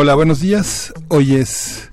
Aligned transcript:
Hola, 0.00 0.14
buenos 0.14 0.38
días. 0.38 0.94
Hoy 1.08 1.34
es 1.34 1.90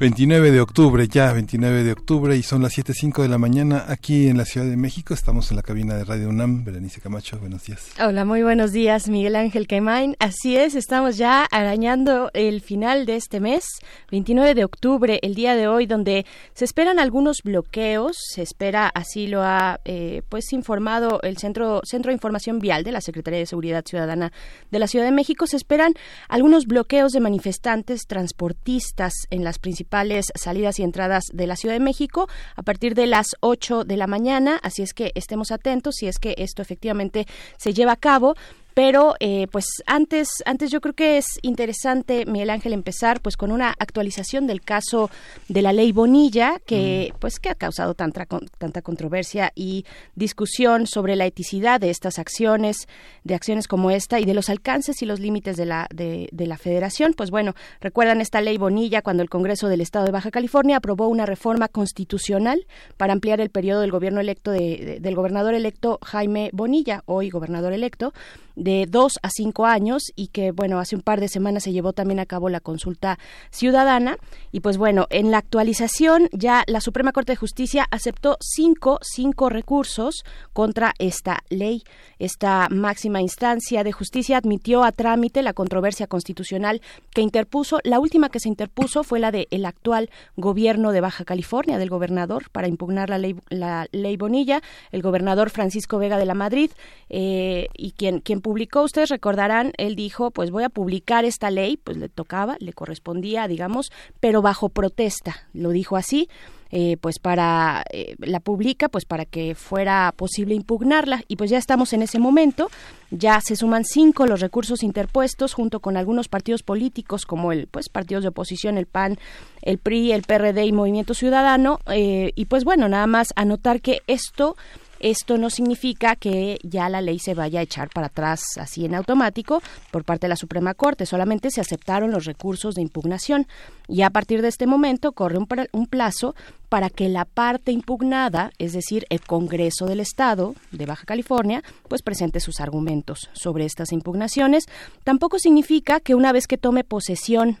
29 0.00 0.50
de 0.50 0.62
octubre, 0.62 1.06
ya 1.08 1.30
29 1.30 1.84
de 1.84 1.92
octubre 1.92 2.34
y 2.34 2.42
son 2.42 2.62
las 2.62 2.72
7.05 2.72 3.20
de 3.20 3.28
la 3.28 3.36
mañana 3.36 3.84
aquí 3.86 4.28
en 4.28 4.38
la 4.38 4.46
Ciudad 4.46 4.66
de 4.66 4.78
México. 4.78 5.12
Estamos 5.12 5.50
en 5.50 5.58
la 5.58 5.62
cabina 5.62 5.94
de 5.94 6.04
Radio 6.04 6.30
UNAM. 6.30 6.64
Berenice 6.64 7.02
Camacho, 7.02 7.38
buenos 7.38 7.66
días. 7.66 7.90
Hola, 8.02 8.24
muy 8.24 8.42
buenos 8.42 8.72
días, 8.72 9.10
Miguel 9.10 9.36
Ángel 9.36 9.66
Quemain. 9.66 10.16
Así 10.18 10.56
es, 10.56 10.74
estamos 10.74 11.18
ya 11.18 11.44
arañando 11.44 12.30
el 12.32 12.62
final 12.62 13.04
de 13.04 13.16
este 13.16 13.40
mes, 13.40 13.62
29 14.10 14.54
de 14.54 14.64
octubre, 14.64 15.18
el 15.20 15.34
día 15.34 15.54
de 15.54 15.68
hoy, 15.68 15.84
donde 15.84 16.24
se 16.54 16.64
esperan 16.64 16.98
algunos 16.98 17.42
bloqueos. 17.44 18.16
Se 18.32 18.40
espera, 18.40 18.90
así 18.94 19.26
lo 19.26 19.42
ha 19.42 19.80
eh, 19.84 20.22
pues 20.30 20.54
informado 20.54 21.20
el 21.20 21.36
Centro, 21.36 21.82
Centro 21.84 22.08
de 22.08 22.14
Información 22.14 22.58
Vial 22.58 22.84
de 22.84 22.92
la 22.92 23.02
Secretaría 23.02 23.40
de 23.40 23.44
Seguridad 23.44 23.84
Ciudadana 23.84 24.32
de 24.70 24.78
la 24.78 24.86
Ciudad 24.86 25.04
de 25.04 25.12
México. 25.12 25.46
Se 25.46 25.58
esperan 25.58 25.92
algunos 26.30 26.64
bloqueos 26.64 27.12
de 27.12 27.20
manifestantes 27.20 28.06
transportistas 28.06 29.12
en 29.28 29.44
las 29.44 29.58
principales 29.58 29.89
salidas 30.34 30.78
y 30.78 30.82
entradas 30.82 31.24
de 31.32 31.46
la 31.46 31.56
Ciudad 31.56 31.74
de 31.74 31.80
México 31.80 32.28
a 32.56 32.62
partir 32.62 32.94
de 32.94 33.06
las 33.06 33.36
8 33.40 33.84
de 33.84 33.96
la 33.96 34.06
mañana, 34.06 34.58
así 34.62 34.82
es 34.82 34.94
que 34.94 35.12
estemos 35.14 35.50
atentos 35.50 35.96
si 35.96 36.06
es 36.06 36.18
que 36.18 36.34
esto 36.38 36.62
efectivamente 36.62 37.26
se 37.58 37.74
lleva 37.74 37.92
a 37.92 37.96
cabo 37.96 38.36
pero 38.74 39.14
eh, 39.20 39.46
pues 39.50 39.66
antes 39.86 40.28
antes 40.44 40.70
yo 40.70 40.80
creo 40.80 40.94
que 40.94 41.18
es 41.18 41.26
interesante 41.42 42.26
Miguel 42.26 42.50
Ángel 42.50 42.72
empezar 42.72 43.20
pues 43.20 43.36
con 43.36 43.52
una 43.52 43.74
actualización 43.78 44.46
del 44.46 44.62
caso 44.62 45.10
de 45.48 45.62
la 45.62 45.72
ley 45.72 45.92
Bonilla 45.92 46.60
que 46.66 47.12
pues 47.18 47.38
que 47.40 47.50
ha 47.50 47.54
causado 47.54 47.94
tanta 47.94 48.26
tanta 48.58 48.82
controversia 48.82 49.52
y 49.54 49.84
discusión 50.14 50.86
sobre 50.86 51.16
la 51.16 51.26
eticidad 51.26 51.80
de 51.80 51.90
estas 51.90 52.18
acciones 52.18 52.88
de 53.24 53.34
acciones 53.34 53.68
como 53.68 53.90
esta 53.90 54.20
y 54.20 54.24
de 54.24 54.34
los 54.34 54.48
alcances 54.50 55.02
y 55.02 55.06
los 55.06 55.20
límites 55.20 55.56
de 55.56 55.66
la 55.66 55.86
de, 55.92 56.28
la 56.32 56.56
Federación. 56.56 57.14
Pues 57.14 57.30
bueno 57.30 57.54
recuerdan 57.80 58.20
esta 58.20 58.40
ley 58.40 58.58
Bonilla 58.58 59.02
cuando 59.02 59.22
el 59.22 59.30
Congreso 59.30 59.68
del 59.68 59.80
Estado 59.80 60.06
de 60.06 60.12
Baja 60.12 60.30
California 60.30 60.76
aprobó 60.76 61.08
una 61.08 61.26
reforma 61.26 61.68
constitucional 61.68 62.66
para 62.96 63.12
ampliar 63.12 63.40
el 63.40 63.50
periodo 63.50 63.80
del 63.80 63.90
gobierno 63.90 64.20
electo 64.20 64.50
del 64.50 65.14
gobernador 65.14 65.54
electo 65.54 65.98
Jaime 66.02 66.50
Bonilla 66.52 67.02
hoy 67.06 67.30
gobernador 67.30 67.72
electo 67.72 68.12
de 68.60 68.86
dos 68.86 69.18
a 69.22 69.30
cinco 69.30 69.64
años 69.64 70.12
y 70.14 70.28
que, 70.28 70.52
bueno, 70.52 70.78
hace 70.78 70.94
un 70.94 71.02
par 71.02 71.18
de 71.18 71.28
semanas 71.28 71.64
se 71.64 71.72
llevó 71.72 71.94
también 71.94 72.20
a 72.20 72.26
cabo 72.26 72.48
la 72.50 72.60
consulta 72.60 73.18
ciudadana. 73.50 74.18
Y 74.52 74.60
pues 74.60 74.76
bueno, 74.76 75.06
en 75.10 75.30
la 75.30 75.38
actualización 75.38 76.28
ya 76.32 76.62
la 76.66 76.80
Suprema 76.80 77.12
Corte 77.12 77.32
de 77.32 77.36
Justicia 77.36 77.86
aceptó 77.90 78.36
cinco, 78.40 78.98
cinco 79.02 79.48
recursos 79.48 80.24
contra 80.52 80.92
esta 80.98 81.40
ley. 81.48 81.82
Esta 82.18 82.68
máxima 82.70 83.22
instancia 83.22 83.82
de 83.82 83.92
justicia 83.92 84.36
admitió 84.36 84.84
a 84.84 84.92
trámite 84.92 85.42
la 85.42 85.54
controversia 85.54 86.06
constitucional 86.06 86.82
que 87.14 87.22
interpuso. 87.22 87.78
La 87.82 87.98
última 87.98 88.28
que 88.28 88.40
se 88.40 88.48
interpuso 88.48 89.04
fue 89.04 89.20
la 89.20 89.32
del 89.32 89.46
el 89.50 89.64
actual 89.64 90.10
gobierno 90.36 90.92
de 90.92 91.00
Baja 91.00 91.24
California, 91.24 91.78
del 91.78 91.88
gobernador, 91.88 92.50
para 92.50 92.68
impugnar 92.68 93.08
la 93.08 93.18
ley, 93.18 93.36
la 93.48 93.86
ley 93.92 94.16
Bonilla, 94.18 94.60
el 94.92 95.00
gobernador 95.00 95.48
Francisco 95.48 95.98
Vega 95.98 96.18
de 96.18 96.26
la 96.26 96.34
Madrid, 96.34 96.70
eh, 97.08 97.68
y 97.74 97.92
quien, 97.92 98.20
quien 98.20 98.42
publicó, 98.50 98.82
ustedes 98.82 99.10
recordarán, 99.10 99.70
él 99.76 99.94
dijo, 99.94 100.32
pues 100.32 100.50
voy 100.50 100.64
a 100.64 100.68
publicar 100.68 101.24
esta 101.24 101.52
ley, 101.52 101.76
pues 101.76 101.96
le 101.96 102.08
tocaba, 102.08 102.56
le 102.58 102.72
correspondía, 102.72 103.46
digamos, 103.46 103.92
pero 104.18 104.42
bajo 104.42 104.70
protesta, 104.70 105.46
lo 105.52 105.70
dijo 105.70 105.96
así. 105.96 106.28
Eh, 106.72 106.96
pues 107.00 107.18
para 107.18 107.84
eh, 107.92 108.14
la 108.20 108.38
publica 108.38 108.88
pues 108.88 109.04
para 109.04 109.24
que 109.24 109.56
fuera 109.56 110.14
posible 110.16 110.54
impugnarla 110.54 111.24
y 111.26 111.34
pues 111.34 111.50
ya 111.50 111.58
estamos 111.58 111.92
en 111.92 112.02
ese 112.02 112.20
momento 112.20 112.70
ya 113.10 113.40
se 113.40 113.56
suman 113.56 113.84
cinco 113.84 114.24
los 114.24 114.38
recursos 114.38 114.84
interpuestos 114.84 115.52
junto 115.52 115.80
con 115.80 115.96
algunos 115.96 116.28
partidos 116.28 116.62
políticos 116.62 117.26
como 117.26 117.50
el 117.50 117.66
pues 117.66 117.88
partidos 117.88 118.22
de 118.22 118.28
oposición 118.28 118.78
el 118.78 118.86
PAN 118.86 119.18
el 119.62 119.78
PRI 119.78 120.12
el 120.12 120.22
PRD 120.22 120.64
y 120.64 120.70
Movimiento 120.70 121.12
Ciudadano 121.12 121.80
eh, 121.86 122.30
y 122.36 122.44
pues 122.44 122.62
bueno 122.62 122.88
nada 122.88 123.08
más 123.08 123.32
anotar 123.34 123.80
que 123.80 124.02
esto 124.06 124.56
esto 125.00 125.38
no 125.38 125.50
significa 125.50 126.16
que 126.16 126.58
ya 126.62 126.88
la 126.88 127.00
ley 127.00 127.18
se 127.18 127.34
vaya 127.34 127.60
a 127.60 127.62
echar 127.62 127.88
para 127.88 128.08
atrás 128.08 128.42
así 128.58 128.84
en 128.84 128.94
automático 128.94 129.62
por 129.90 130.04
parte 130.04 130.26
de 130.26 130.30
la 130.30 130.36
Suprema 130.36 130.74
Corte, 130.74 131.06
solamente 131.06 131.50
se 131.50 131.60
aceptaron 131.60 132.10
los 132.10 132.24
recursos 132.26 132.74
de 132.74 132.82
impugnación 132.82 133.46
y 133.88 134.02
a 134.02 134.10
partir 134.10 134.42
de 134.42 134.48
este 134.48 134.66
momento 134.66 135.12
corre 135.12 135.38
un, 135.38 135.86
plazo 135.86 136.34
para 136.68 136.90
que 136.90 137.08
la 137.08 137.24
parte 137.24 137.72
impugnada, 137.72 138.52
es 138.58 138.72
decir, 138.72 139.04
el 139.10 139.20
Congreso 139.20 139.86
del 139.86 140.00
Estado 140.00 140.54
de 140.70 140.86
Baja 140.86 141.04
California, 141.04 141.64
pues 141.88 142.02
presente 142.02 142.38
sus 142.38 142.60
argumentos 142.60 143.28
sobre 143.32 143.64
estas 143.64 143.92
impugnaciones. 143.92 144.66
Tampoco 145.02 145.38
significa 145.38 145.98
que 145.98 146.14
una 146.14 146.32
vez 146.32 146.46
que 146.46 146.58
tome 146.58 146.84
posesión 146.84 147.58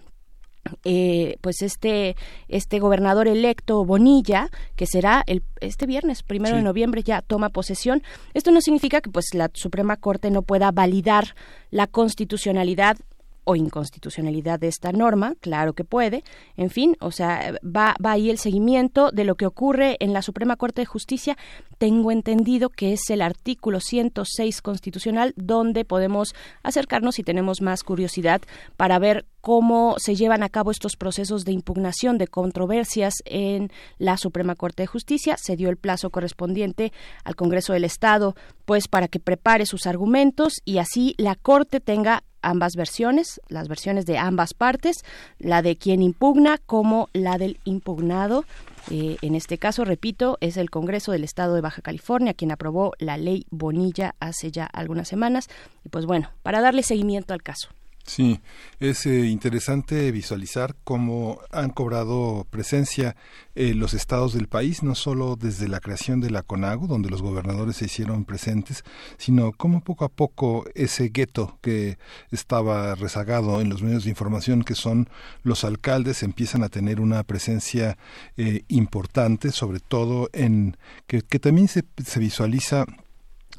eh, 0.84 1.36
pues 1.40 1.62
este 1.62 2.16
este 2.48 2.78
gobernador 2.78 3.28
electo 3.28 3.84
Bonilla 3.84 4.50
que 4.76 4.86
será 4.86 5.22
el 5.26 5.42
este 5.60 5.86
viernes 5.86 6.22
primero 6.22 6.56
de 6.56 6.62
noviembre 6.62 7.02
ya 7.02 7.22
toma 7.22 7.50
posesión. 7.50 8.02
Esto 8.34 8.50
no 8.50 8.60
significa 8.60 9.00
que 9.00 9.10
pues 9.10 9.26
la 9.34 9.50
Suprema 9.54 9.96
Corte 9.96 10.30
no 10.30 10.42
pueda 10.42 10.70
validar 10.70 11.34
la 11.70 11.86
constitucionalidad 11.86 12.98
o 13.44 13.56
inconstitucionalidad 13.56 14.60
de 14.60 14.68
esta 14.68 14.92
norma, 14.92 15.34
claro 15.40 15.72
que 15.72 15.84
puede, 15.84 16.22
en 16.56 16.70
fin, 16.70 16.96
o 17.00 17.10
sea, 17.10 17.54
va, 17.64 17.96
va 18.04 18.12
ahí 18.12 18.30
el 18.30 18.38
seguimiento 18.38 19.10
de 19.10 19.24
lo 19.24 19.34
que 19.34 19.46
ocurre 19.46 19.96
en 20.00 20.12
la 20.12 20.22
Suprema 20.22 20.56
Corte 20.56 20.82
de 20.82 20.86
Justicia. 20.86 21.36
Tengo 21.78 22.12
entendido 22.12 22.68
que 22.68 22.92
es 22.92 23.10
el 23.10 23.22
artículo 23.22 23.80
106 23.80 24.62
constitucional 24.62 25.32
donde 25.36 25.84
podemos 25.84 26.34
acercarnos 26.62 27.16
si 27.16 27.22
tenemos 27.22 27.60
más 27.60 27.82
curiosidad 27.82 28.42
para 28.76 28.98
ver 28.98 29.24
cómo 29.40 29.96
se 29.98 30.14
llevan 30.14 30.42
a 30.42 30.48
cabo 30.48 30.70
estos 30.70 30.96
procesos 30.96 31.44
de 31.44 31.52
impugnación 31.52 32.18
de 32.18 32.28
controversias 32.28 33.14
en 33.24 33.70
la 33.98 34.16
Suprema 34.16 34.54
Corte 34.54 34.82
de 34.82 34.86
Justicia. 34.86 35.36
Se 35.38 35.56
dio 35.56 35.70
el 35.70 35.76
plazo 35.76 36.10
correspondiente 36.10 36.92
al 37.24 37.36
Congreso 37.36 37.72
del 37.72 37.84
Estado, 37.84 38.34
pues 38.64 38.88
para 38.88 39.08
que 39.08 39.20
prepare 39.20 39.66
sus 39.66 39.86
argumentos 39.86 40.60
y 40.64 40.78
así 40.78 41.14
la 41.18 41.34
Corte 41.34 41.80
tenga 41.80 42.22
ambas 42.42 42.76
versiones, 42.76 43.40
las 43.48 43.68
versiones 43.68 44.06
de 44.06 44.18
ambas 44.18 44.54
partes, 44.54 45.04
la 45.38 45.62
de 45.62 45.76
quien 45.76 46.02
impugna 46.02 46.58
como 46.58 47.08
la 47.12 47.38
del 47.38 47.58
impugnado. 47.64 48.44
Eh, 48.90 49.18
en 49.20 49.34
este 49.34 49.58
caso, 49.58 49.84
repito, 49.84 50.38
es 50.40 50.56
el 50.56 50.70
Congreso 50.70 51.12
del 51.12 51.24
Estado 51.24 51.54
de 51.54 51.60
Baja 51.60 51.82
California 51.82 52.34
quien 52.34 52.50
aprobó 52.50 52.92
la 52.98 53.18
ley 53.18 53.46
Bonilla 53.50 54.14
hace 54.20 54.50
ya 54.50 54.64
algunas 54.64 55.08
semanas. 55.08 55.48
Y 55.84 55.90
pues 55.90 56.06
bueno, 56.06 56.30
para 56.42 56.60
darle 56.60 56.82
seguimiento 56.82 57.34
al 57.34 57.42
caso. 57.42 57.68
Sí, 58.04 58.40
es 58.80 59.06
eh, 59.06 59.26
interesante 59.26 60.10
visualizar 60.10 60.74
cómo 60.84 61.40
han 61.52 61.70
cobrado 61.70 62.46
presencia 62.50 63.14
eh, 63.54 63.74
los 63.74 63.94
estados 63.94 64.32
del 64.32 64.48
país, 64.48 64.82
no 64.82 64.94
solo 64.94 65.36
desde 65.36 65.68
la 65.68 65.80
creación 65.80 66.20
de 66.20 66.30
la 66.30 66.42
CONAGO, 66.42 66.86
donde 66.86 67.10
los 67.10 67.22
gobernadores 67.22 67.76
se 67.76 67.84
hicieron 67.84 68.24
presentes, 68.24 68.84
sino 69.16 69.52
cómo 69.52 69.82
poco 69.84 70.04
a 70.04 70.08
poco 70.08 70.64
ese 70.74 71.10
gueto 71.10 71.58
que 71.60 71.98
estaba 72.30 72.94
rezagado 72.94 73.60
en 73.60 73.68
los 73.68 73.82
medios 73.82 74.04
de 74.04 74.10
información, 74.10 74.64
que 74.64 74.74
son 74.74 75.08
los 75.42 75.62
alcaldes, 75.62 76.22
empiezan 76.22 76.64
a 76.64 76.68
tener 76.68 77.00
una 77.00 77.22
presencia 77.22 77.96
eh, 78.36 78.64
importante, 78.68 79.52
sobre 79.52 79.78
todo 79.78 80.30
en 80.32 80.76
que, 81.06 81.22
que 81.22 81.38
también 81.38 81.68
se, 81.68 81.84
se 82.04 82.18
visualiza 82.18 82.86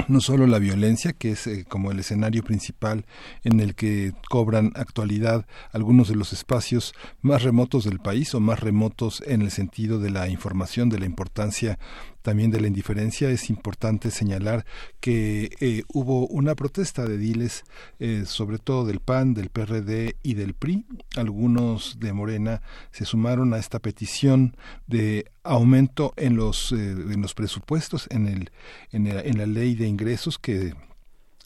no 0.07 0.21
solo 0.21 0.48
la 0.48 0.59
violencia, 0.59 1.13
que 1.13 1.31
es 1.31 1.48
eh, 1.48 1.65
como 1.68 1.92
el 1.92 2.00
escenario 2.00 2.44
principal 2.44 3.06
en 3.44 3.59
el 3.59 3.75
que 3.75 4.13
cobran 4.30 4.71
actualidad 4.75 5.45
algunos 5.71 6.07
de 6.07 6.15
los 6.15 6.33
espacios 6.33 6.94
más 7.21 7.44
remotos 7.44 7.83
del 7.83 8.00
país 8.00 8.33
o 8.33 8.39
más 8.39 8.59
remotos 8.59 9.24
en 9.25 9.42
el 9.42 9.51
sentido 9.51 10.00
de 10.00 10.09
la 10.09 10.30
información, 10.30 10.89
de 10.89 11.00
la 11.00 11.06
importancia 11.06 11.80
también 12.21 12.51
de 12.51 12.62
la 12.62 12.68
indiferencia, 12.68 13.29
es 13.29 13.50
importante 13.50 14.12
señalar 14.12 14.65
que 15.00 15.50
eh, 15.59 15.83
hubo 15.88 16.27
una 16.27 16.56
protesta 16.56 17.06
de 17.06 17.18
diles, 17.18 17.63
eh, 18.00 18.23
sobre 18.25 18.59
todo 18.59 18.85
del 18.85 19.00
PAN, 19.00 19.33
del 19.33 19.50
PRD 19.50 20.15
y 20.23 20.35
del 20.35 20.53
PRI. 20.53 20.85
Algunos 21.15 22.00
de 22.00 22.13
Morena 22.13 22.62
se 22.91 23.06
sumaron 23.06 23.53
a 23.53 23.57
esta 23.57 23.79
petición 23.79 24.56
de 24.88 25.25
aumento 25.44 26.13
en 26.18 26.35
los, 26.35 26.71
eh, 26.71 26.91
en 26.91 27.21
los 27.21 27.33
presupuestos, 27.33 28.07
en, 28.12 28.27
el, 28.27 28.51
en, 28.91 29.07
en 29.07 29.38
la 29.38 29.45
ley 29.45 29.75
de 29.75 29.88
ingresos 29.88 30.38
que 30.38 30.74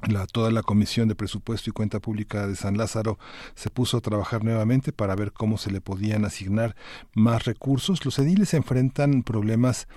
la, 0.07 0.27
toda 0.27 0.51
la 0.51 0.61
Comisión 0.61 1.07
de 1.07 1.15
Presupuesto 1.15 1.69
y 1.69 1.73
Cuenta 1.73 1.99
Pública 1.99 2.47
de 2.47 2.55
San 2.55 2.77
Lázaro 2.77 3.17
se 3.55 3.69
puso 3.69 3.97
a 3.97 4.01
trabajar 4.01 4.43
nuevamente 4.43 4.91
para 4.91 5.15
ver 5.15 5.31
cómo 5.31 5.57
se 5.57 5.71
le 5.71 5.81
podían 5.81 6.25
asignar 6.25 6.75
más 7.13 7.45
recursos. 7.45 8.03
Los 8.05 8.19
ediles 8.19 8.53
enfrentan 8.53 9.23
problemas 9.23 9.87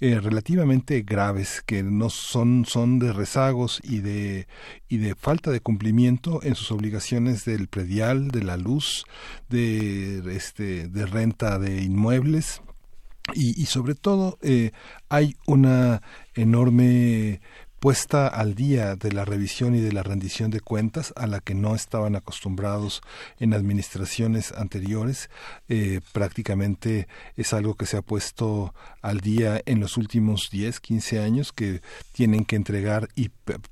eh, 0.00 0.20
relativamente 0.20 1.02
graves 1.02 1.62
que 1.64 1.82
no 1.82 2.10
son, 2.10 2.64
son 2.66 2.98
de 2.98 3.12
rezagos 3.12 3.80
y 3.84 3.98
de, 3.98 4.48
y 4.88 4.96
de 4.98 5.14
falta 5.14 5.50
de 5.50 5.60
cumplimiento 5.60 6.42
en 6.42 6.54
sus 6.54 6.72
obligaciones 6.72 7.44
del 7.44 7.68
predial, 7.68 8.30
de 8.30 8.42
la 8.42 8.56
luz, 8.56 9.04
de, 9.48 10.34
este, 10.34 10.88
de 10.88 11.06
renta 11.06 11.58
de 11.58 11.82
inmuebles. 11.82 12.62
Y, 13.34 13.60
y 13.60 13.66
sobre 13.66 13.94
todo 13.94 14.38
eh, 14.42 14.72
hay 15.08 15.36
una 15.46 16.02
enorme 16.34 17.40
puesta 17.82 18.28
al 18.28 18.54
día 18.54 18.94
de 18.94 19.10
la 19.10 19.24
revisión 19.24 19.74
y 19.74 19.80
de 19.80 19.90
la 19.90 20.04
rendición 20.04 20.52
de 20.52 20.60
cuentas 20.60 21.12
a 21.16 21.26
la 21.26 21.40
que 21.40 21.56
no 21.56 21.74
estaban 21.74 22.14
acostumbrados 22.14 23.02
en 23.40 23.54
administraciones 23.54 24.52
anteriores. 24.52 25.30
Eh, 25.68 26.00
prácticamente 26.12 27.08
es 27.36 27.52
algo 27.52 27.74
que 27.74 27.86
se 27.86 27.96
ha 27.96 28.02
puesto 28.02 28.72
al 29.00 29.18
día 29.18 29.60
en 29.66 29.80
los 29.80 29.96
últimos 29.96 30.48
10, 30.52 30.78
15 30.78 31.18
años 31.18 31.52
que 31.52 31.82
tienen 32.12 32.44
que 32.44 32.54
entregar 32.54 33.08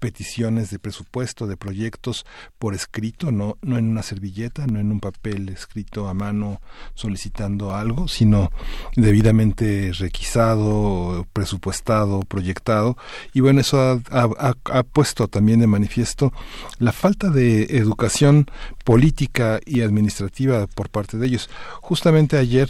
peticiones 0.00 0.70
de 0.70 0.80
presupuesto, 0.80 1.46
de 1.46 1.56
proyectos 1.56 2.26
por 2.58 2.74
escrito, 2.74 3.30
no, 3.30 3.58
no 3.62 3.78
en 3.78 3.88
una 3.88 4.02
servilleta, 4.02 4.66
no 4.66 4.80
en 4.80 4.90
un 4.90 4.98
papel 4.98 5.50
escrito 5.50 6.08
a 6.08 6.14
mano 6.14 6.60
solicitando 6.94 7.76
algo, 7.76 8.08
sino 8.08 8.50
debidamente 8.96 9.92
requisado, 9.96 11.28
presupuestado, 11.32 12.22
proyectado. 12.22 12.96
Y 13.32 13.38
bueno, 13.38 13.60
eso 13.60 13.80
ha 13.80 13.99
ha, 14.10 14.82
puesto 14.82 15.28
también 15.28 15.60
de 15.60 15.66
manifiesto 15.66 16.32
la 16.78 16.92
falta 16.92 17.30
de 17.30 17.64
educación 17.76 18.46
política 18.84 19.60
y 19.64 19.82
administrativa 19.82 20.66
por 20.66 20.88
parte 20.88 21.16
de 21.16 21.26
ellos. 21.26 21.50
Justamente 21.80 22.36
ayer 22.36 22.68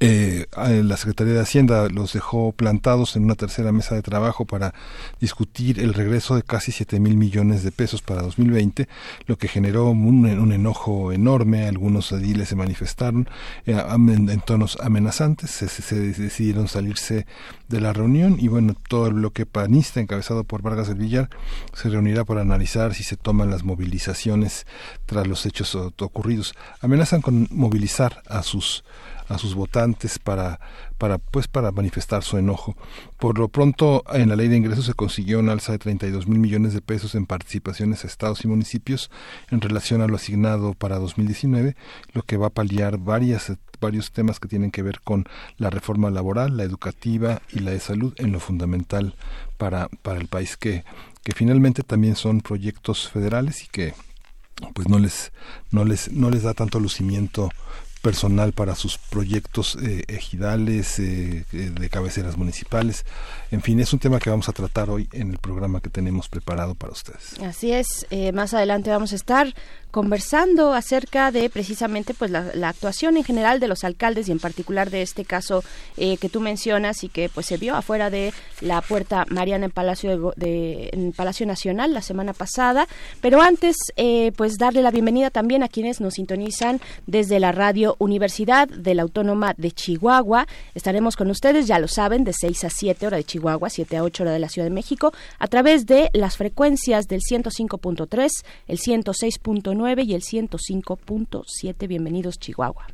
eh, 0.00 0.46
la 0.50 0.96
Secretaría 0.96 1.34
de 1.34 1.40
Hacienda 1.40 1.88
los 1.88 2.12
dejó 2.12 2.50
plantados 2.50 3.14
en 3.14 3.24
una 3.24 3.36
tercera 3.36 3.70
mesa 3.70 3.94
de 3.94 4.02
trabajo 4.02 4.44
para 4.44 4.74
discutir 5.20 5.78
el 5.78 5.94
regreso 5.94 6.34
de 6.34 6.42
casi 6.42 6.72
7 6.72 6.98
mil 6.98 7.16
millones 7.16 7.62
de 7.62 7.70
pesos 7.70 8.02
para 8.02 8.22
2020, 8.22 8.88
lo 9.26 9.38
que 9.38 9.46
generó 9.46 9.90
un, 9.90 10.26
enojo 10.52 11.12
enorme. 11.12 11.68
Algunos 11.68 12.10
ediles 12.10 12.48
se 12.48 12.56
manifestaron 12.56 13.28
eh, 13.64 13.80
en, 13.88 14.40
tonos 14.40 14.76
amenazantes, 14.82 15.50
se, 15.50 15.94
decidieron 15.96 16.66
salirse 16.66 17.26
de 17.68 17.80
la 17.80 17.92
reunión 17.92 18.38
y 18.40 18.48
bueno, 18.48 18.74
todo 18.88 19.06
el 19.06 19.14
bloque 19.14 19.46
panista 19.46 20.00
encabezado 20.00 20.42
por 20.42 20.62
Vargas 20.62 20.88
del 20.88 20.98
Villar 20.98 21.30
se 21.72 21.88
reunirá 21.88 22.24
para 22.24 22.40
analizar 22.40 22.92
si 22.92 23.04
se 23.04 23.16
toman 23.16 23.50
las 23.50 23.62
movilizaciones 23.62 24.66
tras 25.06 25.28
los 25.28 25.46
hechos 25.46 25.76
ocurridos. 25.76 26.54
Amenazan 26.80 27.22
con 27.22 27.46
movilizar 27.52 28.22
a 28.26 28.42
sus 28.42 28.84
a 29.28 29.38
sus 29.38 29.54
votantes 29.54 30.18
para, 30.18 30.60
para, 30.98 31.18
pues, 31.18 31.48
para 31.48 31.72
manifestar 31.72 32.22
su 32.22 32.38
enojo. 32.38 32.76
Por 33.18 33.38
lo 33.38 33.48
pronto, 33.48 34.04
en 34.12 34.28
la 34.28 34.36
ley 34.36 34.48
de 34.48 34.56
ingresos 34.56 34.86
se 34.86 34.94
consiguió 34.94 35.38
un 35.38 35.48
alza 35.48 35.72
de 35.72 35.78
32 35.78 36.26
mil 36.26 36.38
millones 36.38 36.72
de 36.72 36.80
pesos 36.80 37.14
en 37.14 37.26
participaciones 37.26 38.04
a 38.04 38.06
estados 38.06 38.44
y 38.44 38.48
municipios 38.48 39.10
en 39.50 39.60
relación 39.60 40.00
a 40.00 40.06
lo 40.06 40.16
asignado 40.16 40.74
para 40.74 40.98
2019, 40.98 41.76
lo 42.12 42.22
que 42.22 42.36
va 42.36 42.48
a 42.48 42.50
paliar 42.50 42.98
varias, 42.98 43.52
varios 43.80 44.12
temas 44.12 44.40
que 44.40 44.48
tienen 44.48 44.70
que 44.70 44.82
ver 44.82 45.00
con 45.00 45.24
la 45.58 45.70
reforma 45.70 46.10
laboral, 46.10 46.56
la 46.56 46.64
educativa 46.64 47.42
y 47.52 47.60
la 47.60 47.72
de 47.72 47.80
salud 47.80 48.14
en 48.18 48.32
lo 48.32 48.40
fundamental 48.40 49.14
para, 49.58 49.88
para 50.02 50.20
el 50.20 50.28
país 50.28 50.56
que, 50.56 50.84
que 51.22 51.32
finalmente 51.32 51.82
también 51.82 52.16
son 52.16 52.40
proyectos 52.40 53.08
federales 53.08 53.64
y 53.64 53.68
que 53.68 53.94
pues 54.74 54.88
no 54.88 54.98
les 54.98 55.32
no 55.70 55.84
les 55.84 56.10
no 56.12 56.30
les 56.30 56.42
da 56.42 56.54
tanto 56.54 56.80
lucimiento 56.80 57.50
personal 58.06 58.52
para 58.52 58.76
sus 58.76 58.98
proyectos 58.98 59.76
eh, 59.82 60.04
ejidales, 60.06 61.00
eh, 61.00 61.44
eh, 61.52 61.56
de 61.74 61.88
cabeceras 61.88 62.36
municipales. 62.36 63.04
En 63.50 63.62
fin, 63.62 63.80
es 63.80 63.92
un 63.92 63.98
tema 63.98 64.20
que 64.20 64.30
vamos 64.30 64.48
a 64.48 64.52
tratar 64.52 64.90
hoy 64.90 65.08
en 65.10 65.32
el 65.32 65.38
programa 65.38 65.80
que 65.80 65.90
tenemos 65.90 66.28
preparado 66.28 66.76
para 66.76 66.92
ustedes. 66.92 67.36
Así 67.42 67.72
es, 67.72 68.06
más 68.32 68.54
adelante 68.54 68.90
vamos 68.90 69.12
a 69.12 69.16
estar 69.16 69.52
conversando 69.96 70.74
acerca 70.74 71.30
de 71.30 71.48
precisamente 71.48 72.12
pues 72.12 72.30
la, 72.30 72.68
actuación 72.68 73.16
en 73.16 73.24
general 73.24 73.60
de 73.60 73.66
los 73.66 73.82
alcaldes 73.82 74.28
y 74.28 74.32
en 74.32 74.38
particular 74.38 74.90
de 74.90 75.00
este 75.00 75.24
caso 75.24 75.64
que 75.96 76.28
tú 76.30 76.40
mencionas 76.40 77.02
y 77.02 77.08
que 77.08 77.30
pues 77.30 77.46
se 77.46 77.56
vio 77.56 77.74
afuera 77.74 78.10
de 78.10 78.34
la 78.60 78.82
puerta 78.82 79.24
Mariana 79.30 79.64
en 79.64 79.70
Palacio 79.70 80.34
de, 80.36 80.90
en 80.92 81.12
Palacio 81.12 81.46
Nacional 81.46 81.94
la 81.94 82.02
semana 82.02 82.34
pasada. 82.34 82.86
Pero 83.22 83.40
antes 83.40 83.74
pues 84.36 84.58
darle 84.58 84.82
la 84.82 84.90
bienvenida 84.90 85.30
también 85.30 85.62
a 85.62 85.68
quienes 85.68 86.02
nos 86.02 86.14
sintonizan 86.14 86.78
desde 87.06 87.40
la 87.40 87.52
radio 87.52 87.96
Universidad 87.98 88.68
de 88.68 88.94
la 88.94 89.00
Autónoma 89.00 89.54
de 89.56 89.70
Chihuahua. 89.70 90.46
Estaremos 90.74 91.16
con 91.16 91.30
ustedes, 91.30 91.66
ya 91.66 91.78
lo 91.78 91.88
saben, 91.88 92.24
de 92.24 92.34
6 92.34 92.64
a 92.64 92.68
7 92.68 93.06
hora 93.06 93.16
de 93.16 93.24
Chihuahua, 93.24 93.70
7 93.70 93.96
a 93.96 94.02
8 94.02 94.24
hora 94.24 94.32
de 94.32 94.40
la 94.40 94.50
Ciudad 94.50 94.66
de 94.66 94.74
México, 94.74 95.14
a 95.38 95.46
través 95.46 95.86
de 95.86 96.10
las 96.12 96.36
frecuencias 96.36 97.08
del 97.08 97.22
105.3, 97.22 98.28
el 98.68 98.78
106.9 98.78 99.85
y 99.88 100.14
el 100.14 100.22
105.7. 100.22 101.86
Bienvenidos, 101.86 102.40
Chihuahua. 102.40 102.86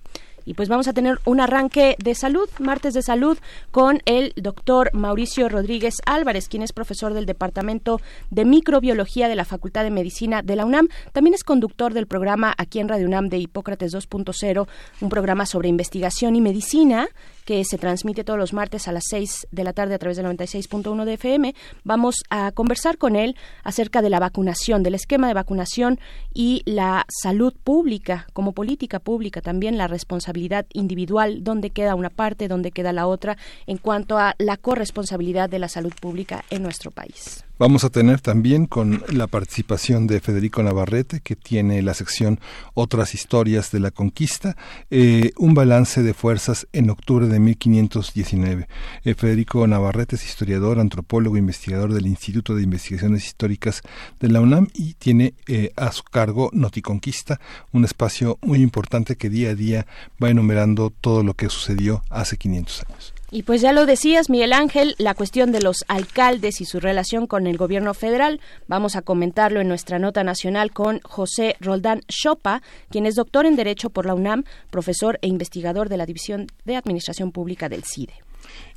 Y 0.44 0.54
pues 0.54 0.68
vamos 0.68 0.88
a 0.88 0.92
tener 0.92 1.18
un 1.24 1.40
arranque 1.40 1.96
de 2.02 2.14
salud, 2.14 2.48
martes 2.58 2.92
de 2.92 3.02
salud, 3.02 3.38
con 3.70 4.00
el 4.04 4.32
doctor 4.36 4.90
Mauricio 4.92 5.48
Rodríguez 5.48 5.94
Álvarez, 6.04 6.48
quien 6.48 6.62
es 6.62 6.72
profesor 6.72 7.14
del 7.14 7.24
Departamento 7.24 8.00
de 8.30 8.44
Microbiología 8.44 9.28
de 9.28 9.36
la 9.36 9.44
Facultad 9.44 9.84
de 9.84 9.90
Medicina 9.90 10.42
de 10.42 10.56
la 10.56 10.66
UNAM. 10.66 10.88
También 11.12 11.32
es 11.32 11.44
conductor 11.44 11.94
del 11.94 12.06
programa 12.06 12.52
aquí 12.58 12.80
en 12.80 12.88
Radio 12.88 13.06
UNAM 13.06 13.28
de 13.28 13.38
Hipócrates 13.38 13.94
2.0, 13.94 14.66
un 15.00 15.08
programa 15.08 15.46
sobre 15.46 15.68
investigación 15.68 16.36
y 16.36 16.40
medicina 16.40 17.08
que 17.44 17.64
se 17.64 17.78
transmite 17.78 18.24
todos 18.24 18.38
los 18.38 18.52
martes 18.52 18.88
a 18.88 18.92
las 18.92 19.04
6 19.08 19.48
de 19.50 19.64
la 19.64 19.72
tarde 19.72 19.94
a 19.94 19.98
través 19.98 20.16
del 20.16 20.26
96.1 20.26 21.04
de 21.04 21.14
FM. 21.14 21.54
Vamos 21.84 22.16
a 22.30 22.52
conversar 22.52 22.98
con 22.98 23.16
él 23.16 23.36
acerca 23.64 24.02
de 24.02 24.10
la 24.10 24.20
vacunación, 24.20 24.82
del 24.82 24.94
esquema 24.94 25.28
de 25.28 25.34
vacunación 25.34 25.98
y 26.32 26.62
la 26.64 27.04
salud 27.08 27.54
pública 27.62 28.26
como 28.32 28.52
política 28.52 28.98
pública, 28.98 29.40
también 29.40 29.78
la 29.78 29.88
responsabilidad 29.88 30.66
individual, 30.72 31.44
dónde 31.44 31.70
queda 31.70 31.94
una 31.94 32.10
parte, 32.10 32.48
dónde 32.48 32.70
queda 32.70 32.92
la 32.92 33.06
otra, 33.06 33.36
en 33.66 33.78
cuanto 33.78 34.18
a 34.18 34.34
la 34.38 34.56
corresponsabilidad 34.56 35.50
de 35.50 35.58
la 35.58 35.68
salud 35.68 35.92
pública 36.00 36.44
en 36.50 36.62
nuestro 36.62 36.90
país. 36.90 37.44
Vamos 37.62 37.84
a 37.84 37.90
tener 37.90 38.20
también 38.20 38.66
con 38.66 39.04
la 39.06 39.28
participación 39.28 40.08
de 40.08 40.20
Federico 40.20 40.64
Navarrete, 40.64 41.20
que 41.20 41.36
tiene 41.36 41.80
la 41.80 41.94
sección 41.94 42.40
Otras 42.74 43.14
historias 43.14 43.70
de 43.70 43.78
la 43.78 43.92
conquista, 43.92 44.56
eh, 44.90 45.30
un 45.36 45.54
balance 45.54 46.02
de 46.02 46.12
fuerzas 46.12 46.66
en 46.72 46.90
octubre 46.90 47.28
de 47.28 47.38
1519. 47.38 48.66
Eh, 49.04 49.14
Federico 49.14 49.64
Navarrete 49.68 50.16
es 50.16 50.26
historiador, 50.26 50.80
antropólogo, 50.80 51.36
investigador 51.36 51.94
del 51.94 52.08
Instituto 52.08 52.56
de 52.56 52.64
Investigaciones 52.64 53.26
Históricas 53.26 53.82
de 54.18 54.26
la 54.26 54.40
UNAM 54.40 54.66
y 54.74 54.94
tiene 54.94 55.34
eh, 55.46 55.70
a 55.76 55.92
su 55.92 56.02
cargo 56.02 56.50
Noticonquista, 56.52 57.38
un 57.70 57.84
espacio 57.84 58.40
muy 58.42 58.60
importante 58.60 59.14
que 59.14 59.30
día 59.30 59.50
a 59.50 59.54
día 59.54 59.86
va 60.20 60.30
enumerando 60.30 60.90
todo 60.90 61.22
lo 61.22 61.34
que 61.34 61.48
sucedió 61.48 62.02
hace 62.10 62.36
500 62.36 62.84
años. 62.88 63.11
Y 63.34 63.44
pues 63.44 63.62
ya 63.62 63.72
lo 63.72 63.86
decías, 63.86 64.28
Miguel 64.28 64.52
Ángel, 64.52 64.94
la 64.98 65.14
cuestión 65.14 65.52
de 65.52 65.62
los 65.62 65.86
alcaldes 65.88 66.60
y 66.60 66.66
su 66.66 66.80
relación 66.80 67.26
con 67.26 67.46
el 67.46 67.56
gobierno 67.56 67.94
federal. 67.94 68.42
Vamos 68.68 68.94
a 68.94 69.00
comentarlo 69.00 69.62
en 69.62 69.68
nuestra 69.68 69.98
nota 69.98 70.22
nacional 70.22 70.70
con 70.70 71.00
José 71.00 71.56
Roldán 71.58 72.02
Chopa, 72.08 72.60
quien 72.90 73.06
es 73.06 73.14
doctor 73.14 73.46
en 73.46 73.56
Derecho 73.56 73.88
por 73.88 74.04
la 74.04 74.12
UNAM, 74.12 74.44
profesor 74.70 75.18
e 75.22 75.28
investigador 75.28 75.88
de 75.88 75.96
la 75.96 76.04
División 76.04 76.46
de 76.66 76.76
Administración 76.76 77.32
Pública 77.32 77.70
del 77.70 77.84
CIDE. 77.84 78.12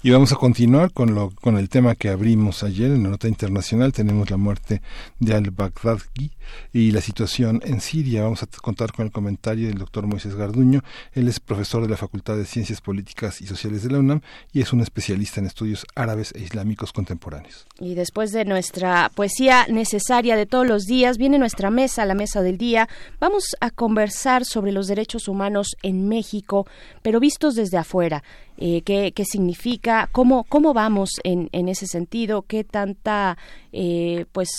Y 0.04 0.12
vamos 0.12 0.32
a 0.32 0.36
continuar 0.36 0.92
con, 0.92 1.16
lo, 1.16 1.32
con 1.32 1.58
el 1.58 1.70
tema 1.70 1.96
que 1.96 2.10
abrimos 2.10 2.64
ayer 2.64 2.92
en 2.92 3.04
la 3.04 3.10
nota 3.10 3.28
internacional. 3.28 3.92
Tenemos 3.92 4.30
la 4.30 4.38
muerte 4.38 4.82
de 5.20 5.34
al-Baghdadi 5.34 6.32
y 6.74 6.92
la 6.92 7.02
situación 7.02 7.62
en 7.66 7.82
Siria. 7.82 8.24
Vamos 8.24 8.44
a 8.44 8.48
contar 8.62 8.92
con 8.92 9.06
el 9.06 9.12
comentario 9.12 9.68
del 9.68 9.80
doctor 9.80 10.06
Moisés 10.06 10.36
Garduño. 10.36 10.84
Él 11.14 11.28
es 11.28 11.40
profesor 11.40 11.82
de 11.82 11.90
la 11.90 11.98
Facultad 11.98 12.38
de 12.38 12.46
Ciencias 12.46 12.82
Políticas 12.82 13.42
y 13.42 13.48
Sociales 13.48 13.84
de 13.84 13.92
la 13.92 14.00
UNAM 14.00 14.22
y 14.54 14.62
es 14.62 14.74
un 14.74 14.82
especialista 14.82 15.40
en 15.40 15.48
estudios 15.48 15.86
árabes 15.96 16.34
e 16.36 16.42
islámicos 16.42 16.94
contemporáneos. 16.94 17.66
Y 17.80 17.96
después 17.96 18.32
de 18.32 18.46
nuestra 18.46 19.10
poesía 19.16 19.66
necesaria 19.70 20.36
de 20.36 20.46
todos 20.46 20.68
los 20.68 20.84
días, 20.84 21.18
viene 21.18 21.40
nuestra 21.40 21.72
mesa, 21.72 22.06
la 22.06 22.16
mesa 22.16 22.42
del 22.42 22.58
día. 22.58 22.88
Vamos 23.20 23.56
a 23.60 23.72
conversar 23.72 24.46
sobre 24.46 24.72
los 24.72 24.88
derechos 24.88 25.28
humanos 25.28 25.76
en 25.82 26.08
México, 26.08 26.68
pero 27.02 27.20
vistos 27.20 27.56
desde 27.56 27.78
afuera 27.78 28.24
eh, 28.58 28.84
qué, 28.84 29.12
qué, 29.14 29.26
significa, 29.26 29.85
cómo, 30.12 30.44
cómo 30.46 30.74
vamos 30.74 31.10
en, 31.24 31.50
en 31.52 31.70
ese 31.70 31.88
sentido, 31.88 32.44
qué 32.44 32.64
tanta 32.64 33.38
eh, 33.72 34.26
pues 34.32 34.50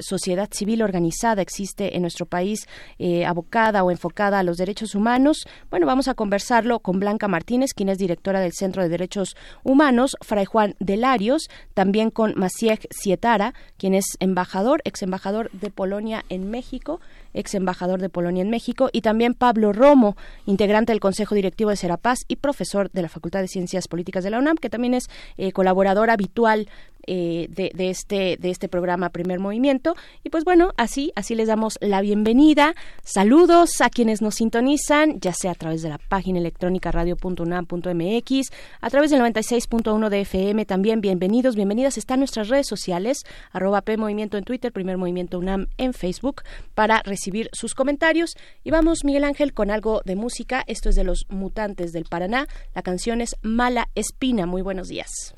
sociedad 0.00 0.48
civil 0.52 0.82
organizada 0.82 1.40
existe 1.40 1.96
en 1.96 2.02
nuestro 2.02 2.26
país, 2.26 2.66
eh, 2.98 3.24
abocada 3.24 3.84
o 3.84 3.90
enfocada 3.90 4.38
a 4.38 4.42
los 4.42 4.56
derechos 4.56 4.94
humanos. 4.94 5.46
Bueno, 5.70 5.86
vamos 5.86 6.08
a 6.08 6.14
conversarlo 6.14 6.80
con 6.80 6.98
Blanca 6.98 7.28
Martínez, 7.28 7.72
quien 7.74 7.88
es 7.88 7.98
directora 7.98 8.40
del 8.40 8.52
Centro 8.52 8.82
de 8.82 8.88
Derechos 8.88 9.36
Humanos, 9.62 10.16
Fray 10.20 10.44
Juan 10.44 10.74
Delarios, 10.78 11.48
también 11.74 12.10
con 12.10 12.34
Maciej 12.36 12.88
Sietara, 12.90 13.54
quien 13.76 13.94
es 13.94 14.16
embajador, 14.20 14.82
ex 14.84 15.02
embajador 15.02 15.50
de 15.52 15.70
Polonia 15.70 16.24
en 16.28 16.50
México 16.50 17.00
ex 17.36 17.54
embajador 17.54 18.00
de 18.00 18.08
Polonia 18.08 18.42
en 18.42 18.50
México, 18.50 18.90
y 18.92 19.02
también 19.02 19.34
Pablo 19.34 19.72
Romo, 19.72 20.16
integrante 20.46 20.92
del 20.92 21.00
Consejo 21.00 21.34
Directivo 21.34 21.70
de 21.70 21.76
Serapaz 21.76 22.20
y 22.26 22.36
profesor 22.36 22.90
de 22.90 23.02
la 23.02 23.08
Facultad 23.08 23.40
de 23.40 23.48
Ciencias 23.48 23.86
Políticas 23.86 24.24
de 24.24 24.30
la 24.30 24.38
UNAM, 24.38 24.56
que 24.56 24.70
también 24.70 24.94
es 24.94 25.08
eh, 25.36 25.52
colaborador 25.52 26.10
habitual 26.10 26.68
eh, 27.06 27.46
de, 27.50 27.90
este, 27.90 28.36
de 28.36 28.50
este 28.50 28.68
programa 28.68 29.10
Primer 29.10 29.38
Movimiento. 29.38 29.94
Y 30.24 30.30
pues 30.30 30.44
bueno, 30.44 30.72
así, 30.76 31.12
así 31.14 31.34
les 31.34 31.48
damos 31.48 31.78
la 31.80 32.00
bienvenida. 32.00 32.74
Saludos 33.04 33.80
a 33.80 33.90
quienes 33.90 34.22
nos 34.22 34.36
sintonizan, 34.36 35.20
ya 35.20 35.32
sea 35.32 35.52
a 35.52 35.54
través 35.54 35.82
de 35.82 35.88
la 35.88 35.98
página 35.98 36.38
electrónica 36.38 36.90
radio.unam.mx, 36.90 38.50
a 38.80 38.90
través 38.90 39.10
del 39.10 39.20
96.1 39.20 40.08
de 40.08 40.20
FM 40.20 40.66
también. 40.66 41.00
Bienvenidos, 41.00 41.54
bienvenidas. 41.54 41.98
Están 41.98 42.20
nuestras 42.20 42.48
redes 42.48 42.66
sociales, 42.66 43.24
arroba 43.52 43.82
P 43.82 43.96
Movimiento 43.96 44.36
en 44.36 44.44
Twitter, 44.44 44.72
Primer 44.72 44.98
Movimiento 44.98 45.38
UNAM 45.38 45.68
en 45.78 45.92
Facebook, 45.92 46.42
para 46.74 47.02
recibir 47.04 47.48
sus 47.52 47.74
comentarios. 47.74 48.36
Y 48.64 48.70
vamos, 48.70 49.04
Miguel 49.04 49.24
Ángel, 49.24 49.54
con 49.54 49.70
algo 49.70 50.02
de 50.04 50.16
música. 50.16 50.64
Esto 50.66 50.88
es 50.88 50.96
de 50.96 51.04
los 51.04 51.26
Mutantes 51.28 51.92
del 51.92 52.04
Paraná. 52.04 52.46
La 52.74 52.82
canción 52.82 53.20
es 53.20 53.36
Mala 53.42 53.88
Espina. 53.94 54.46
Muy 54.46 54.62
buenos 54.62 54.88
días. 54.88 55.34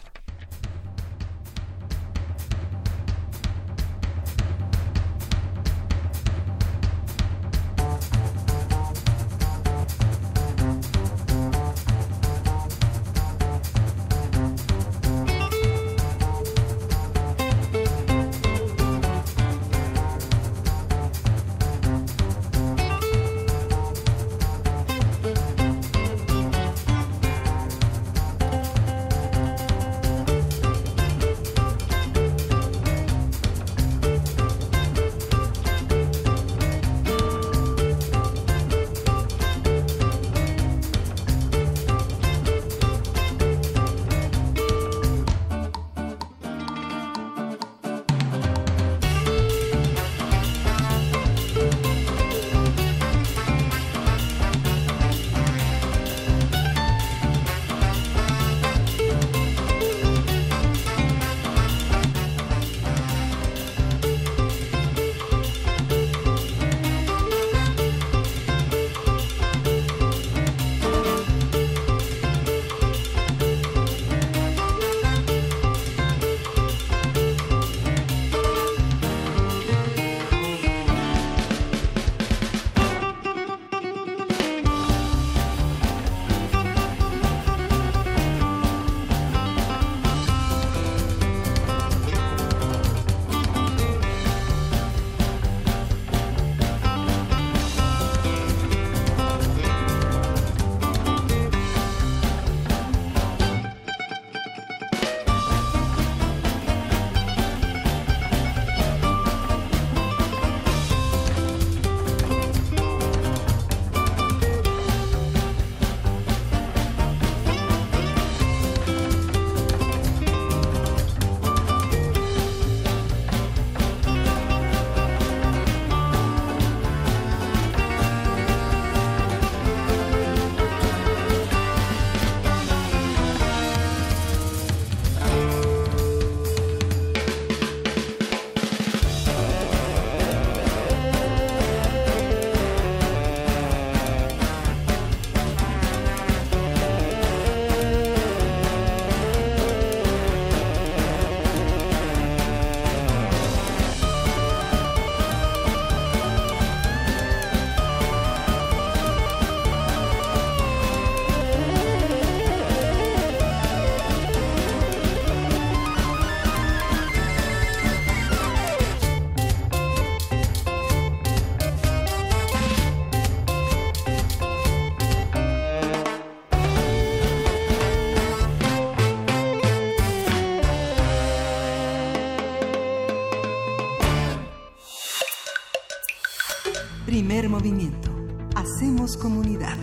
Movimiento. 187.59 188.09
Hacemos 188.55 189.17
comunidad. 189.17 189.77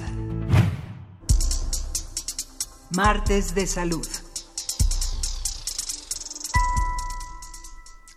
Martes 2.96 3.54
de 3.54 3.68
salud. 3.68 4.08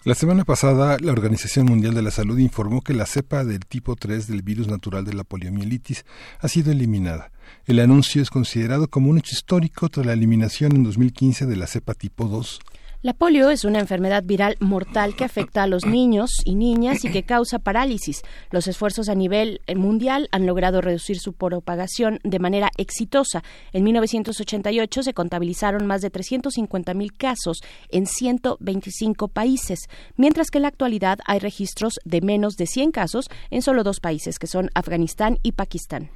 La 0.05 0.15
semana 0.15 0.45
pasada, 0.45 0.97
la 1.01 1.11
Organización 1.11 1.67
Mundial 1.67 1.95
de 1.95 2.03
la 2.03 2.13
Salud 2.13 2.39
informó 2.39 2.83
que 2.83 2.95
la 2.95 3.05
cepa 3.05 3.45
del 3.45 3.67
tipo 3.67 3.97
3 3.97 4.29
del 4.29 4.43
virus 4.43 4.69
natural 4.69 5.05
de 5.05 5.15
la 5.15 5.25
poliomielitis 5.25 6.05
ha 6.39 6.47
sido 6.47 6.71
eliminada. 6.71 7.33
El 7.67 7.81
anuncio 7.81 8.23
es 8.23 8.31
considerado 8.31 8.87
como 8.87 9.11
un 9.11 9.19
hecho 9.19 9.35
histórico 9.35 9.89
tras 9.89 10.07
la 10.07 10.13
eliminación 10.13 10.77
en 10.77 10.85
2015 10.85 11.47
de 11.47 11.57
la 11.57 11.67
cepa 11.67 11.95
tipo 11.95 12.29
2 12.29 12.61
La 13.01 13.13
polio 13.13 13.49
es 13.51 13.65
una 13.65 13.79
enfermedad 13.79 14.25
viral 14.25 14.57
mortal 14.59 15.15
que 15.15 15.23
afecta 15.23 15.63
a 15.63 15.69
los 15.69 15.87
niños 15.87 16.33
y 16.45 16.57
niñas 16.57 17.05
y 17.05 17.13
que 17.13 17.23
causa 17.23 17.61
parálisis. 17.61 18.23
Los 18.51 18.67
esfuerzos 18.67 19.09
a 19.09 19.15
nivel 19.15 19.61
eh, 19.69 19.77
mundial 19.77 20.29
han 20.33 20.47
logrado 20.47 20.81
reducir 20.81 21.21
su 21.21 21.33
propagación 21.33 22.19
de 22.25 22.41
manera 22.41 22.71
exitosa. 22.77 23.45
En 23.73 23.85
1988 23.85 25.05
se 25.05 25.15
contabilizaron 25.15 25.87
más 25.87 26.01
de 26.01 26.11
350.000 26.11 27.17
casos 27.17 27.61
en 27.89 28.07
125 28.07 29.29
países, 29.29 29.79
mientras 30.17 30.51
que 30.51 30.59
en 30.59 30.63
la 30.63 30.69
actualidad 30.69 31.21
hay 31.25 31.39
registros 31.39 32.01
de 32.05 32.21
menos 32.21 32.57
de 32.57 32.67
100 32.67 32.91
casos 32.91 33.27
en 33.51 33.63
solo 33.63 33.85
dos 33.85 34.01
países, 34.01 34.41
que 34.41 34.49
son 34.49 34.71
Afganistán 34.75 35.39
y 35.45 35.53
Pakistán. 35.53 36.11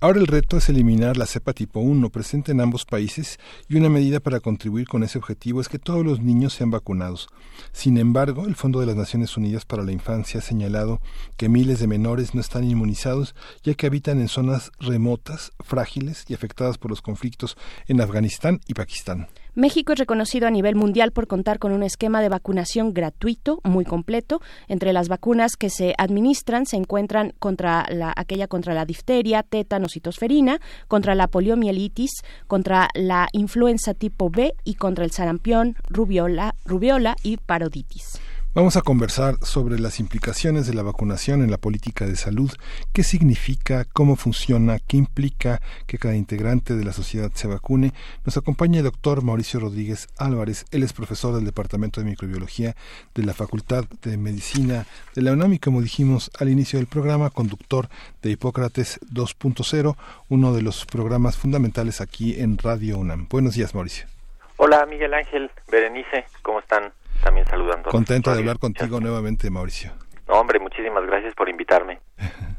Ahora 0.00 0.20
el 0.20 0.28
reto 0.28 0.58
es 0.58 0.68
eliminar 0.68 1.16
la 1.16 1.26
cepa 1.26 1.52
tipo 1.52 1.80
1 1.80 2.10
presente 2.10 2.52
en 2.52 2.60
ambos 2.60 2.84
países 2.84 3.40
y 3.68 3.74
una 3.74 3.88
medida 3.88 4.20
para 4.20 4.38
contribuir 4.38 4.86
con 4.86 5.02
ese 5.02 5.18
objetivo 5.18 5.60
es 5.60 5.68
que 5.68 5.80
todos 5.80 6.06
los 6.06 6.20
niños 6.20 6.52
sean 6.52 6.70
vacunados. 6.70 7.26
Sin 7.72 7.98
embargo, 7.98 8.46
el 8.46 8.54
Fondo 8.54 8.78
de 8.78 8.86
las 8.86 8.94
Naciones 8.94 9.36
Unidas 9.36 9.64
para 9.64 9.82
la 9.82 9.90
Infancia 9.90 10.38
ha 10.38 10.42
señalado 10.42 11.00
que 11.36 11.48
miles 11.48 11.80
de 11.80 11.88
menores 11.88 12.32
no 12.32 12.40
están 12.40 12.62
inmunizados 12.62 13.34
ya 13.64 13.74
que 13.74 13.88
habitan 13.88 14.20
en 14.20 14.28
zonas 14.28 14.70
remotas, 14.78 15.50
frágiles 15.58 16.26
y 16.28 16.34
afectadas 16.34 16.78
por 16.78 16.92
los 16.92 17.02
conflictos 17.02 17.56
en 17.88 18.00
Afganistán 18.00 18.60
y 18.68 18.74
Pakistán. 18.74 19.26
México 19.58 19.92
es 19.92 19.98
reconocido 19.98 20.46
a 20.46 20.52
nivel 20.52 20.76
mundial 20.76 21.10
por 21.10 21.26
contar 21.26 21.58
con 21.58 21.72
un 21.72 21.82
esquema 21.82 22.20
de 22.20 22.28
vacunación 22.28 22.94
gratuito, 22.94 23.58
muy 23.64 23.84
completo. 23.84 24.40
Entre 24.68 24.92
las 24.92 25.08
vacunas 25.08 25.56
que 25.56 25.68
se 25.68 25.96
administran 25.98 26.64
se 26.64 26.76
encuentran 26.76 27.34
contra 27.40 27.84
la, 27.90 28.12
aquella 28.14 28.46
contra 28.46 28.72
la 28.72 28.84
difteria, 28.84 29.42
tétano, 29.42 29.88
citosferina, 29.88 30.60
contra 30.86 31.16
la 31.16 31.26
poliomielitis, 31.26 32.22
contra 32.46 32.88
la 32.94 33.26
influenza 33.32 33.94
tipo 33.94 34.30
B 34.30 34.54
y 34.62 34.74
contra 34.74 35.04
el 35.04 35.10
sarampión, 35.10 35.74
rubiola, 35.88 36.54
rubiola 36.64 37.16
y 37.24 37.38
paroditis. 37.38 38.20
Vamos 38.58 38.76
a 38.76 38.82
conversar 38.82 39.36
sobre 39.42 39.78
las 39.78 40.00
implicaciones 40.00 40.66
de 40.66 40.74
la 40.74 40.82
vacunación 40.82 41.44
en 41.44 41.50
la 41.52 41.58
política 41.58 42.06
de 42.06 42.16
salud, 42.16 42.50
qué 42.92 43.04
significa, 43.04 43.84
cómo 43.84 44.16
funciona, 44.16 44.80
qué 44.80 44.96
implica 44.96 45.60
que 45.86 45.96
cada 45.96 46.16
integrante 46.16 46.74
de 46.74 46.84
la 46.84 46.92
sociedad 46.92 47.30
se 47.34 47.46
vacune. 47.46 47.92
Nos 48.24 48.36
acompaña 48.36 48.78
el 48.78 48.84
doctor 48.86 49.22
Mauricio 49.22 49.60
Rodríguez 49.60 50.08
Álvarez, 50.18 50.64
él 50.72 50.82
es 50.82 50.92
profesor 50.92 51.36
del 51.36 51.44
Departamento 51.44 52.00
de 52.00 52.10
Microbiología 52.10 52.74
de 53.14 53.22
la 53.22 53.32
Facultad 53.32 53.84
de 54.02 54.16
Medicina 54.16 54.86
de 55.14 55.22
la 55.22 55.34
UNAM 55.34 55.52
y 55.52 55.60
como 55.60 55.80
dijimos 55.80 56.28
al 56.40 56.48
inicio 56.48 56.80
del 56.80 56.88
programa, 56.88 57.30
conductor 57.30 57.88
de 58.22 58.30
Hipócrates 58.30 58.98
2.0, 59.02 59.94
uno 60.30 60.52
de 60.52 60.62
los 60.62 60.84
programas 60.84 61.36
fundamentales 61.36 62.00
aquí 62.00 62.40
en 62.40 62.58
Radio 62.58 62.98
UNAM. 62.98 63.28
Buenos 63.30 63.54
días, 63.54 63.72
Mauricio. 63.76 64.08
Hola, 64.56 64.84
Miguel 64.86 65.14
Ángel, 65.14 65.48
Berenice, 65.70 66.24
¿cómo 66.42 66.58
están? 66.58 66.92
También 67.22 67.46
saludando. 67.46 67.90
Contento 67.90 68.32
de 68.32 68.38
hablar 68.38 68.58
contigo 68.58 69.00
nuevamente, 69.00 69.50
Mauricio. 69.50 69.92
No, 70.28 70.34
hombre, 70.34 70.58
muchísimas 70.58 71.04
gracias 71.06 71.34
por 71.34 71.48
invitarme. 71.48 72.00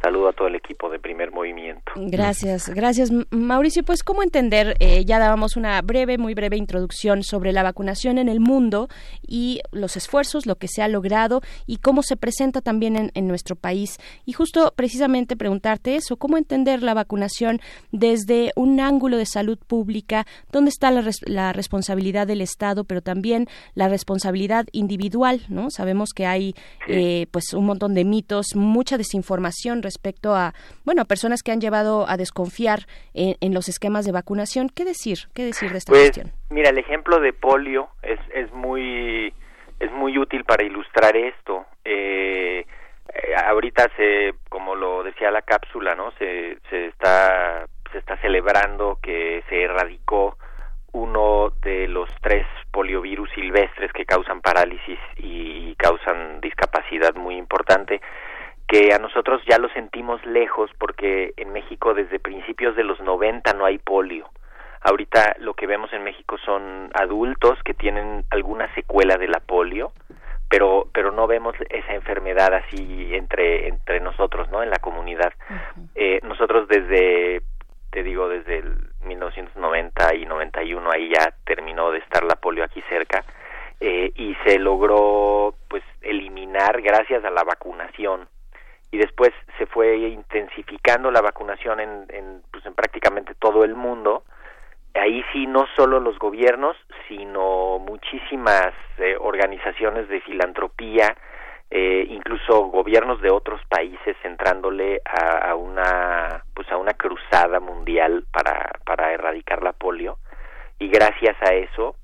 Saludo 0.01 0.29
a 0.29 0.33
todo 0.33 0.47
el 0.47 0.55
equipo 0.55 0.89
de 0.89 0.97
Primer 0.97 1.31
Movimiento. 1.31 1.91
Gracias, 1.95 2.69
gracias 2.69 3.11
Mauricio. 3.31 3.83
Pues 3.83 4.01
cómo 4.01 4.23
entender, 4.23 4.75
eh, 4.79 5.03
ya 5.03 5.19
dábamos 5.19 5.57
una 5.57 5.81
breve, 5.81 6.17
muy 6.17 6.33
breve 6.33 6.55
introducción 6.55 7.21
sobre 7.23 7.51
la 7.51 7.63
vacunación 7.63 8.17
en 8.17 8.29
el 8.29 8.39
mundo 8.39 8.87
y 9.27 9.59
los 9.71 9.97
esfuerzos, 9.97 10.45
lo 10.45 10.55
que 10.55 10.69
se 10.69 10.81
ha 10.81 10.87
logrado 10.87 11.41
y 11.65 11.77
cómo 11.77 12.01
se 12.01 12.15
presenta 12.15 12.61
también 12.61 13.11
en, 13.13 13.27
nuestro 13.27 13.55
país. 13.55 13.97
Y 14.25 14.31
justo 14.31 14.73
precisamente 14.75 15.35
preguntarte 15.35 15.95
eso, 15.95 16.15
cómo 16.15 16.37
entender 16.37 16.81
la 16.81 16.93
vacunación 16.93 17.59
desde 17.91 18.51
un 18.55 18.79
ángulo 18.79 19.17
de 19.17 19.25
salud 19.25 19.59
pública, 19.67 20.25
dónde 20.51 20.69
está 20.69 20.91
la, 20.91 21.53
responsabilidad 21.53 22.25
del 22.25 22.41
Estado, 22.41 22.85
pero 22.85 23.01
también 23.01 23.47
la 23.75 23.89
responsabilidad 23.89 24.65
individual, 24.71 25.41
¿no? 25.49 25.69
Sabemos 25.69 26.11
que 26.13 26.25
hay 26.25 26.55
eh, 26.87 27.27
pues 27.31 27.53
un 27.53 27.65
montón 27.65 27.93
de 27.93 28.05
mitos, 28.05 28.55
mucha 28.55 28.97
desinformación 28.97 29.48
respecto 29.81 30.35
a, 30.35 30.53
bueno, 30.85 31.05
personas 31.05 31.43
que 31.43 31.51
han 31.51 31.61
llevado 31.61 32.07
a 32.07 32.17
desconfiar 32.17 32.79
en, 33.13 33.53
los 33.53 33.67
esquemas 33.67 34.05
de 34.05 34.11
vacunación. 34.11 34.69
¿Qué 34.69 34.85
decir? 34.85 35.17
¿Qué 35.33 35.43
decir 35.43 35.71
de 35.71 35.77
esta 35.79 35.91
pues, 35.91 36.11
cuestión? 36.11 36.31
Mira, 36.49 36.69
el 36.69 36.77
ejemplo 36.77 37.19
de 37.19 37.33
polio 37.33 37.89
es, 38.01 38.19
es 38.33 38.51
muy 38.53 39.33
es 39.79 39.91
muy 39.93 40.17
útil 40.17 40.43
para 40.43 40.63
ilustrar 40.63 41.15
esto. 41.15 41.65
Eh, 41.85 42.65
eh, 43.13 43.35
ahorita 43.45 43.89
se, 43.95 44.33
como 44.49 44.75
lo 44.75 45.03
decía 45.03 45.31
la 45.31 45.41
cápsula, 45.41 45.95
¿no? 45.95 46.11
Se, 46.19 46.57
se 46.69 46.87
está 46.87 47.65
se 47.91 47.97
está 47.97 48.17
celebrando 48.17 48.99
que 49.01 49.43
se 49.49 49.63
erradicó 49.63 50.37
uno 50.91 51.51
de 51.61 51.87
los 51.87 52.09
tres 52.21 52.45
poliovirus 52.71 53.29
silvestres 53.31 53.91
que 53.93 54.05
causan 54.05 54.41
parálisis 54.41 54.99
y 55.17 55.75
causan 55.75 56.39
discapacidad 56.41 57.15
muy 57.15 57.35
importante 57.35 58.01
que 58.69 58.93
a 58.93 58.99
nosotros 58.99 59.41
ya 59.49 59.57
lo 59.57 59.67
sentimos 59.69 60.23
lejos 60.27 60.69
porque 60.77 61.33
en 61.37 61.51
México 61.51 61.95
desde 61.95 62.19
principios 62.19 62.75
de 62.75 62.83
los 62.83 62.99
90 63.01 63.53
no 63.53 63.65
hay 63.65 63.79
polio. 63.79 64.29
Ahorita 64.81 65.37
lo 65.39 65.55
que 65.55 65.65
vemos 65.65 65.91
en 65.91 66.03
México 66.03 66.37
son 66.45 66.91
adultos 66.93 67.57
que 67.65 67.73
tienen 67.73 68.25
alguna 68.29 68.71
secuela 68.75 69.17
de 69.17 69.27
la 69.27 69.39
polio, 69.39 69.91
pero 70.49 70.87
pero 70.93 71.11
no 71.11 71.25
vemos 71.25 71.55
esa 71.71 71.95
enfermedad 71.95 72.53
así 72.53 73.09
entre 73.15 73.69
entre 73.69 74.01
nosotros, 74.01 74.47
¿no? 74.51 74.61
En 74.61 74.69
la 74.69 74.77
comunidad. 74.77 75.33
eh, 75.95 76.19
nosotros 76.21 76.67
desde 76.67 77.41
te 77.89 78.03
digo 78.03 78.29
desde 78.29 78.59
el 78.59 78.75
1990 79.03 80.13
y 80.13 80.27
91 80.27 80.91
ahí 80.91 81.09
ya 81.09 81.33
terminó 81.43 81.89
de 81.89 81.97
estar 81.99 82.23
la 82.23 82.35
polio 82.35 82.63
aquí 82.63 82.83
cerca 82.87 83.25
eh, 83.79 84.11
y 84.13 84.35
se 84.45 84.59
logró 84.59 85.55
pues 85.67 85.83
eliminar 86.03 86.83
gracias 86.83 87.25
a 87.25 87.31
la 87.31 87.43
vacunación 87.43 88.27
y 88.91 88.97
después 88.97 89.31
se 89.57 89.65
fue 89.67 89.97
intensificando 89.97 91.11
la 91.11 91.21
vacunación 91.21 91.79
en, 91.79 92.05
en, 92.09 92.41
pues 92.51 92.65
en 92.65 92.73
prácticamente 92.73 93.35
todo 93.35 93.63
el 93.63 93.75
mundo. 93.75 94.23
Ahí 94.95 95.23
sí, 95.31 95.45
no 95.45 95.67
solo 95.75 95.99
los 95.99 96.17
gobiernos, 96.17 96.75
sino 97.07 97.79
muchísimas 97.79 98.73
eh, 98.97 99.15
organizaciones 99.19 100.07
de 100.09 100.21
filantropía, 100.21 101.15
eh, 101.71 102.07
incluso 102.09 102.65
gobiernos 102.65 103.21
de 103.21 103.29
otros 103.29 103.61
países 103.69 104.17
entrándole 104.23 105.01
a, 105.05 105.53
una 105.53 106.43
pues 106.55 106.67
a 106.71 106.77
una 106.77 106.93
cruzada 106.93 107.59
mundial 107.59 108.25
para 108.31 108.71
para 108.83 109.13
erradicar 109.13 109.61
la 109.61 109.73
polio 109.73 110.17
y 110.79 110.87
gracias 110.87 111.37
a 111.41 111.53
eso 111.53 111.95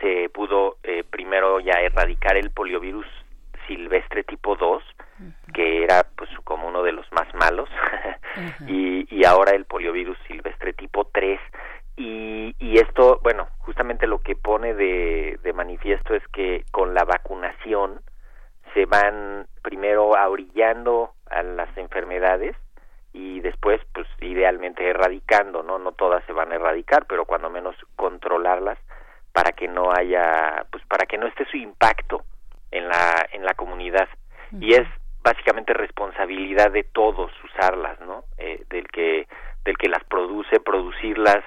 se 0.00 0.28
pudo 0.28 0.76
eh, 0.84 1.02
primero 1.02 1.58
ya 1.58 1.80
erradicar 1.80 2.36
el 2.36 2.50
poliovirus 2.52 3.06
silvestre 3.66 4.22
tipo 4.22 4.54
2 4.54 4.80
que 5.58 5.82
era 5.82 6.06
pues 6.16 6.30
como 6.44 6.68
uno 6.68 6.84
de 6.84 6.92
los 6.92 7.10
más 7.10 7.32
malos. 7.34 7.68
Y, 8.68 9.08
y 9.12 9.24
ahora 9.24 9.56
el 9.56 9.64
poliovirus 9.64 10.16
silvestre 10.28 10.72
tipo 10.72 11.06
3 11.06 11.40
y, 11.96 12.54
y 12.60 12.78
esto 12.78 13.18
bueno 13.20 13.48
justamente 13.58 14.06
lo 14.06 14.20
que 14.20 14.36
pone 14.36 14.74
de, 14.74 15.40
de 15.42 15.52
manifiesto 15.52 16.14
es 16.14 16.22
que 16.28 16.64
con 16.70 16.94
la 16.94 17.02
vacunación 17.04 18.00
se 18.74 18.86
van 18.86 19.48
primero 19.62 20.16
ahorillando 20.16 21.14
a 21.28 21.42
las 21.42 21.76
enfermedades 21.76 22.54
y 23.12 23.40
después 23.40 23.80
pues 23.92 24.06
idealmente 24.20 24.88
erradicando 24.88 25.64
no 25.64 25.80
no 25.80 25.90
todas 25.92 26.22
se 26.26 26.32
van 26.32 26.52
a 26.52 26.56
erradicar 26.56 27.06
pero 27.08 27.24
cuando 27.24 27.50
menos 27.50 27.74
controlarlas 27.96 28.78
para 29.32 29.50
que 29.50 29.66
no 29.66 29.90
haya 29.92 30.64
pues 30.70 30.84
para 30.86 31.06
que 31.06 31.18
no 31.18 31.26
esté 31.26 31.44
su 31.46 31.56
impacto 31.56 32.22
en 32.70 32.86
la 32.86 33.26
en 33.32 33.44
la 33.44 33.54
comunidad. 33.54 34.08
Y 34.60 34.74
es 34.74 34.88
básicamente 35.22 35.72
responsabilidad 35.74 36.70
de 36.70 36.84
todos 36.84 37.32
usarlas, 37.44 38.00
¿no? 38.00 38.24
Eh, 38.38 38.64
del 38.68 38.88
que 38.88 39.26
del 39.64 39.76
que 39.76 39.88
las 39.88 40.02
produce, 40.04 40.60
producirlas, 40.60 41.44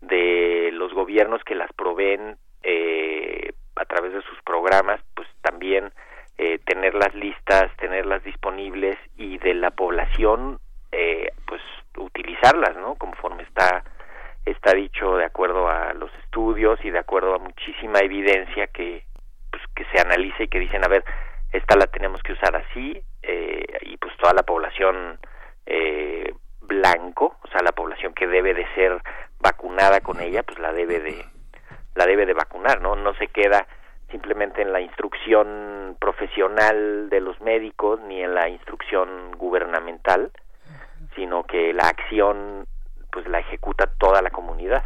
de 0.00 0.70
los 0.72 0.94
gobiernos 0.94 1.42
que 1.44 1.54
las 1.54 1.72
proveen 1.74 2.36
eh, 2.62 3.52
a 3.76 3.84
través 3.84 4.12
de 4.12 4.22
sus 4.22 4.40
programas, 4.42 5.00
pues 5.14 5.28
también 5.42 5.92
eh, 6.38 6.58
tenerlas 6.64 7.14
listas, 7.14 7.74
tenerlas 7.76 8.22
disponibles 8.24 8.96
y 9.16 9.38
de 9.38 9.54
la 9.54 9.70
población, 9.70 10.60
eh, 10.92 11.32
pues 11.46 11.60
utilizarlas, 11.96 12.76
¿no? 12.76 12.94
Conforme 12.94 13.42
está 13.42 13.84
está 14.44 14.72
dicho 14.72 15.16
de 15.16 15.26
acuerdo 15.26 15.68
a 15.68 15.92
los 15.92 16.10
estudios 16.24 16.82
y 16.82 16.90
de 16.90 16.98
acuerdo 16.98 17.34
a 17.34 17.38
muchísima 17.38 17.98
evidencia 17.98 18.66
que 18.68 19.04
pues 19.50 19.62
que 19.74 19.84
se 19.92 20.00
analiza 20.00 20.42
y 20.42 20.48
que 20.48 20.58
dicen 20.58 20.84
a 20.84 20.88
ver 20.88 21.04
esta 21.52 21.76
la 21.76 21.86
tenemos 21.86 22.22
que 22.22 22.32
usar 22.32 22.56
así 22.56 23.02
eh, 23.22 23.64
y 23.82 23.96
pues 23.96 24.16
toda 24.16 24.34
la 24.34 24.42
población 24.42 25.18
eh, 25.66 26.34
blanco, 26.60 27.36
o 27.42 27.48
sea, 27.48 27.62
la 27.62 27.72
población 27.72 28.12
que 28.14 28.26
debe 28.26 28.54
de 28.54 28.66
ser 28.74 29.00
vacunada 29.40 30.00
con 30.00 30.20
ella, 30.20 30.42
pues 30.42 30.58
la 30.58 30.72
debe 30.72 31.00
de 31.00 31.24
la 31.94 32.06
debe 32.06 32.26
de 32.26 32.34
vacunar, 32.34 32.80
¿no? 32.80 32.94
No 32.94 33.12
se 33.14 33.26
queda 33.28 33.66
simplemente 34.10 34.62
en 34.62 34.72
la 34.72 34.80
instrucción 34.80 35.96
profesional 36.00 37.10
de 37.10 37.20
los 37.20 37.40
médicos 37.40 38.00
ni 38.02 38.22
en 38.22 38.34
la 38.34 38.48
instrucción 38.48 39.32
gubernamental, 39.32 40.30
sino 41.16 41.44
que 41.44 41.72
la 41.72 41.88
acción 41.88 42.66
pues 43.10 43.26
la 43.26 43.40
ejecuta 43.40 43.90
toda 43.98 44.22
la 44.22 44.30
comunidad. 44.30 44.84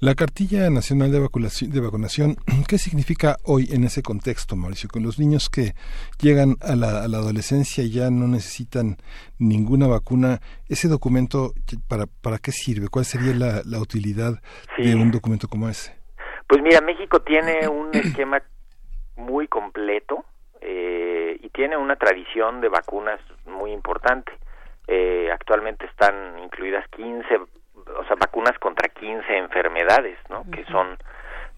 La 0.00 0.14
cartilla 0.14 0.68
nacional 0.70 1.12
de 1.12 1.20
vacunación, 1.20 1.70
de 1.70 1.80
vacunación, 1.80 2.36
¿qué 2.68 2.78
significa 2.78 3.36
hoy 3.44 3.68
en 3.72 3.84
ese 3.84 4.02
contexto, 4.02 4.56
Mauricio? 4.56 4.88
Con 4.92 5.02
los 5.02 5.18
niños 5.18 5.48
que 5.48 5.74
llegan 6.20 6.56
a 6.60 6.74
la, 6.74 7.04
adolescencia 7.04 7.84
y 7.84 7.92
ya 7.92 8.10
no 8.10 8.26
necesitan 8.26 8.96
ninguna 9.38 9.86
vacuna, 9.86 10.40
¿ese 10.68 10.88
documento 10.88 11.52
para, 11.88 12.06
para 12.06 12.38
qué 12.38 12.50
sirve? 12.50 12.88
¿Cuál 12.88 13.04
sería 13.04 13.32
la, 13.34 13.78
utilidad 13.80 14.40
de 14.76 14.94
un 14.94 15.10
documento 15.10 15.48
como 15.48 15.68
ese? 15.68 15.96
Pues 16.48 16.60
mira, 16.62 16.80
México 16.80 17.20
tiene 17.22 17.68
un 17.68 17.90
esquema 17.92 18.42
muy 19.16 19.46
completo 19.46 20.24
eh, 20.60 21.38
y 21.40 21.48
tiene 21.50 21.76
una 21.76 21.96
tradición 21.96 22.60
de 22.60 22.68
vacunas 22.68 23.20
muy 23.46 23.72
importante. 23.72 24.32
Eh, 24.88 25.30
actualmente 25.32 25.86
están 25.86 26.38
incluidas 26.40 26.84
15, 26.88 27.38
o 27.98 28.04
sea, 28.04 28.16
vacunas 28.16 28.58
contra 28.58 28.88
15 28.88 29.36
enfermedades, 29.36 30.18
¿no? 30.28 30.44
Que 30.50 30.64
son 30.66 30.96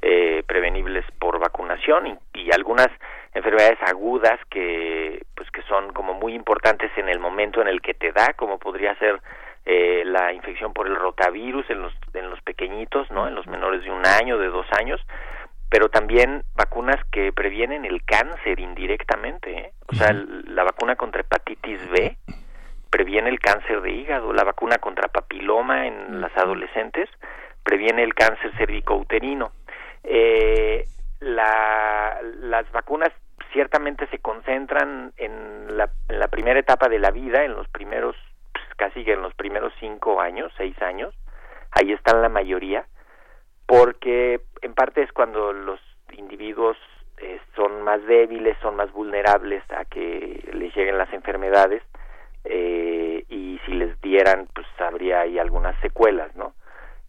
eh, 0.02 0.42
prevenibles 0.46 1.04
por 1.18 1.38
vacunación 1.38 2.06
y, 2.06 2.18
y, 2.34 2.50
algunas 2.52 2.88
enfermedades 3.32 3.78
agudas 3.82 4.38
que, 4.50 5.24
pues, 5.34 5.50
que 5.50 5.62
son 5.62 5.92
como 5.92 6.14
muy 6.14 6.34
importantes 6.34 6.90
en 6.96 7.08
el 7.08 7.18
momento 7.18 7.62
en 7.62 7.68
el 7.68 7.80
que 7.80 7.94
te 7.94 8.12
da, 8.12 8.34
como 8.36 8.58
podría 8.58 8.94
ser 8.96 9.20
eh, 9.66 10.02
la 10.04 10.32
infección 10.34 10.74
por 10.74 10.86
el 10.86 10.96
rotavirus 10.96 11.68
en 11.70 11.80
los, 11.80 11.94
en 12.12 12.28
los 12.28 12.40
pequeñitos, 12.42 13.10
¿no? 13.10 13.26
En 13.26 13.34
los 13.34 13.46
menores 13.46 13.82
de 13.82 13.90
un 13.90 14.04
año, 14.04 14.36
de 14.36 14.48
dos 14.48 14.66
años, 14.78 15.00
pero 15.70 15.88
también 15.88 16.44
vacunas 16.54 17.02
que 17.10 17.32
previenen 17.32 17.86
el 17.86 18.04
cáncer 18.04 18.60
indirectamente. 18.60 19.58
¿eh? 19.58 19.72
O 19.86 19.94
sea, 19.94 20.12
la 20.12 20.64
vacuna 20.64 20.96
contra 20.96 21.22
hepatitis 21.22 21.80
B 21.90 22.16
previene 22.94 23.28
el 23.28 23.40
cáncer 23.40 23.80
de 23.80 23.90
hígado, 23.90 24.32
la 24.32 24.44
vacuna 24.44 24.78
contra 24.78 25.08
papiloma 25.08 25.88
en 25.88 26.20
las 26.20 26.30
adolescentes 26.36 27.10
previene 27.64 28.04
el 28.04 28.14
cáncer 28.14 28.52
cervicouterino. 28.56 29.50
Eh, 30.04 30.84
la, 31.18 32.20
las 32.22 32.70
vacunas 32.70 33.10
ciertamente 33.52 34.06
se 34.12 34.20
concentran 34.20 35.12
en 35.16 35.76
la, 35.76 35.90
en 36.08 36.20
la, 36.20 36.28
primera 36.28 36.60
etapa 36.60 36.88
de 36.88 37.00
la 37.00 37.10
vida, 37.10 37.42
en 37.42 37.54
los 37.54 37.66
primeros, 37.66 38.14
pues, 38.52 38.64
casi 38.76 39.04
que 39.04 39.14
en 39.14 39.22
los 39.22 39.34
primeros 39.34 39.72
cinco 39.80 40.20
años, 40.20 40.52
seis 40.56 40.80
años, 40.80 41.12
ahí 41.72 41.90
están 41.90 42.22
la 42.22 42.28
mayoría, 42.28 42.86
porque 43.66 44.40
en 44.62 44.72
parte 44.74 45.02
es 45.02 45.10
cuando 45.10 45.52
los 45.52 45.80
individuos 46.16 46.76
eh, 47.18 47.40
son 47.56 47.82
más 47.82 48.06
débiles, 48.06 48.56
son 48.62 48.76
más 48.76 48.92
vulnerables 48.92 49.64
a 49.72 49.84
que 49.84 50.48
les 50.52 50.72
lleguen 50.76 50.96
las 50.96 51.12
enfermedades 51.12 51.82
eh, 52.44 53.24
y 53.28 53.60
si 53.64 53.72
les 53.72 54.00
dieran 54.00 54.48
pues 54.54 54.66
habría 54.78 55.20
ahí 55.20 55.38
algunas 55.38 55.78
secuelas, 55.80 56.34
¿no? 56.36 56.54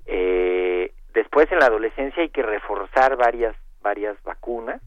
Eh, 0.06 0.94
después 1.14 1.52
en 1.52 1.60
la 1.60 1.68
adolescencia 1.68 2.24
hay 2.24 2.30
que 2.30 2.44
reforzar 2.44 3.16
varias 3.18 3.56
varias 3.82 4.22
vacunas 4.24 4.82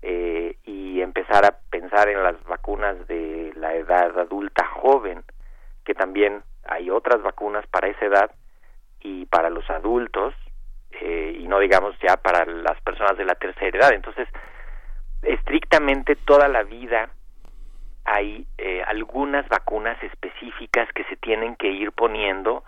eh, 0.00 0.56
y 0.64 1.00
empezar 1.00 1.44
a 1.44 1.58
pensar 1.70 2.08
en 2.08 2.22
las 2.22 2.42
vacunas 2.44 3.06
de 3.06 3.52
la 3.56 3.74
edad 3.74 4.18
adulta 4.18 4.64
joven, 4.66 5.22
que 5.84 5.94
también 5.94 6.42
hay 6.64 6.90
otras 6.90 7.22
vacunas 7.22 7.66
para 7.68 7.88
esa 7.88 8.06
edad 8.06 8.30
y 9.00 9.26
para 9.26 9.50
los 9.50 9.68
adultos 9.70 10.34
eh, 10.92 11.36
y 11.38 11.46
no 11.46 11.58
digamos 11.58 11.94
ya 12.00 12.16
para 12.16 12.44
las 12.46 12.80
personas 12.82 13.16
de 13.16 13.24
la 13.24 13.34
tercera 13.34 13.78
edad. 13.78 13.92
Entonces, 13.92 14.28
estrictamente 15.22 16.16
toda 16.16 16.48
la 16.48 16.62
vida 16.64 17.10
hay 18.12 18.46
eh, 18.58 18.82
algunas 18.86 19.48
vacunas 19.48 20.00
específicas 20.02 20.88
que 20.92 21.04
se 21.04 21.16
tienen 21.16 21.56
que 21.56 21.68
ir 21.68 21.92
poniendo 21.92 22.64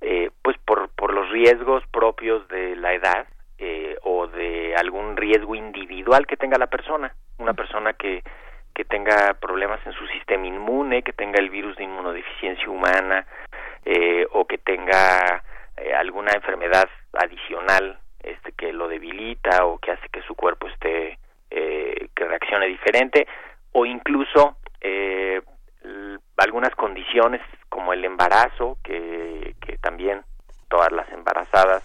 eh, 0.00 0.30
pues 0.42 0.56
por, 0.58 0.88
por 0.90 1.12
los 1.12 1.30
riesgos 1.30 1.84
propios 1.88 2.46
de 2.48 2.76
la 2.76 2.94
edad 2.94 3.26
o 4.02 4.26
de 4.26 4.74
algún 4.74 5.16
riesgo 5.16 5.54
individual 5.54 6.26
que 6.26 6.36
tenga 6.36 6.58
la 6.58 6.66
persona. 6.66 7.14
Una 7.38 7.54
persona 7.54 7.92
que, 7.92 8.24
que 8.74 8.84
tenga 8.84 9.34
problemas 9.34 9.78
en 9.86 9.92
su 9.92 10.04
sistema 10.08 10.48
inmune, 10.48 11.04
que 11.04 11.12
tenga 11.12 11.38
el 11.38 11.48
virus 11.48 11.76
de 11.76 11.84
inmunodeficiencia 11.84 12.68
humana 12.68 13.24
o 14.32 14.44
que 14.46 14.58
tenga 14.58 15.44
alguna 15.96 16.32
enfermedad 16.32 16.88
adicional 17.12 18.00
este 18.22 18.52
que 18.52 18.72
lo 18.72 18.88
debilita 18.88 19.64
o 19.66 19.78
que 19.78 19.92
hace 19.92 20.08
que 20.08 20.22
su 20.22 20.34
cuerpo 20.34 20.68
esté 20.68 21.18
eh, 21.50 22.08
que 22.14 22.24
reaccione 22.24 22.66
diferente 22.66 23.26
o 23.72 23.84
incluso 23.84 24.56
eh, 24.82 25.40
algunas 26.36 26.74
condiciones 26.74 27.40
como 27.68 27.92
el 27.92 28.04
embarazo 28.04 28.78
que, 28.82 29.54
que 29.64 29.78
también 29.78 30.22
todas 30.68 30.92
las 30.92 31.10
embarazadas 31.12 31.82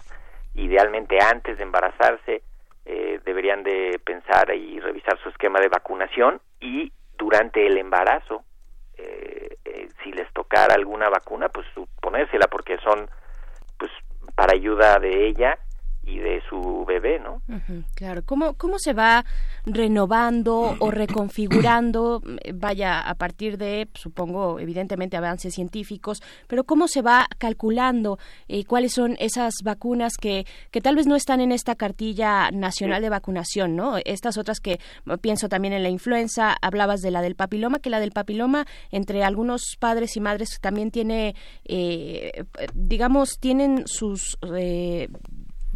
idealmente 0.54 1.18
antes 1.22 1.56
de 1.56 1.62
embarazarse 1.62 2.42
eh, 2.84 3.20
deberían 3.24 3.62
de 3.62 4.00
pensar 4.04 4.54
y 4.54 4.80
revisar 4.80 5.18
su 5.22 5.28
esquema 5.28 5.60
de 5.60 5.68
vacunación 5.68 6.40
y 6.60 6.92
durante 7.16 7.66
el 7.66 7.76
embarazo 7.76 8.44
eh, 8.96 9.58
eh, 9.64 9.88
si 10.02 10.12
les 10.12 10.32
tocara 10.32 10.74
alguna 10.74 11.08
vacuna 11.08 11.48
pues 11.48 11.66
ponérsela 12.00 12.46
porque 12.46 12.78
son 12.78 13.08
pues 13.78 13.90
para 14.34 14.54
ayuda 14.54 14.98
de 14.98 15.26
ella 15.26 15.58
y 16.08 16.18
de 16.18 16.40
su 16.48 16.84
bebé, 16.86 17.20
¿no? 17.20 17.42
claro. 17.94 18.22
¿Cómo, 18.24 18.54
¿Cómo 18.54 18.78
se 18.78 18.94
va 18.94 19.24
renovando 19.66 20.74
o 20.78 20.90
reconfigurando, 20.90 22.22
vaya, 22.54 23.00
a 23.00 23.14
partir 23.14 23.58
de, 23.58 23.88
supongo, 23.94 24.58
evidentemente, 24.58 25.16
avances 25.16 25.54
científicos, 25.54 26.22
pero 26.46 26.64
cómo 26.64 26.88
se 26.88 27.02
va 27.02 27.26
calculando 27.38 28.18
eh, 28.48 28.64
cuáles 28.64 28.92
son 28.92 29.16
esas 29.18 29.54
vacunas 29.62 30.16
que, 30.16 30.46
que 30.70 30.80
tal 30.80 30.96
vez 30.96 31.06
no 31.06 31.14
están 31.14 31.40
en 31.40 31.52
esta 31.52 31.74
cartilla 31.74 32.50
nacional 32.50 33.02
de 33.02 33.10
vacunación, 33.10 33.76
¿no? 33.76 33.98
Estas 34.04 34.38
otras 34.38 34.60
que 34.60 34.80
pienso 35.20 35.48
también 35.48 35.74
en 35.74 35.82
la 35.82 35.90
influenza, 35.90 36.56
hablabas 36.62 37.02
de 37.02 37.10
la 37.10 37.20
del 37.20 37.34
papiloma, 37.34 37.80
que 37.80 37.90
la 37.90 38.00
del 38.00 38.12
papiloma 38.12 38.66
entre 38.90 39.24
algunos 39.24 39.76
padres 39.78 40.16
y 40.16 40.20
madres 40.20 40.58
también 40.60 40.90
tiene, 40.90 41.34
eh, 41.64 42.44
digamos, 42.74 43.38
tienen 43.38 43.86
sus... 43.86 44.38
Eh, 44.56 45.08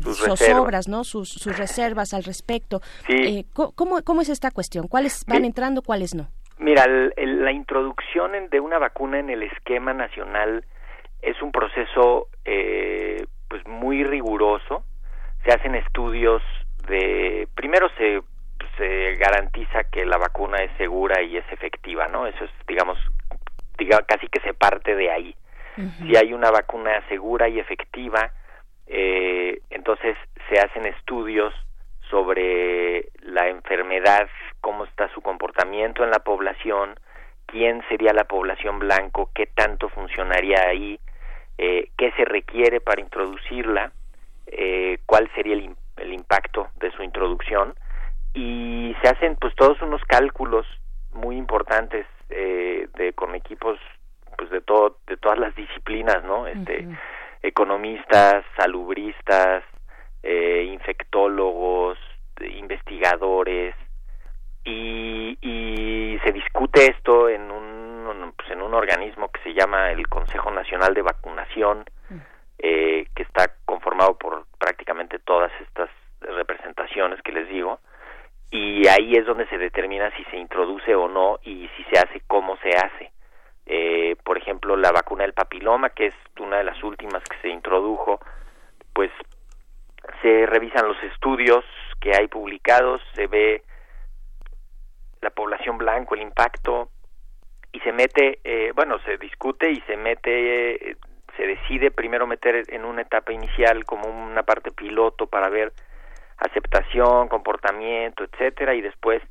sus 0.02 0.28
reservas. 0.28 0.88
¿no? 0.88 1.04
Sus, 1.04 1.28
sus, 1.28 1.56
reservas 1.56 2.14
al 2.14 2.24
respecto. 2.24 2.80
Eh, 3.08 3.44
¿cómo, 3.52 4.02
¿Cómo 4.02 4.20
es 4.20 4.28
esta 4.28 4.50
cuestión? 4.50 4.88
¿Cuáles 4.88 5.24
van 5.26 5.44
entrando, 5.44 5.82
cuáles 5.82 6.14
no? 6.14 6.28
Mira, 6.58 6.86
la 6.86 7.52
introducción 7.52 8.32
de 8.50 8.60
una 8.60 8.78
vacuna 8.78 9.18
en 9.18 9.30
el 9.30 9.42
esquema 9.42 9.92
nacional 9.92 10.64
es 11.20 11.40
un 11.42 11.50
proceso 11.50 12.28
eh, 12.44 13.26
pues 13.48 13.66
muy 13.66 14.04
riguroso. 14.04 14.84
Se 15.44 15.52
hacen 15.52 15.74
estudios 15.74 16.42
de 16.88 17.48
primero 17.54 17.88
se 17.96 18.20
se 18.78 19.16
garantiza 19.16 19.84
que 19.84 20.06
la 20.06 20.16
vacuna 20.16 20.58
es 20.58 20.70
segura 20.78 21.20
y 21.20 21.36
es 21.36 21.44
efectiva, 21.52 22.06
¿no? 22.08 22.26
Eso 22.26 22.44
es 22.44 22.50
digamos 22.66 22.96
diga, 23.78 24.02
casi 24.06 24.28
que 24.28 24.40
se 24.40 24.54
parte 24.54 24.94
de 24.94 25.10
ahí. 25.10 25.34
Si 25.98 26.14
hay 26.16 26.34
una 26.34 26.50
vacuna 26.50 27.02
segura 27.08 27.48
y 27.48 27.58
efectiva, 27.58 28.30
eh, 28.86 29.60
entonces 29.70 30.16
se 30.48 30.58
hacen 30.58 30.86
estudios 30.86 31.54
sobre 32.10 33.08
la 33.22 33.48
enfermedad, 33.48 34.28
cómo 34.60 34.84
está 34.84 35.08
su 35.14 35.22
comportamiento 35.22 36.04
en 36.04 36.10
la 36.10 36.18
población, 36.18 36.94
quién 37.46 37.82
sería 37.88 38.12
la 38.12 38.24
población 38.24 38.78
blanco, 38.78 39.30
qué 39.34 39.46
tanto 39.46 39.88
funcionaría 39.88 40.68
ahí, 40.68 41.00
eh, 41.58 41.90
qué 41.96 42.12
se 42.12 42.24
requiere 42.24 42.80
para 42.80 43.00
introducirla, 43.00 43.92
eh, 44.46 44.98
cuál 45.06 45.30
sería 45.34 45.54
el, 45.54 46.12
impacto 46.12 46.68
de 46.76 46.90
su 46.92 47.02
introducción. 47.02 47.74
Y 48.34 48.94
se 49.02 49.08
hacen 49.08 49.36
pues 49.36 49.54
todos 49.54 49.80
unos 49.82 50.02
cálculos 50.04 50.66
muy 51.12 51.36
importantes 51.36 52.06
eh, 52.30 52.88
de 52.94 53.12
con 53.12 53.34
equipos 53.34 53.78
pues 54.36 54.50
de 54.50 54.60
todo 54.62 54.96
de 55.06 55.18
todas 55.18 55.38
las 55.38 55.54
disciplinas 55.54 56.24
no 56.24 56.46
este 56.46 56.88
economistas, 57.42 58.44
salubristas, 58.56 59.64
eh, 60.22 60.68
infectólogos, 60.72 61.98
investigadores, 62.40 63.74
y, 64.64 65.36
y, 65.40 66.18
se 66.24 66.32
discute 66.32 66.86
esto 66.86 67.28
en 67.28 67.50
un, 67.50 68.32
pues 68.36 68.50
en 68.50 68.62
un 68.62 68.74
organismo 68.74 69.28
que 69.30 69.42
se 69.42 69.54
llama 69.54 69.90
el 69.90 70.06
Consejo 70.08 70.52
Nacional 70.52 70.94
de 70.94 71.02
Vacunación, 71.02 71.84
eh, 72.58 73.06
que 73.14 73.24
está 73.24 73.52
conformado 73.64 74.16
por 74.16 74.46
prácticamente 74.58 75.18
todas 75.18 75.50
estas 75.62 75.90
representaciones 76.20 77.20
que 77.22 77.32
les 77.32 77.48
digo, 77.48 77.80
y 78.52 78.86
ahí 78.86 79.14
es 79.14 79.26
donde 79.26 79.48
se 79.48 79.58
determina 79.58 80.14
si 80.16 80.22
se 80.24 80.36
introduce 80.36 80.94
o 80.94 81.08
no 81.08 81.40
y 81.42 81.68
si 81.76 81.82
se 81.84 81.98
hace, 81.98 82.22
cómo 82.28 82.56
se 82.58 82.70
hace 82.70 83.10
eh, 83.66 84.16
por 84.24 84.38
ejemplo 84.38 84.76
la 84.76 84.92
vacuna 84.92 85.24
del 85.24 85.32
papiloma 85.32 85.90
que 85.90 86.06
es 86.06 86.14
una 86.40 86.58
de 86.58 86.64
las 86.64 86.82
últimas 86.82 87.22
que 87.24 87.36
se 87.40 87.48
introdujo 87.48 88.20
pues 88.92 89.10
se 90.20 90.46
revisan 90.46 90.88
los 90.88 91.02
estudios 91.04 91.64
que 92.00 92.14
hay 92.16 92.28
publicados 92.28 93.00
se 93.14 93.26
ve 93.26 93.62
la 95.20 95.30
población 95.30 95.78
blanco 95.78 96.14
el 96.14 96.22
impacto 96.22 96.88
y 97.72 97.80
se 97.80 97.92
mete 97.92 98.40
eh, 98.44 98.72
bueno 98.74 98.98
se 99.04 99.16
discute 99.18 99.70
y 99.70 99.80
se 99.82 99.96
mete 99.96 100.78
se 100.78 100.96
se 101.36 101.46
decide 101.46 101.90
primero 101.90 102.26
meter 102.26 102.64
en 102.68 102.84
una 102.84 103.02
etapa 103.02 103.32
inicial 103.32 103.84
como 103.84 104.06
una 104.06 104.42
parte 104.42 104.70
piloto 104.70 105.26
para 105.26 105.48
ver 105.48 105.72
aceptación, 106.38 107.28
comportamiento, 107.28 108.24
etcétera, 108.24 108.74
y 108.74 108.80
después 108.80 109.22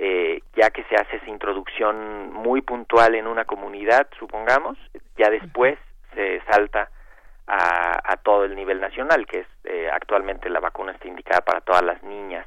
eh, 0.00 0.42
ya 0.54 0.70
que 0.70 0.84
se 0.84 0.94
hace 0.94 1.16
esa 1.16 1.28
introducción 1.28 2.32
muy 2.32 2.62
puntual 2.62 3.16
en 3.16 3.26
una 3.26 3.44
comunidad, 3.44 4.06
supongamos, 4.16 4.78
ya 5.16 5.28
después 5.28 5.76
se 6.14 6.40
salta 6.50 6.88
a, 7.48 8.12
a 8.12 8.16
todo 8.18 8.44
el 8.44 8.54
nivel 8.54 8.80
nacional, 8.80 9.26
que 9.26 9.40
es 9.40 9.46
eh, 9.64 9.90
actualmente 9.92 10.48
la 10.50 10.60
vacuna 10.60 10.92
está 10.92 11.08
indicada 11.08 11.40
para 11.40 11.60
todas 11.62 11.82
las 11.82 12.00
niñas 12.04 12.46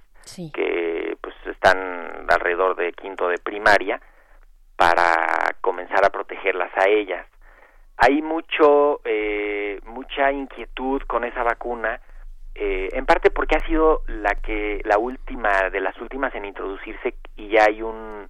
que 0.54 1.18
pues 1.20 1.36
están 1.46 2.26
alrededor 2.30 2.76
de 2.78 2.94
quinto 2.94 3.28
de 3.28 3.38
primaria 3.38 4.00
para 4.78 5.56
comenzar 5.60 6.06
a 6.06 6.10
protegerlas 6.10 6.72
a 6.78 6.88
ellas. 6.88 7.26
Hay 7.98 8.22
mucho 8.22 9.02
eh, 9.04 9.80
mucha 9.86 10.32
inquietud 10.32 11.02
con 11.02 11.26
esa 11.26 11.44
vacuna 11.44 12.00
eh, 12.56 12.90
en 12.94 13.06
parte 13.06 13.32
porque 13.32 13.56
ha 13.56 13.66
sido 13.66 14.02
la 14.08 14.36
que 14.36 14.82
la 14.84 14.98
última 14.98 15.70
de 15.70 15.80
las 15.80 16.00
últimas 16.00 16.34
en 16.36 16.46
introducirse 16.46 17.16
y 17.38 17.50
ya 17.50 17.66
hay 17.68 17.82
un 17.82 18.30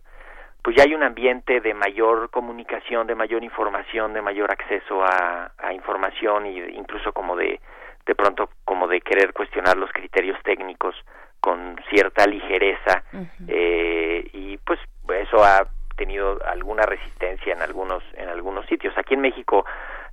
pues 0.63 0.75
ya 0.77 0.83
hay 0.83 0.93
un 0.93 1.01
ambiente 1.01 1.59
de 1.59 1.73
mayor 1.73 2.29
comunicación, 2.29 3.07
de 3.07 3.15
mayor 3.15 3.43
información, 3.43 4.13
de 4.13 4.21
mayor 4.21 4.51
acceso 4.51 5.03
a, 5.03 5.51
a 5.57 5.73
información 5.73 6.45
y 6.45 6.59
incluso 6.77 7.13
como 7.13 7.35
de 7.35 7.59
de 8.05 8.15
pronto 8.15 8.49
como 8.65 8.87
de 8.87 9.01
querer 9.01 9.33
cuestionar 9.33 9.77
los 9.77 9.91
criterios 9.91 10.37
técnicos 10.43 10.95
con 11.39 11.75
cierta 11.89 12.25
ligereza 12.27 13.03
eh, 13.47 14.29
y 14.33 14.57
pues 14.57 14.79
eso 15.19 15.43
ha 15.43 15.67
tenido 15.97 16.39
alguna 16.45 16.83
resistencia 16.83 17.53
en 17.53 17.61
algunos 17.61 18.03
en 18.13 18.29
algunos 18.29 18.65
sitios. 18.67 18.95
Aquí 18.97 19.15
en 19.15 19.21
México 19.21 19.65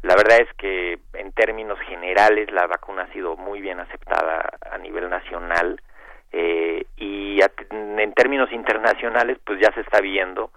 la 0.03 0.15
verdad 0.15 0.41
es 0.41 0.53
que 0.57 0.99
en 1.15 1.33
términos 1.33 1.79
generales 1.81 2.51
la 2.53 2.67
vacuna 2.67 3.03
ha 3.03 3.13
sido 3.13 3.37
muy 3.37 3.61
bien 3.61 3.81
aceptada 3.81 4.49
a 4.71 4.79
nivel 4.79 5.11
nacional 5.11 5.81
eh, 6.31 6.87
y 6.97 7.41
en 7.41 8.13
términos 8.13 8.53
internacionales 8.53 9.39
pues 9.45 9.59
ya 9.61 9.73
se 9.73 9.81
está 9.81 10.01
viendo 10.01 10.51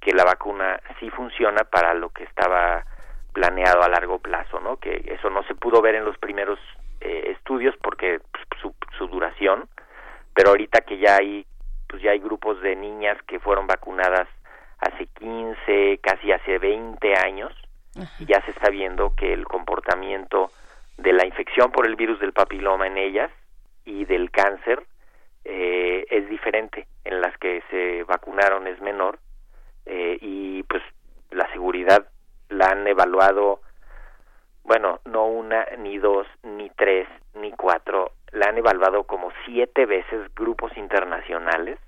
que 0.00 0.12
la 0.12 0.24
vacuna 0.24 0.80
sí 1.00 1.10
funciona 1.10 1.64
para 1.64 1.94
lo 1.94 2.10
que 2.10 2.24
estaba 2.24 2.84
planeado 3.32 3.82
a 3.82 3.88
largo 3.88 4.18
plazo, 4.18 4.60
¿no? 4.60 4.76
Que 4.76 5.02
eso 5.06 5.28
no 5.30 5.42
se 5.44 5.54
pudo 5.54 5.80
ver 5.82 5.96
en 5.96 6.04
los 6.04 6.16
primeros 6.18 6.58
eh, 7.00 7.32
estudios 7.36 7.74
porque 7.82 8.20
pues, 8.30 8.44
su, 8.60 8.74
su 8.96 9.08
duración, 9.08 9.68
pero 10.34 10.50
ahorita 10.50 10.82
que 10.82 10.98
ya 10.98 11.16
hay 11.16 11.46
pues 11.88 12.02
ya 12.02 12.12
hay 12.12 12.18
grupos 12.18 12.60
de 12.60 12.76
niñas 12.76 13.18
que 13.26 13.40
fueron 13.40 13.66
vacunadas 13.66 14.28
hace 14.78 15.06
15, 15.06 15.98
casi 16.02 16.32
hace 16.32 16.58
20 16.58 17.14
años 17.16 17.52
y 18.18 18.26
ya 18.26 18.40
se 18.44 18.50
está 18.50 18.70
viendo 18.70 19.14
que 19.14 19.32
el 19.32 19.44
comportamiento 19.44 20.50
de 20.96 21.12
la 21.12 21.26
infección 21.26 21.70
por 21.70 21.86
el 21.86 21.96
virus 21.96 22.20
del 22.20 22.32
papiloma 22.32 22.86
en 22.86 22.98
ellas 22.98 23.30
y 23.84 24.04
del 24.04 24.30
cáncer 24.30 24.84
eh, 25.44 26.06
es 26.10 26.28
diferente. 26.28 26.86
En 27.04 27.20
las 27.20 27.36
que 27.38 27.62
se 27.70 28.02
vacunaron 28.04 28.66
es 28.66 28.80
menor 28.80 29.18
eh, 29.86 30.18
y 30.20 30.62
pues 30.64 30.82
la 31.30 31.50
seguridad 31.52 32.06
la 32.48 32.68
han 32.68 32.86
evaluado, 32.86 33.60
bueno, 34.62 35.00
no 35.04 35.26
una, 35.26 35.66
ni 35.78 35.98
dos, 35.98 36.26
ni 36.42 36.70
tres, 36.70 37.08
ni 37.34 37.52
cuatro, 37.52 38.12
la 38.32 38.46
han 38.46 38.58
evaluado 38.58 39.04
como 39.04 39.30
siete 39.44 39.86
veces 39.86 40.34
grupos 40.34 40.76
internacionales 40.76 41.78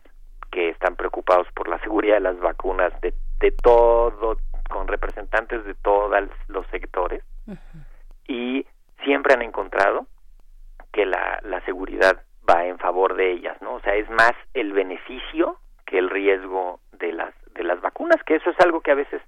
que 0.50 0.68
están 0.70 0.96
preocupados 0.96 1.46
por 1.54 1.68
la 1.68 1.78
seguridad 1.80 2.14
de 2.14 2.20
las 2.20 2.38
vacunas 2.38 2.92
de, 3.00 3.14
de 3.40 3.50
todo 3.50 4.36
con 4.68 4.88
representantes 4.88 5.64
de 5.64 5.74
todos 5.74 6.12
los 6.48 6.66
sectores 6.68 7.22
y 8.26 8.66
siempre 9.04 9.34
han 9.34 9.42
encontrado 9.42 10.06
que 10.92 11.06
la, 11.06 11.40
la 11.42 11.60
seguridad 11.64 12.22
va 12.48 12.64
en 12.66 12.78
favor 12.78 13.16
de 13.16 13.32
ellas, 13.32 13.60
¿no? 13.60 13.74
O 13.74 13.80
sea, 13.80 13.94
es 13.94 14.08
más 14.10 14.32
el 14.54 14.72
beneficio 14.72 15.58
que 15.84 15.98
el 15.98 16.10
riesgo 16.10 16.80
de 16.92 17.12
las 17.12 17.34
de 17.54 17.64
las 17.64 17.80
vacunas, 17.80 18.22
que 18.24 18.34
eso 18.36 18.50
es 18.50 18.60
algo 18.60 18.80
que 18.80 18.90
a 18.90 18.96
veces 18.96 19.22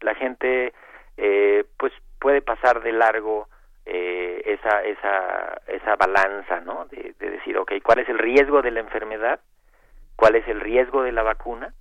la 0.00 0.14
gente 0.14 0.74
eh, 1.16 1.64
pues 1.78 1.92
puede 2.18 2.42
pasar 2.42 2.82
de 2.82 2.92
largo 2.92 3.48
eh, 3.86 4.42
esa 4.44 4.82
esa 4.82 5.60
esa 5.66 5.96
balanza, 5.96 6.60
¿no? 6.60 6.86
De, 6.86 7.14
de 7.18 7.30
decir, 7.30 7.56
okay, 7.58 7.80
¿cuál 7.80 8.00
es 8.00 8.08
el 8.08 8.18
riesgo 8.18 8.62
de 8.62 8.70
la 8.70 8.80
enfermedad? 8.80 9.40
¿Cuál 10.16 10.36
es 10.36 10.46
el 10.48 10.60
riesgo 10.60 11.02
de 11.02 11.12
la 11.12 11.22
vacuna? 11.22 11.72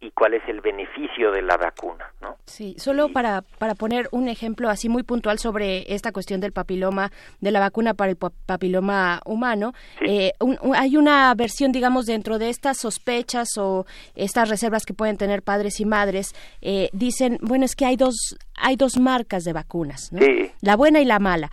Y 0.00 0.10
cuál 0.10 0.34
es 0.34 0.42
el 0.48 0.60
beneficio 0.60 1.32
de 1.32 1.42
la 1.42 1.56
vacuna, 1.56 2.12
¿no? 2.20 2.36
Sí, 2.44 2.74
solo 2.78 3.08
para, 3.12 3.42
para 3.58 3.74
poner 3.74 4.08
un 4.12 4.28
ejemplo 4.28 4.68
así 4.68 4.88
muy 4.88 5.02
puntual 5.02 5.38
sobre 5.38 5.92
esta 5.92 6.12
cuestión 6.12 6.40
del 6.40 6.52
papiloma, 6.52 7.10
de 7.40 7.50
la 7.50 7.60
vacuna 7.60 7.94
para 7.94 8.10
el 8.10 8.16
papiloma 8.16 9.20
humano, 9.24 9.72
eh, 10.06 10.32
hay 10.74 10.96
una 10.96 11.34
versión, 11.34 11.72
digamos, 11.72 12.06
dentro 12.06 12.38
de 12.38 12.50
estas 12.50 12.78
sospechas 12.78 13.48
o 13.56 13.86
estas 14.14 14.48
reservas 14.50 14.84
que 14.84 14.94
pueden 14.94 15.16
tener 15.16 15.42
padres 15.42 15.80
y 15.80 15.86
madres, 15.86 16.34
eh, 16.60 16.90
dicen, 16.92 17.38
bueno, 17.40 17.64
es 17.64 17.74
que 17.74 17.86
hay 17.86 17.96
dos, 17.96 18.36
hay 18.54 18.76
dos 18.76 18.98
marcas 18.98 19.44
de 19.44 19.54
vacunas, 19.54 20.12
¿no? 20.12 20.20
La 20.60 20.76
buena 20.76 21.00
y 21.00 21.04
la 21.04 21.18
mala 21.18 21.50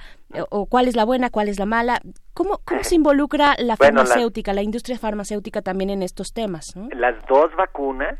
o 0.50 0.66
cuál 0.66 0.88
es 0.88 0.96
la 0.96 1.06
buena, 1.06 1.30
cuál 1.30 1.50
es 1.50 1.60
la 1.60 1.66
mala. 1.66 2.00
¿Cómo, 2.34 2.60
cómo 2.66 2.84
se 2.84 2.96
involucra 2.96 3.56
la 3.60 3.78
farmacéutica, 3.78 4.54
la, 4.54 4.62
industria 4.62 4.98
farmacéutica 4.98 5.62
también 5.62 5.90
en 5.90 6.02
estos 6.02 6.34
temas? 6.34 6.76
Las 6.96 7.16
dos 7.28 7.56
vacunas 7.56 8.18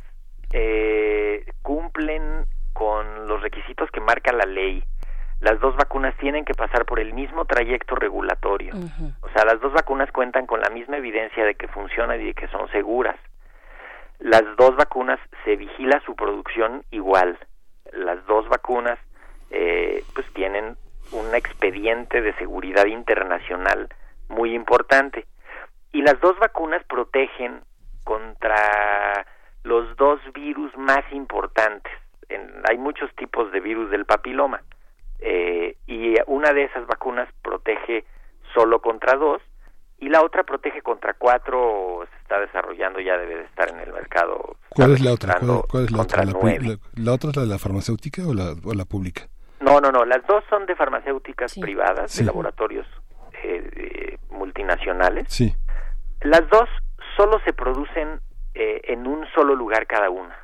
eh, 0.52 1.46
cumplen 1.62 2.46
con 2.74 3.28
los 3.28 3.42
requisitos 3.42 3.90
que 3.92 4.00
marca 4.00 4.32
la 4.32 4.46
ley. 4.46 4.84
Las 5.42 5.60
dos 5.60 5.76
vacunas 5.76 6.16
tienen 6.18 6.46
que 6.46 6.54
pasar 6.54 6.86
por 6.86 7.00
el 7.00 7.14
mismo 7.14 7.46
trayecto 7.46 7.96
regulatorio. 7.96 8.74
O 9.22 9.30
sea, 9.30 9.44
las 9.46 9.60
dos 9.60 9.74
vacunas 9.74 10.10
cuentan 10.12 10.46
con 10.46 10.62
la 10.62 10.70
misma 10.70 10.98
evidencia 10.98 11.44
de 11.44 11.56
que 11.56 11.68
funcionan 11.68 12.22
y 12.22 12.28
de 12.28 12.34
que 12.34 12.48
son 12.48 12.70
seguras. 12.72 13.18
Las 14.20 14.44
dos 14.58 14.76
vacunas 14.78 15.20
se 15.44 15.58
vigila 15.58 16.02
su 16.06 16.16
producción 16.16 16.86
igual. 16.92 17.38
Las 17.92 18.26
dos 18.26 18.48
vacunas 18.48 18.98
eh, 19.50 20.04
pues 20.16 20.26
tienen 20.34 20.78
un 21.14 21.34
expediente 21.36 22.22
de 22.22 22.34
seguridad 22.36 22.86
internacional 22.86 23.90
muy 24.30 24.54
importante. 24.54 25.26
Y 25.92 26.02
las 26.02 26.20
dos 26.20 26.38
vacunas 26.40 26.84
protegen 26.86 27.62
contra 28.04 29.26
los 29.64 29.96
dos 29.96 30.20
virus 30.34 30.76
más 30.78 31.04
importantes. 31.12 31.94
hay 32.70 32.78
muchos 32.78 33.14
tipos 33.16 33.52
de 33.52 33.60
virus 33.60 33.92
del 33.92 34.06
papiloma 34.06 34.62
eh, 35.20 35.78
y 35.88 36.16
una 36.28 36.52
de 36.52 36.64
esas 36.64 36.86
vacunas 36.88 37.30
protege 37.42 38.06
solo 38.54 38.82
contra 38.82 39.16
dos 39.16 39.42
y 40.00 40.10
la 40.10 40.22
otra 40.22 40.44
protege 40.44 40.82
contra 40.82 41.14
cuatro 41.14 42.06
se 42.10 42.18
está 42.22 42.40
desarrollando 42.40 43.00
ya 43.00 43.18
debe 43.18 43.38
de 43.38 43.44
estar 43.44 43.70
en 43.70 43.80
el 43.80 43.94
mercado 43.94 44.58
¿cuál 44.70 44.94
es 44.94 45.02
la 45.02 45.14
otra? 45.14 45.40
¿Cuál, 45.70 45.86
es 45.86 45.92
la 45.92 46.02
otra? 46.02 46.26
La, 46.26 47.14
otra 47.14 47.30
es 47.30 47.36
la 47.36 47.44
de 47.44 47.48
la 47.48 47.60
farmacéutica 47.60 48.28
o 48.28 48.34
la, 48.34 48.54
o 48.66 48.74
la 48.74 48.86
pública? 48.86 49.30
No 49.64 49.80
no 49.80 49.92
no 49.92 50.06
las 50.06 50.26
dos 50.28 50.44
son 50.50 50.66
de 50.66 50.76
farmacéuticas 50.76 51.56
privadas 51.60 52.16
de 52.18 52.24
laboratorios 52.24 52.88
eh, 53.44 54.18
multinacionales 54.30 55.26
sí 55.30 55.56
las 56.22 56.48
dos 56.50 56.70
solo 57.16 57.40
se 57.46 57.54
producen 57.54 58.22
eh, 58.56 58.82
en 58.86 59.08
un 59.08 59.26
solo 59.34 59.56
lugar 59.56 59.88
cada 59.88 60.10
una. 60.10 60.38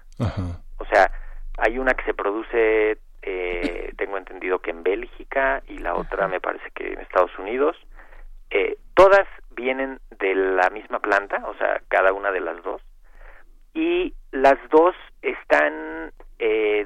O 0.78 0.86
sea, 0.86 1.12
hay 1.58 1.78
una 1.78 1.94
que 1.94 2.04
se 2.04 2.14
produce, 2.14 2.98
eh, 3.22 3.94
tengo 3.98 4.18
entendido 4.18 4.60
que 4.60 4.72
en 4.72 4.84
Bélgica 4.84 5.62
y 5.68 5.78
la 5.78 5.94
otra 5.94 6.28
me 6.28 6.42
parece 6.42 6.70
que 6.74 6.94
en 6.94 7.00
Estados 7.00 7.38
Unidos. 7.38 7.78
Eh, 8.50 8.78
todas 8.96 9.28
vienen 9.52 10.00
de 10.20 10.34
la 10.34 10.70
misma 10.72 11.00
planta, 11.00 11.44
o 11.46 11.56
sea, 11.56 11.82
cada 11.88 12.14
una 12.14 12.32
de 12.32 12.42
las 12.42 12.62
dos. 12.64 12.82
Y 13.74 14.16
las 14.32 14.58
dos 14.70 14.96
están 15.22 16.12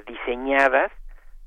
diseñadas 0.06 0.90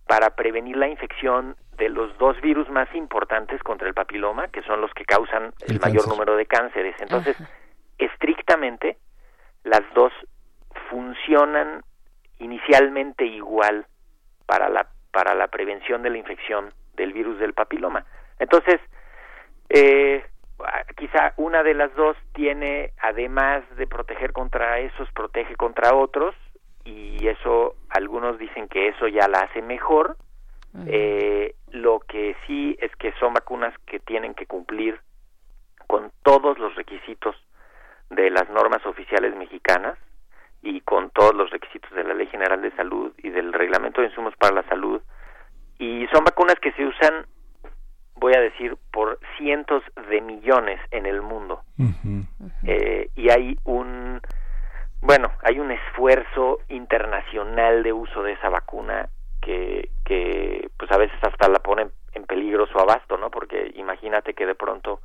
para 0.07 0.31
prevenir 0.31 0.77
la 0.77 0.87
infección 0.87 1.55
de 1.77 1.89
los 1.89 2.17
dos 2.17 2.39
virus 2.41 2.69
más 2.69 2.93
importantes 2.95 3.61
contra 3.61 3.87
el 3.87 3.93
papiloma, 3.93 4.47
que 4.47 4.63
son 4.63 4.81
los 4.81 4.91
que 4.93 5.05
causan 5.05 5.53
el, 5.67 5.79
mayor 5.79 6.07
número 6.07 6.35
de 6.35 6.45
cánceres. 6.45 6.95
Entonces, 6.99 7.37
estrictamente, 7.97 8.97
las 9.63 9.81
dos 9.93 10.11
funcionan 10.89 11.83
inicialmente 12.39 13.25
igual 13.25 13.85
para 14.45 14.69
la 14.69 14.87
para 15.11 15.33
la 15.33 15.47
prevención 15.47 16.03
de 16.03 16.11
la 16.11 16.17
infección 16.19 16.71
del 16.95 17.11
virus 17.11 17.39
del 17.39 17.53
papiloma. 17.53 18.05
Entonces, 18.37 18.79
eh, 19.69 20.23
quizá 20.95 21.33
una 21.37 21.63
de 21.63 21.73
las 21.73 21.93
dos 21.95 22.15
tiene, 22.33 22.91
además 23.01 23.63
de 23.77 23.87
proteger 23.87 24.31
contra 24.31 24.79
esos, 24.79 25.11
protege 25.13 25.55
contra 25.55 25.95
otros, 25.95 26.35
y 26.87 27.27
eso, 27.27 27.75
algunos 27.89 28.37
dicen 28.39 28.67
que 28.69 28.87
eso 28.87 29.07
ya 29.07 29.27
la 29.27 29.39
hace 29.39 29.61
mejor. 29.61 30.17
eh, 30.87 31.55
lo 31.71 31.99
que 31.99 32.35
sí 32.45 32.77
es 32.79 32.95
que 32.97 33.11
son 33.19 33.33
vacunas 33.33 33.73
que 33.87 33.99
tienen 33.99 34.35
que 34.35 34.45
cumplir 34.45 34.99
con 35.87 36.11
todos 36.23 36.57
los 36.59 36.75
requisitos 36.75 37.35
de 38.09 38.29
las 38.29 38.49
normas 38.49 38.85
oficiales 38.85 39.35
mexicanas 39.35 39.97
y 40.61 40.81
con 40.81 41.09
todos 41.09 41.33
los 41.35 41.49
requisitos 41.49 41.91
de 41.91 42.03
la 42.03 42.13
Ley 42.13 42.27
General 42.27 42.61
de 42.61 42.71
Salud 42.75 43.11
y 43.17 43.29
del 43.29 43.53
Reglamento 43.53 44.01
de 44.01 44.07
Insumos 44.07 44.35
para 44.37 44.55
la 44.55 44.69
Salud 44.69 45.01
y 45.79 46.07
son 46.13 46.23
vacunas 46.23 46.55
que 46.61 46.71
se 46.73 46.85
usan, 46.85 47.25
voy 48.15 48.33
a 48.35 48.41
decir, 48.41 48.77
por 48.91 49.19
cientos 49.37 49.83
de 50.09 50.21
millones 50.21 50.79
en 50.91 51.05
el 51.05 51.21
mundo. 51.21 51.61
Eh, 52.63 53.09
y 53.15 53.29
hay 53.29 53.57
un, 53.63 54.21
bueno, 55.01 55.31
hay 55.43 55.59
un 55.59 55.71
esfuerzo 55.71 56.59
internacional 56.69 57.83
de 57.83 57.93
uso 57.93 58.23
de 58.23 58.33
esa 58.33 58.49
vacuna 58.49 59.09
que, 59.41 59.89
que 60.05 60.69
pues 60.77 60.91
a 60.91 60.97
veces 60.97 61.17
hasta 61.21 61.47
la 61.47 61.59
pone 61.59 61.87
en 62.13 62.25
peligro 62.25 62.67
su 62.67 62.77
abasto, 62.77 63.17
¿no? 63.17 63.29
Porque 63.29 63.71
imagínate 63.75 64.33
que 64.33 64.45
de 64.45 64.55
pronto 64.55 65.01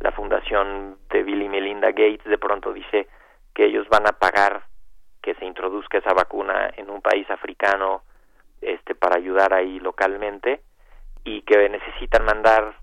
la 0.00 0.12
fundación 0.12 0.98
de 1.10 1.22
Bill 1.22 1.42
y 1.42 1.48
Melinda 1.48 1.88
Gates 1.88 2.24
de 2.24 2.38
pronto 2.38 2.72
dice 2.72 3.08
que 3.54 3.66
ellos 3.66 3.88
van 3.88 4.06
a 4.06 4.12
pagar 4.12 4.64
que 5.22 5.34
se 5.36 5.46
introduzca 5.46 5.98
esa 5.98 6.12
vacuna 6.12 6.70
en 6.76 6.90
un 6.90 7.00
país 7.00 7.28
africano 7.30 8.02
este 8.60 8.94
para 8.94 9.16
ayudar 9.16 9.54
ahí 9.54 9.80
localmente 9.80 10.60
y 11.24 11.42
que 11.42 11.68
necesitan 11.68 12.24
mandar 12.24 12.74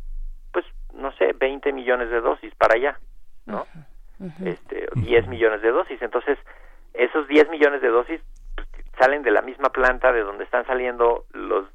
pues 0.52 0.66
no 0.94 1.12
sé 1.14 1.34
20 1.34 1.72
millones 1.74 2.10
de 2.10 2.22
dosis 2.22 2.54
para 2.56 2.76
allá 2.76 3.00
no 3.46 3.68
este 4.46 4.88
10 4.96 5.28
millones 5.28 5.62
de 5.62 5.70
dosis. 5.70 6.02
Entonces 6.02 6.38
esos 6.94 7.28
10 7.28 7.50
millones 7.50 7.82
de 7.82 7.90
dosis 7.90 8.22
salen 9.00 9.24
de 9.24 9.32
la 9.32 9.42
misma 9.42 9.70
planta 9.70 10.12
de 10.12 10.22
donde 10.22 10.44
están 10.44 10.66
saliendo 10.66 11.26
los 11.34 11.66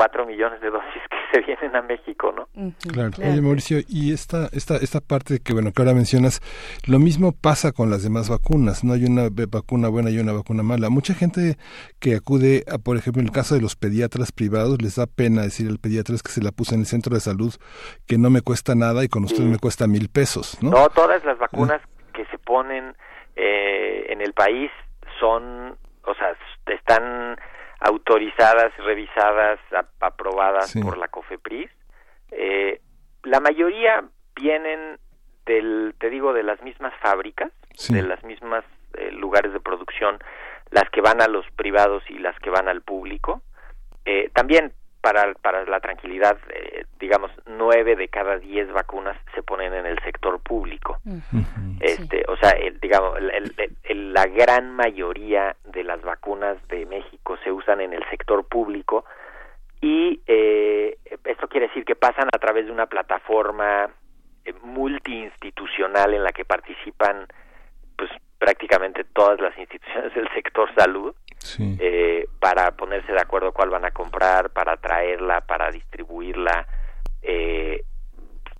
cuatro 0.00 0.24
millones 0.24 0.62
de 0.62 0.70
dosis 0.70 1.02
que 1.10 1.18
se 1.30 1.44
vienen 1.44 1.76
a 1.76 1.82
México, 1.82 2.32
¿no? 2.34 2.48
Claro. 2.90 3.10
Oye, 3.18 3.42
Mauricio, 3.42 3.80
y 3.86 4.14
esta, 4.14 4.48
esta, 4.50 4.76
esta 4.76 5.00
parte 5.02 5.40
que, 5.44 5.52
bueno, 5.52 5.72
que 5.72 5.82
ahora 5.82 5.92
mencionas, 5.92 6.40
lo 6.88 6.98
mismo 6.98 7.32
pasa 7.32 7.72
con 7.72 7.90
las 7.90 8.02
demás 8.02 8.30
vacunas, 8.30 8.82
no 8.82 8.94
hay 8.94 9.04
una 9.04 9.28
vacuna 9.50 9.90
buena 9.90 10.08
y 10.08 10.18
una 10.18 10.32
vacuna 10.32 10.62
mala. 10.62 10.88
Mucha 10.88 11.12
gente 11.12 11.58
que 12.00 12.14
acude, 12.14 12.64
a, 12.72 12.78
por 12.78 12.96
ejemplo, 12.96 13.20
en 13.20 13.26
el 13.26 13.32
caso 13.32 13.54
de 13.54 13.60
los 13.60 13.76
pediatras 13.76 14.32
privados, 14.32 14.80
les 14.80 14.96
da 14.96 15.04
pena 15.06 15.42
decir 15.42 15.68
al 15.68 15.78
pediatra 15.78 16.16
que 16.24 16.32
se 16.32 16.42
la 16.42 16.50
puse 16.50 16.76
en 16.76 16.80
el 16.80 16.86
centro 16.86 17.14
de 17.14 17.20
salud, 17.20 17.52
que 18.06 18.16
no 18.16 18.30
me 18.30 18.40
cuesta 18.40 18.74
nada 18.74 19.04
y 19.04 19.08
con 19.08 19.24
usted 19.24 19.44
me 19.44 19.58
cuesta 19.58 19.86
mil 19.86 20.08
pesos, 20.08 20.56
¿no? 20.62 20.70
No, 20.70 20.88
todas 20.88 21.22
las 21.26 21.38
vacunas 21.38 21.82
que 22.14 22.24
se 22.30 22.38
ponen 22.38 22.96
eh, 23.36 24.06
en 24.08 24.22
el 24.22 24.32
país 24.32 24.70
son, 25.20 25.76
o 26.06 26.14
sea, 26.14 26.34
están 26.68 27.36
autorizadas, 27.80 28.76
revisadas, 28.76 29.58
aprobadas 30.00 30.74
por 30.82 30.98
la 30.98 31.08
COFEPRIS. 31.08 31.70
Eh, 32.30 32.80
la 33.24 33.40
mayoría 33.40 34.04
vienen 34.36 34.98
del, 35.46 35.94
te 35.98 36.10
digo, 36.10 36.32
de 36.32 36.42
las 36.42 36.62
mismas 36.62 36.92
fábricas, 37.00 37.50
de 37.88 38.02
las 38.02 38.22
mismas 38.22 38.64
eh, 38.94 39.10
lugares 39.12 39.52
de 39.52 39.60
producción, 39.60 40.18
las 40.70 40.88
que 40.90 41.00
van 41.00 41.20
a 41.22 41.28
los 41.28 41.44
privados 41.56 42.02
y 42.08 42.18
las 42.18 42.38
que 42.40 42.50
van 42.50 42.68
al 42.68 42.82
público. 42.82 43.42
Eh, 44.04 44.30
también 44.34 44.72
para, 45.00 45.32
para 45.34 45.64
la 45.64 45.80
tranquilidad, 45.80 46.38
eh, 46.50 46.84
digamos, 46.98 47.30
nueve 47.46 47.96
de 47.96 48.08
cada 48.08 48.38
diez 48.38 48.70
vacunas 48.72 49.16
se 49.34 49.42
ponen 49.42 49.72
en 49.74 49.86
el 49.86 49.98
sector 50.02 50.40
público. 50.40 50.98
este, 51.80 52.24
O 52.28 52.36
sea, 52.36 52.54
digamos, 52.80 53.18
la 53.88 54.26
gran 54.26 54.70
mayoría 54.70 55.56
de 55.64 55.84
las 55.84 56.02
vacunas 56.02 56.56
de 56.68 56.86
México 56.86 57.38
se 57.42 57.50
usan 57.50 57.80
en 57.80 57.92
el 57.92 58.04
sector 58.10 58.44
público 58.44 59.04
y 59.80 60.20
eh, 60.26 60.98
esto 61.24 61.48
quiere 61.48 61.68
decir 61.68 61.84
que 61.84 61.96
pasan 61.96 62.28
a 62.32 62.38
través 62.38 62.66
de 62.66 62.72
una 62.72 62.86
plataforma 62.86 63.88
eh, 64.44 64.52
multiinstitucional 64.62 66.12
en 66.12 66.22
la 66.22 66.32
que 66.32 66.44
participan 66.44 67.26
pues 67.96 68.10
prácticamente 68.38 69.04
todas 69.04 69.40
las 69.40 69.56
instituciones 69.58 70.14
del 70.14 70.28
sector 70.34 70.68
salud 70.74 71.14
eh, 71.58 72.26
para 72.38 72.70
ponerse 72.72 73.12
de 73.12 73.20
acuerdo 73.20 73.52
cuál 73.52 73.70
van 73.70 73.84
a 73.84 73.90
comprar, 73.90 74.50
para 74.50 74.76
traerla, 74.76 75.40
para 75.40 75.70
distribuirla. 75.70 76.66
Eh, 77.22 77.84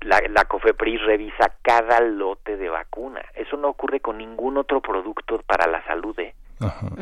la, 0.03 0.21
la 0.31 0.45
COFEPRIS 0.45 1.03
revisa 1.03 1.55
cada 1.63 2.01
lote 2.01 2.57
de 2.57 2.69
vacuna. 2.69 3.21
Eso 3.35 3.57
no 3.57 3.69
ocurre 3.69 4.01
con 4.01 4.19
ningún 4.19 4.57
otro 4.57 4.81
producto 4.81 5.43
para 5.47 5.71
la 5.71 5.85
salud. 5.85 6.19
¿eh? 6.19 6.35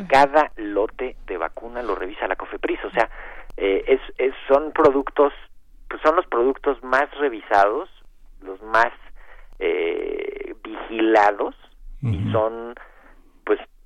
Cada 0.09 0.51
lote 0.57 1.15
de 1.25 1.37
vacuna 1.37 1.81
lo 1.81 1.95
revisa 1.95 2.27
la 2.27 2.35
COFEPRIS. 2.35 2.85
O 2.85 2.91
sea, 2.91 3.09
eh, 3.57 3.83
es, 3.87 4.01
es, 4.17 4.33
son 4.47 4.71
productos, 4.71 5.33
pues 5.89 6.01
son 6.01 6.15
los 6.15 6.25
productos 6.27 6.81
más 6.83 7.09
revisados, 7.19 7.89
los 8.41 8.61
más 8.63 8.91
eh, 9.59 10.55
vigilados 10.63 11.55
y 12.01 12.31
son, 12.31 12.75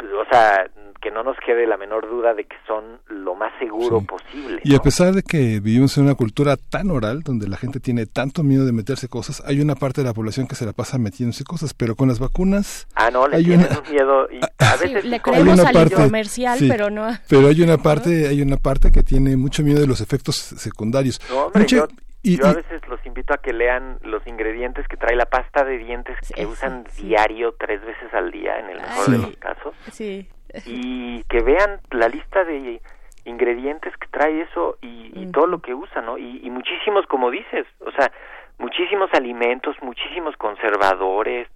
o 0.04 0.26
sea, 0.30 0.70
que 1.04 1.12
no 1.12 1.22
nos 1.22 1.36
quede 1.46 1.68
la 1.68 1.76
menor 1.76 2.10
duda 2.10 2.34
de 2.34 2.46
que 2.46 2.56
son 2.66 3.02
lo 3.10 3.36
más 3.36 3.52
seguro 3.60 4.02
posible. 4.02 4.62
Y 4.64 4.74
a 4.74 4.80
pesar 4.80 5.14
de 5.14 5.22
que 5.22 5.60
vivimos 5.60 5.98
en 5.98 6.06
una 6.06 6.16
cultura 6.16 6.56
tan 6.56 6.90
oral, 6.92 7.24
donde 7.24 7.50
la 7.50 7.58
gente 7.58 7.82
tiene 7.82 8.06
tanto 8.06 8.42
miedo 8.42 8.66
de 8.66 8.72
meterse 8.72 9.10
cosas, 9.10 9.44
hay 9.46 9.60
una 9.60 9.76
parte 9.76 10.02
de 10.02 10.08
la 10.08 10.14
población 10.14 10.48
que 10.48 10.56
se 10.56 10.66
la 10.66 10.72
pasa 10.72 10.98
metiéndose 10.98 11.44
cosas, 11.44 11.74
pero 11.74 11.96
con 11.96 12.08
las 12.08 12.20
vacunas... 12.20 12.88
Ah, 12.96 13.12
no, 13.12 13.28
le 13.28 13.38
hay 13.38 13.52
un 13.52 13.68
miedo 13.92 14.28
y 14.32 14.40
a 14.64 14.76
veces... 14.78 15.04
le 15.04 15.20
creemos 15.20 15.60
al 15.60 15.74
parte, 15.74 15.96
comercial, 15.96 16.58
pero 16.70 16.90
no... 16.90 17.10
Pero 17.28 17.48
hay 17.50 17.62
una 17.62 17.78
parte, 17.78 18.28
hay 18.28 18.42
una 18.42 18.56
parte 18.56 18.92
que 18.92 19.04
tiene 19.04 19.36
mucho 19.36 19.62
miedo 19.62 19.82
de 19.82 19.88
los 19.88 20.00
efectos 20.00 20.38
secundarios. 20.38 21.20
No, 21.30 21.48
hombre, 21.48 21.66
yo, 21.68 21.86
yo 22.24 22.48
a 22.48 22.54
veces 22.54 22.88
los 22.88 23.06
invito 23.06 23.34
a 23.34 23.38
que 23.38 23.52
lean 23.52 24.00
los 24.02 24.26
ingredientes 24.26 24.88
que 24.88 24.98
trae 24.98 25.16
la 25.16 25.26
pasta 25.26 25.66
de 25.66 25.78
dientes 25.78 26.18
que 26.34 26.46
usan 26.46 26.86
diario 26.98 27.54
tres 27.60 27.84
veces 27.86 28.14
al 28.14 28.32
día 28.32 28.60
en 28.60 28.70
el 28.70 28.82
mejor 28.82 29.10
de 29.10 29.18
los 29.18 29.38
casos. 29.38 29.76
Sí. 29.92 30.30
Y 30.66 31.24
que 31.24 31.42
vean 31.42 31.82
la 31.92 32.08
lista 32.08 32.46
de 32.46 32.82
ingredientes 33.26 33.96
que 33.98 34.08
trae 34.08 34.42
eso 34.42 34.78
y, 34.82 35.26
todo 35.34 35.48
lo 35.48 35.62
que 35.62 35.74
usa, 35.74 36.02
¿no? 36.02 36.18
Y, 36.18 36.50
muchísimos, 36.52 37.08
como 37.08 37.32
dices, 37.32 37.66
o 37.80 37.92
sea, 37.92 38.12
muchísimos 38.60 39.10
alimentos, 39.14 39.76
muchísimos 39.82 40.38
conservadores, 40.38 41.48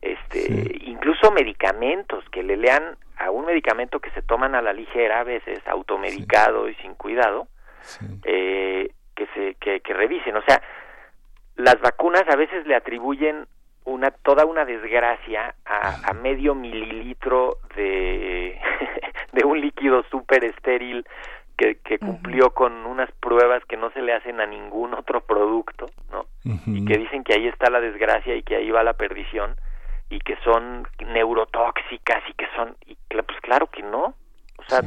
este, 0.00 0.78
incluso 0.84 1.32
medicamentos 1.32 2.24
que 2.30 2.42
le 2.44 2.56
lean 2.56 2.96
a 3.16 3.30
un 3.30 3.44
medicamento 3.46 3.98
que 3.98 4.10
se 4.10 4.22
toman 4.22 4.54
a 4.54 4.62
la 4.62 4.72
ligera 4.72 5.20
a 5.20 5.24
veces, 5.24 5.66
automedicado 5.66 6.68
y 6.68 6.74
sin 6.76 6.94
cuidado, 6.94 7.48
eh, 8.24 8.90
que 9.14 9.26
se 9.34 9.54
que, 9.56 9.80
que 9.80 9.94
revisen, 9.94 10.36
o 10.36 10.42
sea, 10.42 10.62
las 11.56 11.80
vacunas 11.80 12.24
a 12.28 12.36
veces 12.36 12.66
le 12.66 12.74
atribuyen 12.74 13.46
una 13.84 14.10
toda 14.10 14.46
una 14.46 14.64
desgracia 14.64 15.54
a, 15.66 16.12
medio 16.14 16.54
mililitro 16.54 17.58
de, 17.76 18.58
de 19.32 19.44
un 19.44 19.60
líquido 19.60 20.02
súper 20.10 20.44
estéril 20.44 21.06
que, 21.56 21.76
que 21.76 21.98
cumplió 21.98 22.50
con 22.50 22.86
unas 22.86 23.10
pruebas 23.12 23.64
que 23.66 23.76
no 23.76 23.90
se 23.90 24.02
le 24.02 24.14
hacen 24.14 24.40
a 24.40 24.46
ningún 24.46 24.94
otro 24.94 25.20
producto, 25.20 25.86
¿no? 26.10 26.26
Y 26.66 26.84
que 26.84 26.98
dicen 26.98 27.22
que 27.24 27.34
ahí 27.34 27.46
está 27.46 27.70
la 27.70 27.80
desgracia 27.80 28.34
y 28.34 28.42
que 28.42 28.56
ahí 28.56 28.70
va 28.70 28.82
la 28.82 28.94
perdición 28.94 29.54
y 30.10 30.18
que 30.20 30.36
son 30.44 30.86
neurotóxicas 31.06 32.22
y 32.28 32.34
que 32.34 32.46
son 32.56 32.76
y 32.86 32.96
pues 33.08 33.40
claro 33.40 33.68
que 33.68 33.82
no, 33.82 34.14
o 34.58 34.62
sea, 34.68 34.80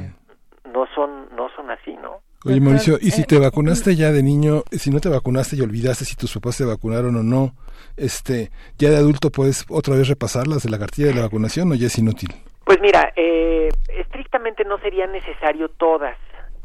no 0.65 0.85
son 0.93 1.29
no 1.35 1.49
son 1.55 1.71
así, 1.71 1.95
¿no? 1.95 2.19
Oye, 2.47 2.61
Mauricio, 2.61 2.97
¿y 3.01 3.11
si 3.11 3.25
te 3.25 3.37
vacunaste 3.39 3.97
ya 3.97 4.13
de 4.13 4.23
niño, 4.23 4.63
si 4.71 4.89
no 4.89 5.01
te 5.01 5.09
vacunaste 5.09 5.57
y 5.57 5.61
olvidaste 5.61 6.05
si 6.05 6.15
tus 6.15 6.33
papás 6.33 6.57
te 6.57 6.63
vacunaron 6.63 7.13
o 7.17 7.21
no, 7.21 7.51
este, 7.97 8.51
ya 8.77 8.89
de 8.89 8.95
adulto 8.95 9.31
puedes 9.31 9.65
otra 9.69 9.95
vez 9.95 10.07
repasarlas 10.07 10.63
de 10.63 10.69
la 10.69 10.79
cartilla 10.79 11.09
de 11.09 11.15
la 11.15 11.23
vacunación 11.23 11.69
o 11.73 11.75
ya 11.75 11.87
es 11.87 11.97
inútil? 11.97 12.29
Pues 12.63 12.79
mira, 12.79 13.11
eh, 13.17 13.67
estrictamente 13.89 14.63
no 14.63 14.79
serían 14.79 15.11
necesario 15.11 15.67
todas. 15.67 16.17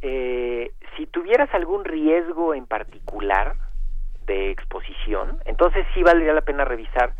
Eh, 0.03 0.71
si 0.97 1.07
tuvieras 1.07 1.53
algún 1.53 1.85
riesgo 1.85 2.55
en 2.55 2.67
particular 2.67 3.57
de 4.27 4.53
exposición, 4.53 5.39
entonces 5.47 5.85
sí 5.95 6.05
valdría 6.05 6.33
la 6.33 6.43
pena 6.43 6.65
revisar 6.65 7.15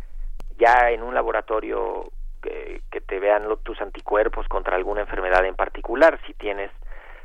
ya 0.57 0.91
en 0.91 1.03
un 1.03 1.15
laboratorio 1.15 2.13
que, 2.41 2.83
que 2.93 3.01
te 3.01 3.19
vean 3.19 3.43
tus 3.65 3.81
anticuerpos 3.81 4.47
contra 4.47 4.77
alguna 4.77 5.01
enfermedad 5.01 5.45
en 5.47 5.57
particular, 5.57 6.21
si 6.29 6.35
tienes 6.35 6.71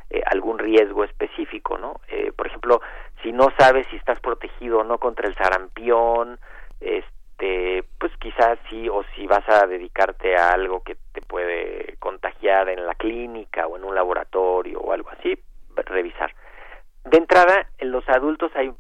eh, 0.09 0.21
algún 0.25 0.59
riesgo 0.59 1.03
específico, 1.03 1.77
¿no? 1.77 1.99
Eh, 2.07 2.31
por 2.35 2.47
ejemplo, 2.47 2.81
si 3.23 3.31
no 3.31 3.47
sabes 3.57 3.87
si 3.87 3.97
estás 3.97 4.19
protegido 4.19 4.79
o 4.79 4.83
no 4.83 4.97
contra 4.99 5.27
el 5.27 5.35
sarampión, 5.35 6.39
este, 6.79 7.83
pues 7.99 8.11
quizás 8.17 8.57
sí, 8.69 8.87
o 8.89 9.03
si 9.15 9.27
vas 9.27 9.47
a 9.49 9.67
dedicarte 9.67 10.35
a 10.35 10.51
algo 10.51 10.81
que 10.83 10.95
te 11.13 11.21
puede 11.21 11.95
contagiar 11.99 12.69
en 12.69 12.85
la 12.85 12.95
clínica 12.95 13.67
o 13.67 13.77
en 13.77 13.83
un 13.83 13.95
laboratorio 13.95 14.79
o 14.79 14.93
algo 14.93 15.09
así, 15.09 15.37
revisar. 15.75 16.33
De 17.05 17.17
entrada, 17.17 17.67
en 17.77 17.91
los 17.91 18.07
adultos 18.09 18.51
hay 18.55 18.73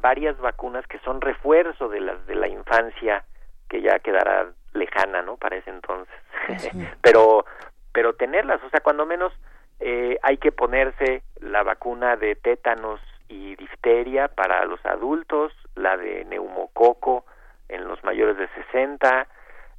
varias 0.00 0.38
vacunas 0.38 0.86
que 0.86 0.98
son 1.00 1.20
refuerzo 1.20 1.88
de 1.88 2.00
las 2.00 2.26
de 2.26 2.36
la 2.36 2.48
infancia 2.48 3.24
que 3.68 3.82
ya 3.82 3.98
quedará 3.98 4.46
lejana, 4.74 5.22
¿no? 5.22 5.36
Para 5.36 5.56
ese 5.56 5.70
entonces. 5.70 6.14
pero 7.02 7.44
pero 7.92 8.14
tenerlas, 8.14 8.62
o 8.62 8.70
sea, 8.70 8.80
cuando 8.80 9.06
menos 9.06 9.32
eh, 9.80 10.18
hay 10.22 10.38
que 10.38 10.52
ponerse 10.52 11.22
la 11.40 11.62
vacuna 11.62 12.16
de 12.16 12.34
tétanos 12.36 13.00
y 13.28 13.56
difteria 13.56 14.28
para 14.28 14.64
los 14.64 14.84
adultos, 14.86 15.52
la 15.74 15.96
de 15.96 16.24
neumococo 16.24 17.24
en 17.68 17.86
los 17.86 18.02
mayores 18.04 18.36
de 18.38 18.48
60, 18.48 19.26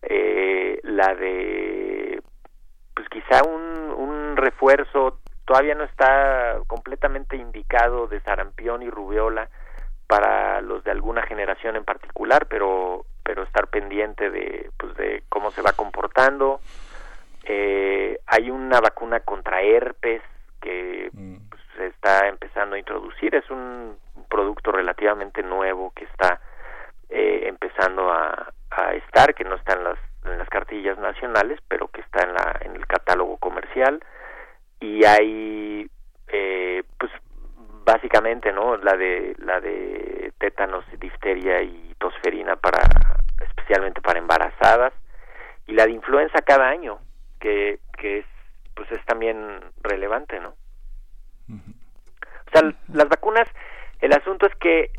eh, 0.03 0.79
la 0.83 1.15
de, 1.15 2.21
pues 2.93 3.07
quizá 3.09 3.43
un, 3.43 3.77
refuerzo 4.35 5.17
todavía 5.45 5.73
no 5.73 5.83
está 5.83 6.59
completamente 6.67 7.37
indicado 7.37 8.05
de 8.05 8.21
sarampión 8.21 8.83
y 8.83 8.89
rubiola 8.89 9.49
para 10.05 10.61
los 10.61 10.83
de 10.83 10.91
alguna 10.91 11.23
generación 11.23 11.75
en 11.75 11.83
particular, 11.83 12.45
pero 12.47 13.05
pero 13.23 13.43
estar 13.43 13.67
pendiente 13.67 14.29
de 14.29 14.69
pues 14.77 14.95
de 14.95 15.23
cómo 15.27 15.49
se 15.49 15.63
va 15.63 15.73
comportando. 15.73 16.59
Eh, 17.49 18.19
hay 18.27 18.51
una 18.51 18.81
vacuna 18.81 19.21
contra 19.21 19.61
herpes 19.61 20.21
que 20.59 21.09
mm. 21.13 21.37
pues, 21.49 21.61
se 21.77 21.87
está 21.87 22.27
empezando 22.27 22.75
a 22.75 22.79
introducir. 22.79 23.33
Es 23.35 23.49
un 23.49 23.97
producto 24.29 24.73
relativamente 24.73 25.41
nuevo 25.43 25.93
que 25.95 26.03
está 26.03 26.41
eh, 27.09 27.43
empezando 27.45 28.11
a, 28.11 28.51
a, 28.69 28.93
estar, 28.95 29.33
que 29.33 29.45
no 29.45 29.55
está 29.55 29.75
en 29.75 29.85
las, 29.85 29.97
en 30.25 30.37
las 30.37 30.49
cartillas 30.49 30.97
nacionales, 30.97 31.59
pero 31.69 31.87
que 31.87 32.01
está 32.01 32.25
en, 32.25 32.33
la, 32.33 32.57
en 32.61 32.75
el 32.75 32.85
catálogo 32.85 33.37
comercial. 33.37 34.03
Y 34.81 35.05
hay, 35.05 35.89
eh, 36.27 36.83
pues 36.99 37.13
básicamente, 37.85 38.51
¿no? 38.51 38.75
La 38.75 38.97
de 38.97 39.37
la 39.39 39.61
de 39.61 40.33
tétanos, 40.37 40.83
difteria 40.99 41.61
y 41.61 41.95
tosferina 41.97 42.57
para 42.57 42.81
especialmente 43.39 44.01
para 44.01 44.19
embarazadas 44.19 44.91
y 45.65 45.73
la 45.73 45.85
de 45.85 45.91
influenza 45.91 46.41
cada 46.41 46.67
año 46.67 46.99
que 47.97 48.19
es 48.19 48.25
pues 48.75 48.91
es 48.91 49.03
también 49.05 49.59
relevante, 49.81 50.39
¿no? 50.39 50.53
O 51.49 52.51
sea, 52.51 52.61
las 52.93 53.09
vacunas 53.09 53.47
el 53.99 54.13
asunto 54.13 54.45
es 54.45 54.55
que 54.55 54.91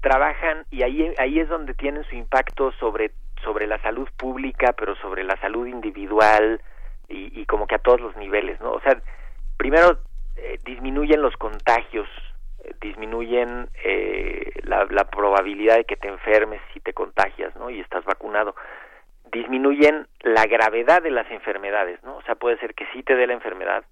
trabajan 0.00 0.64
y 0.70 0.82
ahí 0.82 1.12
ahí 1.18 1.40
es 1.40 1.48
donde 1.48 1.74
tienen 1.74 2.04
su 2.04 2.16
impacto 2.16 2.72
sobre 2.72 3.12
sobre 3.42 3.66
la 3.66 3.80
salud 3.82 4.08
pública, 4.16 4.72
pero 4.72 4.96
sobre 4.96 5.24
la 5.24 5.36
salud 5.40 5.66
individual 5.66 6.60
y, 7.10 7.46
como 7.46 7.66
que 7.66 7.76
a 7.76 7.78
todos 7.78 8.00
los 8.00 8.14
niveles, 8.16 8.60
¿no? 8.60 8.72
O 8.72 8.80
sea, 8.80 9.00
primero 9.56 9.98
eh, 10.36 10.58
disminuyen 10.64 11.22
los 11.22 11.34
contagios 11.36 12.08
disminuyen 12.80 13.68
eh, 13.82 14.52
la, 14.62 14.86
la, 14.90 15.04
probabilidad 15.04 15.76
de 15.76 15.84
que 15.84 15.96
te 15.96 16.08
enfermes 16.08 16.60
si 16.72 16.80
te 16.80 16.92
contagias, 16.92 17.54
¿no? 17.56 17.70
Y 17.70 17.80
estás 17.80 18.04
vacunado. 18.04 18.54
Disminuyen 19.32 20.06
la 20.20 20.44
gravedad 20.44 21.02
de 21.02 21.10
las 21.10 21.30
enfermedades, 21.30 22.02
¿no? 22.02 22.16
O 22.16 22.22
sea, 22.22 22.34
puede 22.34 22.58
ser 22.58 22.74
que 22.74 22.86
sí 22.92 23.02
te 23.02 23.14
dé 23.14 23.26
la 23.26 23.34
enfermedad, 23.34 23.84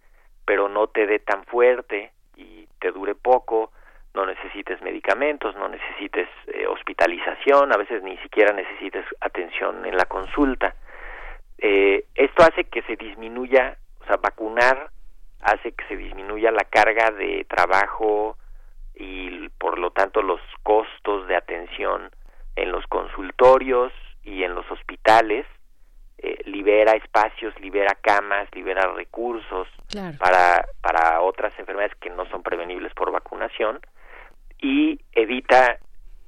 pero 0.45 0.68
no 0.68 0.87
te 0.87 1.07
dé 1.07 1.18
tan 1.18 1.45
fuerte 1.45 2.12
y 2.37 2.66
te 2.80 2.91
dure 2.91 3.14
poco, 3.14 3.72
no 4.14 4.24
necesites 4.24 4.80
medicamentos, 4.82 5.55
no 5.57 5.68
necesites 5.68 6.28
eh, 6.47 6.66
hospitalización, 6.66 7.72
a 7.72 7.76
veces 7.76 8.03
ni 8.03 8.16
siquiera 8.18 8.53
necesites 8.55 9.05
atención 9.20 9.84
en 9.84 9.97
la 9.97 10.07
consulta. 10.07 10.74
Eh, 11.59 12.05
esto 12.14 12.43
hace 12.43 12.64
que 12.64 12.82
se 12.82 12.97
disminuya, 12.97 13.76
o 14.01 14.05
sea, 14.07 14.16
vacunar 14.16 14.91
hace 15.43 15.72
que 15.72 15.84
se 15.87 15.97
disminuya 15.97 16.51
la 16.51 16.64
carga 16.64 17.11
de 17.11 17.45
trabajo 17.45 18.37
y 18.95 19.49
por 19.51 19.78
lo 19.78 19.91
tanto 19.91 20.22
los 20.22 20.41
costos 20.62 21.28
de 21.28 21.37
atención 21.37 22.11
en 22.57 22.72
los 22.72 22.87
consultorios 22.87 23.93
y 24.27 24.43
en 24.43 24.55
los 24.55 24.70
hospitales 24.70 25.47
eh, 26.18 26.39
libera 26.45 26.93
espacios, 26.93 27.59
libera 27.61 27.97
camas, 28.01 28.49
libera 28.55 28.93
recursos 28.95 29.68
para, 30.18 30.66
para 30.83 31.20
otras 31.22 31.57
enfermedades 31.59 31.97
que 32.01 32.11
no 32.11 32.27
son 32.27 32.43
prevenibles 32.43 32.93
por 32.95 33.12
vacunación 33.12 33.81
y 34.61 35.01
evita 35.12 35.79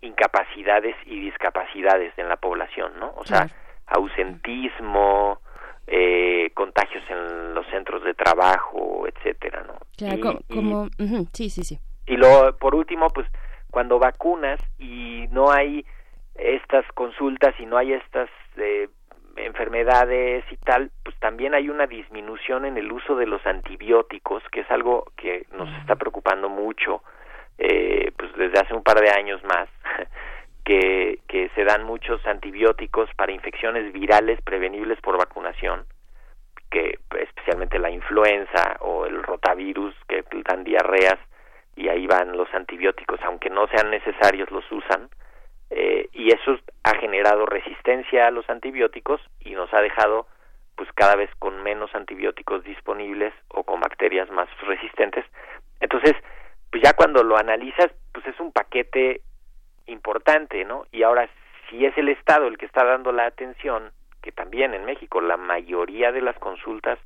incapacidades 0.00 0.94
y 1.06 1.18
discapacidades 1.20 2.16
en 2.18 2.28
la 2.28 2.36
población, 2.36 2.92
¿no? 3.00 3.12
O 3.16 3.24
sea, 3.24 3.48
ausentismo, 3.86 5.40
eh, 5.86 6.50
contagios 6.54 7.02
en 7.08 7.54
los 7.54 7.66
centros 7.66 8.04
de 8.04 8.14
trabajo, 8.14 9.06
etcétera, 9.08 9.64
¿no? 9.66 9.78
Claro, 9.96 10.38
como, 10.48 10.88
sí, 11.32 11.50
sí, 11.50 11.64
sí. 11.64 11.80
Y 12.06 12.16
lo, 12.16 12.56
por 12.58 12.74
último, 12.76 13.08
pues 13.08 13.26
cuando 13.70 13.98
vacunas 13.98 14.60
y 14.78 15.26
no 15.30 15.50
hay 15.50 15.84
estas 16.38 16.86
consultas 16.92 17.54
y 17.58 17.66
no 17.66 17.76
hay 17.76 17.92
estas 17.92 18.30
eh, 18.56 18.88
enfermedades 19.36 20.44
y 20.50 20.56
tal, 20.56 20.90
pues 21.04 21.16
también 21.18 21.54
hay 21.54 21.68
una 21.68 21.86
disminución 21.86 22.64
en 22.64 22.76
el 22.76 22.90
uso 22.90 23.16
de 23.16 23.26
los 23.26 23.44
antibióticos, 23.46 24.42
que 24.50 24.60
es 24.60 24.70
algo 24.70 25.12
que 25.16 25.46
nos 25.52 25.68
está 25.80 25.96
preocupando 25.96 26.48
mucho, 26.48 27.02
eh, 27.58 28.12
pues 28.16 28.32
desde 28.36 28.60
hace 28.60 28.74
un 28.74 28.82
par 28.82 29.00
de 29.00 29.10
años 29.10 29.42
más, 29.44 29.68
que, 30.64 31.20
que 31.28 31.50
se 31.54 31.64
dan 31.64 31.84
muchos 31.84 32.24
antibióticos 32.26 33.08
para 33.14 33.32
infecciones 33.32 33.92
virales 33.92 34.40
prevenibles 34.42 35.00
por 35.00 35.16
vacunación, 35.18 35.84
que 36.70 36.98
especialmente 37.18 37.78
la 37.78 37.90
influenza 37.90 38.76
o 38.80 39.06
el 39.06 39.22
rotavirus 39.22 39.94
que 40.06 40.24
dan 40.44 40.64
diarreas 40.64 41.18
y 41.76 41.88
ahí 41.88 42.06
van 42.06 42.36
los 42.36 42.52
antibióticos, 42.52 43.20
aunque 43.22 43.50
no 43.50 43.66
sean 43.68 43.90
necesarios, 43.90 44.50
los 44.50 44.70
usan. 44.70 45.08
Eh, 45.70 46.08
y 46.12 46.32
eso 46.32 46.58
ha 46.84 46.96
generado 46.98 47.46
resistencia 47.46 48.26
a 48.26 48.30
los 48.30 48.48
antibióticos 48.48 49.20
y 49.40 49.50
nos 49.50 49.72
ha 49.74 49.80
dejado 49.80 50.26
pues 50.76 50.88
cada 50.94 51.16
vez 51.16 51.28
con 51.38 51.62
menos 51.62 51.94
antibióticos 51.94 52.62
disponibles 52.64 53.34
o 53.48 53.64
con 53.64 53.80
bacterias 53.80 54.30
más 54.30 54.48
resistentes. 54.62 55.24
Entonces, 55.80 56.14
pues 56.70 56.82
ya 56.82 56.92
cuando 56.92 57.22
lo 57.22 57.36
analizas, 57.36 57.88
pues 58.12 58.26
es 58.26 58.38
un 58.38 58.52
paquete 58.52 59.22
importante, 59.86 60.64
¿no? 60.64 60.86
Y 60.92 61.02
ahora, 61.02 61.28
si 61.68 61.84
es 61.84 61.96
el 61.98 62.08
Estado 62.08 62.46
el 62.46 62.58
que 62.58 62.66
está 62.66 62.84
dando 62.84 63.10
la 63.10 63.26
atención, 63.26 63.90
que 64.22 64.32
también 64.32 64.74
en 64.74 64.84
México 64.84 65.20
la 65.20 65.36
mayoría 65.36 66.12
de 66.12 66.22
las 66.22 66.38
consultas 66.38 66.98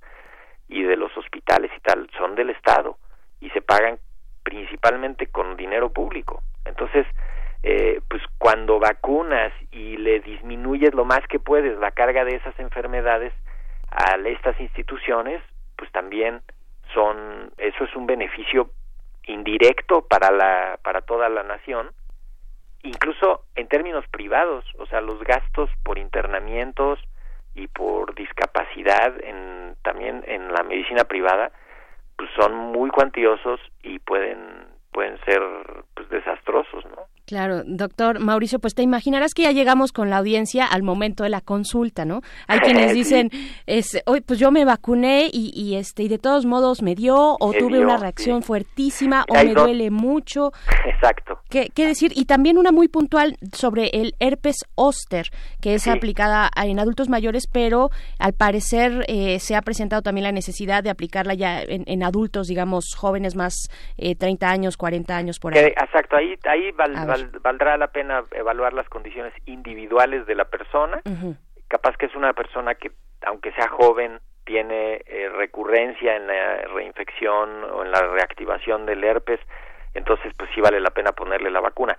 y 0.69 0.83
de 0.83 0.97
los 0.97 1.17
hospitales 1.17 1.71
y 1.77 1.81
tal 1.81 2.09
son 2.17 2.35
del 2.35 2.51
Estado 2.51 2.97
y 3.41 3.51
se 3.51 3.63
pagan 3.63 3.99
principalmente 4.43 5.27
con 5.29 5.57
dinero 5.57 5.91
público. 5.91 6.43
Entonces, 6.65 7.07
eh, 7.63 8.01
pues 8.09 8.23
cuando 8.39 8.81
vacunas 8.81 9.53
y 9.71 9.97
le 9.97 10.21
disminuyes 10.21 10.95
lo 10.95 11.05
más 11.05 11.21
que 11.29 11.39
puedes 11.39 11.79
la 11.79 11.93
carga 11.93 12.25
de 12.25 12.37
esas 12.37 12.59
enfermedades 12.59 13.33
a 13.91 14.17
estas 14.17 14.59
instituciones, 14.61 15.43
pues 15.77 15.91
también 15.93 16.43
son, 16.93 17.53
eso 17.59 17.85
es 17.85 17.95
un 17.95 18.07
beneficio 18.07 18.71
indirecto 19.25 20.07
para 20.09 20.31
la, 20.31 20.79
para 20.83 21.03
toda 21.03 21.29
la 21.29 21.43
nación, 21.43 21.91
incluso 22.83 23.45
en 23.55 23.69
términos 23.69 24.05
privados, 24.11 24.65
o 24.79 24.87
sea, 24.87 25.01
los 25.01 25.23
gastos 25.23 25.71
por 25.85 25.99
internamientos 25.99 26.99
y 27.55 27.69
por 27.69 28.15
discapacidad 28.15 29.15
en, 29.23 29.77
también 29.83 30.25
en 30.27 30.53
la 30.53 30.63
medicina 30.65 31.05
privada, 31.05 31.53
pues 32.17 32.31
son 32.37 32.55
muy 32.55 32.91
cuantiosos 32.91 33.61
y 33.83 33.99
pueden 34.01 34.73
pueden 34.93 35.19
ser 35.25 35.41
pues 35.95 36.09
desastrosos, 36.11 36.85
¿no? 36.85 37.07
Claro, 37.33 37.63
doctor 37.65 38.21
Mauricio, 38.21 38.59
pues 38.59 38.75
te 38.75 38.83
imaginarás 38.83 39.33
que 39.33 39.45
ya 39.45 39.53
llegamos 39.53 39.91
con 39.93 40.11
la 40.11 40.19
audiencia 40.19 40.67
al 40.67 40.83
momento 40.83 41.25
de 41.25 41.31
la 41.31 41.41
consulta, 41.41 42.05
¿no? 42.05 42.21
Hay 42.47 42.59
quienes 42.61 42.93
dicen, 42.93 43.31
es, 43.65 44.03
hoy 44.05 44.21
pues 44.21 44.39
yo 44.39 44.51
me 44.51 44.67
vacuné 44.67 45.31
y, 45.33 45.51
y, 45.55 45.77
este 45.77 46.03
y 46.03 46.09
de 46.09 46.19
todos 46.19 46.45
modos 46.45 46.83
me 46.83 46.95
dio 46.95 47.39
o 47.41 47.53
tuve 47.55 47.81
una 47.81 47.97
reacción 47.97 48.43
fuertísima 48.43 49.25
o 49.31 49.35
me 49.43 49.55
duele 49.55 49.91
mucho. 49.91 50.53
Exacto. 50.85 51.41
¿Qué, 51.49 51.71
¿Qué, 51.75 51.87
decir? 51.87 52.13
Y 52.15 52.27
también 52.27 52.59
una 52.59 52.71
muy 52.71 52.89
puntual 52.89 53.39
sobre 53.55 53.89
el 53.95 54.15
herpes 54.21 54.67
óster, 54.75 55.31
que 55.63 55.73
es 55.73 55.89
aplicada 55.89 56.51
en 56.55 56.79
adultos 56.81 57.09
mayores, 57.09 57.47
pero 57.51 57.89
al 58.19 58.35
parecer 58.35 59.07
eh, 59.09 59.39
se 59.39 59.57
ha 59.57 59.63
presentado 59.63 60.03
también 60.03 60.25
la 60.25 60.33
necesidad 60.33 60.83
de 60.83 60.91
aplicarla 60.91 61.33
ya 61.33 61.63
en, 61.63 61.85
en 61.87 62.03
adultos, 62.03 62.47
digamos, 62.47 62.95
jóvenes 62.95 63.37
más 63.37 63.71
eh, 63.97 64.17
30 64.17 64.51
años, 64.51 64.77
40 64.77 65.17
años 65.17 65.39
por 65.39 65.57
ahí. 65.57 65.65
exacto, 65.65 66.17
ahí, 66.17 66.35
ahí 66.45 66.71
valdrá 67.43 67.77
la 67.77 67.89
pena 67.89 68.25
evaluar 68.33 68.73
las 68.73 68.89
condiciones 68.89 69.33
individuales 69.47 70.27
de 70.27 70.35
la 70.35 70.45
persona. 70.45 71.01
Capaz 71.69 71.97
que 71.97 72.07
es 72.07 72.15
una 72.15 72.33
persona 72.33 72.75
que, 72.75 72.93
aunque 73.27 73.53
sea 73.53 73.69
joven, 73.69 74.21
tiene 74.45 75.03
eh, 75.07 75.29
recurrencia 75.31 76.17
en 76.17 76.27
la 76.27 76.63
reinfección 76.75 77.65
o 77.65 77.85
en 77.85 77.91
la 77.91 78.01
reactivación 78.03 78.87
del 78.87 79.05
herpes, 79.05 79.41
entonces 79.95 80.33
pues 80.37 80.51
sí 80.55 80.61
vale 80.61 80.81
la 80.81 80.91
pena 80.91 81.13
ponerle 81.13 81.51
la 81.51 81.61
vacuna. 81.61 81.97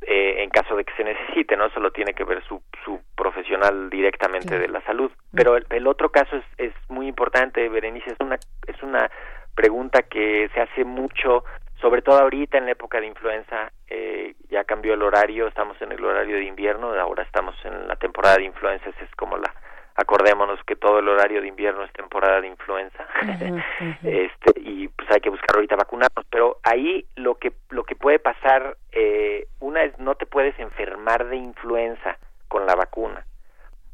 Eh, 0.00 0.44
en 0.44 0.50
caso 0.50 0.76
de 0.76 0.84
que 0.84 0.94
se 0.94 1.02
necesite, 1.02 1.56
¿no? 1.56 1.66
Eso 1.66 1.80
lo 1.80 1.90
tiene 1.90 2.14
que 2.14 2.22
ver 2.22 2.42
su, 2.44 2.62
su 2.84 3.00
profesional 3.16 3.90
directamente 3.90 4.56
de 4.56 4.68
la 4.68 4.80
salud. 4.82 5.10
Pero 5.34 5.56
el, 5.56 5.66
el 5.70 5.88
otro 5.88 6.10
caso 6.10 6.36
es, 6.36 6.44
es 6.56 6.72
muy 6.88 7.08
importante, 7.08 7.68
Berenice, 7.68 8.10
es 8.10 8.20
una, 8.20 8.36
es 8.66 8.80
una 8.82 9.10
pregunta 9.56 10.02
que 10.02 10.48
se 10.54 10.60
hace 10.60 10.84
mucho 10.84 11.42
sobre 11.80 12.02
todo 12.02 12.18
ahorita 12.18 12.58
en 12.58 12.66
la 12.66 12.72
época 12.72 13.00
de 13.00 13.06
influenza, 13.06 13.72
eh, 13.88 14.17
ya 14.58 14.64
cambió 14.64 14.94
el 14.94 15.02
horario, 15.02 15.46
estamos 15.46 15.80
en 15.80 15.92
el 15.92 16.04
horario 16.04 16.36
de 16.36 16.44
invierno, 16.44 16.92
ahora 16.94 17.22
estamos 17.22 17.54
en 17.64 17.86
la 17.86 17.94
temporada 17.94 18.38
de 18.38 18.44
influenza, 18.44 18.88
es 18.88 19.14
como 19.14 19.36
la, 19.36 19.54
acordémonos 19.94 20.58
que 20.64 20.74
todo 20.74 20.98
el 20.98 21.08
horario 21.08 21.40
de 21.40 21.46
invierno 21.46 21.84
es 21.84 21.92
temporada 21.92 22.40
de 22.40 22.48
influenza, 22.48 23.06
este, 24.02 24.52
y 24.56 24.88
pues 24.88 25.08
hay 25.12 25.20
que 25.20 25.30
buscar 25.30 25.54
ahorita 25.54 25.76
vacunarnos, 25.76 26.26
pero 26.28 26.58
ahí 26.64 27.06
lo 27.14 27.36
que, 27.36 27.52
lo 27.70 27.84
que 27.84 27.94
puede 27.94 28.18
pasar, 28.18 28.76
eh, 28.90 29.46
una 29.60 29.84
es 29.84 29.96
no 30.00 30.16
te 30.16 30.26
puedes 30.26 30.58
enfermar 30.58 31.28
de 31.28 31.36
influenza 31.36 32.18
con 32.48 32.66
la 32.66 32.74
vacuna, 32.74 33.24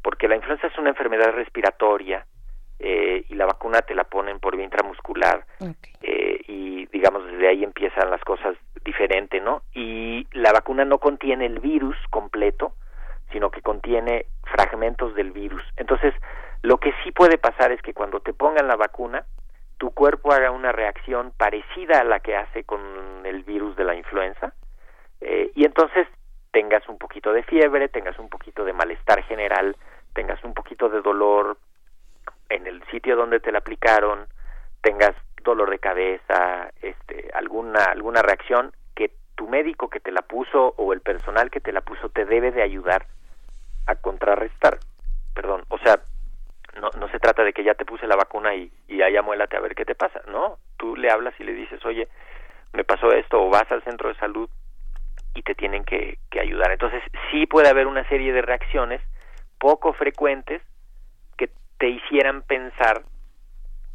porque 0.01 0.27
la 0.27 0.35
influenza 0.35 0.65
es 0.65 0.77
una 0.79 0.89
enfermedad 0.89 1.31
respiratoria, 1.33 2.25
eh, 2.79 3.23
y 3.29 3.35
la 3.35 3.45
vacuna 3.45 3.81
te 3.83 3.93
la 3.93 4.03
ponen 4.03 4.39
por 4.39 4.55
vía 4.55 4.65
intramuscular. 4.65 5.45
Eh, 6.01 6.25
empiezan 7.75 8.09
las 8.09 8.23
cosas 8.23 8.55
diferente, 8.85 9.41
¿no? 9.41 9.63
Y 9.73 10.27
la 10.31 10.53
vacuna 10.53 10.85
no 10.85 10.99
contiene 10.99 11.47
el 11.47 11.59
virus 11.59 11.97
completo, 12.09 12.73
sino 13.31 13.49
que 13.49 13.61
contiene 13.61 14.27
fragmentos 14.43 15.13
del 15.15 15.31
virus. 15.31 15.63
Entonces, 15.75 16.13
lo 16.61 16.77
que 16.77 16.93
sí 17.03 17.11
puede 17.11 17.37
pasar 17.37 17.71
es 17.71 17.81
que 17.81 17.93
cuando 17.93 18.21
te 18.21 18.33
pongan 18.33 18.67
la 18.67 18.77
vacuna, 18.77 19.25
tu 19.77 19.91
cuerpo 19.91 20.31
haga 20.31 20.51
una 20.51 20.71
reacción 20.71 21.33
parecida 21.35 21.99
a 21.99 22.05
la 22.05 22.21
que 22.21 22.37
hace 22.37 22.63
con 22.63 22.79
el 23.25 23.43
virus 23.43 23.75
de 23.75 23.83
la 23.83 23.95
influenza, 23.95 24.53
eh, 25.19 25.51
y 25.55 25.65
entonces 25.65 26.07
tengas 26.51 26.87
un 26.87 26.97
poquito 26.97 27.33
de 27.33 27.43
fiebre, 27.43 27.89
tengas 27.89 28.17
un 28.19 28.29
poquito 28.29 28.63
de 28.63 28.71
malestar 28.71 29.23
general, 29.23 29.75
tengas 30.13 30.41
un 30.43 30.53
poquito 30.53 30.87
de 30.87 31.01
dolor 31.01 31.57
en 32.49 32.67
el 32.67 32.81
sitio 32.91 33.15
donde 33.15 33.39
te 33.39 33.51
la 33.51 33.57
aplicaron, 33.57 34.27
tengas 34.81 35.15
dolor 35.45 35.69
de 35.69 35.79
cabeza, 35.79 36.71
este, 36.81 37.29
alguna 37.33 37.83
alguna 37.85 38.21
reacción 38.21 38.73
que 38.95 39.11
tu 39.35 39.47
médico 39.47 39.89
que 39.89 40.01
te 40.01 40.11
la 40.11 40.21
puso 40.21 40.73
o 40.77 40.91
el 40.91 41.01
personal 41.01 41.49
que 41.49 41.61
te 41.61 41.71
la 41.71 41.81
puso 41.81 42.09
te 42.09 42.25
debe 42.25 42.51
de 42.51 42.63
ayudar 42.63 43.07
a 43.87 43.95
contrarrestar. 43.95 44.79
Perdón, 45.33 45.63
o 45.69 45.77
sea, 45.77 46.01
no, 46.81 46.89
no 46.99 47.07
se 47.09 47.19
trata 47.19 47.43
de 47.43 47.53
que 47.53 47.63
ya 47.63 47.75
te 47.75 47.85
puse 47.85 48.07
la 48.07 48.15
vacuna 48.15 48.55
y, 48.55 48.71
y 48.87 49.01
allá 49.01 49.21
muélate 49.21 49.55
a 49.55 49.61
ver 49.61 49.75
qué 49.75 49.85
te 49.85 49.95
pasa. 49.95 50.21
No, 50.27 50.57
tú 50.77 50.95
le 50.95 51.09
hablas 51.09 51.33
y 51.39 51.43
le 51.43 51.53
dices, 51.53 51.85
oye, 51.85 52.07
me 52.73 52.83
pasó 52.83 53.11
esto, 53.11 53.41
o 53.41 53.49
vas 53.49 53.71
al 53.71 53.83
centro 53.83 54.09
de 54.09 54.15
salud 54.15 54.49
y 55.33 55.41
te 55.41 55.55
tienen 55.55 55.83
que, 55.83 56.17
que 56.29 56.39
ayudar. 56.39 56.71
Entonces, 56.71 57.03
sí 57.31 57.45
puede 57.45 57.69
haber 57.69 57.87
una 57.87 58.07
serie 58.09 58.33
de 58.33 58.41
reacciones 58.41 59.01
poco 59.59 59.93
frecuentes 59.93 60.61
que 61.37 61.49
te 61.77 61.89
hicieran 61.89 62.41
pensar 62.43 63.03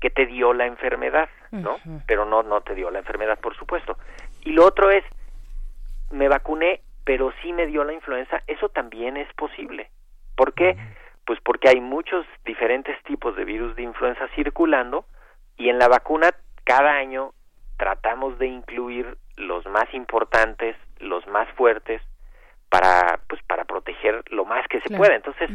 que 0.01 0.11
te 0.11 0.26
dio 0.26 0.53
la 0.53 0.66
enfermedad, 0.66 1.28
¿no? 1.51 1.76
Pero 2.07 2.24
no, 2.24 2.42
no 2.42 2.61
te 2.62 2.74
dio 2.74 2.90
la 2.90 3.01
enfermedad, 3.01 3.38
por 3.38 3.57
supuesto. 3.57 3.98
Y 4.44 4.53
lo 4.53 4.64
otro 4.64 4.90
es, 4.90 5.05
me 6.11 6.28
vacuné, 6.28 6.80
pero 7.05 7.32
sí 7.42 7.53
me 7.53 7.66
dio 7.66 7.84
la 7.84 7.92
influenza, 7.92 8.42
eso 8.46 8.68
también 8.68 9.16
es 9.16 9.32
posible. 9.34 9.90
¿Por 10.36 10.55
qué? 10.55 10.76
Pues 11.26 11.38
porque 11.42 11.68
hay 11.68 11.80
muchos 11.80 12.24
diferentes 12.44 13.01
tipos 13.05 13.36
de 13.36 13.44
virus 13.44 13.76
de 13.76 13.82
influenza 13.82 14.26
circulando 14.34 15.05
y 15.57 15.68
en 15.68 15.78
la 15.78 15.88
vacuna 15.88 16.30
cada 16.64 16.92
año 16.92 17.32
tratamos 17.76 18.38
de 18.38 18.46
incluir 18.46 19.18
los 19.36 19.66
más 19.66 19.92
importantes, 19.92 20.76
los 20.98 21.26
más 21.26 21.48
fuertes, 21.53 22.03
para, 22.70 23.20
pues, 23.28 23.42
para 23.42 23.64
proteger 23.64 24.22
lo 24.30 24.44
más 24.44 24.66
que 24.68 24.80
se 24.80 24.96
pueda. 24.96 25.14
Entonces, 25.14 25.51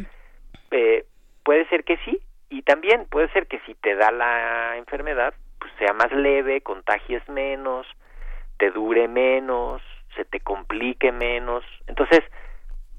eh, 0.71 1.05
puede 1.43 1.67
ser 1.69 1.83
que 1.83 1.97
sí, 1.97 2.19
y 2.55 2.61
también 2.61 3.05
puede 3.09 3.27
ser 3.33 3.47
que 3.47 3.59
si 3.65 3.75
te 3.75 3.95
da 3.95 4.11
la 4.11 4.77
enfermedad, 4.77 5.33
pues 5.59 5.73
sea 5.77 5.91
más 5.91 6.09
leve, 6.13 6.61
contagies 6.61 7.27
menos, 7.27 7.85
te 8.57 8.71
dure 8.71 9.09
menos, 9.09 9.81
se 10.15 10.23
te 10.23 10.39
complique 10.39 11.11
menos. 11.11 11.65
Entonces, 11.85 12.21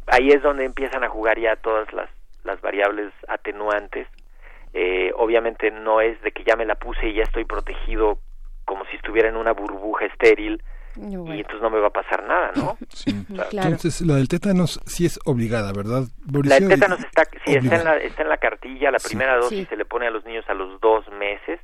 ahí 0.08 0.28
es 0.28 0.42
donde 0.42 0.66
empiezan 0.66 1.04
a 1.04 1.08
jugar 1.08 1.38
ya 1.38 1.56
todas 1.56 1.90
las, 1.94 2.10
las 2.44 2.60
variables 2.60 3.14
atenuantes. 3.28 4.06
Eh, 4.74 5.10
obviamente 5.16 5.70
no 5.70 6.02
es 6.02 6.20
de 6.20 6.32
que 6.32 6.44
ya 6.44 6.54
me 6.56 6.66
la 6.66 6.74
puse 6.74 7.08
y 7.08 7.14
ya 7.14 7.22
estoy 7.22 7.46
protegido 7.46 8.18
como 8.66 8.84
si 8.84 8.96
estuviera 8.96 9.30
en 9.30 9.36
una 9.36 9.52
burbuja 9.52 10.04
estéril, 10.04 10.62
y 10.96 11.14
entonces 11.14 11.60
no 11.60 11.70
me 11.70 11.78
va 11.80 11.88
a 11.88 11.92
pasar 11.92 12.24
nada, 12.26 12.52
¿no? 12.56 12.76
Sí. 12.88 13.10
Entonces, 13.52 14.00
la 14.00 14.14
del 14.14 14.28
tétanos 14.28 14.80
sí 14.86 15.06
es 15.06 15.18
obligada, 15.24 15.72
¿verdad? 15.72 16.04
La 16.44 16.58
del 16.58 16.68
tétanos 16.68 17.00
está, 17.00 17.24
sí, 17.44 17.54
está, 17.54 17.76
en 17.76 17.84
la, 17.84 17.96
está 17.98 18.22
en 18.22 18.28
la 18.28 18.38
cartilla, 18.38 18.90
la 18.90 18.98
primera 18.98 19.36
dosis 19.36 19.68
se 19.68 19.76
le 19.76 19.84
pone 19.84 20.06
a 20.06 20.10
los 20.10 20.24
niños 20.24 20.44
a 20.48 20.54
los 20.54 20.80
dos 20.80 21.04
meses. 21.18 21.60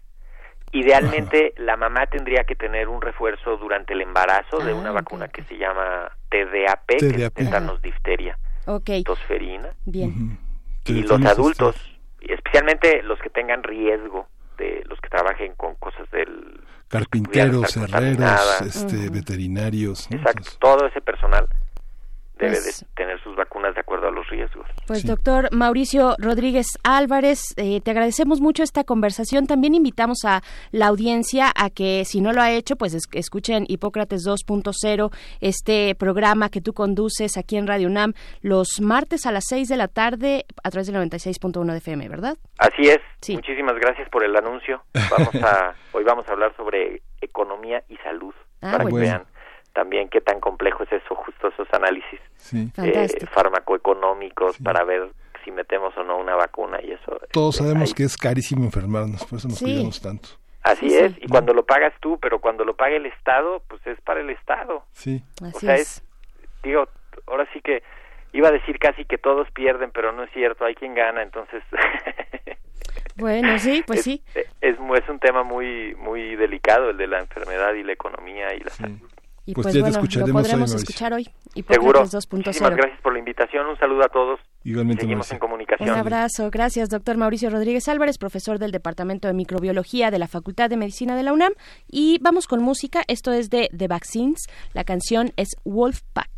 Idealmente, 0.73 1.53
la 1.59 1.77
mamá 1.77 2.07
tendría 2.07 2.45
que 2.45 2.55
tener 2.55 2.89
un 2.89 3.03
refuerzo 3.03 3.59
durante 3.59 3.93
el 3.93 4.01
embarazo 4.01 4.59
de 4.59 4.73
una 4.73 4.89
ah, 4.89 4.93
vacuna 4.93 5.29
que 5.29 5.43
se 5.45 5.59
llama 5.59 6.11
TDAP, 6.31 6.87
que 6.99 7.25
es 7.25 7.35
tétanos 7.35 7.83
difteria, 7.83 8.39
okay. 8.67 9.03
tosferina. 9.05 9.69
Bien. 9.85 10.39
Y 10.87 11.03
los 11.03 11.23
adultos, 11.25 11.77
especialmente 12.21 13.03
los 13.03 13.19
que 13.21 13.29
tengan 13.29 13.63
riesgo, 13.63 14.29
de 14.59 14.83
los 14.89 15.01
que 15.01 15.09
trabajen 15.09 15.55
con 15.57 15.75
cosas 15.77 16.11
del 16.11 16.61
carpinteros, 16.89 17.77
herreros, 17.77 18.61
este, 18.61 19.09
veterinarios. 19.09 20.09
Exacto, 20.11 20.51
todo 20.61 20.87
ese 20.87 21.01
personal 21.01 21.49
debe 22.43 22.57
de 22.57 22.63
pues 22.63 22.87
tener 22.95 23.23
sus 23.23 23.37
vacunas 23.37 23.75
de 23.75 23.81
acuerdo 23.81 24.09
a 24.09 24.11
los 24.11 24.29
riesgos. 24.29 24.67
Pues 24.87 25.07
doctor 25.07 25.49
Mauricio 25.53 26.17
Rodríguez 26.19 26.67
Álvarez, 26.85 27.55
eh, 27.57 27.81
te 27.81 27.91
agradecemos 27.91 28.41
mucho 28.41 28.63
esta 28.63 28.85
conversación. 28.85 29.47
También 29.47 29.75
invitamos 29.75 30.25
a 30.25 30.43
la 30.71 30.87
audiencia 30.87 31.53
a 31.55 31.71
que 31.71 32.05
si 32.05 32.21
no 32.21 32.33
lo 32.33 32.41
ha 32.41 32.51
hecho, 32.51 32.77
pues 32.77 32.97
escuchen 33.13 33.65
Hipócrates 33.69 34.27
2.0, 34.27 35.11
este 35.41 35.95
programa 35.95 36.49
que 36.49 36.61
tú 36.61 36.73
conduces 36.73 37.37
aquí 37.37 37.57
en 37.57 37.67
Radio 37.67 37.89
UNAM 37.89 38.15
los 38.41 38.81
martes 38.81 39.27
a 39.27 39.33
las 39.33 39.45
6 39.49 39.69
de 39.69 39.77
la 39.77 39.89
tarde 39.89 40.45
a 40.63 40.71
través 40.71 40.87
del 40.87 40.97
96.1 40.97 41.73
de 41.73 41.79
FM, 41.79 42.09
¿verdad? 42.09 42.37
Así 42.59 42.83
es. 42.83 43.01
Muchísimas 43.29 43.77
gracias 43.77 44.09
por 44.11 44.25
el 44.25 44.35
anuncio. 44.37 44.83
Vamos 45.11 45.35
a, 45.37 45.75
hoy 45.93 46.05
vamos 46.05 46.27
a 46.29 46.33
hablar 46.33 46.55
sobre 46.57 47.03
economía 47.21 47.83
y 47.89 47.97
salud 47.99 48.35
ah, 48.61 48.73
para 48.73 48.85
que 48.85 48.95
vean 48.95 49.25
también 49.73 50.09
qué 50.09 50.21
tan 50.21 50.41
complejo 50.41 50.85
es 50.85 50.93
eso, 50.93 51.15
justo 51.15 51.49
esos 51.49 51.69
análisis 51.73 52.21
eh, 52.53 53.09
farmacoeconómicos 53.31 54.59
para 54.59 54.85
ver 54.85 55.11
si 55.45 55.51
metemos 55.51 55.97
o 55.97 56.05
no 56.05 56.19
una 56.19 56.35
vacuna 56.35 56.79
y 56.83 56.93
eso. 56.93 57.19
Todos 57.33 57.57
este, 57.57 57.69
sabemos 57.69 57.95
que 57.95 58.05
es 58.05 58.17
carísimo 58.17 58.65
enfermarnos, 58.65 59.25
por 59.25 59.39
eso 59.39 59.49
nos 59.49 59.61
cuidamos 59.61 60.01
tanto. 60.01 60.29
Así 60.63 60.95
es, 60.95 61.13
y 61.21 61.27
cuando 61.27 61.53
lo 61.55 61.67
pagas 61.67 61.93
tú, 62.01 62.19
pero 62.21 62.41
cuando 62.41 62.65
lo 62.65 62.77
paga 62.77 62.95
el 62.95 63.07
Estado, 63.07 63.63
pues 63.69 63.85
es 63.87 64.01
para 64.03 64.21
el 64.21 64.31
Estado. 64.31 64.85
Sí. 64.93 65.23
o 65.43 65.59
sea, 65.59 65.75
es. 65.75 66.05
digo, 66.63 66.87
ahora 67.27 67.49
sí 67.53 67.61
que 67.61 67.83
iba 68.33 68.49
a 68.49 68.53
decir 68.53 68.79
casi 68.79 69.05
que 69.05 69.19
todos 69.19 69.51
pierden, 69.51 69.91
pero 69.91 70.13
no 70.13 70.23
es 70.23 70.31
cierto, 70.33 70.65
hay 70.65 70.75
quien 70.75 70.95
gana, 70.95 71.23
entonces... 71.23 71.63
bueno, 73.17 73.59
sí, 73.59 73.83
pues 73.85 74.03
sí. 74.03 74.23
Es, 74.35 74.47
es, 74.61 75.09
un 75.09 75.19
tema 75.19 75.43
muy 75.43 75.97
muy 75.97 76.37
delicado 76.37 76.91
el 76.91 76.97
de 76.97 77.09
la 77.09 77.19
enfermedad 77.19 77.75
y 77.75 77.83
la 77.83 77.93
economía 77.93 78.55
y 78.55 78.61
la 78.61 78.71
salud. 78.71 79.01
Y 79.45 79.55
pues, 79.55 79.65
pues 79.67 79.75
ya 79.75 79.81
bueno, 79.81 80.27
lo 80.27 80.33
podremos 80.33 80.73
escuchar 80.73 81.13
hoy. 81.13 81.29
Y 81.55 81.63
Seguro. 81.65 82.01
Muchísimas 82.01 82.77
gracias 82.77 83.01
por 83.03 83.13
la 83.13 83.19
invitación. 83.19 83.67
Un 83.67 83.77
saludo 83.77 84.05
a 84.05 84.09
todos. 84.09 84.41
Igualmente. 84.63 85.03
Seguimos 85.03 85.31
en 85.33 85.39
comunicación. 85.39 85.91
Un 85.91 85.97
abrazo. 85.97 86.49
Gracias, 86.51 86.89
doctor 86.89 87.17
Mauricio 87.17 87.51
Rodríguez 87.51 87.89
Álvarez, 87.89 88.19
profesor 88.19 88.59
del 88.59 88.71
Departamento 88.71 89.27
de 89.27 89.35
Microbiología 89.35 90.11
de 90.13 90.19
la 90.21 90.29
Facultad 90.29 90.71
de 90.71 90.77
Medicina 90.77 91.17
de 91.17 91.25
la 91.25 91.33
UNAM. 91.33 91.55
Y 91.89 92.19
vamos 92.23 92.47
con 92.47 92.63
música. 92.63 93.03
Esto 93.09 93.33
es 93.33 93.51
de 93.51 93.69
The 93.77 93.89
Vaccines. 93.89 94.47
La 94.75 94.85
canción 94.85 95.33
es 95.37 95.49
Wolfpack. 95.65 96.31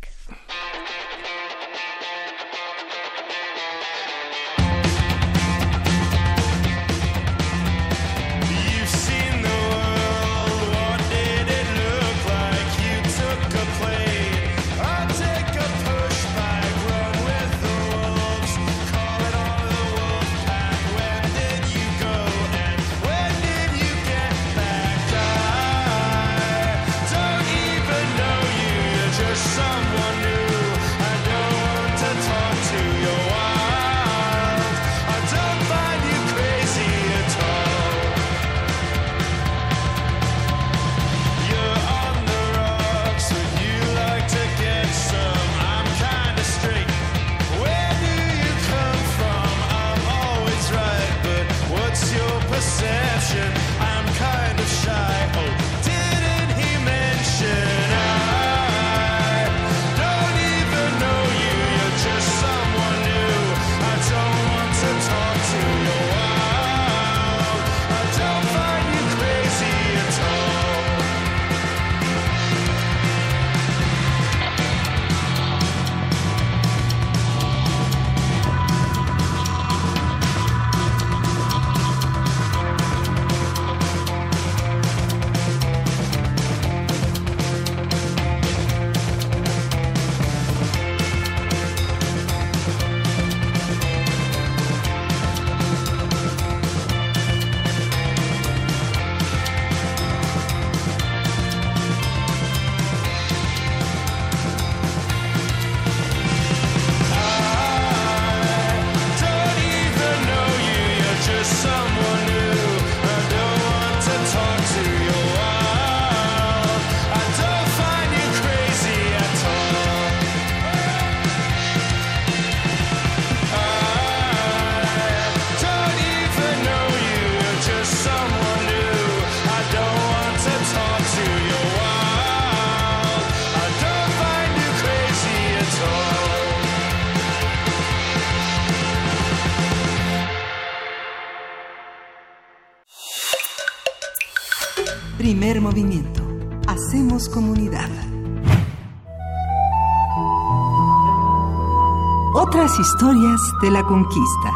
Historias 152.79 153.39
de 153.61 153.71
la 153.71 153.83
conquista. 153.83 154.51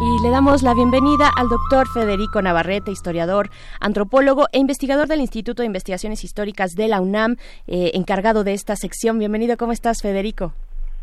Y 0.00 0.22
le 0.22 0.30
damos 0.30 0.62
la 0.62 0.72
bienvenida 0.72 1.30
al 1.36 1.50
doctor 1.50 1.86
Federico 1.86 2.40
Navarrete, 2.40 2.90
historiador, 2.90 3.50
antropólogo 3.78 4.46
e 4.52 4.58
investigador 4.58 5.06
del 5.06 5.20
Instituto 5.20 5.60
de 5.60 5.66
Investigaciones 5.66 6.24
Históricas 6.24 6.70
de 6.72 6.88
la 6.88 7.02
UNAM, 7.02 7.36
eh, 7.66 7.90
encargado 7.92 8.42
de 8.42 8.54
esta 8.54 8.74
sección. 8.74 9.18
Bienvenido, 9.18 9.58
¿cómo 9.58 9.72
estás, 9.72 10.00
Federico? 10.00 10.54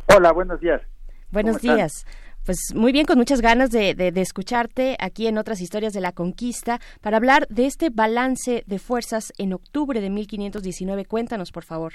Hola, 0.07 0.31
buenos 0.31 0.59
días. 0.59 0.81
Buenos 1.29 1.61
días. 1.61 2.07
Pues 2.43 2.73
muy 2.73 2.91
bien, 2.91 3.05
con 3.05 3.19
muchas 3.19 3.41
ganas 3.41 3.69
de, 3.69 3.93
de, 3.93 4.21
escucharte 4.21 4.97
aquí 4.99 5.27
en 5.27 5.37
otras 5.37 5.61
historias 5.61 5.93
de 5.93 6.01
la 6.01 6.13
conquista 6.13 6.79
para 7.01 7.17
hablar 7.17 7.47
de 7.49 7.67
este 7.67 7.91
balance 7.91 8.63
de 8.65 8.79
fuerzas 8.79 9.33
en 9.37 9.53
octubre 9.53 10.01
de 10.01 10.09
1519. 10.09 11.05
Cuéntanos, 11.05 11.51
por 11.51 11.63
favor. 11.63 11.93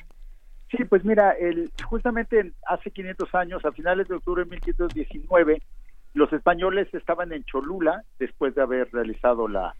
Sí, 0.71 0.85
pues 0.85 1.05
mira, 1.05 1.33
el, 1.33 1.71
justamente 1.85 2.53
hace 2.66 2.91
500 2.91 3.35
años, 3.35 3.64
a 3.64 3.73
finales 3.73 4.07
de 4.09 4.14
octubre 4.14 4.45
de 4.45 4.51
1519, 4.51 5.62
los 6.14 6.33
españoles 6.33 6.89
estaban 6.93 7.33
en 7.33 7.45
Cholula, 7.45 8.03
después 8.18 8.55
de 8.55 8.62
haber 8.62 8.89
realizado 8.93 9.49
la, 9.49 9.75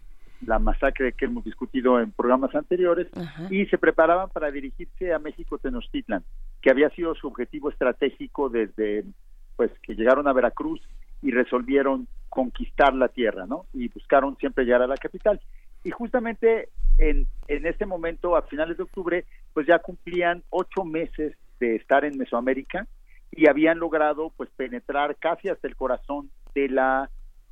la 0.45 0.59
masacre 0.59 1.13
que 1.13 1.25
hemos 1.25 1.43
discutido 1.43 1.99
en 1.99 2.11
programas 2.11 2.53
anteriores, 2.55 3.07
y 3.49 3.65
se 3.67 3.77
preparaban 3.77 4.29
para 4.29 4.51
dirigirse 4.51 5.13
a 5.13 5.19
México 5.19 5.57
Tenochtitlan, 5.57 6.23
que 6.61 6.71
había 6.71 6.89
sido 6.89 7.15
su 7.15 7.27
objetivo 7.27 7.69
estratégico 7.69 8.49
desde 8.49 9.05
pues 9.55 9.71
que 9.83 9.95
llegaron 9.95 10.27
a 10.27 10.33
Veracruz 10.33 10.81
y 11.21 11.31
resolvieron 11.31 12.07
conquistar 12.29 12.93
la 12.95 13.09
tierra, 13.09 13.45
¿no? 13.45 13.65
Y 13.73 13.89
buscaron 13.89 14.35
siempre 14.37 14.63
llegar 14.63 14.81
a 14.81 14.87
la 14.87 14.97
capital. 14.97 15.39
Y 15.83 15.91
justamente 15.91 16.69
en, 16.97 17.27
en 17.47 17.65
este 17.65 17.85
momento, 17.85 18.35
a 18.35 18.43
finales 18.43 18.77
de 18.77 18.83
octubre, 18.83 19.25
pues 19.53 19.67
ya 19.67 19.79
cumplían 19.79 20.43
ocho 20.49 20.83
meses 20.83 21.35
de 21.59 21.75
estar 21.75 22.05
en 22.05 22.17
Mesoamérica 22.17 22.87
y 23.31 23.47
habían 23.47 23.79
logrado 23.79 24.31
pues 24.35 24.49
penetrar 24.55 25.15
casi 25.17 25.49
hasta 25.49 25.67
el 25.67 25.75
corazón 25.75 26.29
de 26.53 26.69
la 26.69 27.09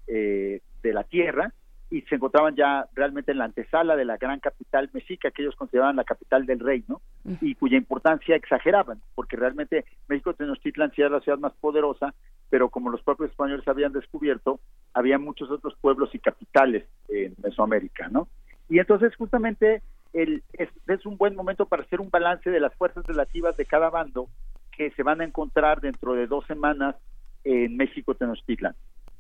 eh, 0.08 0.62
de 0.82 0.94
la 0.94 1.04
tierra 1.04 1.54
y 1.92 2.02
se 2.04 2.16
encontraban 2.16 2.56
ya 2.56 2.88
realmente 2.94 3.32
en 3.32 3.40
la 3.40 3.46
antesala 3.46 3.96
de 3.96 4.06
la 4.06 4.18
gran 4.18 4.40
capital 4.40 4.90
mexica 4.94 5.32
que 5.32 5.42
ellos 5.42 5.56
consideraban 5.56 5.96
la 5.96 6.04
capital 6.04 6.46
del 6.46 6.60
reino 6.60 7.02
y 7.42 7.56
cuya 7.56 7.78
importancia 7.78 8.36
exageraban 8.36 9.02
porque 9.16 9.36
realmente 9.36 9.86
México 10.08 10.34
Tenochtitlan 10.34 10.92
sí 10.92 11.02
era 11.02 11.10
la 11.10 11.22
ciudad 11.22 11.40
más 11.40 11.54
poderosa 11.54 12.14
pero 12.50 12.70
como 12.70 12.90
los 12.90 13.02
propios 13.02 13.32
españoles 13.32 13.68
habían 13.68 13.92
descubierto 13.92 14.60
había 14.94 15.18
muchos 15.18 15.50
otros 15.50 15.76
pueblos 15.82 16.14
y 16.14 16.20
capitales 16.20 16.86
en 17.08 17.34
Mesoamérica 17.42 18.08
no 18.08 18.28
y 18.70 18.80
entonces 18.80 19.16
justamente 19.16 19.82
el, 20.14 20.44
es, 20.54 20.70
es 20.88 21.06
un 21.06 21.18
buen 21.18 21.36
momento 21.36 21.66
para 21.66 21.84
hacer 21.84 22.02
un 22.02 22.10
balance 22.10 22.50
de 22.50 22.60
las 22.60 22.74
fuerzas 22.76 23.06
relativas 23.06 23.58
de 23.58 23.66
cada 23.66 23.90
bando 23.90 24.28
que 24.76 24.92
se 24.92 25.04
van 25.04 25.22
a 25.22 25.26
encontrar 25.26 25.82
dentro 25.82 26.14
de 26.14 26.28
dos 26.28 26.46
semanas 26.46 26.96
en 27.44 27.78
México 27.78 28.16
Tenochtitlan. 28.16 28.76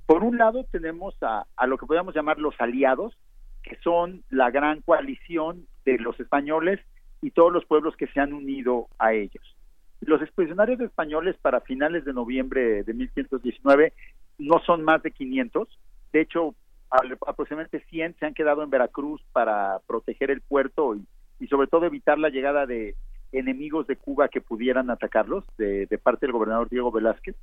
Por 0.10 0.24
un 0.24 0.40
lado 0.40 0.66
tenemos 0.72 1.14
a, 1.22 1.46
a 1.56 1.68
lo 1.68 1.78
que 1.78 1.86
podríamos 1.86 2.16
llamar 2.16 2.40
los 2.40 2.60
aliados, 2.60 3.16
que 3.62 3.78
son 3.84 4.24
la 4.32 4.50
gran 4.50 4.82
coalición 4.82 5.68
de 5.86 6.00
los 6.00 6.20
españoles 6.20 6.80
y 7.22 7.30
todos 7.30 7.54
los 7.54 7.64
pueblos 7.66 7.96
que 7.96 8.08
se 8.08 8.20
han 8.20 8.34
unido 8.34 8.88
a 8.98 9.14
ellos. 9.14 9.56
Los 10.02 10.20
expedicionarios 10.24 10.80
españoles 10.80 11.36
para 11.40 11.62
finales 11.62 12.06
de 12.06 12.14
noviembre 12.14 12.82
de 12.82 12.92
1519 12.92 13.94
no 14.40 14.58
son 14.66 14.82
más 14.82 15.04
de 15.04 15.12
500, 15.12 15.68
de 16.12 16.22
hecho 16.22 16.56
aproximadamente 17.28 17.86
100 17.92 18.16
se 18.18 18.26
han 18.26 18.34
quedado 18.34 18.64
en 18.64 18.72
Veracruz 18.72 19.22
para 19.32 19.78
proteger 19.86 20.32
el 20.32 20.42
puerto 20.42 20.96
y, 20.96 21.06
y 21.40 21.46
sobre 21.50 21.68
todo 21.68 21.86
evitar 21.86 22.18
la 22.18 22.30
llegada 22.30 22.66
de, 22.66 22.96
enemigos 23.32 23.88
de 23.88 23.96
Cuba 23.96 24.28
que 24.28 24.42
pudieran 24.42 24.90
atacarlos 24.90 25.44
de, 25.58 25.88
parte 26.02 26.26
del 26.26 26.34
gobernador 26.34 26.70
Diego 26.70 26.92
Velázquez. 26.92 27.36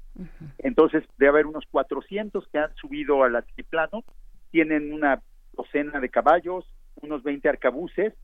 Entonces, 0.59 1.05
debe 1.19 1.31
haber 1.31 1.47
unos 1.47 1.65
400 1.71 2.47
que 2.49 2.59
han 2.59 2.75
subido 2.75 3.23
al 3.23 3.37
altiplano, 3.37 4.05
tienen 4.51 4.93
una 4.93 5.23
docena 5.53 6.01
de 6.01 6.09
caballos, 6.09 6.65
unos 7.03 7.23
20 7.23 7.49
arcabuces, 7.49 8.15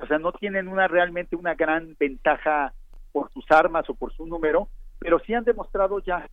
o 0.00 0.06
sea, 0.06 0.18
no 0.18 0.32
tienen 0.32 0.68
una 0.68 0.86
realmente 0.86 1.34
una 1.34 1.54
gran 1.54 1.96
ventaja 1.98 2.72
por 3.12 3.32
sus 3.32 3.44
armas 3.50 3.88
o 3.90 3.94
por 3.94 4.12
su 4.12 4.26
número, 4.26 4.68
pero 4.98 5.18
sí 5.20 5.34
han 5.34 5.44
demostrado 5.44 5.98
ya 6.00 6.28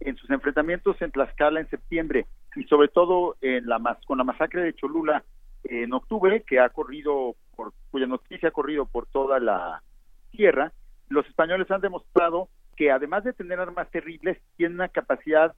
en 0.00 0.16
sus 0.16 0.30
enfrentamientos 0.30 1.00
en 1.02 1.10
Tlaxcala 1.10 1.60
en 1.60 1.68
septiembre 1.68 2.26
y 2.54 2.64
sobre 2.64 2.88
todo 2.88 3.36
en 3.40 3.66
la 3.66 3.98
con 4.06 4.18
la 4.18 4.24
masacre 4.24 4.62
de 4.62 4.74
Cholula 4.74 5.24
en 5.64 5.92
octubre 5.92 6.42
que 6.42 6.60
ha 6.60 6.68
corrido 6.68 7.34
por 7.56 7.72
cuya 7.90 8.06
noticia 8.06 8.50
ha 8.50 8.52
corrido 8.52 8.86
por 8.86 9.06
toda 9.06 9.40
la 9.40 9.82
tierra, 10.30 10.72
los 11.08 11.26
españoles 11.26 11.70
han 11.70 11.80
demostrado 11.80 12.48
que 12.76 12.90
además 12.90 13.24
de 13.24 13.32
tener 13.32 13.58
armas 13.58 13.90
terribles, 13.90 14.38
tienen 14.56 14.76
una 14.76 14.88
capacidad 14.88 15.54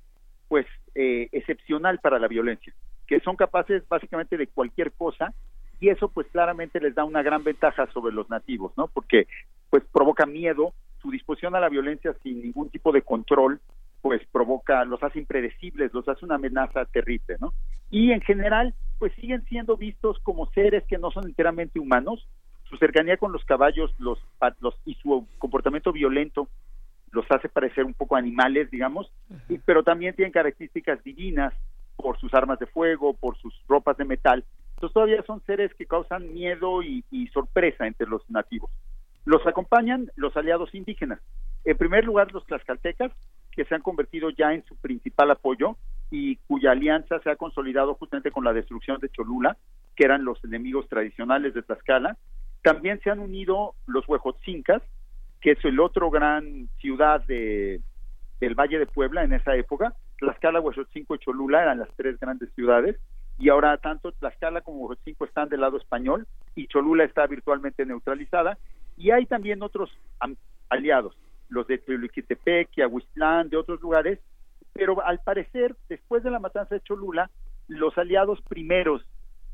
pues 0.49 0.67
eh, 0.95 1.29
excepcional 1.33 1.99
para 2.01 2.19
la 2.19 2.29
violencia, 2.29 2.73
que 3.07 3.21
son 3.21 3.37
capaces 3.37 3.87
básicamente 3.89 4.37
de 4.37 4.47
cualquier 4.47 4.93
cosa 4.93 5.33
y 5.81 5.91
eso 5.91 6.09
pues 6.09 6.27
claramente 6.29 6.81
les 6.81 6.95
da 6.95 7.05
una 7.05 7.23
gran 7.23 7.45
ventaja 7.45 7.87
sobre 7.93 8.15
los 8.15 8.29
nativos, 8.31 8.73
¿no? 8.77 8.89
Porque 8.89 9.27
pues 9.69 9.83
provoca 9.93 10.27
miedo, 10.27 10.73
su 11.01 11.11
disposición 11.11 11.55
a 11.55 11.61
la 11.61 11.69
violencia 11.69 12.15
sin 12.23 12.43
ningún 12.43 12.71
tipo 12.71 12.93
de 12.93 13.03
control 13.03 13.61
pues 14.03 14.23
provoca, 14.33 14.85
los 14.85 15.03
hace 15.03 15.19
impredecibles, 15.19 15.93
los 15.93 16.09
hace 16.09 16.25
una 16.25 16.37
amenaza 16.37 16.87
terrible, 16.87 17.37
¿no? 17.39 17.53
Y 17.91 18.13
en 18.13 18.21
general 18.23 18.75
pues 18.99 19.13
siguen 19.15 19.45
siendo 19.45 19.77
vistos 19.77 20.19
como 20.23 20.51
seres 20.53 20.85
que 20.87 20.99
no 20.99 21.11
son 21.11 21.27
enteramente 21.27 21.79
humanos, 21.79 22.27
su 22.71 22.77
cercanía 22.77 23.17
con 23.17 23.33
los 23.33 23.45
caballos 23.45 23.93
los, 23.99 24.19
los 24.61 24.75
y 24.87 24.95
su 24.95 25.27
comportamiento 25.39 25.93
violento 25.93 26.49
los 27.11 27.27
hace 27.31 27.49
parecer 27.49 27.85
un 27.85 27.93
poco 27.93 28.15
animales, 28.15 28.71
digamos, 28.71 29.11
y, 29.49 29.59
pero 29.59 29.83
también 29.83 30.15
tienen 30.15 30.33
características 30.33 31.03
divinas 31.03 31.53
por 31.97 32.17
sus 32.21 32.33
armas 32.33 32.61
de 32.61 32.67
fuego, 32.67 33.15
por 33.15 33.37
sus 33.39 33.53
ropas 33.69 33.97
de 33.97 34.05
metal. 34.05 34.45
Entonces 34.75 34.95
todavía 34.95 35.23
son 35.25 35.43
seres 35.45 35.75
que 35.75 35.87
causan 35.87 36.33
miedo 36.33 36.83
y, 36.83 37.05
y 37.11 37.27
sorpresa 37.29 37.89
entre 37.89 38.07
los 38.07 38.23
nativos. 38.31 38.71
Los 39.25 39.45
acompañan 39.45 40.11
los 40.15 40.37
aliados 40.37 40.73
indígenas. 40.73 41.19
En 41.65 41.77
primer 41.77 42.05
lugar, 42.05 42.33
los 42.33 42.47
tlaxcaltecas, 42.47 43.13
que 43.51 43.65
se 43.65 43.75
han 43.75 43.83
convertido 43.83 44.31
ya 44.31 44.55
en 44.55 44.65
su 44.65 44.77
principal 44.77 45.33
apoyo 45.33 45.77
y 46.11 46.37
cuya 46.47 46.71
alianza 46.71 47.19
se 47.21 47.31
ha 47.31 47.37
consolidado 47.37 47.95
justamente 47.95 48.31
con 48.31 48.45
la 48.45 48.53
destrucción 48.53 49.01
de 49.01 49.11
Cholula, 49.11 49.57
que 49.97 50.05
eran 50.05 50.25
los 50.25 50.43
enemigos 50.45 50.89
tradicionales 50.89 51.53
de 51.53 51.63
Tlaxcala, 51.63 52.17
también 52.63 53.01
se 53.01 53.11
han 53.11 53.21
unido 53.21 53.75
los 53.87 54.09
huejotzincas, 54.09 54.83
que 55.41 55.53
es 55.53 55.65
el 55.65 55.81
otro 55.81 56.11
gran 56.11 56.69
ciudad 56.79 57.25
de, 57.27 57.81
del 58.41 58.55
Valle 58.55 58.79
de 58.79 58.87
Puebla 58.87 59.25
en 59.25 59.33
esa 59.33 59.57
época. 59.57 59.95
Tlaxcala, 60.19 60.61
Huejotzinco 60.61 61.15
y 61.15 61.19
Cholula 61.19 61.63
eran 61.63 61.79
las 61.79 61.89
tres 61.97 62.19
grandes 62.19 62.53
ciudades. 62.55 62.97
Y 63.39 63.49
ahora 63.49 63.77
tanto 63.79 64.13
Tlaxcala 64.13 64.61
como 64.61 64.81
Huejotzinco 64.81 65.25
están 65.25 65.49
del 65.49 65.63
lado 65.63 65.79
español 65.79 66.27
y 66.55 66.67
Cholula 66.67 67.05
está 67.05 67.27
virtualmente 67.27 67.87
neutralizada. 67.87 68.59
Y 68.99 69.13
hay 69.13 69.25
también 69.25 69.63
otros 69.63 69.91
aliados, 70.69 71.17
los 71.49 71.67
de 71.67 71.79
Teoliquitepec 71.79 72.69
y 72.77 72.83
Aguislán, 72.83 73.49
de 73.49 73.57
otros 73.57 73.81
lugares, 73.81 74.19
pero 74.75 75.03
al 75.05 75.21
parecer, 75.21 75.75
después 75.89 76.23
de 76.23 76.31
la 76.31 76.39
matanza 76.39 76.75
de 76.75 76.83
Cholula, 76.83 77.31
los 77.67 77.97
aliados 77.97 78.41
primeros 78.43 79.03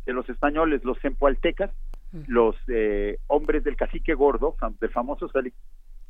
de 0.04 0.12
los 0.12 0.28
españoles, 0.28 0.84
los 0.84 0.98
zempoaltecas, 1.00 1.70
los 2.12 2.56
eh, 2.68 3.18
hombres 3.26 3.64
del 3.64 3.76
cacique 3.76 4.14
gordo, 4.14 4.56
del 4.80 4.90
famoso 4.90 5.30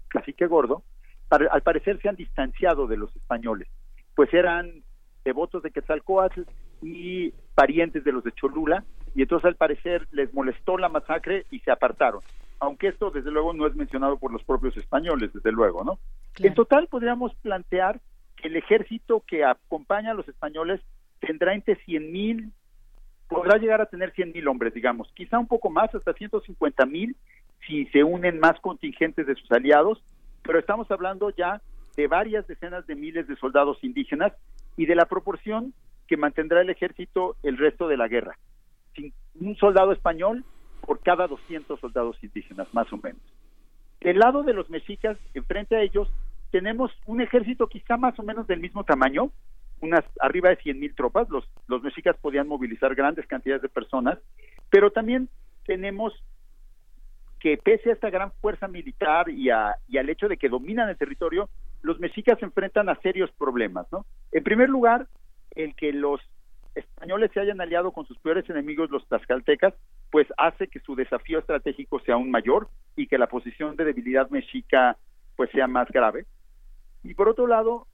cacique 0.09 0.47
gordo, 0.47 0.83
al 1.31 1.63
parecer 1.63 2.01
se 2.01 2.09
han 2.09 2.17
distanciado 2.17 2.87
de 2.87 2.97
los 2.97 3.15
españoles, 3.17 3.69
pues 4.15 4.33
eran 4.33 4.83
devotos 5.25 5.63
de 5.63 5.73
Quetzalcoatl 5.73 6.43
y 6.83 7.31
parientes 7.55 8.05
de 8.05 8.13
los 8.13 8.23
de 8.23 8.33
Cholula, 8.33 8.85
y 9.15 9.23
entonces 9.23 9.47
al 9.47 9.57
parecer 9.57 10.07
les 10.13 10.33
molestó 10.33 10.79
la 10.79 10.89
masacre 10.89 11.47
y 11.51 11.59
se 11.61 11.71
apartaron. 11.71 12.21
Aunque 12.61 12.89
esto 12.89 13.11
desde 13.11 13.31
luego 13.31 13.53
no 13.53 13.67
es 13.67 13.75
mencionado 13.75 14.19
por 14.19 14.33
los 14.33 14.43
propios 14.45 14.77
españoles, 14.77 15.33
desde 15.33 15.53
luego, 15.53 15.85
¿no? 15.85 15.99
En 16.39 16.55
total 16.55 16.87
podríamos 16.87 17.35
plantear 17.37 18.01
que 18.37 18.49
el 18.49 18.57
ejército 18.57 19.25
que 19.27 19.45
acompaña 19.45 20.13
a 20.13 20.15
los 20.15 20.29
españoles 20.29 20.81
tendrá 21.21 21.55
entre 21.55 21.77
cien 21.85 22.13
mil 22.13 22.53
podrá 23.29 23.59
llegar 23.59 23.81
a 23.81 23.87
tener 23.87 24.13
100 24.13 24.33
mil 24.33 24.49
hombres, 24.49 24.75
digamos, 24.75 25.11
quizá 25.15 25.39
un 25.39 25.47
poco 25.47 25.71
más, 25.71 25.95
hasta 25.95 26.13
150 26.13 26.87
mil, 26.87 27.17
si 27.67 27.87
se 27.87 28.05
unen 28.05 28.39
más 28.39 28.59
contingentes 28.61 29.27
de 29.27 29.35
sus 29.35 29.51
aliados, 29.51 30.03
pero 30.43 30.59
estamos 30.59 30.91
hablando 30.91 31.31
ya 31.31 31.61
de 31.97 32.07
varias 32.07 32.47
decenas 32.47 32.87
de 32.87 32.95
miles 32.95 33.27
de 33.27 33.37
soldados 33.37 33.83
indígenas 33.83 34.33
y 34.77 34.87
de 34.87 34.95
la 34.95 35.07
proporción 35.07 35.73
que 36.07 36.17
mantendrá 36.17 36.61
el 36.61 36.71
ejército 36.71 37.37
el 37.43 37.59
resto 37.59 37.89
de 37.89 37.97
la 37.97 38.09
guerra. 38.09 38.37
Un 39.41 39.57
soldado 39.57 39.93
español 39.93 40.45
por 40.83 41.01
cada 41.01 41.27
200 41.27 41.81
soldados 41.81 42.17
indígenas, 42.23 42.73
más 42.73 42.91
o 42.93 42.97
menos. 42.99 43.21
Del 44.01 44.19
lado 44.19 44.43
de 44.43 44.53
los 44.53 44.71
mexicas, 44.71 45.19
enfrente 45.35 45.75
a 45.75 45.83
ellos, 45.83 46.09
tenemos 46.51 46.93
un 47.07 47.21
ejército 47.21 47.67
quizá 47.67 47.97
más 47.97 48.19
o 48.19 48.23
menos 48.23 48.47
del 48.47 48.61
mismo 48.61 48.85
tamaño, 48.85 49.33
unas 49.81 50.05
arriba 50.21 50.51
de 50.51 50.57
100 50.57 50.81
mil 50.81 50.95
tropas, 50.95 51.29
los, 51.29 51.49
los 51.67 51.83
mexicas 51.83 52.17
podían 52.21 52.49
movilizar 52.49 52.95
grandes 52.95 53.27
cantidades 53.27 53.63
de 53.63 53.69
personas, 53.69 54.19
Pero 54.71 54.91
también 54.91 55.29
tenemos 55.65 56.13
que 57.41 57.59
pese 57.59 57.91
a 57.91 57.93
esta 57.93 58.11
gran 58.11 58.33
fuerza 58.41 58.67
militar 58.67 59.29
y, 59.29 59.49
y 59.89 59.99
al 59.99 60.09
hecho 60.09 60.29
de 60.29 60.37
que 60.37 60.49
dominan 60.49 60.89
el 60.89 60.97
territorio, 60.97 61.49
los 61.83 62.01
mexicas 62.01 62.39
se 62.39 62.47
enfrentan 62.47 62.89
a 62.89 62.97
serios 62.97 63.31
problemas, 63.33 63.87
¿no? 63.93 64.07
En 64.33 64.43
primer 64.43 64.69
lugar, 64.69 65.07
el 65.55 65.75
que 65.75 65.93
los 65.93 66.21
españoles 66.75 67.31
se 67.33 67.41
hayan 67.41 67.61
aliado 67.61 67.93
con 67.93 68.07
sus 68.07 68.19
peores 68.19 68.49
enemigos, 68.51 68.91
los 68.91 69.07
tlaxcaltecas, 69.09 69.75
pues 70.11 70.27
hace 70.37 70.69
que 70.69 70.81
su 70.81 70.95
desafío 70.95 71.39
estratégico 71.39 72.01
sea 72.01 72.15
aún 72.15 72.31
mayor 72.31 72.69
y 72.97 73.07
que 73.07 73.19
la 73.19 73.29
posición 73.29 73.77
de 73.77 73.85
debilidad 73.85 74.31
mexica 74.31 74.97
pues 75.37 75.51
sea 75.51 75.67
más 75.67 75.89
grave. 75.89 76.27
Y 77.03 77.15
por 77.15 77.29
otro 77.29 77.47
lado, 77.47 77.87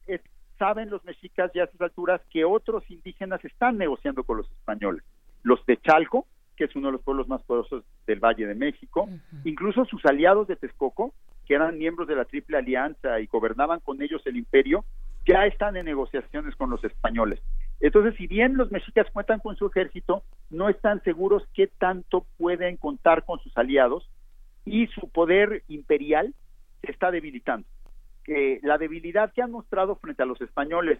saben 0.62 0.90
los 0.90 1.04
mexicas 1.04 1.50
ya 1.52 1.62
a 1.62 1.64
estas 1.64 1.80
alturas 1.80 2.20
que 2.30 2.44
otros 2.44 2.88
indígenas 2.88 3.44
están 3.44 3.78
negociando 3.78 4.22
con 4.22 4.36
los 4.36 4.48
españoles. 4.48 5.02
Los 5.42 5.66
de 5.66 5.76
Chalco, 5.78 6.28
que 6.56 6.66
es 6.66 6.76
uno 6.76 6.86
de 6.86 6.92
los 6.92 7.02
pueblos 7.02 7.26
más 7.26 7.42
poderosos 7.42 7.82
del 8.06 8.20
Valle 8.20 8.46
de 8.46 8.54
México, 8.54 9.08
incluso 9.42 9.84
sus 9.86 10.06
aliados 10.06 10.46
de 10.46 10.54
Texcoco, 10.54 11.14
que 11.46 11.54
eran 11.54 11.78
miembros 11.78 12.06
de 12.06 12.14
la 12.14 12.26
Triple 12.26 12.58
Alianza 12.58 13.18
y 13.18 13.26
gobernaban 13.26 13.80
con 13.80 14.00
ellos 14.02 14.22
el 14.24 14.36
imperio, 14.36 14.84
ya 15.26 15.46
están 15.46 15.76
en 15.76 15.84
negociaciones 15.86 16.54
con 16.54 16.70
los 16.70 16.84
españoles. 16.84 17.40
Entonces, 17.80 18.14
si 18.16 18.28
bien 18.28 18.56
los 18.56 18.70
mexicas 18.70 19.08
cuentan 19.12 19.40
con 19.40 19.56
su 19.56 19.66
ejército, 19.66 20.22
no 20.48 20.68
están 20.68 21.02
seguros 21.02 21.42
qué 21.54 21.66
tanto 21.66 22.24
pueden 22.38 22.76
contar 22.76 23.24
con 23.24 23.40
sus 23.40 23.56
aliados 23.58 24.08
y 24.64 24.86
su 24.86 25.08
poder 25.08 25.64
imperial 25.66 26.32
se 26.82 26.92
está 26.92 27.10
debilitando. 27.10 27.66
Que 28.24 28.60
la 28.62 28.78
debilidad 28.78 29.32
que 29.32 29.42
han 29.42 29.50
mostrado 29.50 29.96
frente 29.96 30.22
a 30.22 30.26
los 30.26 30.40
españoles, 30.40 30.98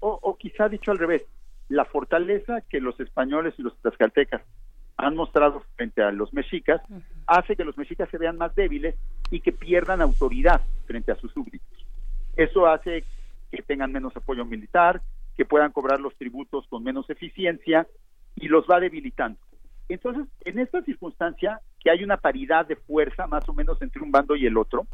o, 0.00 0.18
o, 0.20 0.36
quizá 0.36 0.68
dicho 0.68 0.90
al 0.90 0.98
revés, 0.98 1.22
la 1.68 1.84
fortaleza 1.84 2.60
que 2.62 2.80
los 2.80 2.98
españoles 3.00 3.54
y 3.58 3.62
los 3.62 3.76
tlaxcaltecas 3.80 4.42
han 4.96 5.14
mostrado 5.14 5.62
frente 5.76 6.02
a 6.02 6.10
los 6.10 6.32
mexicas, 6.32 6.80
hace 7.26 7.54
que 7.54 7.64
los 7.64 7.76
mexicas 7.76 8.08
se 8.10 8.18
vean 8.18 8.38
más 8.38 8.54
débiles 8.54 8.94
y 9.30 9.40
que 9.40 9.52
pierdan 9.52 10.00
autoridad 10.00 10.62
frente 10.86 11.12
a 11.12 11.16
sus 11.16 11.32
súbditos. 11.32 11.86
Eso 12.34 12.66
hace 12.66 13.04
que 13.50 13.62
tengan 13.62 13.92
menos 13.92 14.16
apoyo 14.16 14.44
militar, 14.44 15.02
que 15.36 15.44
puedan 15.44 15.72
cobrar 15.72 16.00
los 16.00 16.16
tributos 16.16 16.66
con 16.68 16.82
menos 16.82 17.08
eficiencia 17.10 17.86
y 18.34 18.48
los 18.48 18.66
va 18.70 18.80
debilitando. 18.80 19.38
Entonces, 19.88 20.26
en 20.44 20.58
esta 20.58 20.82
circunstancia, 20.82 21.60
que 21.80 21.90
hay 21.90 22.02
una 22.02 22.16
paridad 22.16 22.66
de 22.66 22.76
fuerza 22.76 23.26
más 23.26 23.48
o 23.48 23.52
menos 23.52 23.80
entre 23.82 24.02
un 24.02 24.10
bando 24.10 24.34
y 24.34 24.46
el 24.46 24.56
otro, 24.56 24.86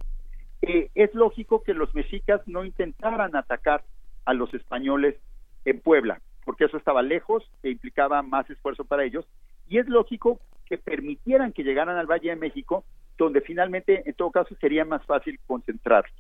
eh, 0.63 0.91
es 0.95 1.13
lógico 1.15 1.63
que 1.63 1.75
los 1.75 1.95
mexicas 1.95 2.41
no 2.47 2.65
intentaran 2.65 3.35
atacar 3.37 3.83
a 4.25 4.33
los 4.33 4.55
españoles 4.55 5.17
en 5.65 5.81
Puebla, 5.81 6.21
porque 6.45 6.65
eso 6.65 6.77
estaba 6.77 7.03
lejos 7.03 7.49
e 7.63 7.71
implicaba 7.71 8.23
más 8.23 8.49
esfuerzo 8.49 8.85
para 8.85 9.05
ellos, 9.05 9.27
y 9.69 9.79
es 9.79 9.89
lógico 9.89 10.41
que 10.67 10.79
permitieran 10.79 11.53
que 11.53 11.65
llegaran 11.65 11.97
al 11.97 12.07
Valle 12.07 12.31
de 12.31 12.37
México, 12.37 12.85
donde 13.19 13.41
finalmente, 13.41 14.03
en 14.07 14.15
todo 14.15 14.31
caso, 14.31 14.55
sería 14.61 14.85
más 14.85 15.05
fácil 15.05 15.39
concentrarlos. 15.47 16.15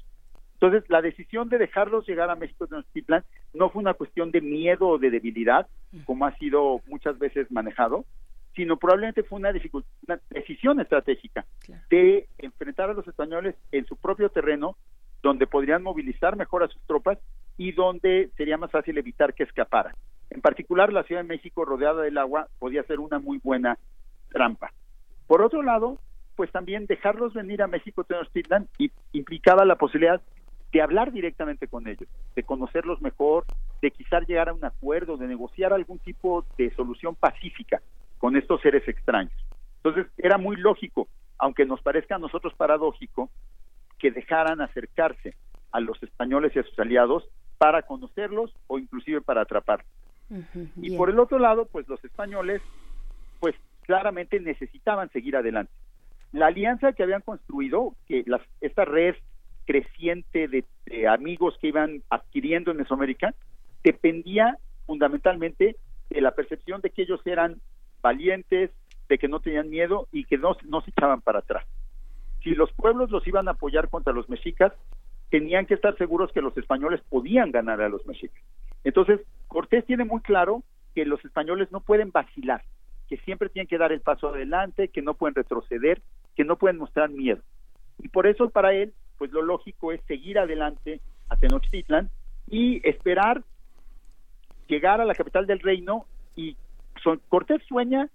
Entonces, 0.54 0.88
la 0.88 1.02
decisión 1.02 1.48
de 1.48 1.58
dejarlos 1.58 2.06
llegar 2.06 2.30
a 2.30 2.36
México 2.36 2.66
Tenochtitlan 2.66 3.24
no 3.52 3.70
fue 3.70 3.80
una 3.80 3.94
cuestión 3.94 4.30
de 4.30 4.40
miedo 4.40 4.88
o 4.88 4.98
de 4.98 5.10
debilidad, 5.10 5.66
como 6.04 6.26
ha 6.26 6.36
sido 6.36 6.80
muchas 6.86 7.18
veces 7.18 7.50
manejado, 7.50 8.04
sino 8.54 8.76
probablemente 8.76 9.22
fue 9.22 9.38
una, 9.38 9.50
una 10.06 10.20
decisión 10.30 10.80
estratégica 10.80 11.44
de 11.90 12.28
enfrentar 12.38 12.90
a 12.90 12.94
los 12.94 13.06
españoles 13.06 13.54
en 13.70 13.86
su 13.86 13.96
propio 13.96 14.28
terreno, 14.28 14.76
donde 15.22 15.46
podrían 15.46 15.82
movilizar 15.82 16.36
mejor 16.36 16.62
a 16.62 16.68
sus 16.68 16.82
tropas 16.82 17.18
y 17.56 17.72
donde 17.72 18.30
sería 18.36 18.58
más 18.58 18.70
fácil 18.70 18.98
evitar 18.98 19.34
que 19.34 19.44
escaparan. 19.44 19.94
En 20.30 20.40
particular, 20.40 20.92
la 20.92 21.04
Ciudad 21.04 21.22
de 21.22 21.28
México 21.28 21.64
rodeada 21.64 22.02
del 22.02 22.18
agua 22.18 22.48
podía 22.58 22.82
ser 22.84 23.00
una 23.00 23.18
muy 23.18 23.38
buena 23.38 23.78
trampa. 24.30 24.72
Por 25.26 25.42
otro 25.42 25.62
lado, 25.62 25.98
pues 26.36 26.50
también 26.50 26.86
dejarlos 26.86 27.34
venir 27.34 27.62
a 27.62 27.66
México 27.66 28.04
Tenochtitlan 28.04 28.68
implicaba 29.12 29.64
la 29.64 29.76
posibilidad 29.76 30.20
de 30.72 30.80
hablar 30.80 31.12
directamente 31.12 31.68
con 31.68 31.86
ellos, 31.86 32.08
de 32.34 32.42
conocerlos 32.42 33.02
mejor, 33.02 33.44
de 33.82 33.90
quizás 33.90 34.26
llegar 34.26 34.48
a 34.48 34.54
un 34.54 34.64
acuerdo, 34.64 35.18
de 35.18 35.28
negociar 35.28 35.72
algún 35.72 35.98
tipo 35.98 36.46
de 36.56 36.74
solución 36.74 37.14
pacífica 37.14 37.82
con 38.22 38.36
estos 38.36 38.60
seres 38.60 38.86
extraños. 38.86 39.32
Entonces 39.78 40.06
era 40.16 40.38
muy 40.38 40.54
lógico, 40.54 41.08
aunque 41.38 41.66
nos 41.66 41.82
parezca 41.82 42.14
a 42.14 42.18
nosotros 42.20 42.54
paradójico, 42.54 43.30
que 43.98 44.12
dejaran 44.12 44.60
acercarse 44.60 45.34
a 45.72 45.80
los 45.80 46.00
españoles 46.04 46.52
y 46.54 46.60
a 46.60 46.62
sus 46.62 46.78
aliados 46.78 47.28
para 47.58 47.82
conocerlos 47.82 48.54
o 48.68 48.78
inclusive 48.78 49.22
para 49.22 49.40
atraparlos. 49.40 49.88
y 50.76 50.96
por 50.96 51.10
el 51.10 51.18
otro 51.18 51.40
lado, 51.40 51.66
pues 51.66 51.88
los 51.88 52.02
españoles, 52.04 52.62
pues 53.40 53.56
claramente 53.82 54.38
necesitaban 54.38 55.10
seguir 55.10 55.34
adelante. 55.34 55.72
La 56.30 56.46
alianza 56.46 56.92
que 56.92 57.02
habían 57.02 57.22
construido, 57.22 57.96
que 58.06 58.24
esta 58.60 58.84
red 58.84 59.16
creciente 59.64 60.46
de, 60.46 60.64
amigos 61.08 61.58
que 61.60 61.66
iban 61.66 62.04
adquiriendo 62.08 62.70
en 62.70 62.76
Mesoamérica 62.76 63.34
dependía 63.82 64.58
fundamentalmente 64.86 65.74
de 66.08 66.20
la 66.20 66.36
percepción 66.36 66.82
de 66.82 66.90
que 66.90 67.02
ellos 67.02 67.20
eran 67.24 67.60
valientes, 68.02 68.70
de 69.08 69.18
que 69.18 69.28
no 69.28 69.40
tenían 69.40 69.70
miedo 69.70 70.08
y 70.12 70.24
que 70.24 70.38
no, 70.38 70.56
no 70.64 70.80
se 70.82 70.90
echaban 70.90 71.20
para 71.20 71.40
atrás. 71.40 71.64
Si 72.42 72.50
los 72.50 72.72
pueblos 72.72 73.10
los 73.10 73.26
iban 73.26 73.48
a 73.48 73.52
apoyar 73.52 73.88
contra 73.88 74.12
los 74.12 74.28
mexicas, 74.28 74.72
tenían 75.30 75.66
que 75.66 75.74
estar 75.74 75.96
seguros 75.96 76.32
que 76.32 76.42
los 76.42 76.56
españoles 76.56 77.00
podían 77.08 77.52
ganar 77.52 77.80
a 77.80 77.88
los 77.88 78.04
mexicas. 78.06 78.42
Entonces, 78.84 79.20
Cortés 79.48 79.86
tiene 79.86 80.04
muy 80.04 80.20
claro 80.20 80.62
que 80.94 81.04
los 81.04 81.24
españoles 81.24 81.70
no 81.70 81.80
pueden 81.80 82.10
vacilar, 82.10 82.62
que 83.08 83.16
siempre 83.18 83.48
tienen 83.48 83.68
que 83.68 83.78
dar 83.78 83.92
el 83.92 84.00
paso 84.00 84.28
adelante, 84.28 84.88
que 84.88 85.02
no 85.02 85.14
pueden 85.14 85.34
retroceder, 85.34 86.02
que 86.34 86.44
no 86.44 86.56
pueden 86.56 86.78
mostrar 86.78 87.10
miedo. 87.10 87.40
Y 87.98 88.08
por 88.08 88.26
eso 88.26 88.50
para 88.50 88.72
él 88.72 88.92
pues 89.22 89.30
lo 89.30 89.42
lógico 89.42 89.92
es 89.92 90.00
seguir 90.08 90.36
adelante 90.36 91.00
a 91.28 91.36
Tenochtitlan 91.36 92.10
y 92.48 92.80
esperar 92.88 93.44
llegar 94.66 95.00
a 95.00 95.04
la 95.04 95.14
capital 95.14 95.46
del 95.46 95.60
reino 95.60 96.06
y 96.34 96.56
Cortés 97.28 97.62
sueña 97.68 98.08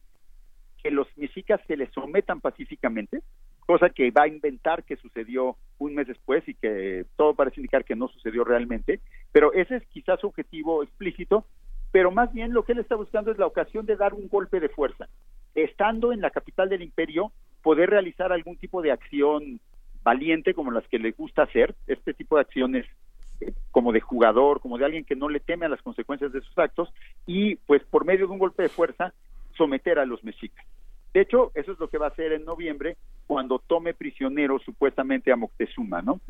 que 0.81 0.91
los 0.91 1.07
mexicas 1.17 1.59
se 1.67 1.77
le 1.77 1.89
sometan 1.91 2.39
pacíficamente, 2.41 3.21
cosa 3.65 3.89
que 3.89 4.11
va 4.11 4.23
a 4.23 4.27
inventar 4.27 4.83
que 4.83 4.95
sucedió 4.95 5.57
un 5.79 5.95
mes 5.95 6.07
después 6.07 6.47
y 6.47 6.53
que 6.53 7.05
todo 7.15 7.33
parece 7.33 7.59
indicar 7.59 7.83
que 7.83 7.95
no 7.95 8.07
sucedió 8.07 8.43
realmente, 8.43 9.01
pero 9.31 9.53
ese 9.53 9.77
es 9.77 9.87
quizás 9.87 10.19
su 10.19 10.27
objetivo 10.27 10.83
explícito, 10.83 11.45
pero 11.91 12.11
más 12.11 12.31
bien 12.33 12.53
lo 12.53 12.63
que 12.63 12.73
él 12.73 12.79
está 12.79 12.95
buscando 12.95 13.31
es 13.31 13.37
la 13.37 13.47
ocasión 13.47 13.85
de 13.85 13.95
dar 13.95 14.13
un 14.13 14.27
golpe 14.27 14.59
de 14.59 14.69
fuerza. 14.69 15.07
Estando 15.55 16.13
en 16.13 16.21
la 16.21 16.29
capital 16.29 16.69
del 16.69 16.83
imperio, 16.83 17.31
poder 17.63 17.89
realizar 17.89 18.31
algún 18.31 18.57
tipo 18.57 18.81
de 18.81 18.91
acción 18.91 19.59
valiente 20.03 20.53
como 20.53 20.71
las 20.71 20.87
que 20.87 20.99
le 20.99 21.11
gusta 21.11 21.43
hacer, 21.43 21.75
este 21.87 22.13
tipo 22.13 22.35
de 22.35 22.41
acciones 22.41 22.85
como 23.71 23.91
de 23.91 24.01
jugador, 24.01 24.59
como 24.59 24.77
de 24.77 24.85
alguien 24.85 25.05
que 25.05 25.15
no 25.15 25.29
le 25.29 25.39
teme 25.39 25.65
a 25.65 25.69
las 25.69 25.81
consecuencias 25.81 26.31
de 26.31 26.41
sus 26.41 26.57
actos 26.57 26.89
y 27.25 27.55
pues 27.55 27.83
por 27.83 28.05
medio 28.05 28.27
de 28.27 28.33
un 28.33 28.39
golpe 28.39 28.63
de 28.63 28.69
fuerza 28.69 29.13
someter 29.55 29.99
a 29.99 30.05
los 30.05 30.23
mexicas. 30.23 30.65
De 31.13 31.21
hecho, 31.21 31.51
eso 31.55 31.71
es 31.71 31.79
lo 31.79 31.89
que 31.89 31.97
va 31.97 32.07
a 32.07 32.09
hacer 32.09 32.31
en 32.31 32.45
noviembre 32.45 32.97
cuando 33.25 33.59
tome 33.59 33.93
prisionero 33.93 34.59
supuestamente 34.59 35.31
a 35.31 35.35
Moctezuma, 35.35 36.01
¿no? 36.01 36.21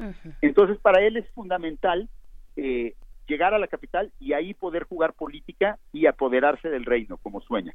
Entonces, 0.41 0.77
para 0.79 1.01
él 1.01 1.17
es 1.17 1.29
fundamental 1.31 2.09
eh, 2.55 2.95
llegar 3.27 3.53
a 3.53 3.59
la 3.59 3.67
capital 3.67 4.11
y 4.19 4.33
ahí 4.33 4.53
poder 4.53 4.83
jugar 4.83 5.13
política 5.13 5.77
y 5.91 6.05
apoderarse 6.05 6.69
del 6.69 6.85
reino, 6.85 7.17
como 7.17 7.41
sueña. 7.41 7.73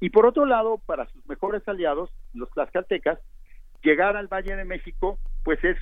Y 0.00 0.10
por 0.10 0.26
otro 0.26 0.46
lado, 0.46 0.78
para 0.84 1.06
sus 1.06 1.26
mejores 1.26 1.66
aliados, 1.68 2.10
los 2.34 2.50
tlaxcaltecas, 2.50 3.18
llegar 3.82 4.16
al 4.16 4.28
Valle 4.28 4.56
de 4.56 4.64
México, 4.64 5.18
pues 5.44 5.62
es 5.62 5.76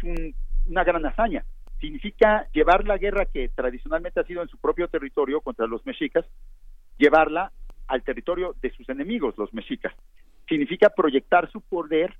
una 0.66 0.84
gran 0.84 1.06
hazaña. 1.06 1.44
Significa 1.84 2.48
llevar 2.54 2.86
la 2.86 2.96
guerra 2.96 3.26
que 3.26 3.50
tradicionalmente 3.50 4.18
ha 4.18 4.24
sido 4.24 4.40
en 4.40 4.48
su 4.48 4.56
propio 4.56 4.88
territorio 4.88 5.42
contra 5.42 5.66
los 5.66 5.84
mexicas, 5.84 6.24
llevarla 6.96 7.52
al 7.88 8.02
territorio 8.02 8.56
de 8.62 8.70
sus 8.70 8.88
enemigos, 8.88 9.36
los 9.36 9.52
mexicas. 9.52 9.92
Significa 10.48 10.88
proyectar 10.88 11.52
su 11.52 11.60
poder 11.60 12.14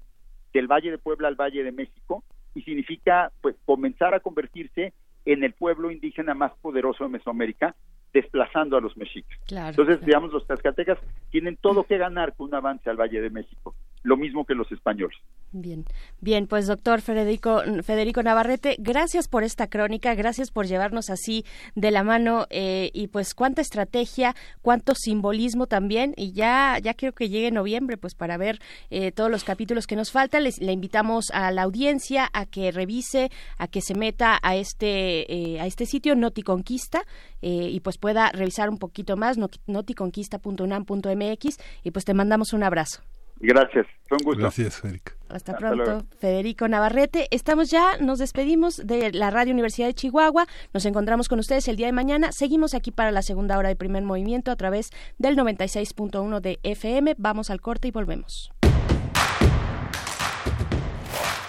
del 0.53 0.67
Valle 0.67 0.91
de 0.91 0.99
Puebla 0.99 1.29
al 1.29 1.37
Valle 1.37 1.65
de 1.65 1.73
México 1.73 2.25
y 2.55 2.61
significa 2.61 3.33
pues 3.41 3.57
comenzar 3.65 4.13
a 4.13 4.21
convertirse 4.21 4.93
en 5.25 5.43
el 5.43 5.55
pueblo 5.55 5.91
indígena 5.91 6.35
más 6.35 6.53
poderoso 6.61 7.05
de 7.05 7.11
Mesoamérica, 7.11 7.75
desplazando 8.13 8.77
a 8.77 8.83
los 8.83 8.95
mexicas. 8.99 9.39
Entonces, 9.49 10.05
digamos, 10.05 10.31
los 10.31 10.47
tlaxcaltecas 10.47 10.99
tienen 11.31 11.57
todo 11.57 11.85
que 11.85 11.97
ganar 11.97 12.35
con 12.37 12.49
un 12.49 12.55
avance 12.55 12.91
al 12.91 13.01
Valle 13.01 13.23
de 13.23 13.31
México 13.31 13.75
lo 14.05 14.17
mismo 14.17 14.45
que 14.45 14.55
los 14.55 14.71
españoles. 14.71 15.19
Bien, 15.57 15.85
bien, 16.21 16.47
pues 16.47 16.67
doctor 16.67 17.01
Federico, 17.01 17.63
Federico 17.83 18.23
Navarrete, 18.23 18.77
gracias 18.79 19.29
por 19.29 19.45
esta 19.45 19.69
crónica, 19.69 20.15
gracias 20.15 20.51
por 20.51 20.67
llevarnos 20.67 21.11
así 21.11 21.45
de 21.75 21.91
la 21.91 22.03
mano 22.03 22.47
eh, 22.51 22.91
y 22.93 23.07
pues 23.09 23.35
cuánta 23.35 23.63
estrategia, 23.63 24.35
cuánto 24.63 24.95
simbolismo 24.95 25.67
también 25.67 26.13
y 26.17 26.33
ya, 26.33 26.79
ya 26.83 26.93
creo 26.95 27.13
que 27.13 27.31
llegue 27.31 27.51
noviembre 27.51 27.97
pues 27.97 28.15
para 28.15 28.37
ver 28.37 28.61
eh, 28.91 29.11
todos 29.11 29.31
los 29.31 29.43
capítulos 29.43 29.87
que 29.87 29.97
nos 29.97 30.13
faltan. 30.13 30.45
Les, 30.45 30.61
le 30.61 30.73
invitamos 30.73 31.31
a 31.33 31.51
la 31.51 31.63
audiencia 31.63 32.29
a 32.33 32.45
que 32.45 32.71
revise, 32.73 33.31
a 33.57 33.69
que 33.69 33.81
se 33.81 33.95
meta 33.95 34.39
a 34.43 34.57
este, 34.57 35.33
eh, 35.33 35.61
a 35.61 35.67
este 35.67 35.87
sitio 35.87 36.15
Noticonquista 36.15 37.03
y 37.47 37.81
pues 37.81 37.99
pueda 37.99 38.31
revisar 38.31 38.71
un 38.71 38.79
poquito 38.79 39.19
más 39.19 39.37
noticonquista.unam.mx 39.67 41.59
y 41.83 41.91
pues 41.91 42.07
te 42.07 42.15
mandamos 42.15 42.55
un 42.55 42.63
abrazo. 42.63 43.03
Gracias, 43.47 43.87
fue 44.09 44.17
un 44.19 44.25
gusto. 44.25 44.41
Gracias, 44.41 44.81
Federico. 44.81 45.13
Hasta, 45.29 45.57
pronto, 45.57 46.07
Federico 46.19 46.67
Navarrete. 46.67 47.29
Estamos 47.31 47.71
ya, 47.71 47.99
nos 47.99 48.19
despedimos 48.19 48.87
de 48.87 49.13
la 49.13 49.31
Radio 49.31 49.53
Universidad 49.53 49.87
de 49.89 49.95
Chihuahua. 49.95 50.47
Nos 50.73 50.87
encontramos 50.87 51.29
con 51.29 51.39
ustedes 51.39 51.69
el 51.69 51.77
día 51.77 51.87
de 51.87 51.93
mañana. 51.93 52.33
Seguimos 52.33 52.73
aquí 52.73 52.91
para 52.91 53.11
la 53.11 53.21
segunda 53.21 53.59
hora 53.59 53.69
de 53.69 53.77
primer 53.77 54.03
movimiento 54.03 54.51
a 54.51 54.57
través 54.57 54.91
del 55.19 55.37
96.1 55.37 56.41
de 56.41 56.59
FM. 56.63 57.17
Vamos 57.19 57.51
al 57.51 57.61
corte 57.61 57.89
y 57.89 57.91
volvemos. 57.91 58.51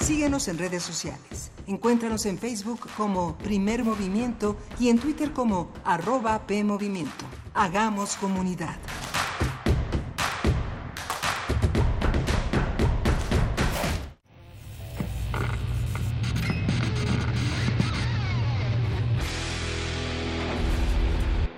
Síguenos 0.02 0.48
en 0.50 0.58
redes 0.58 0.84
sociales. 0.84 1.52
Encuéntranos 1.66 2.26
en 2.26 2.38
Facebook 2.38 2.90
como 2.98 3.38
Primer 3.38 3.84
Movimiento 3.84 4.58
y 4.80 4.90
en 4.90 5.00
Twitter 5.00 5.32
como 5.32 5.72
arroba 5.84 6.46
PMovimiento. 6.46 7.26
Hagamos 7.54 8.16
comunidad. 8.18 8.78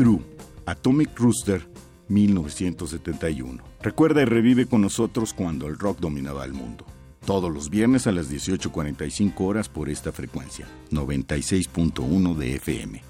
Breakthrough, 0.00 0.22
Atomic 0.64 1.18
Rooster, 1.18 1.68
1971. 2.08 3.62
Recuerda 3.82 4.22
y 4.22 4.24
revive 4.24 4.64
con 4.64 4.80
nosotros 4.80 5.34
cuando 5.34 5.66
el 5.66 5.78
rock 5.78 5.98
dominaba 6.00 6.46
el 6.46 6.54
mundo. 6.54 6.86
Todos 7.26 7.52
los 7.52 7.68
viernes 7.68 8.06
a 8.06 8.12
las 8.12 8.32
18.45 8.32 9.34
horas 9.40 9.68
por 9.68 9.90
esta 9.90 10.10
frecuencia, 10.10 10.66
96.1 10.90 12.34
de 12.34 12.54
FM. 12.54 13.02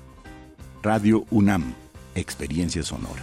Radio 0.82 1.26
UNAM, 1.30 1.74
Experiencia 2.16 2.82
Sonora. 2.82 3.22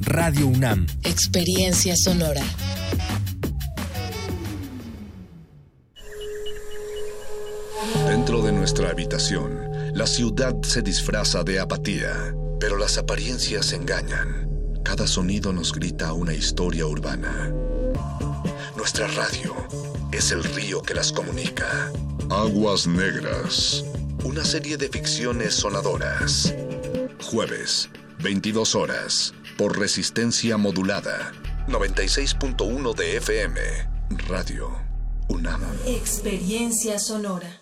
Radio 0.00 0.46
UNAM. 0.46 0.86
Experiencia 1.04 1.94
sonora. 1.96 2.42
Dentro 8.06 8.42
de 8.42 8.52
nuestra 8.52 8.90
habitación, 8.90 9.58
la 9.94 10.06
ciudad 10.06 10.54
se 10.62 10.82
disfraza 10.82 11.42
de 11.44 11.60
apatía, 11.60 12.34
pero 12.60 12.76
las 12.76 12.98
apariencias 12.98 13.72
engañan. 13.72 14.48
Cada 14.84 15.06
sonido 15.06 15.52
nos 15.52 15.72
grita 15.72 16.12
una 16.12 16.34
historia 16.34 16.86
urbana. 16.86 17.52
Nuestra 18.76 19.06
radio 19.08 19.54
es 20.12 20.30
el 20.30 20.44
río 20.44 20.82
que 20.82 20.94
las 20.94 21.10
comunica. 21.10 21.90
Aguas 22.30 22.86
Negras. 22.86 23.84
Una 24.24 24.44
serie 24.44 24.76
de 24.76 24.88
ficciones 24.88 25.54
sonadoras. 25.54 26.54
Jueves, 27.20 27.88
22 28.18 28.74
horas 28.74 29.32
por 29.56 29.78
resistencia 29.78 30.56
modulada. 30.56 31.32
96.1 31.68 32.94
de 32.94 33.16
FM. 33.16 33.60
Radio 34.28 34.70
UNAM. 35.28 35.62
Experiencia 35.86 36.98
sonora. 36.98 37.60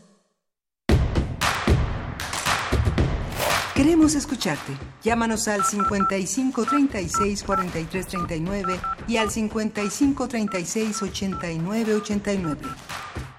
Queremos 3.74 4.14
escucharte. 4.14 4.72
Llámanos 5.02 5.48
al 5.48 5.64
55 5.64 6.64
36 6.64 7.42
43 7.42 8.06
39 8.06 8.80
y 9.08 9.16
al 9.16 9.30
55 9.30 10.28
36 10.28 11.02
89 11.02 11.94
89. 11.94 12.60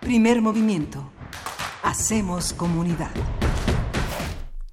Primer 0.02 0.42
movimiento. 0.42 1.12
Hacemos 1.84 2.54
comunidad. 2.54 3.12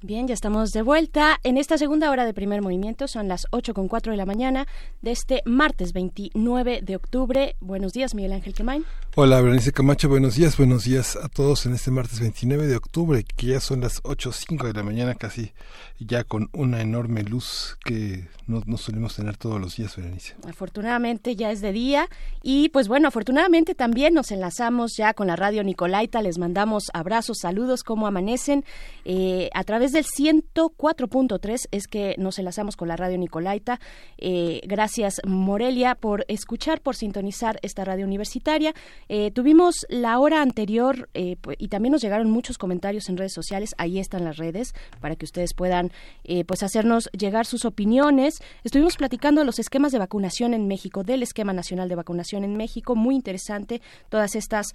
Bien, 0.05 0.27
ya 0.27 0.35
estamos 0.35 0.73
de 0.73 0.83
vuelta 0.83 1.39
en 1.45 1.57
esta 1.57 1.79
segunda 1.79 2.11
hora 2.11 2.25
de 2.25 2.35
primer 2.35 2.61
movimiento. 2.61 3.07
Son 3.07 3.29
las 3.29 3.47
8 3.53 3.73
con 3.73 3.87
4 3.87 4.11
de 4.11 4.17
la 4.17 4.27
mañana 4.27 4.67
de 5.01 5.13
este 5.13 5.43
martes 5.45 5.93
29 5.93 6.81
de 6.83 6.97
octubre. 6.97 7.55
Buenos 7.61 7.93
días, 7.93 8.13
Miguel 8.13 8.33
Ángel 8.33 8.53
Quemain. 8.53 8.85
Hola, 9.15 9.41
Berenice 9.41 9.71
Camacho. 9.71 10.09
Buenos 10.09 10.35
días, 10.35 10.57
buenos 10.57 10.83
días 10.83 11.15
a 11.15 11.29
todos 11.29 11.67
en 11.67 11.75
este 11.75 11.93
martes 11.93 12.19
29 12.19 12.67
de 12.67 12.75
octubre, 12.75 13.23
que 13.37 13.47
ya 13.47 13.61
son 13.61 13.81
las 13.81 14.03
8.05 14.03 14.67
de 14.67 14.73
la 14.73 14.83
mañana, 14.83 15.15
casi 15.15 15.53
ya 16.01 16.25
con 16.25 16.49
una 16.53 16.81
enorme 16.81 17.23
luz 17.23 17.79
que 17.85 18.27
no, 18.49 18.63
no 18.67 18.79
solemos 18.79 19.15
tener 19.15 19.37
todos 19.37 19.61
los 19.61 19.77
días, 19.77 19.95
Berenice. 19.95 20.35
Afortunadamente 20.49 21.37
ya 21.37 21.53
es 21.53 21.61
de 21.61 21.71
día 21.71 22.09
y 22.43 22.71
pues 22.71 22.89
bueno, 22.89 23.07
afortunadamente 23.07 23.77
también 23.77 24.15
nos 24.15 24.33
enlazamos 24.33 24.97
ya 24.97 25.15
con 25.15 25.29
la 25.29 25.37
radio 25.37 25.63
Nicolaita. 25.63 26.23
Les 26.23 26.39
mandamos 26.39 26.91
abrazos, 26.93 27.39
saludos, 27.39 27.85
cómo 27.85 28.09
amanecen. 28.09 28.65
Eh, 29.05 29.49
a 29.55 29.63
través 29.63 29.92
del 29.93 30.05
104.3 30.05 31.69
es 31.71 31.87
que 31.87 32.15
nos 32.19 32.39
enlazamos 32.39 32.77
con 32.77 32.89
la 32.89 32.97
radio 32.97 33.19
Nicolaita. 33.19 33.81
Eh, 34.19 34.61
gracias 34.65 35.21
Morelia 35.25 35.95
por 35.95 36.25
escuchar, 36.29 36.81
por 36.81 36.97
sintonizar 36.97 37.59
esta 37.63 37.85
radio 37.85 38.07
universitaria. 38.07 38.75
Eh, 39.09 39.31
tuvimos 39.31 39.87
la 39.89 40.19
hora 40.19 40.43
anterior 40.43 41.09
eh, 41.15 41.37
y 41.59 41.69
también 41.69 41.93
nos 41.93 42.03
llegaron 42.03 42.31
muchos 42.31 42.59
comentarios 42.59 43.09
en 43.09 43.17
redes 43.17 43.33
sociales. 43.33 43.75
Ahí 43.79 43.99
están 43.99 44.25
las 44.25 44.37
redes 44.37 44.75
para 45.01 45.17
que 45.17 45.25
ustedes 45.25 45.55
puedan 45.55 45.93
eh, 46.25 46.45
pues 46.45 46.63
hacernos 46.63 47.11
llegar 47.13 47.47
sus 47.47 47.65
opiniones. 47.65 48.43
Estuvimos 48.65 48.97
platicando 48.97 49.41
de 49.41 49.45
los 49.45 49.59
esquemas 49.59 49.93
de 49.93 49.99
vacunación 49.99 50.55
en 50.55 50.67
México, 50.67 51.05
del 51.05 51.23
esquema 51.23 51.53
nacional 51.53 51.89
de 51.89 51.95
vacunación 51.95 52.45
en 52.45 52.57
México. 52.57 52.95
Muy 52.95 53.15
interesante 53.15 53.81
todas 54.09 54.35
estas 54.35 54.73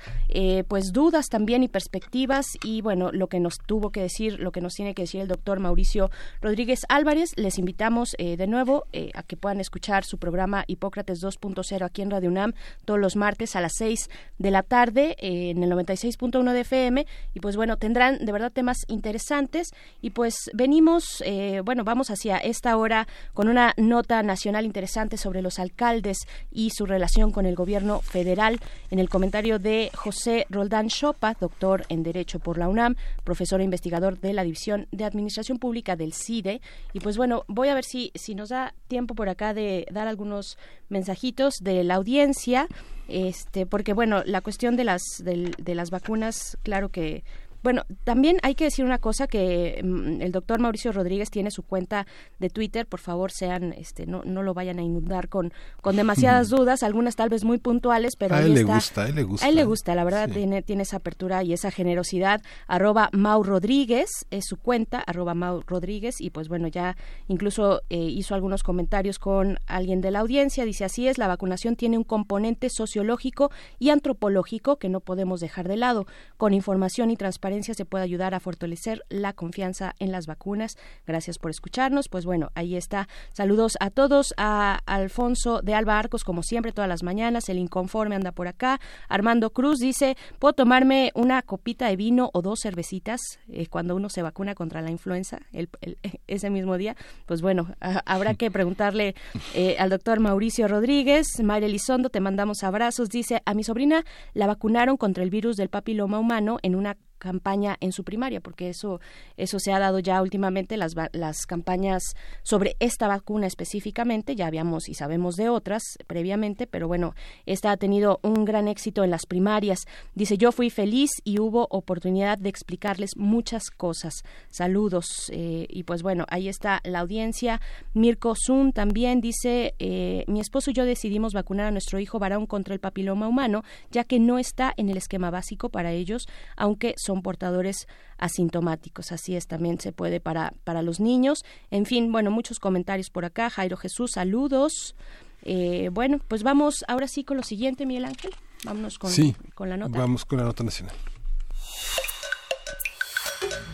pues 0.67 0.91
dudas 0.93 1.27
también 1.29 1.63
y 1.63 1.67
perspectivas 1.67 2.45
y 2.63 2.81
bueno 2.81 3.11
lo 3.11 3.27
que 3.27 3.39
nos 3.39 3.57
tuvo 3.57 3.91
que 3.91 4.01
decir, 4.01 4.39
lo 4.39 4.51
que 4.51 4.61
nos 4.61 4.73
tiene 4.73 4.93
que 4.93 5.03
el 5.15 5.27
doctor 5.27 5.59
Mauricio 5.59 6.11
Rodríguez 6.41 6.81
Álvarez. 6.89 7.31
Les 7.37 7.57
invitamos 7.57 8.15
eh, 8.17 8.35
de 8.35 8.47
nuevo 8.47 8.85
eh, 8.91 9.11
a 9.15 9.23
que 9.23 9.37
puedan 9.37 9.59
escuchar 9.59 10.03
su 10.03 10.17
programa 10.17 10.65
Hipócrates 10.67 11.23
2.0 11.23 11.85
aquí 11.85 12.01
en 12.01 12.11
Radio 12.11 12.29
UNAM 12.29 12.53
todos 12.85 12.99
los 12.99 13.15
martes 13.15 13.55
a 13.55 13.61
las 13.61 13.73
6 13.77 14.09
de 14.37 14.51
la 14.51 14.63
tarde 14.63 15.15
eh, 15.19 15.51
en 15.51 15.63
el 15.63 15.71
96.1 15.71 16.51
de 16.51 16.59
FM. 16.59 17.07
Y 17.33 17.39
pues 17.39 17.55
bueno, 17.55 17.77
tendrán 17.77 18.25
de 18.25 18.31
verdad 18.31 18.51
temas 18.51 18.79
interesantes. 18.87 19.69
Y 20.01 20.09
pues 20.09 20.51
venimos, 20.53 21.23
bueno, 21.63 21.83
vamos 21.83 22.09
hacia 22.09 22.37
esta 22.37 22.75
hora 22.77 23.07
con 23.33 23.47
una 23.47 23.73
nota 23.77 24.21
nacional 24.23 24.65
interesante 24.65 25.17
sobre 25.17 25.41
los 25.41 25.59
alcaldes 25.59 26.17
y 26.51 26.71
su 26.71 26.85
relación 26.85 27.31
con 27.31 27.45
el 27.45 27.55
gobierno 27.55 28.01
federal. 28.01 28.59
En 28.91 28.99
el 28.99 29.09
comentario 29.09 29.59
de 29.59 29.91
José 29.93 30.45
Roldán 30.49 30.89
Chopa, 30.89 31.35
doctor 31.39 31.85
en 31.89 32.03
Derecho 32.03 32.39
por 32.39 32.57
la 32.57 32.67
UNAM, 32.67 32.95
profesor 33.23 33.61
e 33.61 33.63
investigador 33.63 34.19
de 34.19 34.33
la 34.33 34.43
División 34.43 34.87
de 34.97 35.05
Administración 35.05 35.59
Pública 35.59 35.95
del 35.95 36.13
CIDE. 36.13 36.61
Y 36.93 36.99
pues 36.99 37.17
bueno, 37.17 37.43
voy 37.47 37.69
a 37.69 37.75
ver 37.75 37.85
si, 37.85 38.11
si 38.15 38.35
nos 38.35 38.49
da 38.49 38.73
tiempo 38.87 39.15
por 39.15 39.29
acá 39.29 39.53
de 39.53 39.87
dar 39.91 40.07
algunos 40.07 40.57
mensajitos 40.89 41.55
de 41.61 41.83
la 41.83 41.95
audiencia, 41.95 42.67
este, 43.07 43.65
porque 43.65 43.93
bueno, 43.93 44.23
la 44.25 44.41
cuestión 44.41 44.75
de 44.75 44.83
las, 44.83 45.01
de 45.23 45.75
las 45.75 45.89
vacunas, 45.89 46.57
claro 46.63 46.89
que 46.89 47.23
bueno, 47.63 47.83
también 48.03 48.37
hay 48.43 48.55
que 48.55 48.65
decir 48.65 48.85
una 48.85 48.99
cosa 48.99 49.27
que 49.27 49.81
mm, 49.83 50.21
el 50.21 50.31
doctor 50.31 50.59
Mauricio 50.59 50.91
Rodríguez 50.91 51.29
tiene 51.29 51.51
su 51.51 51.63
cuenta 51.63 52.05
de 52.39 52.49
Twitter, 52.49 52.85
por 52.85 52.99
favor 52.99 53.31
sean, 53.31 53.73
este, 53.73 54.05
no, 54.05 54.23
no 54.23 54.43
lo 54.43 54.53
vayan 54.53 54.79
a 54.79 54.83
inundar 54.83 55.29
con, 55.29 55.51
con 55.81 55.95
demasiadas 55.95 56.49
dudas, 56.49 56.83
algunas 56.83 57.15
tal 57.15 57.29
vez 57.29 57.43
muy 57.43 57.57
puntuales, 57.57 58.15
pero 58.15 58.35
a 58.35 58.41
él 58.41 58.53
le 58.53 58.63
gusta, 58.63 59.03
a 59.03 59.09
él 59.09 59.15
le 59.15 59.23
gusta. 59.23 59.45
A 59.45 59.49
él 59.49 59.55
le 59.55 59.65
gusta, 59.65 59.95
la 59.95 60.03
verdad 60.03 60.29
tiene, 60.29 60.61
tiene 60.61 60.83
esa 60.83 60.97
apertura 60.97 61.43
y 61.43 61.53
esa 61.53 61.71
generosidad. 61.71 62.41
Arroba 62.67 63.09
Mau 63.11 63.43
Rodríguez 63.43 64.25
es 64.29 64.45
su 64.45 64.57
cuenta, 64.57 64.99
arroba 64.99 65.33
Mau 65.33 65.61
Rodríguez, 65.65 66.21
y 66.21 66.29
pues 66.29 66.47
bueno, 66.47 66.67
ya 66.67 66.95
incluso 67.27 67.81
eh, 67.89 67.97
hizo 67.97 68.35
algunos 68.35 68.63
comentarios 68.63 69.19
con 69.19 69.59
alguien 69.65 70.01
de 70.01 70.11
la 70.11 70.19
audiencia, 70.19 70.65
dice 70.65 70.85
así 70.85 71.07
es, 71.07 71.17
la 71.17 71.27
vacunación 71.27 71.75
tiene 71.75 71.97
un 71.97 72.03
componente 72.03 72.69
sociológico 72.69 73.51
y 73.79 73.89
antropológico 73.89 74.77
que 74.77 74.89
no 74.89 74.99
podemos 74.99 75.39
dejar 75.39 75.67
de 75.67 75.77
lado, 75.77 76.05
con 76.37 76.53
información 76.53 77.11
y 77.11 77.17
transparencia 77.17 77.56
se 77.63 77.85
puede 77.85 78.03
ayudar 78.03 78.33
a 78.33 78.39
fortalecer 78.39 79.03
la 79.09 79.33
confianza 79.33 79.93
en 79.99 80.11
las 80.11 80.25
vacunas. 80.27 80.77
Gracias 81.05 81.37
por 81.37 81.51
escucharnos. 81.51 82.09
Pues 82.09 82.25
bueno, 82.25 82.51
ahí 82.55 82.75
está. 82.75 83.07
Saludos 83.33 83.77
a 83.79 83.89
todos. 83.89 84.33
A 84.37 84.79
Alfonso 84.85 85.61
de 85.61 85.73
Alba 85.73 85.99
Arcos, 85.99 86.23
como 86.23 86.43
siempre, 86.43 86.71
todas 86.71 86.89
las 86.89 87.03
mañanas. 87.03 87.49
El 87.49 87.57
inconforme 87.57 88.15
anda 88.15 88.31
por 88.31 88.47
acá. 88.47 88.79
Armando 89.09 89.51
Cruz 89.51 89.79
dice, 89.79 90.17
¿puedo 90.39 90.53
tomarme 90.53 91.11
una 91.15 91.41
copita 91.41 91.87
de 91.87 91.95
vino 91.95 92.29
o 92.33 92.41
dos 92.41 92.59
cervecitas 92.61 93.21
eh, 93.49 93.67
cuando 93.67 93.95
uno 93.95 94.09
se 94.09 94.21
vacuna 94.21 94.55
contra 94.55 94.81
la 94.81 94.91
influenza 94.91 95.39
ese 96.27 96.49
mismo 96.49 96.77
día? 96.77 96.95
Pues 97.25 97.41
bueno, 97.41 97.75
habrá 97.79 98.35
que 98.35 98.51
preguntarle 98.51 99.15
eh, 99.53 99.75
al 99.79 99.89
doctor 99.89 100.19
Mauricio 100.19 100.67
Rodríguez. 100.67 101.27
María 101.43 101.67
Elizondo, 101.67 102.09
te 102.09 102.19
mandamos 102.19 102.63
abrazos. 102.63 103.09
Dice, 103.09 103.41
a 103.45 103.53
mi 103.53 103.63
sobrina 103.63 104.03
la 104.33 104.47
vacunaron 104.47 104.97
contra 104.97 105.23
el 105.23 105.29
virus 105.29 105.57
del 105.57 105.69
papiloma 105.69 106.19
humano 106.19 106.59
en 106.61 106.75
una 106.75 106.97
campaña 107.17 107.77
en 107.79 107.91
su 107.91 108.03
primaria, 108.03 108.39
porque 108.39 108.69
eso, 108.69 108.99
eso 109.37 109.59
se 109.59 109.71
ha 109.73 109.79
dado 109.79 109.99
ya 109.99 110.21
últimamente, 110.21 110.77
las, 110.77 110.93
las 111.13 111.45
campañas 111.45 112.03
sobre 112.43 112.75
esta 112.79 113.07
vacuna 113.07 113.47
específicamente, 113.47 114.35
ya 114.35 114.47
habíamos 114.47 114.89
y 114.89 114.93
sabemos 114.93 115.35
de 115.35 115.49
otras 115.49 115.83
previamente, 116.07 116.67
pero 116.67 116.87
bueno, 116.87 117.13
esta 117.45 117.71
ha 117.71 117.77
tenido 117.77 118.19
un 118.23 118.45
gran 118.45 118.67
éxito 118.67 119.03
en 119.03 119.11
las 119.11 119.25
primarias. 119.25 119.79
Dice, 120.15 120.37
yo 120.37 120.51
fui 120.51 120.69
feliz 120.69 121.11
y 121.23 121.39
hubo 121.39 121.67
oportunidad 121.69 122.37
de 122.37 122.49
explicarles 122.49 123.11
muchas 123.15 123.69
cosas. 123.69 124.23
Saludos. 124.49 125.31
Eh, 125.31 125.67
y 125.69 125.83
pues 125.83 126.03
bueno, 126.03 126.25
ahí 126.29 126.47
está 126.47 126.81
la 126.83 126.99
audiencia. 126.99 127.61
Mirko 127.93 128.33
Zun 128.35 128.73
también 128.73 129.21
dice, 129.21 129.75
eh, 129.79 130.23
mi 130.27 130.39
esposo 130.39 130.71
y 130.71 130.73
yo 130.73 130.85
decidimos 130.85 131.33
vacunar 131.33 131.67
a 131.67 131.71
nuestro 131.71 131.99
hijo 131.99 132.19
varón 132.19 132.45
contra 132.45 132.73
el 132.73 132.79
papiloma 132.79 133.27
humano, 133.27 133.63
ya 133.91 134.03
que 134.03 134.19
no 134.19 134.39
está 134.39 134.73
en 134.77 134.89
el 134.89 134.97
esquema 134.97 135.29
básico 135.29 135.69
para 135.69 135.91
ellos, 135.91 136.27
aunque 136.55 136.93
son 137.07 137.21
portadores 137.21 137.87
asintomáticos. 138.17 139.11
Así 139.11 139.35
es, 139.35 139.47
también 139.47 139.79
se 139.79 139.91
puede 139.91 140.19
para, 140.19 140.53
para 140.63 140.81
los 140.81 140.99
niños. 140.99 141.43
En 141.71 141.85
fin, 141.85 142.11
bueno, 142.11 142.29
muchos 142.29 142.59
comentarios 142.59 143.09
por 143.09 143.25
acá. 143.25 143.49
Jairo 143.49 143.77
Jesús, 143.77 144.11
saludos. 144.13 144.95
Eh, 145.43 145.89
bueno, 145.91 146.19
pues 146.27 146.43
vamos 146.43 146.83
ahora 146.87 147.07
sí 147.07 147.23
con 147.23 147.37
lo 147.37 147.43
siguiente, 147.43 147.85
Miguel 147.85 148.05
Ángel. 148.05 148.31
Vámonos 148.63 148.97
con, 148.97 149.11
con 149.55 149.69
la 149.69 149.77
nota. 149.77 149.97
Vamos 149.97 150.25
con 150.25 150.39
la 150.39 150.45
nota 150.45 150.63
nacional. 150.63 150.95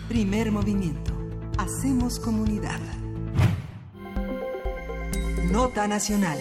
Primer 0.07 0.51
movimiento. 0.51 1.13
Hacemos 1.57 2.19
comunidad. 2.19 2.79
Nota 5.51 5.87
nacional. 5.87 6.37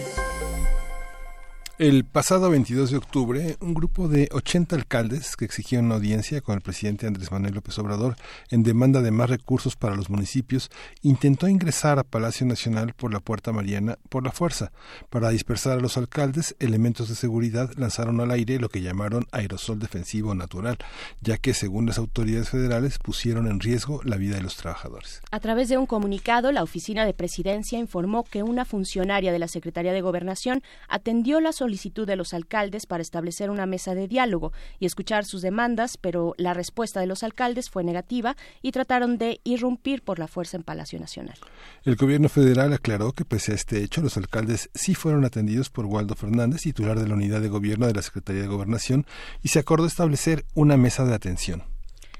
El 1.83 2.05
pasado 2.05 2.49
22 2.49 2.91
de 2.91 2.97
octubre, 2.97 3.57
un 3.59 3.73
grupo 3.73 4.07
de 4.07 4.29
80 4.31 4.73
alcaldes 4.73 5.35
que 5.35 5.43
exigían 5.43 5.83
una 5.83 5.95
audiencia 5.95 6.39
con 6.39 6.55
el 6.55 6.61
presidente 6.61 7.07
Andrés 7.07 7.29
Manuel 7.29 7.55
López 7.55 7.77
Obrador 7.77 8.15
en 8.51 8.63
demanda 8.63 9.01
de 9.01 9.11
más 9.11 9.29
recursos 9.29 9.75
para 9.75 9.93
los 9.93 10.09
municipios 10.09 10.71
intentó 11.01 11.49
ingresar 11.49 11.99
a 11.99 12.05
Palacio 12.05 12.45
Nacional 12.45 12.93
por 12.93 13.11
la 13.11 13.19
Puerta 13.19 13.51
Mariana 13.51 13.97
por 14.07 14.23
la 14.23 14.31
fuerza. 14.31 14.71
Para 15.09 15.31
dispersar 15.31 15.77
a 15.77 15.81
los 15.81 15.97
alcaldes, 15.97 16.55
elementos 16.59 17.09
de 17.09 17.15
seguridad 17.15 17.69
lanzaron 17.75 18.21
al 18.21 18.31
aire 18.31 18.59
lo 18.59 18.69
que 18.69 18.81
llamaron 18.81 19.27
aerosol 19.33 19.79
defensivo 19.79 20.33
natural, 20.35 20.77
ya 21.19 21.37
que, 21.37 21.53
según 21.53 21.85
las 21.85 21.97
autoridades 21.97 22.47
federales, 22.47 22.97
pusieron 22.97 23.45
en 23.45 23.59
riesgo 23.59 23.99
la 24.05 24.15
vida 24.15 24.37
de 24.37 24.41
los 24.41 24.55
trabajadores. 24.55 25.21
A 25.31 25.41
través 25.41 25.67
de 25.67 25.77
un 25.77 25.85
comunicado, 25.85 26.53
la 26.53 26.63
Oficina 26.63 27.05
de 27.05 27.13
Presidencia 27.13 27.77
informó 27.77 28.23
que 28.23 28.41
una 28.41 28.63
funcionaria 28.63 29.33
de 29.33 29.39
la 29.39 29.49
Secretaría 29.49 29.91
de 29.91 29.99
Gobernación 29.99 30.63
atendió 30.87 31.41
las 31.41 31.57
solicitud 31.57 31.72
de 32.05 32.15
los 32.15 32.33
alcaldes 32.33 32.85
para 32.85 33.01
establecer 33.01 33.49
una 33.49 33.65
mesa 33.65 33.95
de 33.95 34.07
diálogo 34.07 34.53
y 34.79 34.85
escuchar 34.85 35.25
sus 35.25 35.41
demandas, 35.41 35.97
pero 35.97 36.33
la 36.37 36.53
respuesta 36.53 36.99
de 36.99 37.07
los 37.07 37.23
alcaldes 37.23 37.69
fue 37.69 37.83
negativa 37.83 38.35
y 38.61 38.71
trataron 38.71 39.17
de 39.17 39.41
irrumpir 39.43 40.03
por 40.03 40.19
la 40.19 40.27
fuerza 40.27 40.57
en 40.57 40.63
Palacio 40.63 40.99
Nacional. 40.99 41.35
El 41.83 41.95
gobierno 41.95 42.29
federal 42.29 42.73
aclaró 42.73 43.11
que 43.11 43.25
pese 43.25 43.51
a 43.51 43.55
este 43.55 43.83
hecho, 43.83 44.01
los 44.01 44.17
alcaldes 44.17 44.69
sí 44.73 44.95
fueron 44.95 45.25
atendidos 45.25 45.69
por 45.69 45.85
Waldo 45.85 46.15
Fernández, 46.15 46.61
titular 46.61 46.99
de 46.99 47.07
la 47.07 47.15
unidad 47.15 47.41
de 47.41 47.49
gobierno 47.49 47.87
de 47.87 47.93
la 47.93 48.01
Secretaría 48.01 48.43
de 48.43 48.47
Gobernación, 48.47 49.05
y 49.41 49.49
se 49.49 49.59
acordó 49.59 49.85
establecer 49.85 50.45
una 50.53 50.77
mesa 50.77 51.05
de 51.05 51.13
atención. 51.13 51.72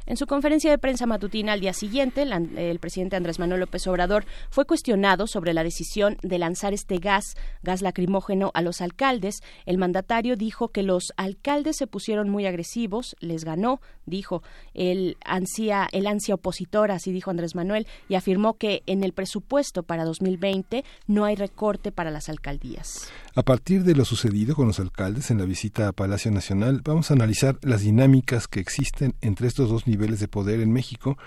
En 0.06 0.18
su 0.18 0.28
conferencia 0.28 0.70
de 0.70 0.78
prensa 0.78 1.06
matutina 1.06 1.54
al 1.54 1.62
día 1.62 1.72
siguiente, 1.72 2.24
el 2.24 2.80
presidente 2.80 3.16
Andrés 3.16 3.40
Manuel 3.40 3.62
López 3.62 3.88
Obrador 3.88 4.26
fue 4.50 4.66
cuestionado 4.66 5.28
sobre 5.28 5.54
la 5.54 5.64
decisión 5.64 6.18
de 6.22 6.40
lanzar 6.40 6.74
este 6.74 6.98
gas, 6.98 7.36
gas 7.62 7.82
lacrimógeno, 7.82 8.52
a 8.54 8.62
los 8.62 8.82
alcaldes. 8.82 9.42
El 9.66 9.78
mandatario 9.78 10.36
dijo 10.36 10.70
que 10.70 10.84
los 10.84 11.14
alcaldes 11.16 11.78
se 11.78 11.88
pusieron 11.88 12.30
muy 12.30 12.46
agresivos, 12.46 13.16
les 13.22 13.46
ganó, 13.46 13.80
dijo 14.06 14.44
el 14.74 15.18
ansia, 15.26 15.88
el 15.92 16.08
ansia 16.08 16.36
opositor, 16.36 16.92
así 16.92 17.12
dijo 17.12 17.32
Andrés 17.32 17.56
Manuel, 17.56 17.88
y 18.10 18.16
afirmó 18.16 18.56
que 18.56 18.84
en 18.86 19.04
el 19.04 19.14
presupuesto 19.14 19.84
para 19.84 20.06
2020 20.06 20.84
no 21.08 21.26
hay 21.26 21.36
recorte 21.36 21.92
para 21.92 22.12
las 22.12 22.30
alcaldías. 22.30 23.10
A 23.36 23.44
partir 23.44 23.84
de 23.84 23.96
lo 23.96 24.06
sucedido 24.06 24.56
con 24.56 24.68
los 24.68 24.80
alcaldes 24.80 25.32
en 25.32 25.40
la 25.40 25.46
visita 25.46 25.88
a 25.88 25.92
Palacio 25.94 26.32
Nacional, 26.32 26.82
vamos 26.84 27.10
a 27.10 27.16
analizar 27.16 27.58
las 27.62 27.82
dinámicas 27.82 28.48
que 28.48 28.60
existen 28.60 29.16
entre 29.22 29.48
estos 29.48 29.70
dos 29.70 29.88
niveles 29.88 30.20
de 30.20 30.28
poder 30.28 30.60
en 30.60 30.72
México, 30.72 31.18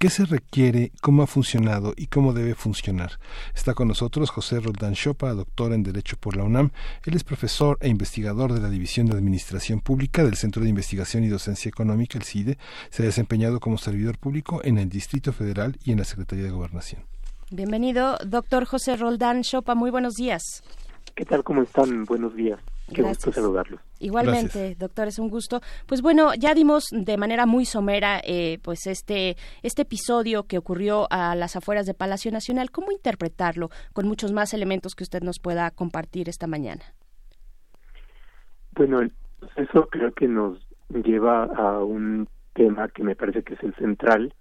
qué 0.00 0.08
se 0.08 0.24
requiere, 0.24 0.92
cómo 1.02 1.22
ha 1.22 1.26
funcionado 1.26 1.92
y 1.94 2.06
cómo 2.06 2.32
debe 2.32 2.54
funcionar. 2.54 3.18
Está 3.54 3.74
con 3.74 3.86
nosotros 3.86 4.30
José 4.30 4.58
Roldán 4.58 4.94
Chopa, 4.94 5.34
doctor 5.34 5.74
en 5.74 5.82
Derecho 5.82 6.16
por 6.16 6.38
la 6.38 6.42
UNAM. 6.42 6.70
Él 7.04 7.16
es 7.16 7.22
profesor 7.22 7.76
e 7.82 7.88
investigador 7.90 8.54
de 8.54 8.62
la 8.62 8.70
División 8.70 9.06
de 9.06 9.12
Administración 9.12 9.80
Pública 9.80 10.24
del 10.24 10.36
Centro 10.36 10.62
de 10.62 10.70
Investigación 10.70 11.22
y 11.22 11.28
Docencia 11.28 11.68
Económica, 11.68 12.16
el 12.16 12.24
CIDE. 12.24 12.56
Se 12.88 13.02
ha 13.02 13.06
desempeñado 13.06 13.60
como 13.60 13.76
servidor 13.76 14.16
público 14.16 14.62
en 14.64 14.78
el 14.78 14.88
Distrito 14.88 15.34
Federal 15.34 15.76
y 15.84 15.92
en 15.92 15.98
la 15.98 16.04
Secretaría 16.04 16.46
de 16.46 16.50
Gobernación. 16.50 17.02
Bienvenido, 17.50 18.16
doctor 18.24 18.64
José 18.64 18.96
Roldán 18.96 19.42
Chopa. 19.42 19.74
Muy 19.74 19.90
buenos 19.90 20.14
días. 20.14 20.62
¿Qué 21.14 21.26
tal? 21.26 21.44
¿Cómo 21.44 21.60
están? 21.60 22.06
Buenos 22.06 22.34
días. 22.34 22.58
Qué 22.94 23.02
gusto 23.02 23.32
saludarlos. 23.32 23.80
Igualmente, 23.98 24.74
doctor, 24.78 25.08
es 25.08 25.18
un 25.18 25.28
gusto. 25.28 25.60
Pues 25.86 26.02
bueno, 26.02 26.34
ya 26.34 26.54
dimos 26.54 26.88
de 26.90 27.16
manera 27.16 27.46
muy 27.46 27.64
somera 27.64 28.20
eh, 28.24 28.58
pues 28.62 28.86
este, 28.86 29.36
este 29.62 29.82
episodio 29.82 30.44
que 30.44 30.58
ocurrió 30.58 31.06
a 31.10 31.34
las 31.34 31.56
afueras 31.56 31.86
de 31.86 31.94
Palacio 31.94 32.32
Nacional. 32.32 32.70
¿Cómo 32.70 32.92
interpretarlo 32.92 33.70
con 33.92 34.06
muchos 34.06 34.32
más 34.32 34.54
elementos 34.54 34.94
que 34.94 35.04
usted 35.04 35.22
nos 35.22 35.38
pueda 35.38 35.70
compartir 35.70 36.28
esta 36.28 36.46
mañana? 36.46 36.82
Bueno, 38.72 39.00
eso 39.56 39.88
creo 39.88 40.12
que 40.12 40.28
nos 40.28 40.58
lleva 40.88 41.44
a 41.44 41.84
un 41.84 42.28
tema 42.54 42.88
que 42.88 43.04
me 43.04 43.14
parece 43.14 43.42
que 43.42 43.54
es 43.54 43.62
el 43.62 43.74
central 43.76 44.34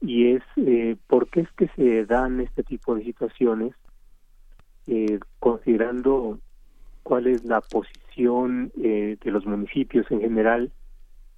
y 0.00 0.32
es 0.32 0.42
eh, 0.56 0.96
por 1.06 1.28
qué 1.28 1.40
es 1.40 1.52
que 1.52 1.68
se 1.76 2.04
dan 2.06 2.40
este 2.40 2.62
tipo 2.62 2.94
de 2.94 3.04
situaciones 3.04 3.74
eh, 4.86 5.18
considerando 5.38 6.38
cuál 7.08 7.26
es 7.26 7.42
la 7.46 7.62
posición 7.62 8.70
eh, 8.82 9.16
de 9.24 9.30
los 9.30 9.46
municipios 9.46 10.04
en 10.10 10.20
general 10.20 10.70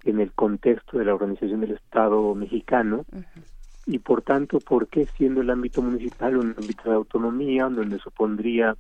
en 0.03 0.19
el 0.19 0.33
contexto 0.33 0.99
de 0.99 1.05
la 1.05 1.15
organización 1.15 1.61
del 1.61 1.71
Estado 1.71 2.35
mexicano 2.35 3.05
y 3.87 4.01
por 4.01 4.23
tanto, 4.23 4.59
¿por 4.59 4.89
qué 4.89 5.07
siendo 5.07 5.43
el 5.43 5.51
ámbito 5.51 5.81
municipal 5.81 6.37
un 6.39 6.57
ámbito 6.59 6.91
de 6.91 6.97
autonomía 6.97 7.69
donde 7.69 8.01
supondría 8.01 8.77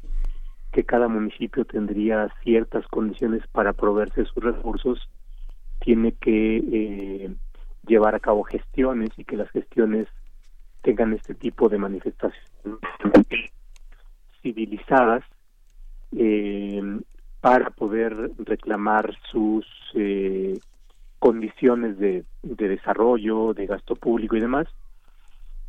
que 0.72 0.82
cada 0.82 1.06
municipio 1.06 1.64
tendría 1.64 2.28
ciertas 2.42 2.84
condiciones 2.88 3.46
para 3.52 3.72
proveerse 3.72 4.24
sus 4.24 4.42
recursos, 4.42 5.08
tiene 5.78 6.10
que 6.10 6.56
eh, 6.56 7.30
llevar 7.86 8.16
a 8.16 8.20
cabo 8.20 8.42
gestiones 8.42 9.10
y 9.16 9.24
que 9.24 9.36
las 9.36 9.48
gestiones 9.50 10.08
tengan 10.82 11.12
este 11.12 11.36
tipo 11.36 11.68
de 11.68 11.78
manifestaciones 11.78 12.40
civilizadas 14.42 15.22
eh, 16.16 17.00
para 17.40 17.70
poder 17.70 18.32
reclamar 18.38 19.14
sus 19.30 19.66
eh, 19.94 20.58
condiciones 21.18 21.98
de, 21.98 22.24
de, 22.42 22.68
desarrollo, 22.68 23.54
de 23.54 23.66
gasto 23.66 23.96
público 23.96 24.36
y 24.36 24.40
demás. 24.40 24.66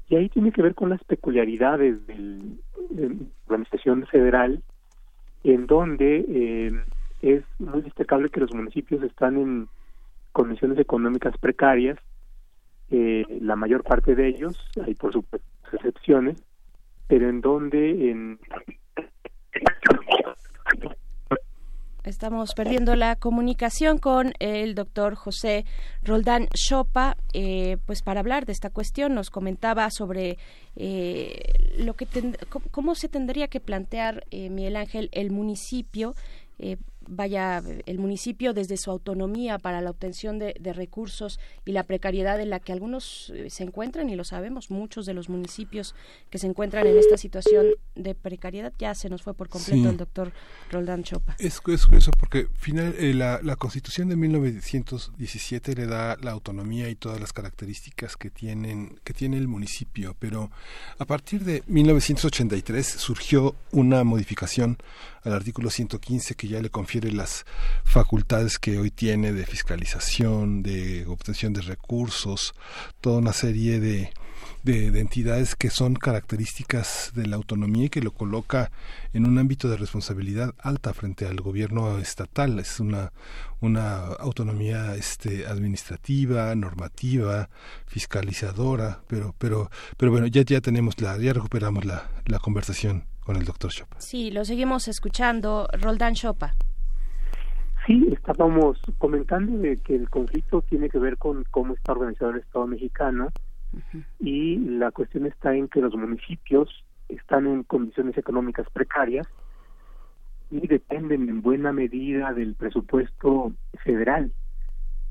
Y 0.10 0.16
ahí 0.16 0.30
tiene 0.30 0.52
que 0.52 0.62
ver 0.62 0.76
con 0.76 0.90
las 0.90 1.04
peculiaridades 1.06 2.06
de 2.08 2.16
la 2.16 3.08
Administración 3.48 4.06
Federal, 4.08 4.62
en 5.44 5.68
donde 5.68 6.26
eh, 6.28 6.72
es 7.22 7.44
muy 7.60 7.82
destacable 7.82 8.30
que 8.30 8.42
los 8.42 8.54
municipios 8.54 9.02
están 9.04 9.38
en 9.38 9.70
condiciones 10.32 10.80
económicas 10.80 11.38
precarias, 11.38 11.98
eh, 12.90 13.26
la 13.40 13.56
mayor 13.56 13.84
parte 13.84 14.16
de 14.16 14.28
ellos, 14.28 14.58
hay 14.86 14.96
por 14.96 15.14
supuesto 15.14 15.48
excepciones, 15.72 16.44
pero 17.08 17.30
en 17.30 17.40
donde 17.40 18.12
en 18.12 18.40
Estamos 22.04 22.56
perdiendo 22.56 22.96
la 22.96 23.16
comunicación 23.16 24.00
con 24.00 24.34
el 24.40 24.74
doctor 24.74 25.14
José 25.14 25.66
Roldán 26.04 26.48
Chopa, 26.48 27.16
eh, 27.34 27.78
pues 27.86 28.02
para 28.02 28.22
hablar 28.22 28.48
de 28.48 28.54
esta 28.54 28.72
cuestión. 28.72 29.14
Nos 29.14 29.30
comentaba 29.30 29.88
sobre 29.92 30.40
eh, 30.76 31.76
lo 31.78 31.94
que 31.96 32.08
cómo 32.72 32.96
se 32.96 33.08
tendría 33.08 33.50
que 33.50 33.60
plantear 33.60 34.26
eh, 34.32 34.50
Miguel 34.50 34.78
Ángel 34.78 35.10
el 35.12 35.30
municipio 35.30 36.16
eh, 36.58 36.78
vaya 37.12 37.62
el 37.86 38.00
municipio 38.00 38.54
desde 38.54 38.78
su 38.78 38.90
autonomía 38.90 39.60
para 39.60 39.82
la 39.82 39.90
obtención 39.90 40.40
de, 40.40 40.54
recursos 40.72 41.40
y 41.66 41.74
la 41.74 41.84
precariedad 41.84 42.40
en 42.40 42.50
la 42.50 42.62
que 42.62 42.72
algunos 42.72 43.32
eh, 43.36 43.50
se 43.50 43.64
encuentran 43.64 44.10
y 44.10 44.16
lo 44.16 44.24
sabemos 44.24 44.72
muchos 44.72 45.06
de 45.06 45.14
los 45.14 45.28
municipios 45.28 45.94
que 46.30 46.38
se 46.38 46.48
encuentran 46.48 46.88
en 46.88 46.98
esta 46.98 47.18
situación 47.18 47.66
de 47.96 48.16
precariedad 48.16 48.72
ya 48.80 48.96
se 48.96 49.10
nos 49.10 49.22
fue 49.22 49.34
por 49.34 49.50
completo 49.50 49.90
el 49.90 49.98
doctor 49.98 50.32
Roldán 50.72 51.04
Chopa. 51.04 51.36
Es, 51.38 51.60
es 51.68 51.86
curioso 51.86 52.12
porque 52.18 52.48
final 52.54 52.96
eh, 52.98 53.14
la, 53.14 53.42
la, 53.44 53.58
constitución 53.58 54.08
de 54.08 54.16
1917 54.16 55.76
le 55.76 55.88
da 55.88 56.16
la 56.22 56.32
autonomía 56.32 56.88
y 56.88 56.96
todas 56.96 57.20
las 57.20 57.34
características 57.34 58.16
que 58.16 58.30
tienen 58.30 58.98
que 59.04 59.14
tiene 59.14 59.38
el 59.38 59.50
municipio 59.50 60.16
pero 60.18 60.50
a 60.98 61.06
partir 61.06 61.44
de 61.44 61.64
1983 61.68 62.88
surgió 62.88 63.56
una 63.72 64.06
modificación 64.06 64.78
al 65.24 65.34
artículo 65.34 65.70
115 65.70 66.36
que 66.36 66.48
ya 66.48 66.62
le 66.62 66.70
confiere 66.70 67.12
las 67.12 67.46
facultades 67.84 68.60
que 68.60 68.80
hoy 68.80 68.92
tiene 68.92 69.34
de 69.34 69.46
fiscalización, 69.46 70.64
de 70.64 71.06
obtención 71.08 71.54
de 71.54 71.62
recursos, 71.62 72.54
toda 73.02 73.20
una 73.20 73.34
serie 73.34 73.80
de, 73.80 74.12
de, 74.64 75.00
entidades 75.00 75.56
que 75.56 75.70
son 75.70 75.96
características 75.96 77.12
de 77.16 77.28
la 77.28 77.36
autonomía 77.36 77.86
y 77.86 77.90
que 77.90 78.02
lo 78.02 78.12
coloca 78.12 78.72
en 79.14 79.26
un 79.26 79.38
ámbito 79.38 79.70
de 79.70 79.78
responsabilidad 79.78 80.54
alta 80.60 80.94
frente 80.94 81.26
al 81.26 81.42
gobierno 81.42 81.98
estatal. 81.98 82.60
Es 82.60 82.80
una, 82.80 83.12
una 83.60 84.06
autonomía 84.20 84.96
este, 84.96 85.48
administrativa, 85.48 86.54
normativa, 86.56 87.50
fiscalizadora, 87.88 89.02
pero, 89.08 89.36
pero, 89.38 89.70
pero 89.98 90.12
bueno, 90.12 90.28
ya, 90.28 90.44
ya 90.44 90.62
tenemos 90.62 91.00
la, 91.02 91.18
ya 91.18 91.34
recuperamos 91.34 91.86
la, 91.86 92.10
la 92.26 92.40
conversación 92.40 93.11
con 93.32 93.40
el 93.40 93.46
doctor 93.46 93.72
Chopa. 93.72 94.00
Sí, 94.00 94.30
lo 94.30 94.44
seguimos 94.44 94.90
escuchando. 94.90 95.68
Roldán 95.80 96.16
Chopa. 96.16 96.54
Sí, 97.88 98.10
estábamos 98.12 98.78
comentando 98.98 99.58
de 99.58 99.78
que 99.78 99.96
el 99.96 100.10
conflicto 100.10 100.62
tiene 100.64 100.90
que 100.90 101.00
ver 101.00 101.18
con 101.18 101.46
cómo 101.50 101.74
está 101.74 101.94
organizado 101.94 102.32
el 102.32 102.40
Estado 102.40 102.68
mexicano 102.68 103.30
y 104.20 104.58
la 104.58 104.92
cuestión 104.92 105.26
está 105.28 105.56
en 105.56 105.70
que 105.70 105.80
los 105.80 105.96
municipios 105.96 106.70
están 107.08 107.48
en 107.48 107.64
condiciones 107.64 108.18
económicas 108.18 108.70
precarias 108.72 109.26
y 110.50 110.68
dependen 110.68 111.30
en 111.30 111.42
buena 111.42 111.72
medida 111.72 112.34
del 112.34 112.56
presupuesto 112.56 113.54
federal. 113.86 114.32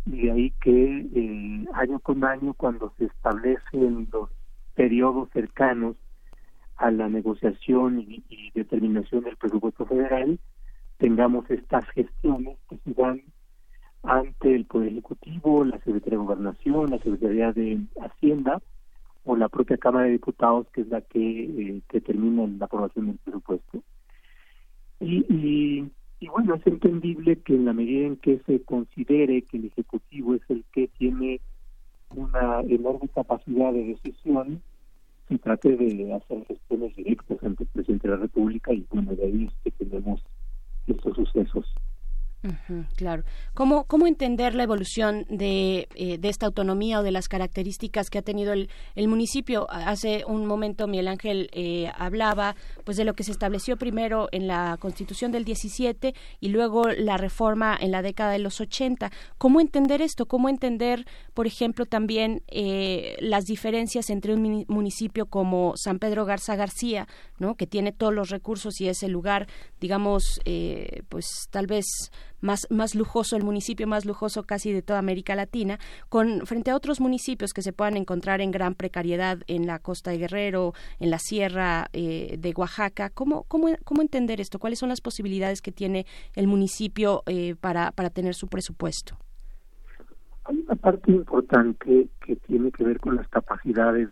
Y 0.04 0.26
de 0.26 0.32
ahí 0.32 0.54
que 0.60 1.06
eh, 1.14 1.64
año 1.72 1.98
con 2.00 2.22
año, 2.24 2.52
cuando 2.52 2.92
se 2.98 3.06
establecen 3.06 4.08
los 4.12 4.28
periodos 4.74 5.30
cercanos 5.32 5.96
a 6.80 6.90
la 6.90 7.08
negociación 7.08 8.00
y, 8.00 8.50
determinación 8.54 9.22
del 9.22 9.36
presupuesto 9.36 9.84
federal, 9.84 10.38
tengamos 10.96 11.48
estas 11.50 11.86
gestiones 11.90 12.58
que 12.68 12.78
se 12.78 12.94
dan 12.94 13.22
ante 14.02 14.54
el 14.54 14.64
Poder 14.64 14.88
Ejecutivo, 14.92 15.62
la 15.64 15.78
Secretaría 15.78 16.18
de 16.18 16.24
Gobernación, 16.24 16.90
la 16.90 16.98
Secretaría 16.98 17.52
de 17.52 17.80
Hacienda 18.00 18.62
o 19.24 19.36
la 19.36 19.50
propia 19.50 19.76
Cámara 19.76 20.06
de 20.06 20.12
Diputados, 20.12 20.68
que 20.72 20.80
es 20.80 20.88
la 20.88 21.02
que 21.02 21.44
eh, 21.44 21.82
determina 21.92 22.46
la 22.46 22.64
aprobación 22.64 23.06
del 23.08 23.18
presupuesto. 23.18 23.82
Y, 25.00 25.18
y, 25.28 25.90
y, 26.18 26.28
bueno, 26.28 26.54
es 26.54 26.66
entendible 26.66 27.36
que 27.40 27.54
en 27.56 27.66
la 27.66 27.74
medida 27.74 28.06
en 28.06 28.16
que 28.16 28.40
se 28.46 28.62
considere 28.62 29.42
que 29.42 29.58
el 29.58 29.66
Ejecutivo 29.66 30.34
es 30.34 30.42
el 30.48 30.64
que 30.72 30.88
tiene 30.88 31.42
una 32.14 32.62
enorme 32.62 33.08
capacidad 33.14 33.70
de 33.70 33.84
decisión, 33.84 34.62
se 35.30 35.38
trate 35.38 35.76
de 35.76 36.12
hacer 36.12 36.44
gestiones 36.46 36.96
directas 36.96 37.38
ante 37.44 37.62
el 37.62 37.68
presidente 37.68 38.08
de 38.08 38.14
la 38.14 38.20
República 38.20 38.72
y 38.72 38.84
bueno, 38.90 39.14
de 39.14 39.24
ahí 39.24 39.44
es 39.44 39.54
que 39.62 39.84
tenemos 39.84 40.20
estos 40.88 41.14
sucesos 41.14 41.72
claro. 42.96 43.22
¿Cómo, 43.52 43.84
¿Cómo 43.84 44.06
entender 44.06 44.54
la 44.54 44.62
evolución 44.62 45.26
de, 45.28 45.88
eh, 45.94 46.16
de, 46.16 46.28
esta 46.30 46.46
autonomía 46.46 47.00
o 47.00 47.02
de 47.02 47.10
las 47.10 47.28
características 47.28 48.08
que 48.08 48.18
ha 48.18 48.22
tenido 48.22 48.54
el, 48.54 48.70
el 48.94 49.08
municipio? 49.08 49.70
Hace 49.70 50.24
un 50.26 50.46
momento 50.46 50.86
Miguel 50.86 51.08
Ángel 51.08 51.50
eh, 51.52 51.90
hablaba 51.98 52.56
pues 52.84 52.96
de 52.96 53.04
lo 53.04 53.14
que 53.14 53.24
se 53.24 53.32
estableció 53.32 53.76
primero 53.76 54.28
en 54.32 54.46
la 54.46 54.78
Constitución 54.80 55.32
del 55.32 55.44
17 55.44 56.14
y 56.40 56.48
luego 56.48 56.88
la 56.88 57.18
reforma 57.18 57.76
en 57.78 57.90
la 57.90 58.00
década 58.00 58.32
de 58.32 58.38
los 58.38 58.60
80. 58.60 59.10
¿Cómo 59.36 59.60
entender 59.60 60.00
esto? 60.00 60.26
¿Cómo 60.26 60.48
entender, 60.48 61.06
por 61.34 61.46
ejemplo, 61.46 61.84
también 61.84 62.42
eh, 62.48 63.16
las 63.20 63.44
diferencias 63.44 64.08
entre 64.08 64.32
un 64.32 64.64
municipio 64.68 65.26
como 65.26 65.74
San 65.76 65.98
Pedro 65.98 66.24
Garza 66.24 66.56
García, 66.56 67.06
¿no? 67.38 67.54
que 67.56 67.66
tiene 67.66 67.92
todos 67.92 68.14
los 68.14 68.30
recursos 68.30 68.80
y 68.80 68.88
es 68.88 69.02
el 69.02 69.12
lugar, 69.12 69.46
digamos, 69.78 70.40
pues 71.08 71.26
tal 71.50 71.66
vez 71.66 71.84
más, 72.40 72.66
más 72.70 72.94
lujoso, 72.94 73.36
el 73.36 73.44
municipio 73.44 73.86
más 73.86 74.04
lujoso 74.04 74.42
casi 74.42 74.72
de 74.72 74.82
toda 74.82 74.98
América 74.98 75.34
Latina, 75.34 75.78
con 76.08 76.46
frente 76.46 76.70
a 76.70 76.76
otros 76.76 77.00
municipios 77.00 77.52
que 77.52 77.62
se 77.62 77.72
puedan 77.72 77.96
encontrar 77.96 78.40
en 78.40 78.50
gran 78.50 78.74
precariedad 78.74 79.38
en 79.46 79.66
la 79.66 79.78
costa 79.78 80.10
de 80.10 80.18
Guerrero, 80.18 80.72
en 80.98 81.10
la 81.10 81.18
sierra 81.18 81.88
eh, 81.92 82.36
de 82.38 82.52
Oaxaca. 82.56 83.10
¿Cómo, 83.10 83.44
cómo, 83.44 83.68
¿Cómo 83.84 84.02
entender 84.02 84.40
esto? 84.40 84.58
¿Cuáles 84.58 84.78
son 84.78 84.88
las 84.88 85.00
posibilidades 85.00 85.62
que 85.62 85.72
tiene 85.72 86.06
el 86.34 86.46
municipio 86.46 87.22
eh, 87.26 87.54
para, 87.60 87.92
para 87.92 88.10
tener 88.10 88.34
su 88.34 88.48
presupuesto? 88.48 89.16
Hay 90.44 90.56
una 90.56 90.76
parte 90.76 91.10
importante 91.10 92.08
que 92.24 92.36
tiene 92.36 92.72
que 92.72 92.84
ver 92.84 92.98
con 92.98 93.16
las 93.16 93.28
capacidades 93.28 94.08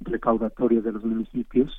recaudatorias 0.00 0.84
de 0.84 0.92
los 0.92 1.04
municipios 1.04 1.70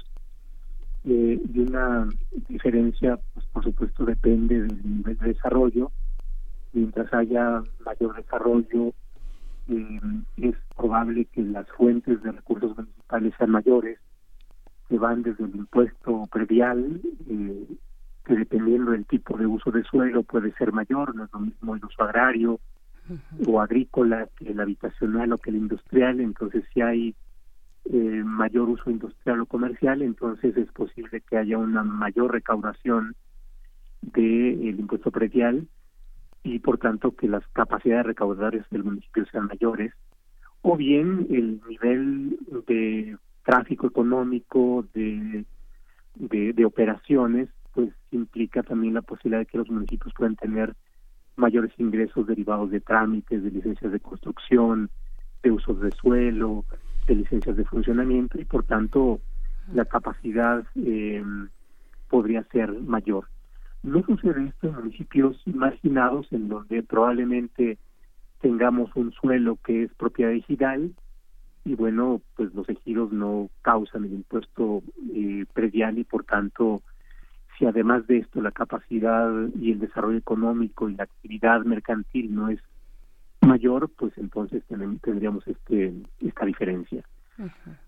eh, 1.05 1.39
y 1.53 1.59
una 1.59 2.07
diferencia, 2.47 3.19
pues 3.33 3.45
por 3.47 3.63
supuesto 3.63 4.05
depende 4.05 4.61
del 4.61 4.97
nivel 4.97 5.17
de 5.17 5.27
desarrollo. 5.27 5.91
Mientras 6.71 7.13
haya 7.13 7.61
mayor 7.85 8.15
desarrollo, 8.15 8.93
eh, 9.67 9.99
es 10.37 10.55
probable 10.75 11.25
que 11.25 11.41
las 11.41 11.67
fuentes 11.77 12.21
de 12.23 12.31
recursos 12.31 12.75
municipales 12.75 13.33
sean 13.37 13.51
mayores, 13.51 13.99
que 14.89 14.97
van 14.97 15.23
desde 15.23 15.43
el 15.43 15.55
impuesto 15.55 16.25
predial, 16.31 17.01
eh, 17.29 17.67
que 18.25 18.35
dependiendo 18.35 18.91
del 18.91 19.05
tipo 19.05 19.37
de 19.37 19.45
uso 19.45 19.71
de 19.71 19.83
suelo 19.83 20.23
puede 20.23 20.53
ser 20.53 20.71
mayor, 20.71 21.13
no 21.15 21.25
es 21.25 21.33
lo 21.33 21.39
mismo 21.39 21.75
el 21.75 21.83
uso 21.83 22.03
agrario 22.03 22.59
o 23.45 23.59
agrícola 23.59 24.29
que 24.37 24.51
el 24.51 24.59
habitacional 24.61 25.33
o 25.33 25.37
que 25.37 25.49
el 25.49 25.57
industrial, 25.57 26.21
entonces 26.21 26.63
si 26.73 26.81
hay 26.81 27.15
eh, 27.85 28.23
mayor 28.23 28.69
uso 28.69 28.89
industrial 28.89 29.41
o 29.41 29.45
comercial, 29.45 30.01
entonces 30.01 30.55
es 30.55 30.71
posible 30.71 31.21
que 31.21 31.37
haya 31.37 31.57
una 31.57 31.83
mayor 31.83 32.31
recaudación 32.31 33.15
del 34.01 34.67
el 34.67 34.79
impuesto 34.79 35.11
predial 35.11 35.67
y 36.43 36.59
por 36.59 36.77
tanto 36.77 37.15
que 37.15 37.27
las 37.27 37.45
capacidades 37.47 38.05
recaudadoras 38.05 38.69
del 38.69 38.83
municipio 38.83 39.25
sean 39.31 39.47
mayores, 39.47 39.93
o 40.61 40.77
bien 40.77 41.27
el 41.29 41.61
nivel 41.67 42.37
de 42.67 43.17
tráfico 43.43 43.87
económico, 43.87 44.85
de, 44.93 45.45
de, 46.15 46.53
de 46.53 46.65
operaciones, 46.65 47.49
pues 47.73 47.89
implica 48.11 48.63
también 48.63 48.93
la 48.93 49.01
posibilidad 49.01 49.39
de 49.39 49.45
que 49.45 49.57
los 49.57 49.69
municipios 49.69 50.13
puedan 50.15 50.35
tener 50.35 50.73
mayores 51.35 51.71
ingresos 51.77 52.27
derivados 52.27 52.71
de 52.71 52.79
trámites, 52.79 53.43
de 53.43 53.51
licencias 53.51 53.91
de 53.91 53.99
construcción, 53.99 54.89
de 55.41 55.51
usos 55.51 55.79
de 55.81 55.91
suelo, 55.91 56.65
de 57.05 57.15
licencias 57.15 57.57
de 57.57 57.65
funcionamiento 57.65 58.39
y 58.39 58.45
por 58.45 58.63
tanto 58.63 59.19
la 59.73 59.85
capacidad 59.85 60.65
eh, 60.75 61.23
podría 62.09 62.43
ser 62.51 62.71
mayor. 62.81 63.27
No 63.81 64.03
sucede 64.03 64.45
esto 64.45 64.67
en 64.67 64.75
municipios 64.75 65.41
marginados 65.47 66.27
en 66.31 66.47
donde 66.47 66.83
probablemente 66.83 67.77
tengamos 68.39 68.95
un 68.95 69.11
suelo 69.11 69.57
que 69.63 69.83
es 69.83 69.93
propiedad 69.95 70.31
digital 70.31 70.93
y 71.65 71.75
bueno, 71.75 72.21
pues 72.35 72.53
los 72.53 72.67
ejidos 72.67 73.11
no 73.11 73.49
causan 73.61 74.05
el 74.05 74.13
impuesto 74.13 74.83
eh, 75.13 75.45
predial 75.53 75.97
y 75.97 76.03
por 76.03 76.25
tanto, 76.25 76.81
si 77.57 77.65
además 77.65 78.05
de 78.07 78.17
esto 78.17 78.41
la 78.41 78.51
capacidad 78.51 79.31
y 79.59 79.71
el 79.71 79.79
desarrollo 79.79 80.17
económico 80.17 80.89
y 80.89 80.95
la 80.95 81.03
actividad 81.03 81.63
mercantil 81.63 82.33
no 82.35 82.49
es 82.49 82.59
mayor, 83.43 83.89
pues 83.97 84.13
entonces 84.17 84.63
tendríamos 85.01 85.47
este 85.47 85.93
esta 86.19 86.45
diferencia. 86.45 87.03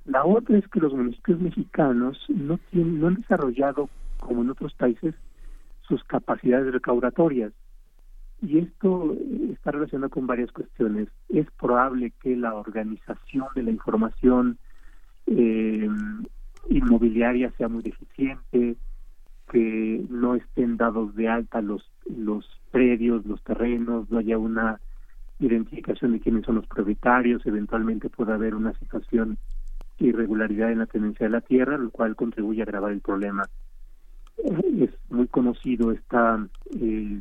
La 0.06 0.26
otra 0.26 0.58
es 0.58 0.68
que 0.70 0.80
los 0.80 0.94
municipios 0.94 1.40
mexicanos 1.40 2.18
no 2.30 2.58
tienen, 2.72 3.00
no 3.00 3.08
han 3.08 3.16
desarrollado 3.16 3.90
como 4.20 4.42
en 4.42 4.50
otros 4.50 4.74
países 4.74 5.14
sus 5.82 6.04
capacidades 6.04 6.74
recaudatorias 6.74 7.54
y 8.42 8.60
esto 8.60 9.16
está 9.52 9.72
relacionado 9.72 10.10
con 10.10 10.28
varias 10.28 10.52
cuestiones. 10.52 11.10
Es 11.30 11.50
probable 11.52 12.12
que 12.22 12.36
la 12.36 12.56
organización 12.56 13.46
de 13.56 13.64
la 13.64 13.72
información 13.72 14.58
eh, 15.28 15.88
inmobiliaria 16.70 17.52
sea 17.58 17.68
muy 17.68 17.84
deficiente, 17.84 18.76
que 19.52 20.06
no 20.10 20.36
estén 20.36 20.78
dados 20.78 21.16
de 21.16 21.30
alta 21.30 21.62
los 21.62 21.92
los 22.06 22.46
predios, 22.72 23.26
los 23.26 23.42
terrenos, 23.44 24.10
no 24.10 24.20
haya 24.20 24.38
una 24.38 24.80
identificación 25.40 26.14
de 26.14 26.20
quiénes 26.20 26.46
son 26.46 26.56
los 26.56 26.68
propietarios, 26.68 27.46
eventualmente 27.46 28.10
puede 28.10 28.34
haber 28.34 28.56
una 28.56 28.74
situación 28.74 29.38
de 30.00 30.08
irregularidad 30.08 30.72
en 30.72 30.80
la 30.80 30.86
tenencia 30.86 31.26
de 31.26 31.32
la 31.32 31.42
tierra, 31.42 31.78
lo 31.78 31.90
cual 31.92 32.16
contribuye 32.16 32.62
a 32.62 32.64
agravar 32.64 32.92
el 32.92 33.02
problema. 33.02 33.44
Es 34.38 34.92
muy 35.10 35.28
conocido 35.28 35.92
esta 35.92 36.46
eh, 36.80 37.20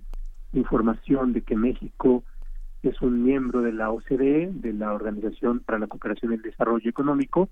información 0.53 1.32
de 1.32 1.43
que 1.43 1.57
México 1.57 2.24
es 2.82 3.01
un 3.01 3.24
miembro 3.24 3.62
de 3.62 3.73
la 3.73 3.91
OCDE, 3.91 4.51
de 4.53 4.73
la 4.73 4.93
Organización 4.93 5.61
para 5.61 5.78
la 5.78 5.86
Cooperación 5.86 6.32
y 6.32 6.35
el 6.36 6.43
Desarrollo 6.43 6.89
Económico, 6.89 7.49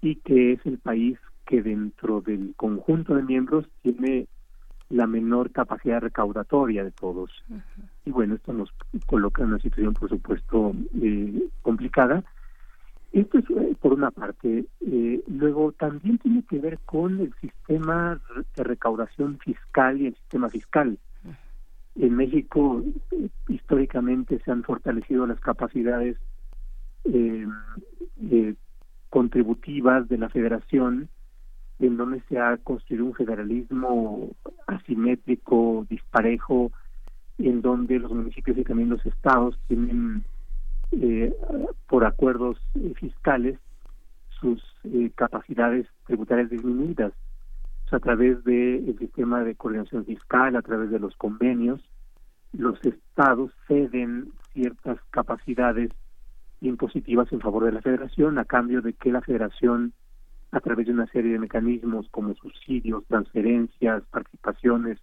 y 0.00 0.16
que 0.16 0.52
es 0.52 0.66
el 0.66 0.78
país 0.78 1.18
que 1.46 1.62
dentro 1.62 2.20
del 2.20 2.54
conjunto 2.56 3.14
de 3.14 3.22
miembros 3.22 3.66
tiene 3.82 4.26
la 4.90 5.06
menor 5.06 5.50
capacidad 5.50 6.00
recaudatoria 6.00 6.84
de 6.84 6.90
todos. 6.90 7.30
Y 8.08 8.10
bueno, 8.10 8.36
esto 8.36 8.54
nos 8.54 8.72
coloca 9.04 9.42
en 9.42 9.50
una 9.50 9.58
situación, 9.58 9.92
por 9.92 10.08
supuesto, 10.08 10.72
eh, 11.02 11.42
complicada. 11.60 12.24
Esto 13.12 13.36
es 13.36 13.44
eh, 13.50 13.76
por 13.78 13.92
una 13.92 14.10
parte. 14.10 14.64
Eh, 14.80 15.22
luego 15.26 15.72
también 15.72 16.16
tiene 16.16 16.42
que 16.48 16.58
ver 16.58 16.78
con 16.86 17.20
el 17.20 17.34
sistema 17.38 18.18
de 18.56 18.64
recaudación 18.64 19.38
fiscal 19.40 20.00
y 20.00 20.06
el 20.06 20.14
sistema 20.14 20.48
fiscal. 20.48 20.98
En 21.96 22.16
México, 22.16 22.82
históricamente, 23.46 24.40
se 24.42 24.52
han 24.52 24.62
fortalecido 24.62 25.26
las 25.26 25.40
capacidades 25.40 26.16
contributivas 29.10 30.08
de 30.08 30.16
la 30.16 30.30
federación 30.30 31.10
en 31.78 31.96
donde 31.98 32.22
se 32.30 32.38
ha 32.38 32.56
construido 32.56 33.04
un 33.04 33.14
federalismo 33.14 34.30
asimétrico, 34.66 35.86
disparejo, 35.90 36.72
en 37.38 37.62
donde 37.62 37.98
los 37.98 38.12
municipios 38.12 38.58
y 38.58 38.64
también 38.64 38.90
los 38.90 39.04
estados 39.06 39.58
tienen, 39.68 40.24
eh, 40.92 41.32
por 41.88 42.04
acuerdos 42.04 42.58
eh, 42.74 42.92
fiscales, 42.96 43.58
sus 44.40 44.62
eh, 44.84 45.10
capacidades 45.14 45.86
tributarias 46.06 46.50
disminuidas. 46.50 47.12
A 47.90 48.00
través 48.00 48.44
del 48.44 48.98
sistema 48.98 49.42
de 49.42 49.54
coordinación 49.54 50.04
fiscal, 50.04 50.54
a 50.56 50.62
través 50.62 50.90
de 50.90 50.98
los 50.98 51.16
convenios, 51.16 51.80
los 52.52 52.78
estados 52.84 53.50
ceden 53.66 54.30
ciertas 54.52 54.98
capacidades 55.10 55.90
impositivas 56.60 57.32
en 57.32 57.40
favor 57.40 57.64
de 57.64 57.72
la 57.72 57.80
federación 57.80 58.38
a 58.38 58.44
cambio 58.44 58.82
de 58.82 58.92
que 58.92 59.10
la 59.10 59.22
federación 59.22 59.94
a 60.50 60.60
través 60.60 60.86
de 60.86 60.92
una 60.92 61.06
serie 61.06 61.32
de 61.32 61.38
mecanismos 61.38 62.08
como 62.10 62.34
subsidios, 62.34 63.04
transferencias, 63.06 64.02
participaciones, 64.10 64.98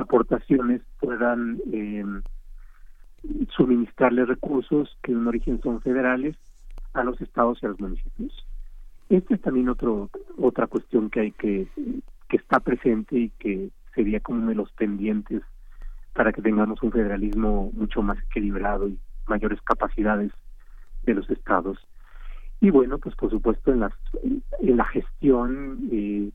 aportaciones, 0.00 0.82
puedan 1.00 1.60
eh, 1.72 2.04
suministrarle 3.56 4.24
recursos 4.24 4.96
que 5.02 5.12
en 5.12 5.26
origen 5.26 5.60
son 5.62 5.80
federales 5.80 6.36
a 6.94 7.04
los 7.04 7.20
estados 7.20 7.58
y 7.62 7.66
a 7.66 7.70
los 7.70 7.80
municipios. 7.80 8.46
Esta 9.08 9.34
es 9.34 9.40
también 9.40 9.68
otro, 9.68 10.10
otra 10.36 10.66
cuestión 10.66 11.10
que 11.10 11.20
hay 11.20 11.32
que, 11.32 11.66
que 12.28 12.36
está 12.36 12.60
presente 12.60 13.18
y 13.18 13.30
que 13.30 13.70
sería 13.94 14.20
como 14.20 14.38
uno 14.38 14.48
de 14.48 14.54
los 14.54 14.70
pendientes 14.72 15.42
para 16.12 16.32
que 16.32 16.42
tengamos 16.42 16.82
un 16.82 16.92
federalismo 16.92 17.70
mucho 17.74 18.02
más 18.02 18.18
equilibrado 18.24 18.88
y 18.88 18.98
mayores 19.26 19.60
capacidades 19.62 20.32
de 21.04 21.14
los 21.14 21.28
estados 21.30 21.78
y 22.60 22.70
bueno 22.70 22.98
pues 22.98 23.14
por 23.14 23.30
supuesto 23.30 23.72
en 23.72 23.80
las 23.80 23.92
en 24.22 24.76
la 24.76 24.84
gestión 24.86 25.88
eh, 25.92 26.30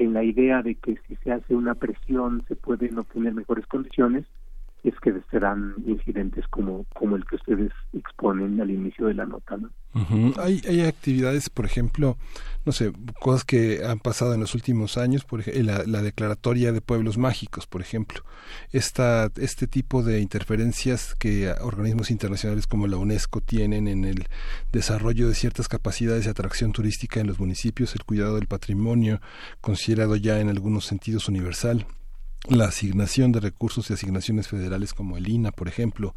en 0.00 0.14
la 0.14 0.24
idea 0.24 0.62
de 0.62 0.76
que 0.76 0.96
si 1.06 1.16
se 1.16 1.30
hace 1.30 1.54
una 1.54 1.74
presión 1.74 2.42
se 2.48 2.56
pueden 2.56 2.98
obtener 2.98 3.34
mejores 3.34 3.66
condiciones 3.66 4.24
es 4.82 4.94
que 5.00 5.14
serán 5.30 5.74
incidentes 5.86 6.46
como 6.48 6.84
como 6.94 7.16
el 7.16 7.24
que 7.26 7.36
ustedes 7.36 7.72
exponen 7.92 8.60
al 8.60 8.70
inicio 8.70 9.06
de 9.06 9.14
la 9.14 9.26
nota 9.26 9.56
¿no? 9.56 9.70
hay, 10.38 10.62
hay 10.68 10.82
actividades, 10.82 11.50
por 11.50 11.64
ejemplo, 11.64 12.16
no 12.64 12.70
sé, 12.70 12.92
cosas 13.20 13.44
que 13.44 13.84
han 13.84 13.98
pasado 13.98 14.34
en 14.34 14.40
los 14.40 14.54
últimos 14.54 14.96
años, 14.96 15.24
por 15.24 15.40
ejemplo, 15.40 15.62
la, 15.64 15.84
la, 15.84 16.02
declaratoria 16.02 16.70
de 16.70 16.80
pueblos 16.80 17.18
mágicos, 17.18 17.66
por 17.66 17.80
ejemplo. 17.80 18.22
Esta, 18.70 19.30
este 19.36 19.66
tipo 19.66 20.04
de 20.04 20.20
interferencias 20.20 21.16
que 21.16 21.52
organismos 21.60 22.12
internacionales 22.12 22.68
como 22.68 22.86
la 22.86 22.98
UNESCO 22.98 23.40
tienen 23.40 23.88
en 23.88 24.04
el 24.04 24.28
desarrollo 24.70 25.28
de 25.28 25.34
ciertas 25.34 25.66
capacidades 25.66 26.24
de 26.24 26.30
atracción 26.30 26.70
turística 26.72 27.18
en 27.18 27.26
los 27.26 27.40
municipios, 27.40 27.94
el 27.94 28.04
cuidado 28.04 28.36
del 28.36 28.46
patrimonio, 28.46 29.20
considerado 29.60 30.14
ya 30.14 30.38
en 30.38 30.50
algunos 30.50 30.84
sentidos 30.84 31.28
universal 31.28 31.86
la 32.48 32.66
asignación 32.66 33.32
de 33.32 33.40
recursos 33.40 33.90
y 33.90 33.92
asignaciones 33.92 34.48
federales 34.48 34.94
como 34.94 35.16
el 35.16 35.28
INA, 35.28 35.52
por 35.52 35.68
ejemplo. 35.68 36.14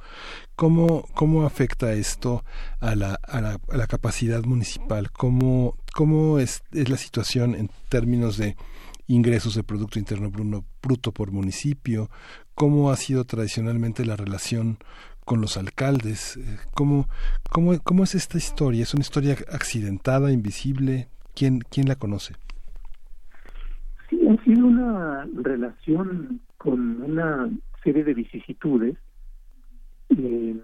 ¿Cómo, 0.55 1.05
cómo 1.13 1.45
afecta 1.45 1.93
esto 1.93 2.43
a 2.79 2.95
la, 2.95 3.15
a 3.23 3.41
la, 3.41 3.59
a 3.69 3.77
la 3.77 3.87
capacidad 3.87 4.43
municipal? 4.43 5.11
¿Cómo, 5.11 5.77
cómo 5.93 6.39
es, 6.39 6.63
es, 6.71 6.89
la 6.89 6.97
situación 6.97 7.55
en 7.55 7.69
términos 7.89 8.37
de 8.37 8.55
ingresos 9.07 9.55
de 9.55 9.63
Producto 9.63 9.99
Interno 9.99 10.31
Bruto 10.81 11.11
por 11.11 11.31
municipio? 11.31 12.09
¿Cómo 12.55 12.91
ha 12.91 12.97
sido 12.97 13.25
tradicionalmente 13.25 14.05
la 14.05 14.15
relación 14.15 14.77
con 15.25 15.41
los 15.41 15.57
alcaldes? 15.57 16.39
¿Cómo, 16.73 17.09
cómo, 17.49 17.77
cómo 17.79 18.03
es 18.03 18.15
esta 18.15 18.37
historia? 18.37 18.83
¿Es 18.83 18.93
una 18.93 19.03
historia 19.03 19.37
accidentada, 19.51 20.31
invisible? 20.31 21.09
¿Quién, 21.35 21.59
quién 21.69 21.87
la 21.87 21.95
conoce? 21.95 22.35
Ha 24.29 24.43
sido 24.43 24.67
una 24.67 25.27
relación 25.33 26.41
con 26.57 27.01
una 27.01 27.49
serie 27.83 28.03
de 28.03 28.13
vicisitudes 28.13 28.97
eh, 30.09 30.61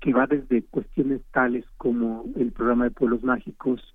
que 0.00 0.12
va 0.12 0.26
desde 0.26 0.62
cuestiones 0.64 1.22
tales 1.30 1.64
como 1.76 2.24
el 2.36 2.52
programa 2.52 2.84
de 2.84 2.90
pueblos 2.90 3.22
mágicos, 3.22 3.94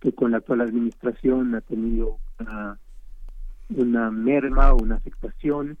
que 0.00 0.12
con 0.12 0.30
la 0.30 0.38
actual 0.38 0.60
administración 0.60 1.54
ha 1.54 1.60
tenido 1.60 2.18
una, 2.38 2.78
una 3.70 4.10
merma 4.10 4.72
o 4.72 4.82
una 4.82 4.96
afectación, 4.96 5.76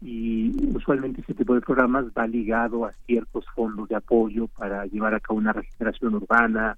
y 0.00 0.52
usualmente 0.74 1.22
ese 1.22 1.34
tipo 1.34 1.54
de 1.54 1.60
programas 1.60 2.06
va 2.06 2.26
ligado 2.26 2.84
a 2.84 2.92
ciertos 3.06 3.46
fondos 3.54 3.88
de 3.88 3.96
apoyo 3.96 4.48
para 4.48 4.84
llevar 4.86 5.14
a 5.14 5.20
cabo 5.20 5.38
una 5.38 5.52
regeneración 5.52 6.16
urbana, 6.16 6.76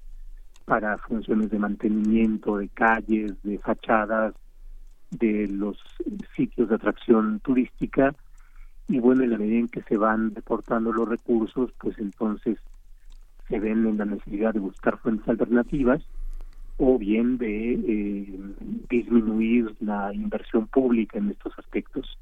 para 0.64 0.98
funciones 0.98 1.50
de 1.50 1.58
mantenimiento 1.58 2.58
de 2.58 2.68
calles, 2.68 3.32
de 3.42 3.58
fachadas, 3.58 4.34
de 5.10 5.48
los 5.48 5.78
sitios 6.34 6.68
de 6.68 6.74
atracción 6.74 7.40
turística 7.40 8.14
y 8.88 9.00
bueno, 9.00 9.24
en 9.24 9.30
la 9.30 9.38
medida 9.38 9.58
en 9.58 9.68
que 9.68 9.82
se 9.82 9.96
van 9.96 10.32
deportando 10.32 10.92
los 10.92 11.08
recursos, 11.08 11.72
pues 11.78 11.98
entonces 11.98 12.58
se 13.48 13.58
ven 13.58 13.86
en 13.86 13.98
la 13.98 14.04
necesidad 14.04 14.54
de 14.54 14.60
buscar 14.60 14.98
fuentes 14.98 15.28
alternativas 15.28 16.02
o 16.78 16.98
bien 16.98 17.38
de 17.38 17.72
eh, 17.72 18.38
disminuir 18.88 19.74
la 19.80 20.12
inversión 20.12 20.66
pública 20.66 21.18
en 21.18 21.30
estos 21.30 21.58
aspectos. 21.58 22.18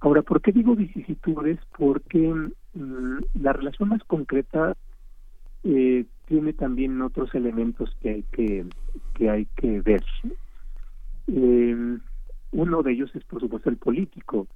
Ahora, 0.00 0.22
¿por 0.22 0.40
qué 0.40 0.52
digo 0.52 0.74
vicisitudes? 0.74 1.58
Porque 1.76 2.18
mm, 2.74 3.18
la 3.40 3.52
relación 3.52 3.90
más 3.90 4.02
concreta 4.04 4.76
eh, 5.62 6.04
tiene 6.26 6.52
también 6.52 7.00
otros 7.00 7.34
elementos 7.34 7.94
que 8.00 8.10
hay 8.10 8.22
que, 8.32 8.66
que 9.14 9.30
hay 9.30 9.46
que 9.56 9.80
ver. 9.82 10.04
Eh, 11.28 11.98
uno 12.52 12.82
de 12.82 12.92
ellos 12.92 13.10
es, 13.14 13.24
por 13.24 13.40
supuesto, 13.40 13.70
el 13.70 13.76
político. 13.76 14.46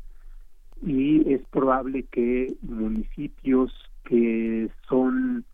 Y 0.83 1.33
es 1.33 1.43
probable 1.49 2.05
que 2.05 2.55
municipios 2.63 3.73
que 4.05 4.71
son 4.89 5.45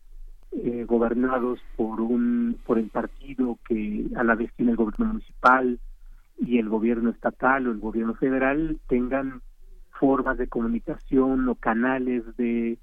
eh, 0.52 0.84
gobernados 0.86 1.58
por 1.76 2.00
un 2.00 2.56
gobierno 4.76 5.06
municipal 5.06 5.78
y 6.38 6.58
el 6.58 6.68
gobierno 6.68 7.10
estatal 7.10 7.66
o 7.66 7.72
el 7.72 7.78
gobierno 7.78 8.14
federal 8.14 8.78
tengan 8.88 9.42
formas 9.98 10.38
de 10.38 10.48
comunicación 10.48 11.48
o 11.48 11.54
canales 11.56 12.24
de 12.36 12.78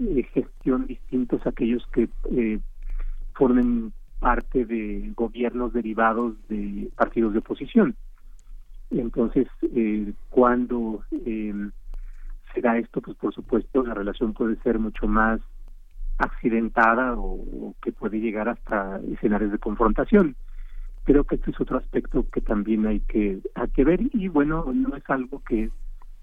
eh, 0.00 0.22
gestión 0.32 0.86
distintos 0.86 1.44
a 1.46 1.50
aquellos 1.50 1.84
que 1.92 2.08
eh, 2.30 2.60
formen 3.34 3.92
parte 4.18 4.64
de 4.64 5.12
gobiernos 5.14 5.72
derivados 5.72 6.34
de 6.48 6.90
partidos 6.96 7.32
de 7.32 7.38
oposición. 7.38 7.96
Entonces, 8.90 9.46
eh, 9.74 10.12
cuando 10.30 11.04
eh, 11.24 11.54
se 12.54 12.60
da 12.60 12.78
esto, 12.78 13.00
pues 13.00 13.16
por 13.16 13.34
supuesto 13.34 13.82
la 13.84 13.94
relación 13.94 14.32
puede 14.32 14.56
ser 14.62 14.78
mucho 14.78 15.06
más 15.06 15.40
accidentada 16.18 17.14
o, 17.16 17.74
que 17.82 17.92
puede 17.92 18.18
llegar 18.18 18.48
hasta 18.48 19.00
escenarios 19.12 19.52
de 19.52 19.58
confrontación. 19.58 20.36
Creo 21.04 21.24
que 21.24 21.36
este 21.36 21.52
es 21.52 21.60
otro 21.60 21.78
aspecto 21.78 22.26
que 22.30 22.40
también 22.40 22.86
hay 22.86 23.00
que, 23.00 23.40
hay 23.54 23.68
que 23.68 23.84
ver 23.84 24.00
y 24.12 24.28
bueno, 24.28 24.66
no 24.74 24.96
es 24.96 25.08
algo 25.08 25.42
que 25.44 25.70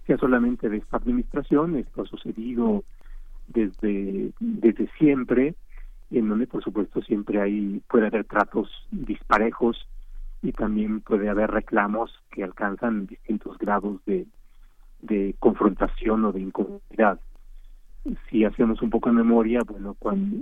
sea 0.05 0.17
solamente 0.17 0.69
de 0.69 0.77
esta 0.77 0.97
administración, 0.97 1.75
esto 1.75 2.03
ha 2.03 2.05
sucedido 2.05 2.83
desde, 3.47 4.31
desde 4.39 4.87
siempre, 4.97 5.55
en 6.11 6.29
donde 6.29 6.47
por 6.47 6.63
supuesto 6.63 7.01
siempre 7.01 7.41
hay, 7.41 7.81
puede 7.87 8.07
haber 8.07 8.25
tratos 8.25 8.69
disparejos 8.91 9.87
y 10.41 10.51
también 10.51 11.01
puede 11.01 11.29
haber 11.29 11.49
reclamos 11.51 12.11
que 12.31 12.43
alcanzan 12.43 13.07
distintos 13.07 13.57
grados 13.57 13.99
de, 14.05 14.27
confrontación 15.39 16.25
o 16.25 16.31
de 16.31 16.41
incomodidad. 16.41 17.19
Si 18.29 18.43
hacemos 18.43 18.81
un 18.81 18.89
poco 18.89 19.09
de 19.09 19.15
memoria, 19.15 19.61
bueno, 19.65 19.95
cuando, 19.97 20.37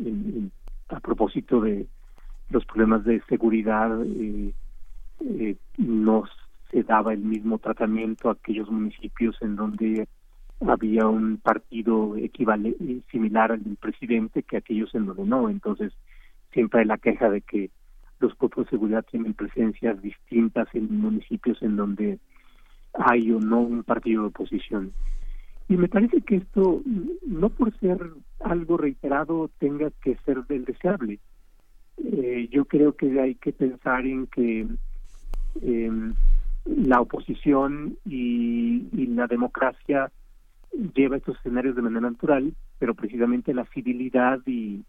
a 0.90 1.00
propósito 1.00 1.62
de 1.62 1.88
los 2.50 2.66
problemas 2.66 3.04
de 3.04 3.22
seguridad, 3.28 3.90
eh, 4.06 4.54
eh, 5.22 5.56
no 5.78 6.24
se 6.72 6.84
daba 6.84 7.14
el 7.14 7.20
mismo 7.20 7.60
tratamiento 7.60 8.30
a 8.30 8.34
aquellos 8.34 8.70
municipios 8.70 9.38
en 9.42 9.56
donde 9.56 10.08
había 10.68 11.08
un 11.08 11.38
partido 11.38 12.16
equivalente 12.18 13.02
similar 13.12 13.52
al 13.52 13.64
del 13.64 13.76
presidente 13.76 14.44
que 14.44 14.58
aquellos 14.58 14.94
en 14.96 15.06
donde 15.06 15.26
no. 15.26 15.50
Entonces, 15.50 15.94
siempre 16.52 16.82
hay 16.82 16.86
la 16.86 16.98
queja 16.98 17.30
de 17.30 17.42
que 17.42 17.70
los 18.20 18.34
cuerpos 18.36 18.66
de 18.66 18.72
seguridad 18.72 19.06
tienen 19.10 19.34
presencias 19.34 20.02
distintas 20.02 20.68
en 20.74 21.00
municipios 21.00 21.62
en 21.62 21.76
donde 21.76 22.20
hay 22.94 23.32
o 23.32 23.40
no 23.40 23.62
un 23.62 23.84
partido 23.84 24.24
de 24.24 24.28
oposición. 24.30 24.94
Y 25.68 25.78
me 25.78 25.88
parece 25.88 26.22
que 26.22 26.38
esto, 26.38 26.82
no 27.26 27.50
por 27.50 27.76
ser 27.80 27.98
algo 28.42 28.78
reiterado, 28.78 29.50
tenga 29.60 29.90
que 30.02 30.18
ser 30.26 30.46
del 30.46 30.66
deseable. 30.66 31.20
Eh, 31.98 32.48
yo 32.52 32.66
creo 32.66 32.94
que 32.94 33.20
hay 33.20 33.36
que 33.36 33.54
pensar 33.54 34.06
en 34.06 34.28
que 34.28 34.68
em, 35.62 36.14
la 36.66 37.02
oposición 37.02 37.98
y, 38.06 38.88
la 39.16 39.28
democracia 39.28 40.12
lleva 40.96 41.18
estos 41.18 41.38
escenarios 41.38 41.76
de 41.76 41.82
manera 41.82 42.10
natural, 42.10 42.54
pero 42.80 42.94
precisamente 42.96 43.54
la 43.54 43.66
civilidad 43.66 44.40
y, 44.46 44.84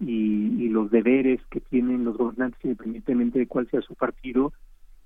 y, 0.00 0.68
los 0.68 0.90
deberes 0.90 1.40
que 1.50 1.60
tienen 1.60 2.04
los 2.04 2.16
gobernantes, 2.16 2.62
independientemente 2.62 3.38
de 3.38 3.46
cuál 3.46 3.68
sea 3.68 3.80
su 3.80 3.94
partido, 3.94 4.52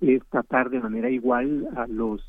es 0.00 0.22
tratar 0.26 0.70
de 0.70 0.80
manera 0.80 1.08
igual 1.08 1.68
a 1.76 1.86
los 1.86 2.20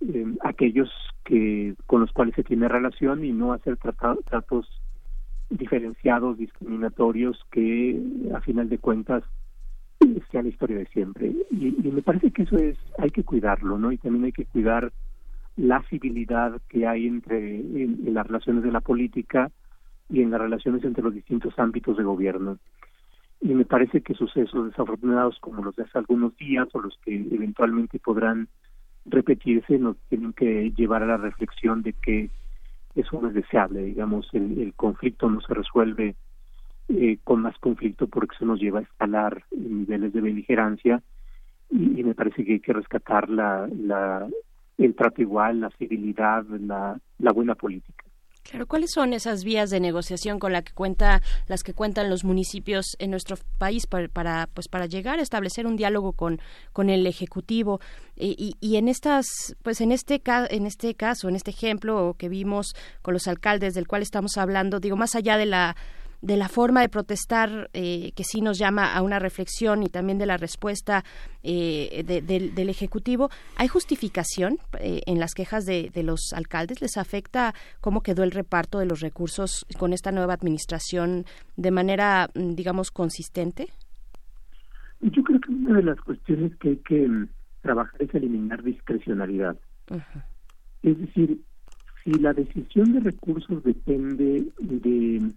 eh, 0.00 0.34
aquellos 0.42 0.90
que 1.24 1.74
con 1.86 2.00
los 2.00 2.12
cuales 2.12 2.34
se 2.34 2.44
tiene 2.44 2.68
relación 2.68 3.24
y 3.24 3.32
no 3.32 3.52
hacer 3.52 3.76
tratos 3.76 4.68
diferenciados, 5.50 6.38
discriminatorios, 6.38 7.38
que 7.50 8.00
a 8.34 8.40
final 8.40 8.68
de 8.68 8.78
cuentas 8.78 9.22
sea 10.30 10.42
la 10.42 10.48
historia 10.48 10.78
de 10.78 10.86
siempre. 10.86 11.32
Y, 11.50 11.72
me 11.90 12.02
parece 12.02 12.30
que 12.30 12.42
eso 12.42 12.56
es, 12.56 12.76
hay 12.98 13.10
que 13.10 13.24
cuidarlo, 13.24 13.78
¿no? 13.78 13.92
Y 13.92 13.98
también 13.98 14.24
hay 14.24 14.32
que 14.32 14.44
cuidar 14.44 14.92
la 15.56 15.82
civilidad 15.88 16.60
que 16.68 16.86
hay 16.86 17.06
entre 17.06 17.56
en 17.56 18.14
las 18.14 18.26
relaciones 18.26 18.62
de 18.62 18.72
la 18.72 18.80
política 18.80 19.50
y 20.08 20.22
en 20.22 20.30
las 20.30 20.40
relaciones 20.40 20.84
entre 20.84 21.02
los 21.02 21.14
distintos 21.14 21.58
ámbitos 21.58 21.96
de 21.96 22.04
gobierno. 22.04 22.58
Y 23.40 23.48
me 23.54 23.64
parece 23.64 24.00
que 24.00 24.14
sucesos 24.14 24.66
desafortunados 24.66 25.38
como 25.40 25.62
los 25.62 25.76
de 25.76 25.84
hace 25.84 25.98
algunos 25.98 26.36
días 26.36 26.68
o 26.72 26.80
los 26.80 26.98
que 27.04 27.14
eventualmente 27.14 27.98
podrán 27.98 28.48
repetirse 29.04 29.78
nos 29.78 29.96
tienen 30.08 30.32
que 30.32 30.72
llevar 30.76 31.02
a 31.02 31.06
la 31.06 31.16
reflexión 31.16 31.82
de 31.82 31.92
que 31.92 32.30
eso 32.94 33.20
no 33.20 33.28
es 33.28 33.34
deseable, 33.34 33.84
digamos, 33.84 34.26
el, 34.32 34.72
conflicto 34.74 35.28
no 35.28 35.40
se 35.42 35.52
resuelve 35.52 36.16
eh, 36.88 37.18
con 37.24 37.42
más 37.42 37.56
conflicto 37.58 38.08
porque 38.08 38.34
eso 38.34 38.46
nos 38.46 38.58
lleva 38.58 38.80
a 38.80 38.82
escalar 38.82 39.44
niveles 39.50 40.12
de 40.12 40.20
beligerancia 40.20 41.02
y, 41.70 42.02
me 42.02 42.14
parece 42.14 42.44
que 42.44 42.54
hay 42.54 42.60
que 42.60 42.72
rescatar 42.72 43.28
la, 43.28 43.68
el 44.78 44.94
trato 44.94 45.22
igual, 45.22 45.60
la 45.60 45.70
civilidad, 45.70 46.44
la, 46.44 46.98
la 47.18 47.32
buena 47.32 47.54
política. 47.54 48.04
Claro, 48.48 48.66
¿cuáles 48.66 48.92
son 48.92 49.12
esas 49.12 49.42
vías 49.42 49.70
de 49.70 49.80
negociación 49.80 50.38
con 50.38 50.52
la 50.52 50.62
que 50.62 50.72
cuenta, 50.72 51.20
las 51.48 51.64
que 51.64 51.74
cuentan 51.74 52.08
los 52.08 52.22
municipios 52.22 52.94
en 53.00 53.10
nuestro 53.10 53.36
país 53.58 53.88
para, 53.88 54.46
pues 54.54 54.68
para 54.68 54.86
llegar 54.86 55.18
a 55.18 55.22
establecer 55.22 55.66
un 55.66 55.74
diálogo 55.74 56.12
con, 56.12 56.38
con 56.72 56.88
el 56.88 57.08
ejecutivo 57.08 57.80
y, 58.14 58.54
y, 58.60 58.76
en 58.76 58.86
estas, 58.86 59.56
pues 59.64 59.80
en 59.80 59.90
este 59.90 60.22
en 60.50 60.66
este 60.66 60.94
caso, 60.94 61.28
en 61.28 61.34
este 61.34 61.50
ejemplo 61.50 62.14
que 62.16 62.28
vimos 62.28 62.74
con 63.02 63.14
los 63.14 63.26
alcaldes 63.26 63.74
del 63.74 63.88
cual 63.88 64.02
estamos 64.02 64.36
hablando, 64.36 64.78
digo 64.78 64.96
más 64.96 65.16
allá 65.16 65.36
de 65.36 65.46
la 65.46 65.76
de 66.22 66.36
la 66.36 66.48
forma 66.48 66.80
de 66.80 66.88
protestar 66.88 67.70
eh, 67.72 68.12
que 68.14 68.24
sí 68.24 68.40
nos 68.40 68.58
llama 68.58 68.94
a 68.94 69.02
una 69.02 69.18
reflexión 69.18 69.82
y 69.82 69.88
también 69.88 70.18
de 70.18 70.26
la 70.26 70.36
respuesta 70.36 71.04
eh, 71.42 72.02
del 72.04 72.68
Ejecutivo. 72.68 73.30
¿Hay 73.56 73.68
justificación 73.68 74.58
eh, 74.80 75.02
en 75.06 75.20
las 75.20 75.34
quejas 75.34 75.64
de, 75.64 75.90
los 76.02 76.32
alcaldes? 76.32 76.80
¿Les 76.80 76.96
afecta 76.96 77.54
cómo 77.80 78.02
quedó 78.02 78.22
el 78.22 78.30
reparto 78.30 78.78
de 78.78 78.86
los 78.86 79.00
recursos 79.00 79.66
con 79.78 79.92
esta 79.92 80.12
nueva 80.12 80.34
administración 80.34 81.24
de 81.56 81.70
manera, 81.70 82.28
mm, 82.34 82.54
digamos, 82.54 82.90
consistente? 82.90 83.68
Yo 85.00 85.22
creo 85.22 85.40
que 85.40 85.52
una 85.52 85.76
de 85.76 85.82
las 85.82 86.00
cuestiones 86.00 86.56
que 86.56 86.70
hay 86.70 86.76
que 86.76 87.08
mm, 87.08 87.28
trabajar 87.62 88.02
es 88.02 88.14
eliminar 88.14 88.62
discrecionalidad. 88.62 89.56
Es 90.82 90.98
decir, 90.98 91.40
si 92.02 92.12
la 92.12 92.32
decisión 92.32 92.92
de 92.92 93.00
recursos 93.00 93.62
depende 93.64 94.46
de 94.58 95.32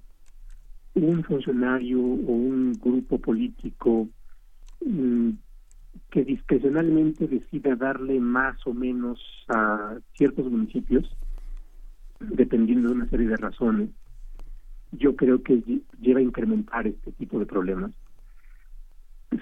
un 1.07 1.23
funcionario 1.23 1.99
o 1.99 2.31
un 2.31 2.73
grupo 2.73 3.19
político 3.19 4.07
mm, 4.85 5.29
que 6.09 6.23
discrecionalmente 6.23 7.27
decida 7.27 7.75
darle 7.75 8.19
más 8.19 8.55
o 8.65 8.73
menos 8.73 9.19
a 9.47 9.97
ciertos 10.13 10.49
municipios, 10.49 11.09
dependiendo 12.19 12.89
de 12.89 12.95
una 12.95 13.09
serie 13.09 13.27
de 13.27 13.37
razones, 13.37 13.89
yo 14.91 15.15
creo 15.15 15.43
que 15.43 15.61
lleva 16.01 16.19
a 16.19 16.23
incrementar 16.23 16.87
este 16.87 17.11
tipo 17.11 17.39
de 17.39 17.45
problemas. 17.45 17.91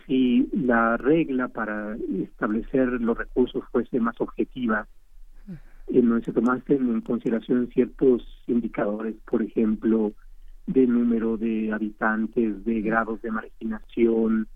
Si 0.06 0.50
la 0.52 0.98
regla 0.98 1.48
para 1.48 1.96
establecer 1.96 2.90
los 3.02 3.18
recursos 3.18 3.64
fuese 3.72 4.00
más 4.00 4.20
objetiva, 4.20 4.88
en 5.88 6.10
donde 6.10 6.26
se 6.26 6.34
tomasen 6.34 6.90
en 6.90 7.02
consideración 7.02 7.70
ciertos 7.70 8.22
indicadores, 8.48 9.16
por 9.26 9.42
ejemplo, 9.42 10.14
de 10.68 10.86
número 10.86 11.38
de 11.38 11.72
habitantes, 11.72 12.64
de 12.66 12.82
grados 12.82 13.22
de 13.22 13.32
marginación, 13.32 14.48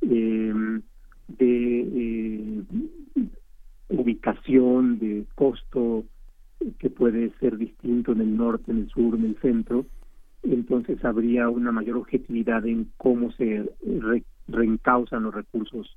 em, 0.00 0.82
de 1.26 1.80
eh, 1.80 2.62
ubicación, 3.88 4.98
de 4.98 5.26
costo 5.34 6.04
que 6.78 6.90
puede 6.90 7.30
ser 7.40 7.58
distinto 7.58 8.12
en 8.12 8.20
el 8.20 8.36
norte, 8.36 8.70
en 8.70 8.78
el 8.78 8.88
sur, 8.88 9.14
en 9.16 9.24
el 9.24 9.36
centro, 9.40 9.86
entonces 10.42 11.04
habría 11.04 11.48
una 11.48 11.72
mayor 11.72 11.96
objetividad 11.96 12.64
en 12.66 12.90
cómo 12.96 13.32
se 13.32 13.68
reencausan 14.46 15.24
los 15.24 15.34
recursos 15.34 15.96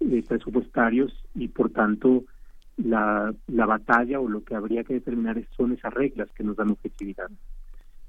eh, 0.00 0.22
presupuestarios 0.26 1.12
y 1.34 1.48
por 1.48 1.70
tanto 1.70 2.24
la, 2.76 3.34
la 3.48 3.66
batalla 3.66 4.20
o 4.20 4.28
lo 4.28 4.44
que 4.44 4.54
habría 4.54 4.84
que 4.84 4.94
determinar 4.94 5.42
son 5.56 5.72
esas 5.72 5.92
reglas 5.92 6.30
que 6.32 6.44
nos 6.44 6.56
dan 6.56 6.70
objetividad 6.70 7.30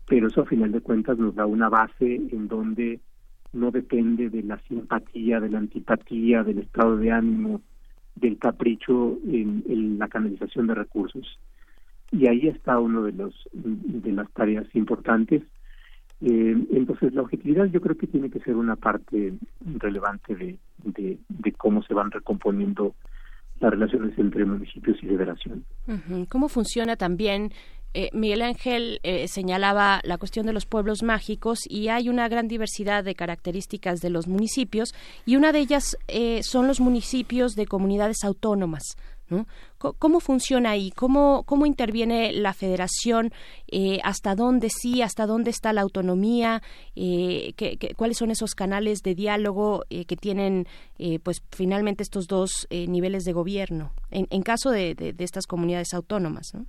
pero 0.08 0.28
eso 0.28 0.42
a 0.42 0.46
final 0.46 0.72
de 0.72 0.82
cuentas 0.82 1.18
nos 1.18 1.36
da 1.36 1.46
una 1.46 1.70
base 1.70 2.16
en 2.16 2.48
donde 2.48 3.00
no 3.54 3.72
depende 3.72 4.30
de 4.30 4.44
la 4.44 4.60
simpatía, 4.68 5.40
de 5.40 5.50
la 5.50 5.60
antipatía, 5.60 6.44
del 6.44 6.60
estado 6.60 6.98
de 6.98 7.12
ánimo, 7.12 7.62
del 8.16 8.38
capricho 8.38 9.18
en, 9.28 9.98
la 9.98 10.08
canalización 10.08 10.68
de 10.68 10.76
recursos. 10.76 11.40
Y 12.12 12.28
ahí 12.28 12.48
está 12.48 12.80
uno 12.80 13.04
de 13.04 13.12
los 13.14 13.34
de 13.54 14.12
las 14.12 14.30
tareas 14.34 14.68
importantes. 14.76 15.44
Eh, 16.22 16.56
entonces 16.72 17.14
la 17.14 17.22
objetividad 17.22 17.66
yo 17.66 17.82
creo 17.82 17.98
que 17.98 18.08
tiene 18.08 18.30
que 18.30 18.40
ser 18.40 18.56
una 18.56 18.76
parte 18.76 19.34
relevante 19.78 20.36
de, 20.36 20.58
de, 20.84 21.52
cómo 21.54 21.84
se 21.84 21.94
van 21.94 22.12
recomponiendo 22.12 22.96
las 23.60 23.72
relaciones 23.72 24.18
entre 24.18 24.46
municipios 24.46 24.98
y 25.02 25.08
federación. 25.08 25.66
¿Cómo 26.30 26.50
funciona 26.50 26.96
también 26.96 27.52
eh, 27.94 28.10
Miguel 28.12 28.42
Ángel 28.42 29.00
eh, 29.04 29.28
señalaba 29.28 30.02
la 30.04 30.18
cuestión 30.18 30.46
de 30.46 30.54
los 30.54 30.66
pueblos 30.66 31.04
mágicos 31.04 31.60
y 31.68 31.90
hay 31.90 32.10
una 32.10 32.28
gran 32.28 32.48
diversidad 32.48 33.04
de 33.04 33.14
características 33.14 34.00
de 34.02 34.10
los 34.10 34.28
municipios 34.28 34.96
y 35.26 35.36
una 35.36 35.52
de 35.52 35.60
ellas 35.60 35.96
eh, 36.08 36.42
son 36.44 36.68
los 36.68 36.80
municipios 36.80 37.56
de 37.56 37.68
comunidades 37.68 38.24
autónomas. 38.24 38.84
¿Cómo 39.80 40.20
funciona 40.20 40.72
ahí? 40.72 40.92
¿Cómo, 40.92 41.42
cómo 41.48 41.66
interviene 41.66 42.34
la 42.34 42.54
federación? 42.54 43.32
¿Hasta 44.04 44.36
dónde 44.36 44.70
sí? 44.70 45.02
¿Hasta 45.02 45.26
dónde 45.26 45.50
está 45.50 45.74
la 45.74 45.82
autonomía? 45.82 46.62
cuáles 47.96 48.18
son 48.18 48.30
esos 48.30 48.54
canales 48.54 49.02
de 49.02 49.16
diálogo 49.16 49.86
que 49.90 50.16
tienen 50.18 50.68
pues 51.24 51.42
finalmente 51.50 52.04
estos 52.04 52.28
dos 52.28 52.68
niveles 52.70 53.24
de 53.24 53.34
gobierno 53.34 53.94
en, 54.12 54.44
caso 54.44 54.70
de, 54.70 54.94
de, 54.94 55.14
de, 55.14 55.24
estas 55.24 55.48
comunidades 55.48 55.96
autónomas? 55.96 56.54
¿no? 56.54 56.68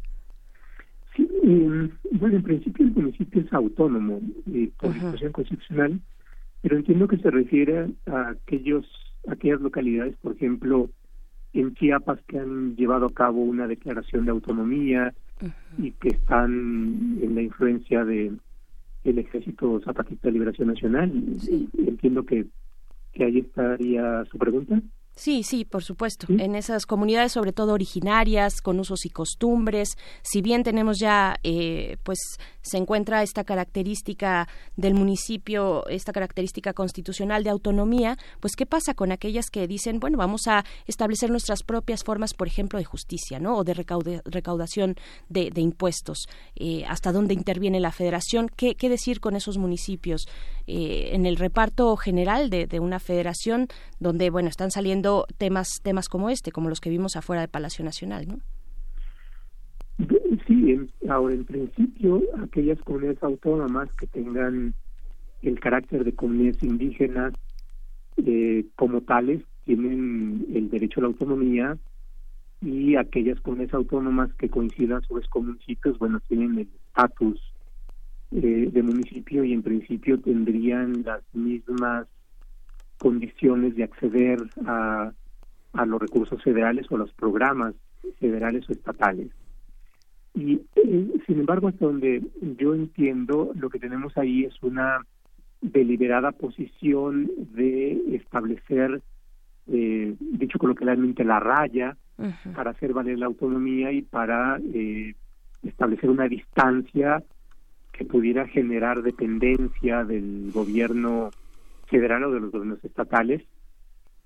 Eh, 1.46 1.90
bueno, 2.12 2.36
en 2.36 2.42
principio 2.42 2.86
el 2.86 2.92
municipio 2.92 3.42
es 3.42 3.52
autónomo 3.52 4.18
eh, 4.50 4.70
por 4.80 4.94
situación 4.94 5.32
constitucional, 5.32 6.00
pero 6.62 6.76
entiendo 6.76 7.06
que 7.06 7.18
se 7.18 7.30
refiere 7.30 7.90
a 8.06 8.30
aquellos 8.30 8.86
aquellas 9.28 9.60
localidades, 9.60 10.16
por 10.22 10.32
ejemplo, 10.32 10.88
en 11.52 11.74
Chiapas 11.74 12.18
que 12.26 12.38
han 12.38 12.76
llevado 12.76 13.06
a 13.06 13.12
cabo 13.12 13.42
una 13.42 13.66
declaración 13.66 14.24
de 14.24 14.30
autonomía 14.30 15.14
y 15.76 15.90
que 15.92 16.08
están 16.08 17.18
en 17.20 17.34
la 17.34 17.42
influencia 17.42 18.04
de 18.04 18.32
el 19.04 19.18
Ejército 19.18 19.80
Zapatista 19.84 20.28
de 20.28 20.32
Liberación 20.32 20.68
Nacional. 20.68 21.12
Entiendo 21.76 22.24
que, 22.24 22.46
que 23.12 23.24
ahí 23.24 23.38
estaría 23.40 24.24
su 24.30 24.38
pregunta. 24.38 24.80
Sí, 25.16 25.44
sí, 25.44 25.64
por 25.64 25.84
supuesto. 25.84 26.26
En 26.28 26.56
esas 26.56 26.86
comunidades, 26.86 27.30
sobre 27.30 27.52
todo 27.52 27.72
originarias, 27.72 28.60
con 28.60 28.80
usos 28.80 29.06
y 29.06 29.10
costumbres, 29.10 29.90
si 30.22 30.42
bien 30.42 30.64
tenemos 30.64 30.98
ya, 30.98 31.36
eh, 31.44 31.98
pues, 32.02 32.18
se 32.62 32.78
encuentra 32.78 33.22
esta 33.22 33.44
característica 33.44 34.48
del 34.76 34.94
municipio, 34.94 35.86
esta 35.86 36.12
característica 36.12 36.72
constitucional 36.72 37.44
de 37.44 37.50
autonomía, 37.50 38.18
pues, 38.40 38.56
¿qué 38.56 38.66
pasa 38.66 38.94
con 38.94 39.12
aquellas 39.12 39.50
que 39.50 39.68
dicen, 39.68 40.00
bueno, 40.00 40.18
vamos 40.18 40.48
a 40.48 40.64
establecer 40.86 41.30
nuestras 41.30 41.62
propias 41.62 42.02
formas, 42.02 42.34
por 42.34 42.48
ejemplo, 42.48 42.80
de 42.80 42.84
justicia, 42.84 43.38
¿no? 43.38 43.58
O 43.58 43.64
de 43.64 43.74
recaudación 43.74 44.96
de, 45.28 45.52
impuestos. 45.56 46.26
Eh, 46.56 46.84
¿Hasta 46.88 47.12
dónde 47.12 47.34
interviene 47.34 47.78
la 47.78 47.92
federación? 47.92 48.50
¿Qué, 48.56 48.74
qué 48.74 48.88
decir 48.88 49.20
con 49.20 49.36
esos 49.36 49.58
municipios? 49.58 50.26
Eh, 50.66 51.10
en 51.12 51.26
el 51.26 51.36
reparto 51.36 51.94
general 51.96 52.48
de, 52.48 52.66
de 52.66 52.80
una 52.80 52.98
federación 52.98 53.66
donde, 54.00 54.30
bueno, 54.30 54.48
están 54.48 54.70
saliendo 54.70 55.26
temas 55.36 55.80
temas 55.82 56.08
como 56.08 56.30
este, 56.30 56.52
como 56.52 56.68
los 56.68 56.80
que 56.80 56.90
vimos 56.90 57.16
afuera 57.16 57.42
del 57.42 57.50
Palacio 57.50 57.84
Nacional, 57.84 58.26
¿no? 58.26 58.38
Sí, 60.46 60.76
ahora 61.08 61.34
en 61.34 61.44
principio 61.44 62.22
aquellas 62.42 62.80
comunidades 62.80 63.22
autónomas 63.22 63.92
que 63.92 64.06
tengan 64.06 64.74
el 65.42 65.60
carácter 65.60 66.04
de 66.04 66.14
comunidades 66.14 66.62
indígenas 66.62 67.32
eh, 68.16 68.64
como 68.76 69.02
tales 69.02 69.42
tienen 69.64 70.46
el 70.52 70.70
derecho 70.70 71.00
a 71.00 71.02
la 71.02 71.08
autonomía 71.08 71.78
y 72.60 72.96
aquellas 72.96 73.40
comunidades 73.40 73.74
autónomas 73.74 74.32
que 74.34 74.48
coincidan 74.48 75.02
sobre 75.02 75.26
con 75.28 75.46
municipios, 75.46 75.98
bueno, 75.98 76.20
tienen 76.28 76.58
el 76.58 76.68
estatus 76.88 77.40
eh, 78.32 78.68
de 78.72 78.82
municipio 78.82 79.44
y 79.44 79.52
en 79.52 79.62
principio 79.62 80.20
tendrían 80.20 81.02
las 81.04 81.22
mismas 81.34 82.06
condiciones 82.98 83.76
de 83.76 83.84
acceder 83.84 84.38
a, 84.66 85.12
a 85.72 85.86
los 85.86 86.00
recursos 86.00 86.42
federales 86.42 86.86
o 86.90 86.96
a 86.96 86.98
los 86.98 87.12
programas 87.12 87.74
federales 88.18 88.68
o 88.68 88.72
estatales. 88.72 89.30
Y 90.34 90.60
eh, 90.74 91.12
sin 91.26 91.40
embargo, 91.40 91.68
hasta 91.68 91.86
donde 91.86 92.22
yo 92.58 92.74
entiendo, 92.74 93.52
lo 93.54 93.70
que 93.70 93.78
tenemos 93.78 94.16
ahí 94.18 94.44
es 94.44 94.54
una 94.62 95.00
deliberada 95.60 96.32
posición 96.32 97.30
de 97.54 98.16
establecer, 98.16 99.00
eh, 99.68 100.14
dicho 100.18 100.58
coloquialmente, 100.58 101.24
la 101.24 101.40
raya 101.40 101.96
para 102.54 102.70
hacer 102.70 102.92
valer 102.92 103.18
la 103.18 103.26
autonomía 103.26 103.90
y 103.90 104.02
para 104.02 104.60
eh, 104.72 105.14
establecer 105.64 106.10
una 106.10 106.28
distancia 106.28 107.22
que 107.96 108.04
pudiera 108.04 108.46
generar 108.48 109.02
dependencia 109.02 110.04
del 110.04 110.50
gobierno 110.52 111.30
federal 111.86 112.24
o 112.24 112.32
de 112.32 112.40
los 112.40 112.50
gobiernos 112.50 112.84
estatales. 112.84 113.42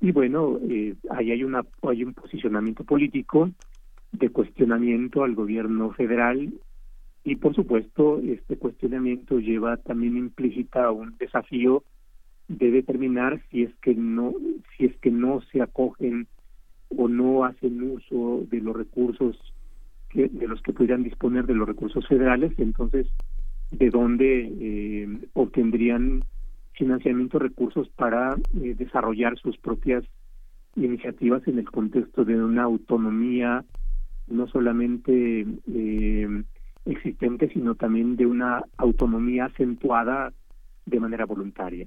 Y 0.01 0.13
bueno, 0.13 0.59
eh, 0.69 0.95
ahí 1.11 1.33
hay, 1.33 1.45
una, 1.45 1.65
hay 1.83 2.03
un 2.03 2.15
posicionamiento 2.15 2.85
político 2.85 3.51
de 4.13 4.31
cuestionamiento 4.31 5.23
al 5.23 5.35
gobierno 5.35 5.93
federal 5.93 6.53
y 7.25 7.37
por 7.37 7.55
supuesto 7.55 8.21
este 8.21 8.57
cuestionamiento 8.57 9.39
lleva 9.39 9.77
también 9.77 10.17
implícita 10.17 10.91
un 10.91 11.17
desafío 11.19 11.85
de 12.49 12.71
determinar 12.71 13.43
si 13.51 13.65
es 13.65 13.75
que 13.83 13.95
no 13.95 14.33
si 14.77 14.87
es 14.87 14.97
que 14.99 15.11
no 15.11 15.43
se 15.53 15.61
acogen 15.61 16.27
o 16.97 17.07
no 17.07 17.45
hacen 17.45 17.83
uso 17.83 18.47
de 18.51 18.61
los 18.63 18.75
recursos 18.75 19.37
que, 20.09 20.29
de 20.29 20.49
los 20.49 20.63
que 20.63 20.73
pudieran 20.73 21.03
disponer 21.03 21.45
de 21.45 21.55
los 21.55 21.69
recursos 21.69 22.07
federales 22.09 22.53
entonces 22.57 23.07
de 23.71 23.91
dónde 23.91 24.51
eh, 24.61 25.19
obtendrían 25.35 26.25
financiamiento 26.73 27.39
recursos 27.39 27.89
para 27.91 28.37
eh, 28.63 28.75
desarrollar 28.79 29.39
sus 29.39 29.59
propias 29.59 30.05
iniciativas 30.77 31.47
en 31.49 31.59
el 31.59 31.71
contexto 31.71 32.25
de 32.25 32.41
una 32.43 32.63
autonomía 32.63 33.65
no 34.29 34.47
solamente 34.47 35.47
eh, 35.73 36.43
existente, 36.85 37.49
sino 37.53 37.75
también 37.75 38.17
de 38.17 38.27
una 38.27 38.63
autonomía 38.77 39.47
acentuada 39.47 40.33
de 40.87 41.01
manera 41.01 41.25
voluntaria. 41.27 41.87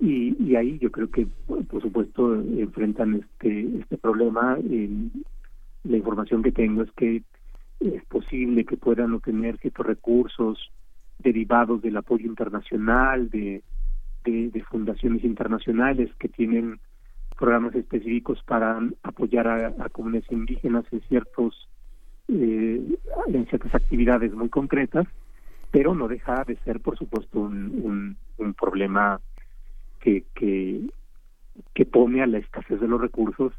y, 0.00 0.36
y, 0.42 0.54
ahí 0.54 0.78
yo 0.78 0.92
creo 0.92 1.10
que, 1.10 1.26
por 1.46 1.82
supuesto, 1.82 2.36
enfrentan 2.36 3.14
este, 3.16 3.78
este 3.80 3.98
problema. 3.98 4.56
la 5.84 5.96
información 5.96 6.42
que 6.42 6.52
tengo 6.52 6.82
es 6.82 6.90
que 6.92 7.22
es 7.80 8.04
posible 8.04 8.64
que 8.64 8.76
puedan 8.76 9.12
obtener 9.12 9.58
ciertos 9.58 9.86
recursos 9.86 10.70
derivados 11.22 11.82
del 11.82 11.96
apoyo 11.96 12.26
internacional, 12.26 13.30
de 13.30 13.62
de, 14.24 14.64
fundaciones 14.68 15.24
internacionales 15.24 16.10
que 16.18 16.28
tienen 16.28 16.80
programas 17.36 17.74
específicos 17.74 18.42
para 18.44 18.78
apoyar 19.02 19.48
a, 19.48 19.88
comunidades 19.88 20.30
indígenas 20.30 20.84
en 20.92 21.00
ciertos 21.02 21.68
eh, 22.28 22.80
en 23.28 23.46
ciertas 23.46 23.74
actividades 23.74 24.32
muy 24.34 24.48
concretas 24.48 25.06
pero 25.70 25.94
no 25.94 26.08
deja 26.08 26.44
de 26.44 26.56
ser 26.58 26.80
por 26.80 26.98
supuesto 26.98 27.40
un, 27.40 28.16
un, 28.36 28.54
problema 28.54 29.20
que, 30.00 30.24
que 30.34 30.82
que 31.74 31.86
pone 31.86 32.22
a 32.22 32.26
la 32.26 32.38
escasez 32.38 32.78
de 32.80 32.88
los 32.88 33.00
recursos 33.00 33.52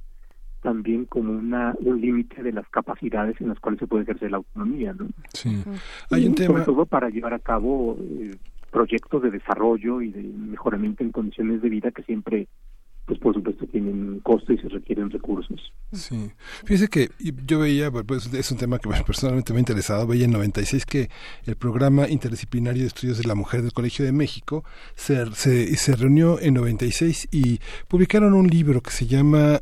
también 0.62 1.06
como 1.06 1.34
una, 1.34 1.76
un 1.80 2.00
límite 2.00 2.44
de 2.44 2.52
las 2.52 2.68
capacidades 2.70 3.40
en 3.42 3.50
las 3.50 3.60
cuales 3.60 3.80
se 3.80 3.88
puede 3.88 4.04
ejercer 4.04 4.32
la 4.32 4.38
autonomía, 4.38 4.94
¿no? 4.94 5.08
Sí. 5.34 5.64
Hay 6.12 6.28
un 6.28 6.36
tema... 6.36 6.54
Sobre 6.54 6.66
todo 6.66 6.86
para 6.86 7.10
llevar 7.10 7.34
a 7.34 7.40
cabo 7.40 7.98
eh, 8.00 8.36
proyectos 8.72 9.24
de 9.24 9.32
desarrollo 9.32 10.02
y 10.02 10.12
de 10.12 10.24
mejoramiento 10.24 11.04
en 11.04 11.12
condiciones 11.12 11.62
de 11.62 11.70
vida 11.70 11.92
que 11.92 12.04
siempre 12.04 12.48
pues 13.06 13.20
por 13.20 13.34
supuesto 13.34 13.66
tienen 13.68 14.20
costo 14.22 14.54
y 14.54 14.58
se 14.60 14.70
requieren 14.70 15.10
recursos. 15.10 15.74
Sí, 15.92 16.32
fíjese 16.64 16.88
que 16.88 17.10
yo 17.46 17.60
veía, 17.60 17.92
pues 17.92 18.32
es 18.34 18.52
un 18.52 18.58
tema 18.58 18.80
que 18.80 18.90
personalmente 19.06 19.52
me 19.52 19.58
ha 19.58 19.60
interesado, 19.60 20.08
veía 20.08 20.26
en 20.26 20.32
96 20.32 20.86
que 20.86 21.10
el 21.46 21.56
programa 21.56 22.08
interdisciplinario 22.08 22.84
de 22.84 22.88
estudios 22.88 23.18
de 23.18 23.28
la 23.28 23.36
mujer 23.36 23.64
del 23.64 23.74
Colegio 23.74 24.06
de 24.06 24.12
México 24.12 24.64
se, 24.96 25.26
se, 25.34 25.76
se 25.76 25.96
reunió 25.96 26.40
en 26.40 26.54
96 26.54 27.28
y 27.32 27.60
publicaron 27.88 28.34
un 28.34 28.48
libro 28.48 28.82
que 28.82 28.92
se 28.92 29.08
llama 29.08 29.60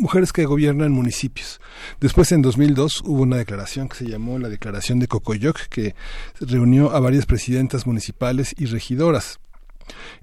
mujeres 0.00 0.32
que 0.32 0.46
gobiernan 0.46 0.92
municipios. 0.92 1.60
Después, 2.00 2.32
en 2.32 2.42
2002, 2.42 3.02
hubo 3.04 3.22
una 3.22 3.36
declaración 3.36 3.88
que 3.88 3.96
se 3.96 4.08
llamó 4.08 4.38
la 4.38 4.48
Declaración 4.48 4.98
de 4.98 5.06
Cocoyoc, 5.06 5.60
que 5.68 5.94
reunió 6.40 6.90
a 6.90 7.00
varias 7.00 7.26
presidentas 7.26 7.86
municipales 7.86 8.54
y 8.58 8.66
regidoras. 8.66 9.38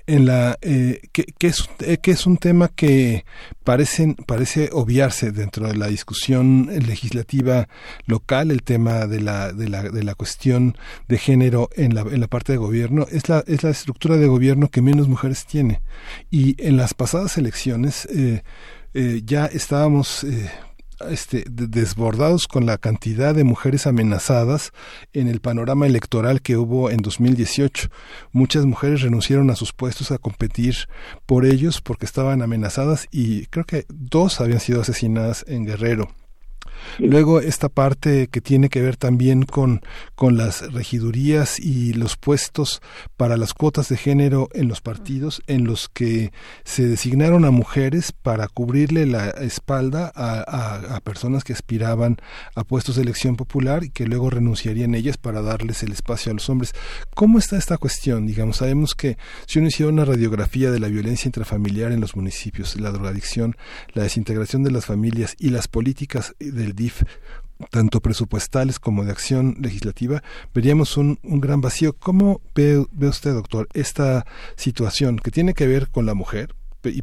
En 0.05 0.25
la 0.25 0.57
eh, 0.61 1.01
que, 1.11 1.47
es, 1.47 1.69
eh, 1.79 1.97
que 1.97 2.11
es 2.11 2.25
un 2.25 2.37
tema 2.37 2.69
que 2.69 3.25
parecen, 3.65 4.15
parece 4.15 4.69
obviarse 4.71 5.33
dentro 5.33 5.67
de 5.67 5.75
la 5.75 5.87
discusión 5.87 6.69
legislativa 6.87 7.67
local, 8.05 8.51
el 8.51 8.63
tema 8.63 9.05
de 9.07 9.19
la, 9.19 9.51
de 9.51 9.67
la, 9.67 9.83
de 9.83 10.03
la 10.03 10.15
cuestión 10.15 10.77
de 11.09 11.17
género 11.17 11.69
en 11.75 11.93
la, 11.93 12.01
en 12.01 12.21
la 12.21 12.27
parte 12.27 12.53
de 12.53 12.57
gobierno, 12.57 13.05
es 13.11 13.27
la, 13.27 13.43
es 13.47 13.63
la 13.63 13.71
estructura 13.71 14.15
de 14.15 14.27
gobierno 14.27 14.69
que 14.69 14.81
menos 14.81 15.09
mujeres 15.09 15.45
tiene. 15.45 15.81
Y 16.31 16.55
en 16.65 16.77
las 16.77 16.93
pasadas 16.93 17.37
elecciones, 17.37 18.05
eh, 18.05 18.43
eh, 18.99 19.21
ya 19.23 19.45
estábamos 19.45 20.23
eh, 20.23 20.49
este, 21.07 21.43
desbordados 21.47 22.47
con 22.47 22.65
la 22.65 22.79
cantidad 22.79 23.35
de 23.35 23.43
mujeres 23.43 23.85
amenazadas 23.85 24.71
en 25.13 25.27
el 25.27 25.39
panorama 25.39 25.85
electoral 25.85 26.41
que 26.41 26.57
hubo 26.57 26.89
en 26.89 26.97
2018. 27.03 27.89
Muchas 28.31 28.65
mujeres 28.65 29.03
renunciaron 29.03 29.51
a 29.51 29.55
sus 29.55 29.71
puestos 29.71 30.09
a 30.09 30.17
competir 30.17 30.75
por 31.27 31.45
ellos 31.45 31.79
porque 31.79 32.07
estaban 32.07 32.41
amenazadas 32.41 33.07
y 33.11 33.45
creo 33.45 33.65
que 33.65 33.85
dos 33.89 34.41
habían 34.41 34.59
sido 34.59 34.81
asesinadas 34.81 35.45
en 35.47 35.65
Guerrero. 35.65 36.09
Luego 36.99 37.41
esta 37.41 37.69
parte 37.69 38.27
que 38.27 38.41
tiene 38.41 38.69
que 38.69 38.81
ver 38.81 38.97
también 38.97 39.43
con, 39.43 39.81
con 40.15 40.37
las 40.37 40.73
regidurías 40.73 41.59
y 41.59 41.93
los 41.93 42.17
puestos 42.17 42.81
para 43.17 43.37
las 43.37 43.53
cuotas 43.53 43.89
de 43.89 43.97
género 43.97 44.49
en 44.53 44.67
los 44.67 44.81
partidos 44.81 45.41
en 45.47 45.65
los 45.65 45.89
que 45.89 46.31
se 46.63 46.87
designaron 46.87 47.45
a 47.45 47.51
mujeres 47.51 48.11
para 48.11 48.47
cubrirle 48.47 49.05
la 49.05 49.29
espalda 49.29 50.11
a, 50.15 50.95
a, 50.95 50.99
personas 51.01 51.43
que 51.43 51.53
aspiraban 51.53 52.17
a 52.55 52.63
puestos 52.63 52.95
de 52.95 53.03
elección 53.03 53.35
popular 53.35 53.83
y 53.83 53.89
que 53.89 54.05
luego 54.05 54.29
renunciarían 54.29 54.95
ellas 54.95 55.17
para 55.17 55.41
darles 55.41 55.83
el 55.83 55.91
espacio 55.91 56.31
a 56.31 56.35
los 56.35 56.49
hombres. 56.49 56.73
¿Cómo 57.15 57.39
está 57.39 57.57
esta 57.57 57.77
cuestión? 57.77 58.25
Digamos, 58.25 58.57
sabemos 58.57 58.95
que 58.95 59.17
si 59.45 59.59
uno 59.59 59.67
hiciera 59.67 59.91
una 59.91 60.05
radiografía 60.05 60.71
de 60.71 60.79
la 60.79 60.87
violencia 60.87 61.27
intrafamiliar 61.27 61.91
en 61.91 62.01
los 62.01 62.15
municipios, 62.15 62.79
la 62.79 62.91
drogadicción, 62.91 63.55
la 63.93 64.03
desintegración 64.03 64.63
de 64.63 64.71
las 64.71 64.85
familias 64.85 65.35
y 65.39 65.49
las 65.49 65.67
políticas 65.67 66.35
del 66.67 66.75
DIF 66.75 67.03
tanto 67.71 68.01
presupuestales 68.01 68.79
como 68.79 69.03
de 69.03 69.11
acción 69.11 69.57
legislativa, 69.59 70.21
veríamos 70.53 70.95
un, 70.95 71.19
un 71.23 71.41
gran 71.41 71.59
vacío. 71.59 71.93
¿Cómo 71.93 72.39
ve, 72.53 72.85
ve, 72.91 73.07
usted, 73.07 73.33
doctor, 73.33 73.67
esta 73.73 74.27
situación 74.55 75.17
que 75.17 75.31
tiene 75.31 75.55
que 75.55 75.65
ver 75.65 75.89
con 75.89 76.05
la 76.05 76.13
mujer, 76.13 76.53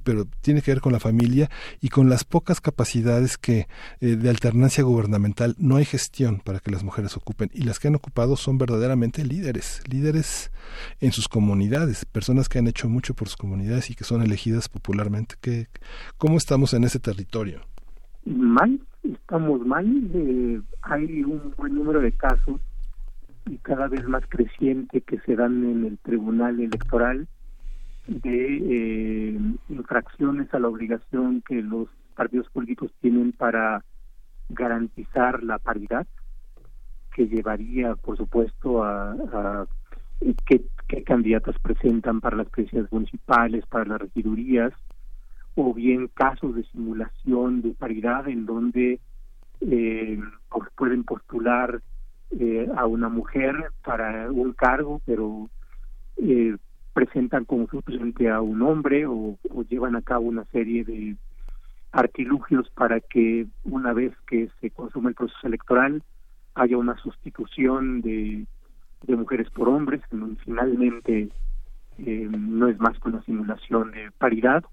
pero 0.02 0.26
tiene 0.40 0.62
que 0.62 0.70
ver 0.70 0.80
con 0.80 0.92
la 0.92 1.00
familia 1.00 1.50
y 1.80 1.88
con 1.88 2.08
las 2.08 2.24
pocas 2.24 2.60
capacidades 2.60 3.36
que 3.36 3.66
eh, 4.00 4.16
de 4.16 4.30
alternancia 4.30 4.84
gubernamental 4.84 5.56
no 5.58 5.76
hay 5.76 5.84
gestión 5.84 6.40
para 6.40 6.60
que 6.60 6.70
las 6.70 6.84
mujeres 6.84 7.16
ocupen 7.16 7.50
y 7.52 7.64
las 7.64 7.78
que 7.78 7.88
han 7.88 7.94
ocupado 7.94 8.36
son 8.36 8.56
verdaderamente 8.56 9.24
líderes, 9.24 9.82
líderes 9.90 10.50
en 11.00 11.12
sus 11.12 11.28
comunidades, 11.28 12.04
personas 12.04 12.48
que 12.48 12.58
han 12.58 12.68
hecho 12.68 12.88
mucho 12.88 13.14
por 13.14 13.28
sus 13.28 13.36
comunidades 13.36 13.90
y 13.90 13.94
que 13.94 14.04
son 14.04 14.22
elegidas 14.22 14.68
popularmente. 14.68 15.34
¿Qué, 15.40 15.66
¿Cómo 16.16 16.38
estamos 16.38 16.72
en 16.72 16.84
ese 16.84 17.00
territorio? 17.00 17.66
Mal, 18.24 18.80
estamos 19.02 19.66
mal. 19.66 19.86
Eh, 20.14 20.60
hay 20.82 21.22
un 21.24 21.52
buen 21.58 21.74
número 21.74 22.00
de 22.00 22.12
casos 22.12 22.60
y 23.46 23.58
cada 23.58 23.86
vez 23.88 24.06
más 24.08 24.24
creciente 24.28 25.02
que 25.02 25.18
se 25.20 25.36
dan 25.36 25.62
en 25.64 25.84
el 25.84 25.98
Tribunal 25.98 26.58
Electoral 26.58 27.28
de 28.06 28.56
eh, 28.56 29.40
infracciones 29.68 30.52
a 30.54 30.58
la 30.58 30.68
obligación 30.68 31.42
que 31.46 31.62
los 31.62 31.88
partidos 32.14 32.48
políticos 32.50 32.90
tienen 33.00 33.32
para 33.32 33.84
garantizar 34.48 35.42
la 35.42 35.58
paridad, 35.58 36.06
que 37.14 37.26
llevaría, 37.28 37.94
por 37.96 38.16
supuesto, 38.16 38.84
a, 38.84 39.12
a 39.12 39.66
qué, 40.46 40.62
qué 40.88 41.02
candidatas 41.02 41.58
presentan 41.58 42.20
para 42.20 42.36
las 42.36 42.48
presidencias 42.48 42.92
municipales, 42.92 43.66
para 43.66 43.84
las 43.84 44.00
regidurías, 44.00 44.72
o 45.54 45.72
bien 45.72 46.08
casos 46.08 46.54
de 46.54 46.64
simulación 46.64 47.62
de 47.62 47.70
paridad 47.70 48.28
en 48.28 48.46
donde 48.46 49.00
eh, 49.60 50.20
pues 50.50 50.68
pueden 50.76 51.04
postular 51.04 51.80
eh, 52.38 52.68
a 52.76 52.86
una 52.86 53.08
mujer 53.08 53.54
para 53.84 54.30
un 54.30 54.52
cargo, 54.52 55.00
pero 55.06 55.48
eh, 56.16 56.56
presentan 56.92 57.44
como 57.44 57.66
suplente 57.68 58.30
a 58.30 58.40
un 58.40 58.62
hombre 58.62 59.06
o, 59.06 59.36
llevan 59.68 59.96
a 59.96 60.02
cabo 60.02 60.26
una 60.26 60.44
serie 60.46 60.84
de 60.84 61.16
artilugios 61.92 62.68
para 62.70 63.00
que 63.00 63.46
una 63.64 63.92
vez 63.92 64.12
que 64.26 64.48
se 64.60 64.70
consume 64.70 65.10
el 65.10 65.14
proceso 65.14 65.46
electoral 65.46 66.02
haya 66.54 66.76
una 66.76 66.96
sustitución 66.98 68.00
de, 68.00 68.46
mujeres 69.08 69.50
por 69.50 69.68
hombres, 69.68 70.00
en 70.10 70.36
finalmente 70.38 71.28
eh, 71.98 72.28
no 72.30 72.68
es 72.68 72.78
más 72.80 72.98
que 72.98 73.08
una 73.08 73.22
simulación 73.22 73.92
de 73.92 74.10
paridad 74.18 74.64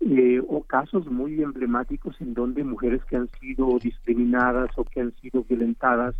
eh, 0.00 0.40
o 0.46 0.62
casos 0.62 1.06
muy 1.06 1.42
emblemáticos 1.42 2.20
en 2.20 2.34
donde 2.34 2.64
mujeres 2.64 3.04
que 3.04 3.16
han 3.16 3.28
sido 3.40 3.78
discriminadas 3.78 4.70
o 4.76 4.84
que 4.84 5.00
han 5.00 5.14
sido 5.16 5.44
violentadas 5.44 6.14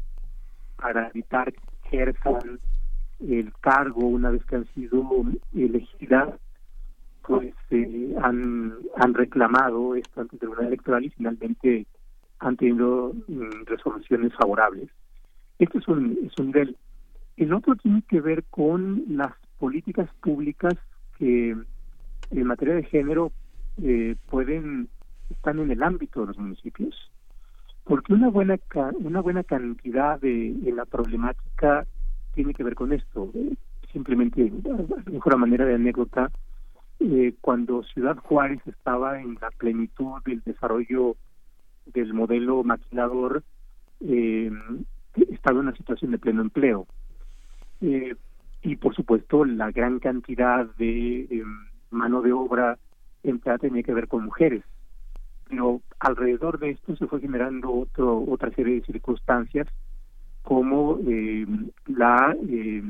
para 0.76 1.08
evitar 1.08 1.52
que 1.52 1.60
ejerzan 1.84 2.60
el 3.20 3.52
cargo 3.60 4.06
una 4.06 4.30
vez 4.30 4.44
que 4.44 4.56
han 4.56 4.66
sido 4.74 5.02
elegidas 5.54 6.34
pues 7.26 7.54
eh, 7.70 8.14
han, 8.22 8.74
han 8.96 9.14
reclamado 9.14 9.94
esto 9.94 10.20
ante 10.20 10.36
el 10.36 10.40
Tribunal 10.40 10.66
Electoral 10.66 11.04
y 11.04 11.10
finalmente 11.10 11.86
han 12.38 12.56
tenido 12.56 13.12
mm, 13.26 13.64
resoluciones 13.66 14.32
favorables. 14.34 14.88
Este 15.58 15.78
es 15.78 15.88
un, 15.88 16.18
es 16.24 16.32
un 16.38 16.46
nivel. 16.46 16.76
El 17.36 17.52
otro 17.52 17.74
tiene 17.76 18.02
que 18.08 18.20
ver 18.20 18.44
con 18.44 19.04
las 19.08 19.32
políticas 19.58 20.08
públicas 20.20 20.74
que 21.18 21.56
en 22.30 22.46
materia 22.46 22.74
de 22.74 22.84
género 22.84 23.32
eh, 23.82 24.16
pueden 24.30 24.88
están 25.30 25.58
en 25.58 25.70
el 25.70 25.82
ámbito 25.82 26.20
de 26.20 26.26
los 26.28 26.38
municipios 26.38 27.10
porque 27.84 28.12
una 28.12 28.28
buena 28.28 28.58
una 28.94 29.20
buena 29.20 29.42
cantidad 29.44 30.20
de, 30.20 30.54
la 30.74 30.84
problemática 30.84 31.86
tiene 32.34 32.54
que 32.54 32.64
ver 32.64 32.74
con 32.74 32.92
esto 32.92 33.30
simplemente 33.92 34.52
a 35.06 35.10
mejor 35.10 35.36
manera 35.36 35.64
de 35.64 35.74
anécdota 35.74 36.30
eh, 36.98 37.34
cuando 37.40 37.82
Ciudad 37.82 38.16
Juárez 38.16 38.60
estaba 38.66 39.20
en 39.20 39.36
la 39.40 39.50
plenitud 39.50 40.22
del 40.24 40.42
desarrollo 40.44 41.16
del 41.86 42.14
modelo 42.14 42.64
maquinador 42.64 43.42
eh, 44.00 44.50
estaba 45.30 45.60
en 45.60 45.68
una 45.68 45.76
situación 45.76 46.10
de 46.10 46.18
pleno 46.18 46.42
empleo. 46.42 46.86
Eh, 47.80 48.14
y 48.62 48.76
por 48.76 48.94
supuesto 48.94 49.44
la 49.44 49.70
gran 49.70 49.98
cantidad 49.98 50.66
de 50.76 51.26
em, 51.30 51.66
mano 51.90 52.22
de 52.22 52.32
obra 52.32 52.78
empleada 53.22 53.58
tenía 53.58 53.82
que 53.82 53.94
ver 53.94 54.08
con 54.08 54.24
mujeres. 54.24 54.62
Pero 55.48 55.80
alrededor 56.00 56.58
de 56.58 56.70
esto 56.70 56.96
se 56.96 57.06
fue 57.06 57.20
generando 57.20 57.72
otro, 57.72 58.24
otra 58.28 58.50
serie 58.50 58.76
de 58.76 58.86
circunstancias 58.86 59.68
como 60.42 60.98
eh, 61.06 61.46
la 61.86 62.36
eh, 62.48 62.82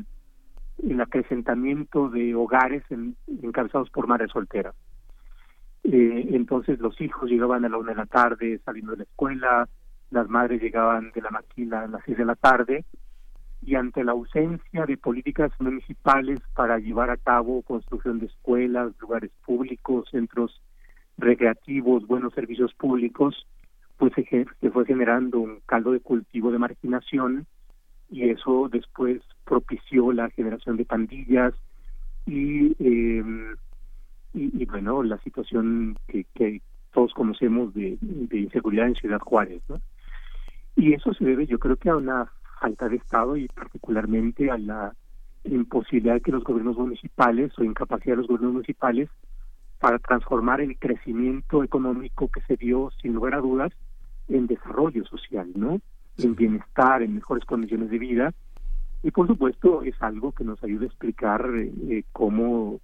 el 0.82 1.01
acrecentamiento 1.01 2.11
de 2.11 2.35
hogares 2.35 2.82
encabezados 3.43 3.89
por 3.90 4.07
madres 4.07 4.31
solteras. 4.31 4.74
Eh, 5.85 6.28
entonces 6.32 6.78
los 6.81 7.01
hijos 7.01 7.31
llegaban 7.31 7.65
a 7.65 7.69
la 7.69 7.78
una 7.78 7.93
de 7.93 7.97
la 7.97 8.07
tarde 8.07 8.61
saliendo 8.65 8.93
de 8.93 8.98
la 8.98 9.05
escuela, 9.05 9.69
las 10.11 10.28
madres 10.28 10.61
llegaban 10.61 11.12
de 11.15 11.23
la 11.23 11.31
maquila 11.31 11.82
a 11.82 11.86
las 11.86 12.03
seis 12.05 12.19
de 12.19 12.24
la 12.24 12.35
tarde 12.35 12.85
y 13.66 13.74
ante 13.74 14.05
la 14.05 14.12
ausencia 14.12 14.86
de 14.86 14.97
políticas 14.97 15.51
municipales 15.59 16.38
para 16.55 16.78
llevar 16.78 17.10
a 17.10 17.16
cabo 17.16 17.62
construcción 17.62 18.20
de 18.20 18.26
escuelas, 18.26 18.93
lugares 19.01 19.32
públicos, 19.44 20.09
centros 20.09 20.62
recreativos, 21.18 22.06
buenos 22.06 22.32
servicios 22.32 22.72
públicos, 22.74 23.44
pues 23.97 24.12
se, 24.14 24.70
fue 24.70 24.86
generando 24.86 25.40
un 25.40 25.59
caldo 25.66 25.90
de 25.90 25.98
cultivo 25.98 26.52
de 26.52 26.60
marginación 26.60 27.47
y 28.09 28.30
eso 28.30 28.68
después 28.70 29.20
propició 29.44 30.12
la 30.12 30.30
generación 30.30 30.76
de 30.76 30.84
pandillas 30.84 31.52
y, 32.24 32.76
eh, 32.78 33.24
y, 34.32 34.64
bueno, 34.66 35.02
la 35.02 35.18
situación 35.18 35.98
que, 36.06 36.24
que 36.34 36.62
todos 36.93 37.12
conocemos 37.14 37.74
de, 37.74 37.98
de 38.01 38.38
inseguridad 38.38 38.86
en 38.86 38.94
Ciudad 38.94 39.18
Juárez. 39.18 39.60
¿no? 39.68 39.80
Y 40.76 40.93
eso 40.93 41.12
se 41.14 41.24
debe 41.24 41.47
yo 41.47 41.59
creo 41.59 41.76
que 41.76 41.90
a 41.90 41.97
una 41.97 42.30
falta 42.60 42.88
de 42.88 42.96
Estado 42.96 43.36
y 43.36 43.48
particularmente 43.48 44.50
a 44.50 44.58
la 44.58 44.94
imposibilidad 45.44 46.20
que 46.20 46.32
los 46.32 46.44
gobiernos 46.44 46.76
municipales 46.76 47.52
o 47.58 47.64
incapacidad 47.64 48.14
de 48.14 48.22
los 48.22 48.26
gobiernos 48.26 48.54
municipales 48.54 49.08
para 49.78 49.98
transformar 49.98 50.60
el 50.60 50.78
crecimiento 50.78 51.62
económico 51.62 52.28
que 52.28 52.40
se 52.42 52.56
dio 52.56 52.90
sin 53.02 53.14
lugar 53.14 53.34
a 53.34 53.40
dudas 53.40 53.72
en 54.28 54.46
desarrollo 54.46 55.04
social, 55.04 55.50
¿no? 55.54 55.80
En 56.18 56.34
bienestar, 56.34 57.02
en 57.02 57.14
mejores 57.14 57.44
condiciones 57.44 57.90
de 57.90 57.98
vida. 57.98 58.34
Y 59.02 59.10
por 59.10 59.26
supuesto 59.26 59.82
es 59.82 59.94
algo 60.02 60.32
que 60.32 60.44
nos 60.44 60.62
ayuda 60.64 60.84
a 60.84 60.86
explicar 60.86 61.48
eh, 61.54 62.04
cómo 62.12 62.80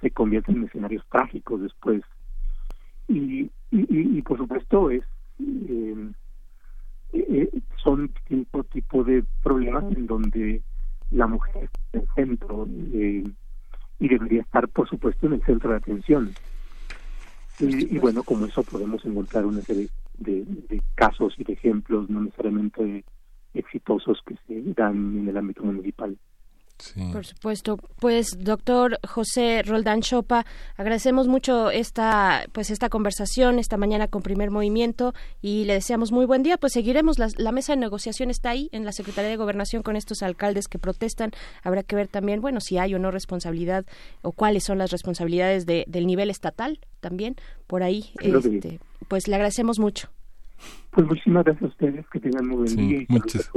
se 0.00 0.10
convierte 0.10 0.52
en 0.52 0.64
escenarios 0.64 1.04
trágicos 1.10 1.62
después. 1.62 2.02
Y, 3.08 3.50
y, 3.70 4.18
y, 4.18 4.22
por 4.22 4.36
supuesto 4.36 4.90
es 4.90 5.02
eh, 5.40 6.10
eh, 7.12 7.50
son 7.82 8.10
tipo 8.28 8.64
tipo 8.64 9.04
de 9.04 9.24
problemas 9.42 9.84
en 9.96 10.06
donde 10.06 10.62
la 11.10 11.26
mujer 11.26 11.64
está 11.64 11.78
en 11.92 12.00
el 12.00 12.08
centro 12.14 12.68
eh, 12.92 13.24
y 13.98 14.08
debería 14.08 14.42
estar 14.42 14.68
por 14.68 14.88
supuesto 14.88 15.26
en 15.26 15.34
el 15.34 15.44
centro 15.44 15.70
de 15.70 15.76
atención. 15.76 16.32
Y, 17.58 17.98
bueno 17.98 18.22
como 18.22 18.44
eso 18.44 18.62
podemos 18.62 19.02
encontrar 19.06 19.46
una 19.46 19.62
serie 19.62 19.88
de, 20.18 20.44
casos 20.94 21.34
y 21.38 21.44
de 21.44 21.54
ejemplos 21.54 22.10
no 22.10 22.20
necesariamente 22.20 23.04
exitosos 23.54 24.20
que 24.26 24.36
se 24.46 24.74
dan 24.74 25.18
en 25.18 25.28
el 25.28 25.36
ámbito 25.36 25.62
municipal 25.62 26.18
Por 27.12 27.24
supuesto. 27.24 27.78
Pues, 28.00 28.36
doctor 28.38 28.98
José 29.06 29.62
Roldán 29.62 30.00
Chopa, 30.02 30.44
agradecemos 30.76 31.28
mucho 31.28 31.70
esta, 31.70 32.44
pues, 32.52 32.70
esta 32.70 32.88
conversación 32.88 33.58
esta 33.58 33.76
mañana 33.76 34.08
con 34.08 34.22
Primer 34.22 34.50
Movimiento 34.50 35.14
y 35.40 35.64
le 35.64 35.74
deseamos 35.74 36.12
muy 36.12 36.26
buen 36.26 36.42
día. 36.42 36.56
Pues 36.56 36.72
seguiremos, 36.72 37.18
la, 37.18 37.28
la 37.36 37.52
mesa 37.52 37.74
de 37.74 37.78
negociación 37.78 38.30
está 38.30 38.50
ahí 38.50 38.68
en 38.72 38.84
la 38.84 38.92
Secretaría 38.92 39.30
de 39.30 39.36
Gobernación 39.36 39.82
con 39.82 39.96
estos 39.96 40.22
alcaldes 40.22 40.68
que 40.68 40.78
protestan. 40.78 41.30
Habrá 41.62 41.82
que 41.82 41.96
ver 41.96 42.08
también, 42.08 42.40
bueno, 42.40 42.60
si 42.60 42.78
hay 42.78 42.94
o 42.94 42.98
no 42.98 43.10
responsabilidad 43.10 43.86
o 44.22 44.32
cuáles 44.32 44.64
son 44.64 44.78
las 44.78 44.90
responsabilidades 44.90 45.66
de, 45.66 45.84
del 45.86 46.06
nivel 46.06 46.30
estatal 46.30 46.80
también. 47.00 47.36
Por 47.66 47.82
ahí, 47.82 48.10
este, 48.20 48.80
pues 49.08 49.28
le 49.28 49.34
agradecemos 49.34 49.78
mucho. 49.78 50.08
Pues 50.90 51.06
muchísimas 51.06 51.44
gracias 51.44 51.64
a 51.64 51.68
ustedes, 51.68 52.06
que 52.10 52.20
tengan 52.20 52.48
muy 52.48 52.56
buen 52.56 52.76
día 52.76 53.02
y 53.02 53.06
muchas, 53.08 53.50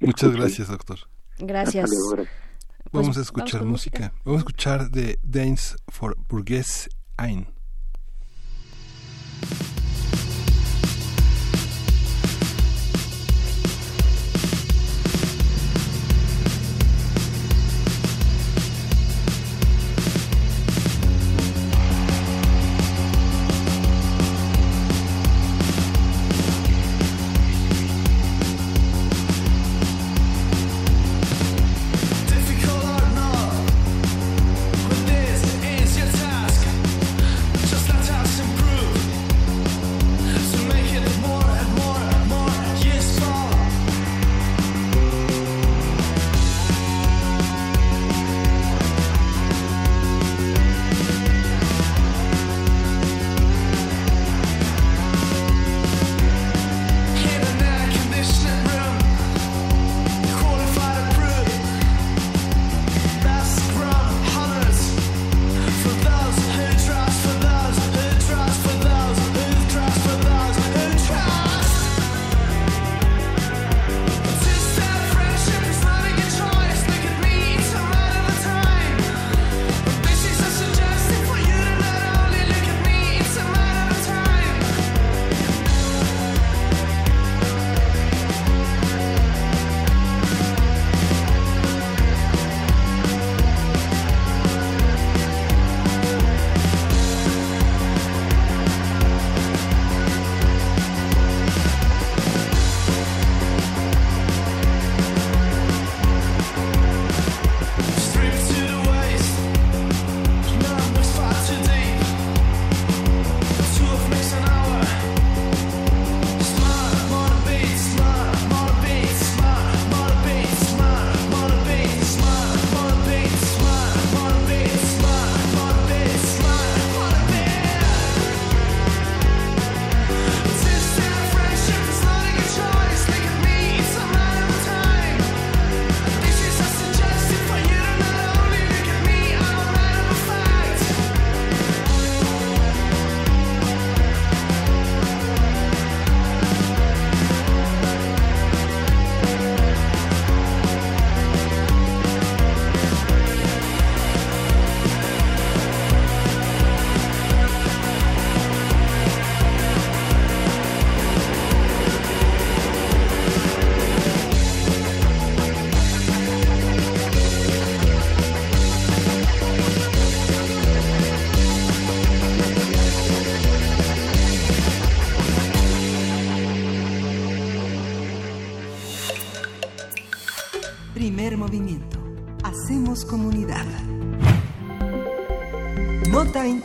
muchas 0.00 0.32
gracias, 0.32 0.68
doctor. 0.68 0.98
Gracias. 1.46 1.90
Pues, 2.14 2.28
vamos 2.92 3.18
a 3.18 3.20
escuchar 3.20 3.64
música. 3.64 4.12
Vamos 4.24 4.38
a 4.38 4.42
escuchar 4.42 4.90
de 4.90 5.18
Dance 5.22 5.74
for 5.88 6.16
Burgess 6.28 6.88
Ein. 7.16 7.48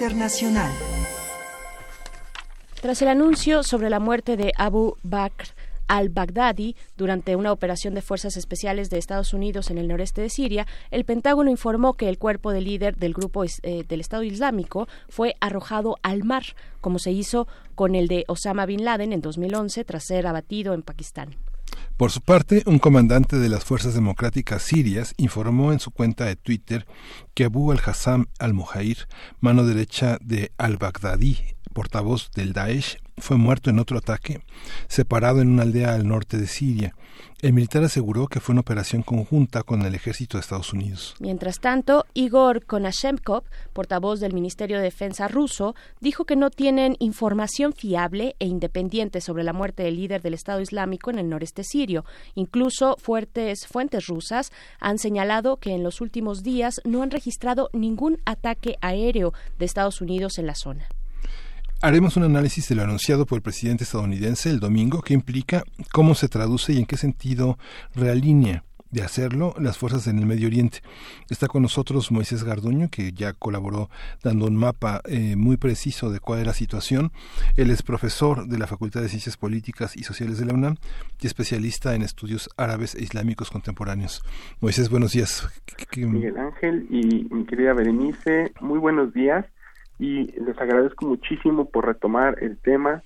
Internacional. 0.08 0.72
Tras 2.82 3.02
el 3.02 3.10
anuncio 3.10 3.62
sobre 3.62 3.90
la 3.90 4.00
muerte 4.00 4.38
de 4.38 4.54
Abu 4.56 4.96
Bakr 5.04 5.48
al-Baghdadi 5.90 6.78
durante 6.96 7.36
una 7.36 7.52
operación 7.52 7.94
de 7.94 8.02
fuerzas 8.02 8.38
especiales 8.38 8.90
de 8.90 9.00
Estados 9.00 9.34
Unidos 9.34 9.70
en 9.70 9.78
el 9.78 9.90
noreste 9.90 10.22
de 10.22 10.30
Siria, 10.30 10.66
el 10.92 11.04
Pentágono 11.04 11.52
informó 11.52 11.96
que 11.96 12.08
el 12.08 12.20
cuerpo 12.20 12.54
del 12.54 12.64
líder 12.64 12.96
del 12.96 13.14
grupo 13.14 13.44
eh, 13.44 13.84
del 13.86 14.00
Estado 14.00 14.24
Islámico 14.24 14.88
fue 15.10 15.36
arrojado 15.42 15.98
al 16.04 16.24
mar, 16.24 16.44
como 16.80 17.00
se 17.00 17.12
hizo 17.12 17.46
con 17.76 17.94
el 17.94 18.08
de 18.08 18.24
Osama 18.30 18.66
Bin 18.66 18.86
Laden 18.86 19.12
en 19.12 19.20
2011 19.20 19.84
tras 19.84 20.06
ser 20.06 20.26
abatido 20.26 20.74
en 20.74 20.84
Pakistán. 20.84 21.36
Por 21.98 22.12
su 22.12 22.22
parte, 22.22 22.64
un 22.66 22.80
comandante 22.80 23.38
de 23.38 23.50
las 23.50 23.66
Fuerzas 23.66 23.94
Democráticas 23.94 24.62
Sirias 24.62 25.14
informó 25.18 25.72
en 25.72 25.80
su 25.80 25.92
cuenta 25.92 26.26
de 26.26 26.36
Twitter 26.36 26.86
que 27.34 27.46
Abu 27.46 27.72
al-Hassam 27.72 28.28
al-Muhair, 28.40 29.08
mano 29.40 29.66
derecha 29.66 30.18
de 30.22 30.52
al-Baghdadi, 30.58 31.57
portavoz 31.78 32.32
del 32.32 32.54
Daesh, 32.54 32.98
fue 33.20 33.38
muerto 33.38 33.70
en 33.70 33.78
otro 33.78 34.00
ataque 34.00 34.42
separado 34.88 35.42
en 35.42 35.50
una 35.50 35.62
aldea 35.62 35.94
al 35.94 36.08
norte 36.08 36.40
de 36.40 36.48
Siria. 36.48 36.96
El 37.40 37.54
militar 37.54 37.84
aseguró 37.84 38.26
que 38.26 38.40
fue 38.40 38.54
una 38.54 38.62
operación 38.62 39.04
conjunta 39.04 39.62
con 39.62 39.84
el 39.84 39.94
ejército 39.94 40.38
de 40.38 40.42
Estados 40.42 40.74
Unidos. 40.74 41.14
Mientras 41.20 41.60
tanto, 41.60 42.06
Igor 42.16 42.66
Konashemkov, 42.66 43.44
portavoz 43.74 44.20
del 44.20 44.34
Ministerio 44.34 44.78
de 44.78 44.86
Defensa 44.86 45.28
ruso, 45.28 45.76
dijo 46.00 46.26
que 46.26 46.36
no 46.36 46.50
tienen 46.50 46.96
información 46.98 47.74
fiable 47.74 48.36
e 48.40 48.48
independiente 48.48 49.22
sobre 49.22 49.44
la 49.44 49.54
muerte 49.54 49.84
del 49.84 49.98
líder 49.98 50.24
del 50.24 50.34
Estado 50.34 50.62
Islámico 50.62 51.12
en 51.12 51.20
el 51.20 51.30
noreste 51.30 51.64
sirio. 51.64 52.06
Incluso 52.34 52.96
fuertes 53.00 53.68
fuentes 53.68 54.08
rusas 54.08 54.52
han 54.80 54.98
señalado 54.98 55.58
que 55.58 55.76
en 55.76 55.84
los 55.84 56.02
últimos 56.02 56.42
días 56.42 56.82
no 56.86 57.04
han 57.04 57.12
registrado 57.12 57.70
ningún 57.72 58.18
ataque 58.26 58.78
aéreo 58.82 59.32
de 59.60 59.66
Estados 59.66 60.02
Unidos 60.02 60.40
en 60.40 60.48
la 60.48 60.56
zona. 60.56 60.88
Haremos 61.80 62.18
un 62.18 62.24
análisis 62.24 62.68
de 62.68 62.74
lo 62.74 62.82
anunciado 62.82 63.28
por 63.28 63.38
el 63.38 63.44
presidente 63.44 63.84
estadounidense 63.84 64.50
el 64.50 64.60
domingo, 64.60 65.04
que 65.04 65.14
implica 65.14 65.64
cómo 65.94 66.16
se 66.16 66.28
traduce 66.28 66.74
y 66.74 66.80
en 66.80 66.88
qué 66.88 66.98
sentido 66.98 67.60
realinea 67.94 68.64
de 68.90 69.04
hacerlo 69.04 69.54
las 69.60 69.78
fuerzas 69.78 70.08
en 70.08 70.18
el 70.18 70.26
Medio 70.26 70.48
Oriente. 70.48 70.80
Está 71.30 71.48
con 71.48 71.62
nosotros 71.62 72.12
Moisés 72.12 72.44
Garduño, 72.44 72.88
que 72.90 73.12
ya 73.12 73.34
colaboró 73.34 73.92
dando 74.24 74.48
un 74.48 74.56
mapa 74.56 75.02
eh, 75.06 75.36
muy 75.36 75.58
preciso 75.58 76.10
de 76.10 76.20
cuál 76.20 76.40
es 76.40 76.48
la 76.48 76.54
situación. 76.54 77.12
Él 77.58 77.70
es 77.70 77.84
profesor 77.84 78.48
de 78.48 78.58
la 78.58 78.66
Facultad 78.66 79.02
de 79.02 79.10
Ciencias 79.10 79.38
Políticas 79.38 79.96
y 79.96 80.04
Sociales 80.04 80.40
de 80.40 80.46
la 80.46 80.56
UNAM 80.56 80.78
y 81.22 81.28
especialista 81.28 81.94
en 81.94 82.02
estudios 82.02 82.50
árabes 82.58 82.96
e 82.96 83.04
islámicos 83.04 83.52
contemporáneos. 83.52 84.24
Moisés, 84.62 84.90
buenos 84.90 85.12
días. 85.12 85.48
Miguel 85.96 86.38
Ángel 86.38 86.88
y 86.90 87.28
mi 87.30 87.46
querida 87.46 87.74
Berenice, 87.74 88.52
muy 88.62 88.80
buenos 88.80 89.14
días 89.14 89.46
y 90.00 90.32
les 90.40 90.58
agradezco 90.60 91.06
muchísimo 91.06 91.66
por 91.70 91.86
retomar 91.86 92.38
el 92.42 92.58
tema 92.58 93.02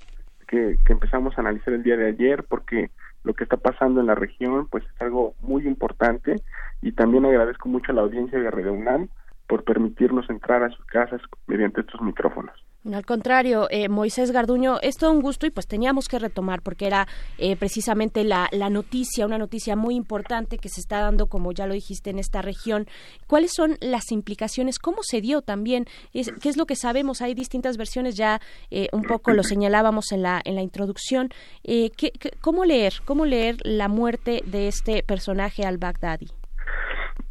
que, 0.47 0.77
que 0.85 0.93
empezamos 0.93 1.37
a 1.37 1.41
analizar 1.41 1.73
el 1.73 1.83
día 1.83 1.97
de 1.97 2.07
ayer 2.07 2.43
porque 2.43 2.91
lo 3.23 3.33
que 3.33 3.43
está 3.43 3.57
pasando 3.57 4.01
en 4.01 4.07
la 4.07 4.15
región 4.15 4.67
pues 4.67 4.83
es 4.83 5.01
algo 5.01 5.35
muy 5.41 5.67
importante 5.67 6.35
y 6.81 6.91
también 6.93 7.25
agradezco 7.25 7.69
mucho 7.69 7.91
a 7.91 7.95
la 7.95 8.01
audiencia 8.01 8.39
de 8.39 8.51
Radio 8.51 8.73
UNAM 8.73 9.07
por 9.47 9.63
permitirnos 9.63 10.29
entrar 10.29 10.63
a 10.63 10.69
sus 10.69 10.85
casas 10.85 11.21
mediante 11.47 11.81
estos 11.81 12.01
micrófonos. 12.01 12.53
Al 12.83 13.05
contrario, 13.05 13.67
eh, 13.69 13.89
Moisés 13.89 14.31
Garduño, 14.31 14.79
es 14.81 14.97
todo 14.97 15.11
un 15.11 15.21
gusto 15.21 15.45
y 15.45 15.51
pues 15.51 15.67
teníamos 15.67 16.07
que 16.07 16.17
retomar 16.17 16.63
porque 16.63 16.87
era 16.87 17.07
eh, 17.37 17.55
precisamente 17.55 18.23
la, 18.23 18.49
la, 18.51 18.71
noticia, 18.71 19.27
una 19.27 19.37
noticia 19.37 19.75
muy 19.75 19.93
importante 19.93 20.57
que 20.57 20.67
se 20.67 20.81
está 20.81 20.99
dando, 20.99 21.27
como 21.27 21.51
ya 21.51 21.67
lo 21.67 21.75
dijiste, 21.75 22.09
en 22.09 22.17
esta 22.17 22.41
región. 22.41 22.87
¿Cuáles 23.27 23.51
son 23.53 23.77
las 23.81 24.11
implicaciones? 24.11 24.79
¿Cómo 24.79 25.03
se 25.03 25.21
dio 25.21 25.43
también? 25.43 25.85
¿Qué 26.11 26.49
es 26.49 26.57
lo 26.57 26.65
que 26.65 26.75
sabemos? 26.75 27.21
Hay 27.21 27.35
distintas 27.35 27.77
versiones, 27.77 28.15
ya 28.15 28.41
eh, 28.71 28.87
un 28.93 29.03
poco 29.03 29.31
lo 29.31 29.43
señalábamos 29.43 30.11
en 30.11 30.23
la, 30.23 30.41
en 30.43 30.55
la 30.55 30.61
introducción. 30.61 31.29
¿qué, 31.63 32.11
cómo 32.41 32.65
leer? 32.65 32.93
¿Cómo 33.05 33.25
leer 33.25 33.57
la 33.63 33.89
muerte 33.89 34.41
de 34.47 34.67
este 34.67 35.03
personaje 35.03 35.65
al-Baghdadi? 35.65 36.31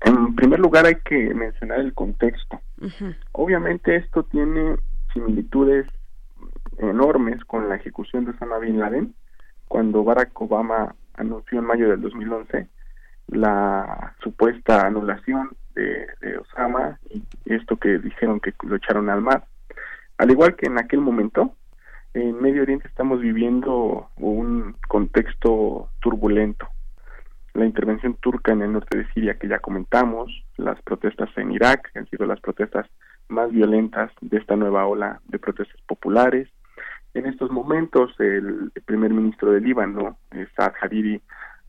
En 0.02 0.34
primer 0.36 0.60
lugar 0.60 0.86
hay 0.86 0.96
que 1.04 1.34
mencionar 1.34 1.80
el 1.80 1.92
contexto. 1.92 2.60
Obviamente 3.32 3.96
esto 3.96 4.22
tiene 4.22 4.76
similitudes 5.12 5.86
enormes 6.78 7.44
con 7.44 7.68
la 7.68 7.76
ejecución 7.76 8.24
de 8.24 8.32
Osama 8.32 8.58
Bin 8.58 8.78
Laden, 8.78 9.14
cuando 9.68 10.04
Barack 10.04 10.40
Obama 10.40 10.94
anunció 11.14 11.58
en 11.58 11.66
mayo 11.66 11.88
del 11.88 12.00
2011 12.00 12.68
la 13.28 14.14
supuesta 14.22 14.86
anulación 14.86 15.50
de, 15.74 16.06
Osama 16.38 16.98
y 17.08 17.22
esto 17.44 17.76
que 17.76 17.98
dijeron 17.98 18.40
que 18.40 18.52
lo 18.62 18.76
echaron 18.76 19.08
al 19.08 19.22
mar. 19.22 19.44
Al 20.18 20.30
igual 20.30 20.56
que 20.56 20.66
en 20.66 20.78
aquel 20.78 21.00
momento, 21.00 21.54
en 22.12 22.40
Medio 22.40 22.62
Oriente 22.62 22.88
estamos 22.88 23.20
viviendo 23.20 24.10
un 24.16 24.76
contexto 24.88 25.88
turbulento. 26.00 26.68
La 27.54 27.64
intervención 27.64 28.14
turca 28.14 28.52
en 28.52 28.62
el 28.62 28.72
norte 28.72 28.98
de 28.98 29.08
Siria 29.12 29.38
que 29.38 29.48
ya 29.48 29.58
comentamos, 29.60 30.44
las 30.56 30.80
protestas 30.82 31.30
en 31.36 31.52
Irak, 31.52 31.90
que 31.92 31.98
han 32.00 32.06
sido 32.08 32.26
las 32.26 32.40
protestas 32.40 32.86
más 33.30 33.50
violentas 33.50 34.10
de 34.20 34.38
esta 34.38 34.56
nueva 34.56 34.86
ola 34.86 35.20
de 35.28 35.38
protestas 35.38 35.80
populares. 35.86 36.48
En 37.14 37.26
estos 37.26 37.50
momentos, 37.50 38.12
el 38.18 38.70
primer 38.84 39.12
ministro 39.12 39.52
del 39.52 39.64
Líbano, 39.64 40.18
eh, 40.30 40.46
Saad 40.56 40.74
Hariri, 40.80 41.20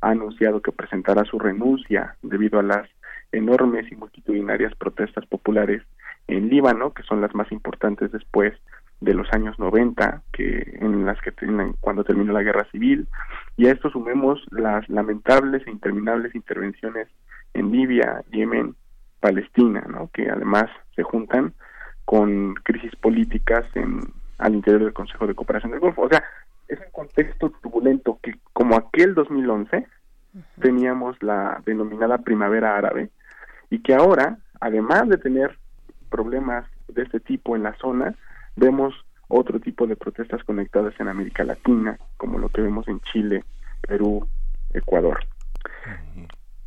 ha 0.02 0.10
anunciado 0.10 0.62
que 0.62 0.72
presentará 0.72 1.24
su 1.26 1.40
renuncia 1.40 2.16
debido 2.22 2.60
a 2.60 2.64
las 2.64 2.90
enormes 3.32 3.92
y 3.92 3.96
multitudinarias 3.96 4.76
protestas 4.76 5.26
populares 5.26 5.82
en 6.28 6.50
Líbano, 6.50 6.94
que 6.94 7.04
son 7.04 7.22
las 7.22 7.34
más 7.34 7.52
importantes 7.52 8.12
después 8.12 8.54
de 9.00 9.14
los 9.16 9.28
años 9.34 9.58
90, 9.58 10.22
que 10.32 10.78
en 10.80 11.06
las 11.06 11.20
que 11.22 11.34
cuando 11.80 12.04
terminó 12.04 12.34
la 12.34 12.44
guerra 12.44 12.68
civil, 12.72 13.08
y 13.58 13.68
a 13.68 13.72
esto 13.72 13.90
sumemos 13.90 14.40
las 14.52 14.88
lamentables 14.90 15.66
e 15.66 15.72
interminables 15.72 16.36
intervenciones 16.36 17.08
en 17.54 17.72
Libia, 17.72 18.24
Yemen, 18.32 18.76
Palestina, 19.22 19.86
¿no? 19.88 20.10
que 20.14 20.30
además 20.30 20.66
se 20.96 21.04
juntan 21.04 21.54
con 22.04 22.56
crisis 22.56 22.94
políticas 22.98 23.64
en, 23.76 24.02
al 24.38 24.56
interior 24.56 24.84
del 24.84 24.94
Consejo 24.94 25.28
de 25.28 25.36
Cooperación 25.36 25.72
del 25.72 25.80
Golfo. 25.80 26.02
O 26.02 26.10
sea, 26.10 26.22
es 26.68 26.80
un 26.80 26.92
contexto 26.92 27.50
turbulento 27.62 28.20
que, 28.22 28.36
como 28.52 28.76
aquel 28.76 29.14
2011, 29.14 29.88
teníamos 30.62 31.22
la 31.22 31.62
denominada 31.66 32.18
primavera 32.18 32.78
árabe 32.78 33.10
y 33.70 33.80
que 33.82 33.94
ahora, 33.94 34.38
además 34.60 35.08
de 35.08 35.18
tener 35.18 35.58
problemas 36.10 36.66
de 36.88 37.04
este 37.04 37.20
tipo 37.20 37.56
en 37.56 37.64
la 37.64 37.76
zona, 37.76 38.16
vemos 38.56 38.94
otro 39.28 39.60
tipo 39.60 39.88
de 39.88 39.96
protestas 39.96 40.44
conectadas 40.44 40.94
en 41.00 41.08
América 41.08 41.44
Latina, 41.44 41.98
como 42.18 42.38
lo 42.38 42.50
que 42.50 42.62
vemos 42.62 42.88
en 42.88 43.00
Chile, 43.02 43.44
Perú, 43.88 44.28
Ecuador. 44.74 45.20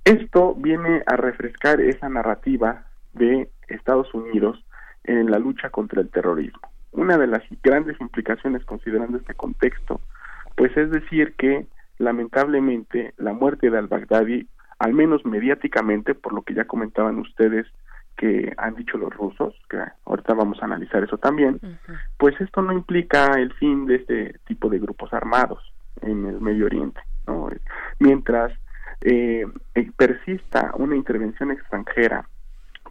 Esto 0.04 0.54
viene 0.54 1.02
a 1.06 1.16
refrescar 1.16 1.80
esa 1.80 2.08
narrativa 2.10 2.84
de 3.14 3.48
Estados 3.68 4.12
Unidos 4.12 4.62
en 5.04 5.30
la 5.30 5.38
lucha 5.38 5.70
contra 5.70 6.02
el 6.02 6.10
terrorismo. 6.10 6.60
Una 6.92 7.16
de 7.16 7.26
las 7.26 7.42
grandes 7.62 7.98
implicaciones 8.00 8.64
considerando 8.64 9.16
este 9.16 9.34
contexto, 9.34 10.00
pues 10.56 10.76
es 10.76 10.90
decir 10.90 11.34
que 11.36 11.66
lamentablemente 11.98 13.14
la 13.16 13.32
muerte 13.32 13.70
de 13.70 13.78
al-Baghdadi, 13.78 14.46
al 14.78 14.92
menos 14.92 15.24
mediáticamente, 15.24 16.14
por 16.14 16.34
lo 16.34 16.42
que 16.42 16.54
ya 16.54 16.66
comentaban 16.66 17.18
ustedes 17.18 17.66
que 18.16 18.52
han 18.58 18.74
dicho 18.74 18.98
los 18.98 19.12
rusos, 19.12 19.54
que 19.68 19.78
ahorita 20.04 20.34
vamos 20.34 20.62
a 20.62 20.66
analizar 20.66 21.02
eso 21.02 21.18
también, 21.18 21.60
pues 22.18 22.38
esto 22.40 22.62
no 22.62 22.72
implica 22.72 23.24
el 23.38 23.52
fin 23.54 23.86
de 23.86 23.96
este 23.96 24.38
tipo 24.46 24.68
de 24.68 24.78
grupos 24.78 25.12
armados 25.12 25.72
en 26.02 26.26
el 26.26 26.40
Medio 26.40 26.66
Oriente. 26.66 27.00
¿no? 27.26 27.48
Mientras 27.98 28.52
eh, 29.00 29.46
eh, 29.74 29.90
persista 29.96 30.72
una 30.76 30.96
intervención 30.96 31.50
extranjera 31.50 32.28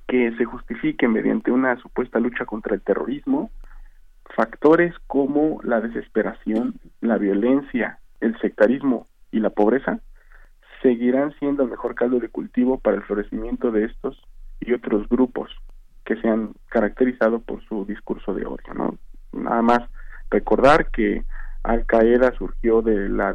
que 0.08 0.36
se 0.38 0.46
justifique 0.46 1.08
mediante 1.08 1.52
una 1.52 1.78
supuesta 1.78 2.20
lucha 2.20 2.46
contra 2.46 2.76
el 2.76 2.82
terrorismo, 2.82 3.52
factores 4.36 4.94
como 5.08 5.60
la 5.64 5.82
desesperación, 5.82 6.76
la 7.02 7.18
violencia, 7.18 8.00
el 8.20 8.38
sectarismo 8.40 9.08
y 9.32 9.40
la 9.40 9.50
pobreza 9.50 10.00
seguirán 10.82 11.34
siendo 11.40 11.64
el 11.64 11.70
mejor 11.70 11.96
caldo 11.96 12.20
de 12.20 12.30
cultivo 12.30 12.78
para 12.78 12.98
el 12.98 13.04
florecimiento 13.04 13.72
de 13.72 13.86
estos 13.86 14.22
y 14.60 14.74
otros 14.74 15.08
grupos 15.08 15.50
que 16.06 16.18
se 16.18 16.28
han 16.28 16.54
caracterizado 16.68 17.40
por 17.40 17.64
su 17.66 17.86
discurso 17.86 18.34
de 18.34 18.46
odio. 18.46 18.74
¿no? 18.76 18.98
Nada 19.32 19.62
más 19.62 19.80
recordar 20.30 20.88
que 20.92 21.24
Al 21.64 21.86
Qaeda 21.86 22.34
surgió 22.38 22.82
de 22.82 23.10
la 23.10 23.34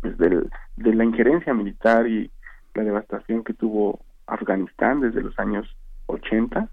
pues, 0.00 0.18
de 0.18 0.94
la 0.94 1.04
injerencia 1.04 1.54
militar 1.54 2.06
y 2.06 2.30
la 2.74 2.84
devastación 2.84 3.42
que 3.42 3.54
tuvo 3.54 4.00
Afganistán 4.26 5.00
desde 5.00 5.22
los 5.22 5.38
años 5.38 5.66
80, 6.06 6.68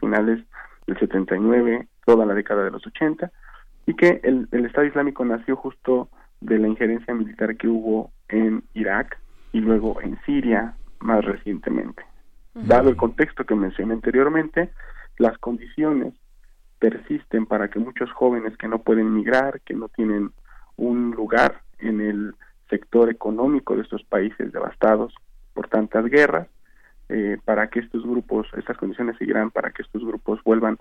finales 0.00 0.42
del 0.86 0.98
79, 0.98 1.88
toda 2.04 2.26
la 2.26 2.34
década 2.34 2.64
de 2.64 2.70
los 2.70 2.86
80, 2.86 3.30
y 3.86 3.94
que 3.94 4.20
el, 4.22 4.48
Estado 4.64 4.86
Islámico 4.86 5.24
nació 5.24 5.56
justo 5.56 6.08
de 6.40 6.58
la 6.58 6.68
injerencia 6.68 7.14
militar 7.14 7.56
que 7.56 7.68
hubo 7.68 8.10
en 8.28 8.64
Irak 8.74 9.18
y 9.52 9.60
luego 9.60 10.00
en 10.02 10.18
Siria 10.24 10.74
más 11.00 11.24
recientemente. 11.24 12.04
Dado 12.54 12.88
el 12.88 12.96
contexto 12.96 13.44
que 13.44 13.54
mencioné 13.54 13.94
anteriormente, 13.94 14.70
las 15.18 15.36
condiciones 15.38 16.14
persisten 16.78 17.46
para 17.46 17.68
que 17.68 17.78
muchos 17.78 18.10
jóvenes 18.12 18.56
que 18.56 18.68
no 18.68 18.78
pueden 18.78 19.12
migrar, 19.12 19.60
que 19.60 19.74
no 19.74 19.88
tienen 19.88 20.30
un 20.76 21.10
lugar 21.10 21.60
en 21.78 22.00
el 22.00 22.34
sector 22.68 23.10
económico 23.10 23.76
de 23.76 23.82
estos 23.82 24.02
países 24.04 24.52
devastados 24.52 25.14
por 25.54 25.68
tantas 25.68 26.04
guerras, 26.06 26.48
eh, 27.08 27.38
para 27.44 27.68
que 27.68 27.80
estos 27.80 28.02
grupos, 28.02 28.48
estas 28.56 28.76
condiciones 28.76 29.16
seguirán 29.16 29.50
para 29.50 29.70
que 29.70 29.82
estos 29.82 30.04
grupos 30.04 30.42
vuelvan 30.44 30.78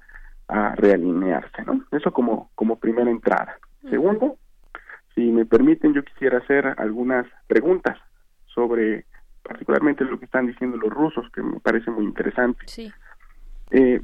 a 0.48 0.76
realinearse, 0.76 1.64
¿no? 1.66 1.84
Eso 1.92 2.12
como, 2.12 2.50
como 2.56 2.78
primera 2.78 3.10
entrada. 3.10 3.58
Segundo, 3.90 4.38
si 5.14 5.22
me 5.32 5.46
permiten, 5.46 5.94
yo 5.94 6.04
quisiera 6.04 6.40
hacer 6.40 6.74
algunas 6.78 7.28
preguntas 7.48 7.98
sobre 8.48 9.06
particularmente 9.44 10.04
lo 10.04 10.18
que 10.18 10.26
están 10.26 10.48
diciendo 10.48 10.78
los 10.78 10.92
rusos, 10.92 11.30
que 11.32 11.42
me 11.42 11.60
parece 11.60 11.92
muy 11.92 12.06
interesante. 12.06 12.64
Sí. 12.66 12.92
Eh, 13.70 14.02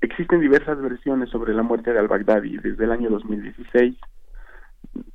existen 0.00 0.40
diversas 0.40 0.80
versiones 0.80 1.30
sobre 1.30 1.52
la 1.52 1.62
muerte 1.62 1.92
de 1.92 1.98
al-Baghdadi 1.98 2.58
desde 2.58 2.84
el 2.84 2.92
año 2.92 3.10
2016 3.10 3.96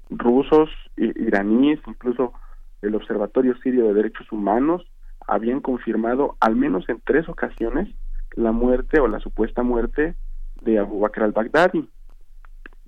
rusos, 0.09 0.69
iraníes, 0.95 1.79
incluso 1.87 2.33
el 2.81 2.95
Observatorio 2.95 3.57
Sirio 3.57 3.85
de 3.85 3.93
Derechos 3.93 4.31
Humanos 4.31 4.83
habían 5.27 5.61
confirmado 5.61 6.35
al 6.39 6.55
menos 6.55 6.87
en 6.89 7.01
tres 7.05 7.29
ocasiones 7.29 7.87
la 8.35 8.51
muerte 8.51 8.99
o 8.99 9.07
la 9.07 9.19
supuesta 9.19 9.63
muerte 9.63 10.15
de 10.61 10.79
Abu 10.79 10.99
Bakr 10.99 11.23
al-Baghdadi. 11.23 11.87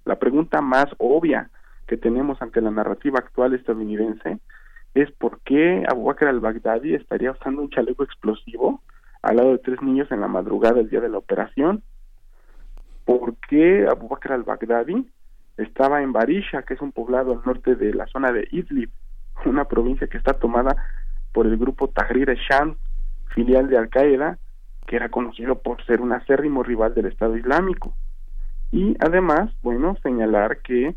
La 0.06 0.18
pregunta 0.18 0.62
más 0.62 0.88
obvia 0.98 1.50
que 1.88 1.98
tenemos 1.98 2.42
ante 2.42 2.62
la 2.62 2.72
narrativa 2.72 3.20
actual 3.20 3.54
estadounidense 3.54 4.40
es 4.94 5.12
por 5.12 5.40
qué 5.42 5.84
Abu 5.88 6.06
Bakr 6.06 6.28
al-Baghdadi 6.28 6.96
estaría 6.96 7.32
usando 7.32 7.62
un 7.62 7.70
chaleco 7.70 8.04
explosivo 8.04 8.82
al 9.22 9.38
lado 9.38 9.52
de 9.52 9.60
tres 9.60 9.82
niños 9.82 10.12
en 10.12 10.22
la 10.22 10.28
madrugada 10.28 10.76
del 10.76 10.90
día 10.90 11.02
de 11.02 11.10
la 11.10 11.20
operación. 11.20 11.84
¿Por 13.06 13.36
qué 13.50 13.88
Abu 13.90 14.08
Bakr 14.08 14.34
al-Baghdadi 14.34 15.08
estaba 15.58 16.02
en 16.02 16.14
Barisha, 16.14 16.64
que 16.64 16.74
es 16.74 16.82
un 16.82 16.92
poblado 16.92 17.34
al 17.34 17.42
norte 17.46 17.76
de 17.76 17.94
la 17.94 18.08
zona 18.08 18.32
de 18.32 18.48
Idlib, 18.52 18.90
una 19.46 19.66
provincia 19.66 20.08
que 20.08 20.18
está 20.18 20.34
tomada 20.34 20.76
por 21.32 21.48
el 21.48 21.58
grupo 21.58 21.88
Tahrir 21.88 22.30
e-Sham, 22.30 22.76
filial 23.34 23.70
de 23.70 23.78
Al-Qaeda, 23.78 24.38
que 24.86 24.96
era 24.96 25.10
conocido 25.10 25.62
por 25.62 25.84
ser 25.86 26.02
un 26.02 26.14
acérrimo 26.14 26.64
rival 26.64 26.94
del 26.94 27.06
Estado 27.06 27.38
Islámico. 27.38 27.94
Y 28.72 28.96
además, 29.00 29.52
bueno, 29.62 29.96
señalar 30.04 30.62
que 30.62 30.96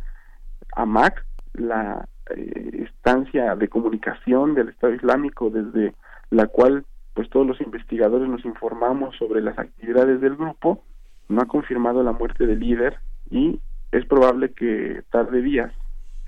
AMAC, 0.74 1.24
la 1.54 2.08
eh, 2.30 2.86
estancia 2.88 3.54
de 3.54 3.68
comunicación 3.68 4.54
del 4.54 4.70
Estado 4.70 4.94
Islámico 4.94 5.50
desde 5.50 5.94
la 6.30 6.46
cual 6.46 6.84
pues 7.14 7.30
todos 7.30 7.46
los 7.46 7.60
investigadores 7.60 8.28
nos 8.28 8.44
informamos 8.44 9.16
sobre 9.16 9.40
las 9.40 9.56
actividades 9.58 10.20
del 10.20 10.36
grupo, 10.36 10.82
no 11.28 11.40
ha 11.40 11.46
confirmado 11.46 12.02
la 12.02 12.12
muerte 12.12 12.46
del 12.46 12.58
líder 12.58 12.98
y 13.30 13.60
es 13.94 14.04
probable 14.06 14.52
que 14.52 15.02
tarde 15.10 15.40
días, 15.40 15.72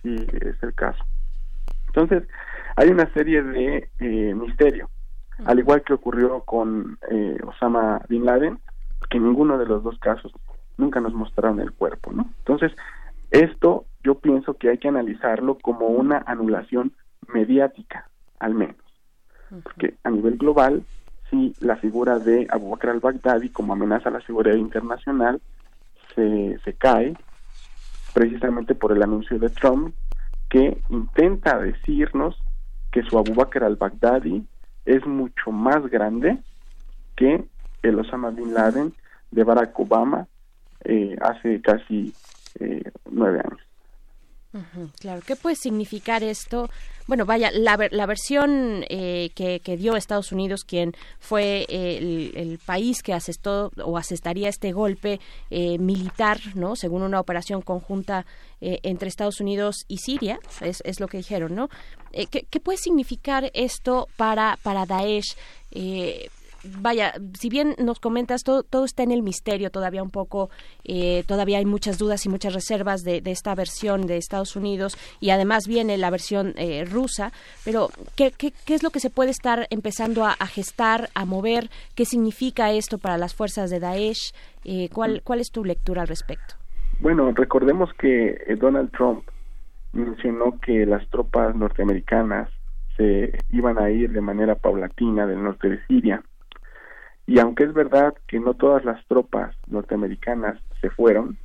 si 0.02 0.14
es 0.14 0.62
el 0.62 0.72
caso. 0.74 1.04
Entonces, 1.88 2.22
hay 2.76 2.90
una 2.90 3.12
serie 3.12 3.42
de 3.42 3.88
eh, 3.98 4.34
misterios, 4.34 4.88
al 5.44 5.58
igual 5.58 5.82
que 5.82 5.94
ocurrió 5.94 6.40
con 6.42 6.98
eh, 7.10 7.38
Osama 7.44 8.02
Bin 8.08 8.24
Laden, 8.24 8.60
que 9.10 9.16
en 9.16 9.24
ninguno 9.24 9.58
de 9.58 9.66
los 9.66 9.82
dos 9.82 9.98
casos 9.98 10.32
nunca 10.76 11.00
nos 11.00 11.12
mostraron 11.12 11.60
el 11.60 11.72
cuerpo, 11.72 12.12
¿no? 12.12 12.30
Entonces, 12.38 12.72
esto 13.32 13.86
yo 14.04 14.14
pienso 14.16 14.54
que 14.54 14.68
hay 14.68 14.78
que 14.78 14.88
analizarlo 14.88 15.58
como 15.58 15.88
una 15.88 16.22
anulación 16.26 16.92
mediática, 17.34 18.08
al 18.38 18.54
menos. 18.54 18.76
Porque 19.64 19.94
a 20.04 20.10
nivel 20.10 20.36
global, 20.36 20.84
si 21.30 21.54
la 21.60 21.76
figura 21.76 22.20
de 22.20 22.46
Abu 22.50 22.70
Bakr 22.70 22.90
al-Baghdadi 22.90 23.48
como 23.48 23.72
amenaza 23.72 24.08
a 24.10 24.12
la 24.12 24.20
seguridad 24.20 24.54
internacional 24.54 25.40
se, 26.14 26.58
se 26.64 26.72
cae 26.74 27.16
precisamente 28.16 28.74
por 28.74 28.92
el 28.92 29.02
anuncio 29.02 29.38
de 29.38 29.50
Trump 29.50 29.94
que 30.48 30.80
intenta 30.88 31.58
decirnos 31.58 32.34
que 32.90 33.02
su 33.02 33.18
Abu 33.18 33.34
Bakr 33.34 33.62
al-Baghdadi 33.62 34.42
es 34.86 35.06
mucho 35.06 35.52
más 35.52 35.86
grande 35.90 36.38
que 37.14 37.44
el 37.82 37.98
Osama 37.98 38.30
Bin 38.30 38.54
Laden 38.54 38.94
de 39.30 39.44
Barack 39.44 39.78
Obama 39.78 40.26
eh, 40.84 41.14
hace 41.20 41.60
casi 41.60 42.14
eh, 42.58 42.90
nueve 43.10 43.40
años. 43.44 43.60
Claro, 45.00 45.22
¿qué 45.26 45.36
puede 45.36 45.56
significar 45.56 46.22
esto? 46.22 46.68
Bueno, 47.06 47.24
vaya, 47.24 47.50
la, 47.52 47.78
la 47.90 48.06
versión 48.06 48.84
eh, 48.88 49.30
que, 49.34 49.76
dio 49.76 49.96
Estados 49.96 50.32
Unidos, 50.32 50.64
quien 50.64 50.94
fue 51.20 51.66
el, 51.68 52.58
país 52.64 53.02
que 53.02 53.12
asestó 53.12 53.70
o 53.84 53.96
asestaría 53.96 54.48
este 54.48 54.72
golpe 54.72 55.20
militar, 55.50 56.40
¿no? 56.54 56.74
Según 56.74 57.02
una 57.02 57.20
operación 57.20 57.62
conjunta 57.62 58.26
entre 58.60 59.08
Estados 59.08 59.40
Unidos 59.40 59.84
y 59.86 59.98
Siria, 59.98 60.40
es, 60.60 60.82
es 60.84 60.98
lo 60.98 61.06
que 61.06 61.18
dijeron, 61.18 61.54
¿no? 61.54 61.68
¿qué, 62.12 62.46
¿qué, 62.50 62.60
puede 62.60 62.78
significar 62.78 63.50
esto 63.54 64.08
para, 64.16 64.58
para 64.62 64.86
Daesh? 64.86 65.36
Vaya, 66.80 67.12
si 67.38 67.48
bien 67.48 67.74
nos 67.78 68.00
comentas, 68.00 68.42
todo, 68.42 68.62
todo 68.62 68.84
está 68.84 69.02
en 69.02 69.12
el 69.12 69.22
misterio 69.22 69.70
todavía 69.70 70.02
un 70.02 70.10
poco, 70.10 70.50
eh, 70.84 71.24
todavía 71.26 71.58
hay 71.58 71.64
muchas 71.64 71.98
dudas 71.98 72.24
y 72.26 72.28
muchas 72.28 72.54
reservas 72.54 73.02
de, 73.02 73.22
esta 73.26 73.54
versión 73.54 74.06
de 74.06 74.16
Estados 74.16 74.56
Unidos 74.56 74.96
y 75.20 75.30
además 75.30 75.66
viene 75.66 75.98
la 75.98 76.10
versión 76.10 76.54
eh, 76.56 76.84
rusa, 76.84 77.32
pero 77.64 77.88
¿qué, 78.16 78.32
¿qué, 78.32 78.52
es 78.74 78.82
lo 78.82 78.90
que 78.90 79.00
se 79.00 79.10
puede 79.10 79.30
estar 79.30 79.66
empezando 79.70 80.24
a, 80.24 80.34
gestar, 80.46 81.08
a 81.14 81.24
mover? 81.24 81.68
¿Qué 81.94 82.04
significa 82.04 82.72
esto 82.72 82.98
para 82.98 83.18
las 83.18 83.34
fuerzas 83.34 83.70
de 83.70 83.80
Daesh? 83.80 84.32
Eh, 84.64 84.88
¿cuál, 84.92 85.22
¿Cuál 85.22 85.40
es 85.40 85.50
tu 85.50 85.64
lectura 85.64 86.02
al 86.02 86.08
respecto? 86.08 86.54
Bueno, 87.00 87.30
recordemos 87.32 87.92
que 87.94 88.56
Donald 88.58 88.90
Trump 88.92 89.24
mencionó 89.92 90.58
que 90.60 90.86
las 90.86 91.06
tropas 91.08 91.54
norteamericanas 91.54 92.48
se 92.96 93.38
iban 93.50 93.78
a 93.78 93.90
ir 93.90 94.12
de 94.12 94.20
manera 94.20 94.54
paulatina 94.54 95.26
del 95.26 95.42
norte 95.42 95.68
de 95.68 95.86
Siria 95.86 96.22
y 97.26 97.40
aunque 97.40 97.64
es 97.64 97.74
verdad 97.74 98.14
que 98.28 98.38
no 98.38 98.54
todas 98.54 98.84
las 98.84 99.04
tropas 99.06 99.56
norteamericanas 99.66 100.58
se 100.80 100.90
fueron, 100.90 101.36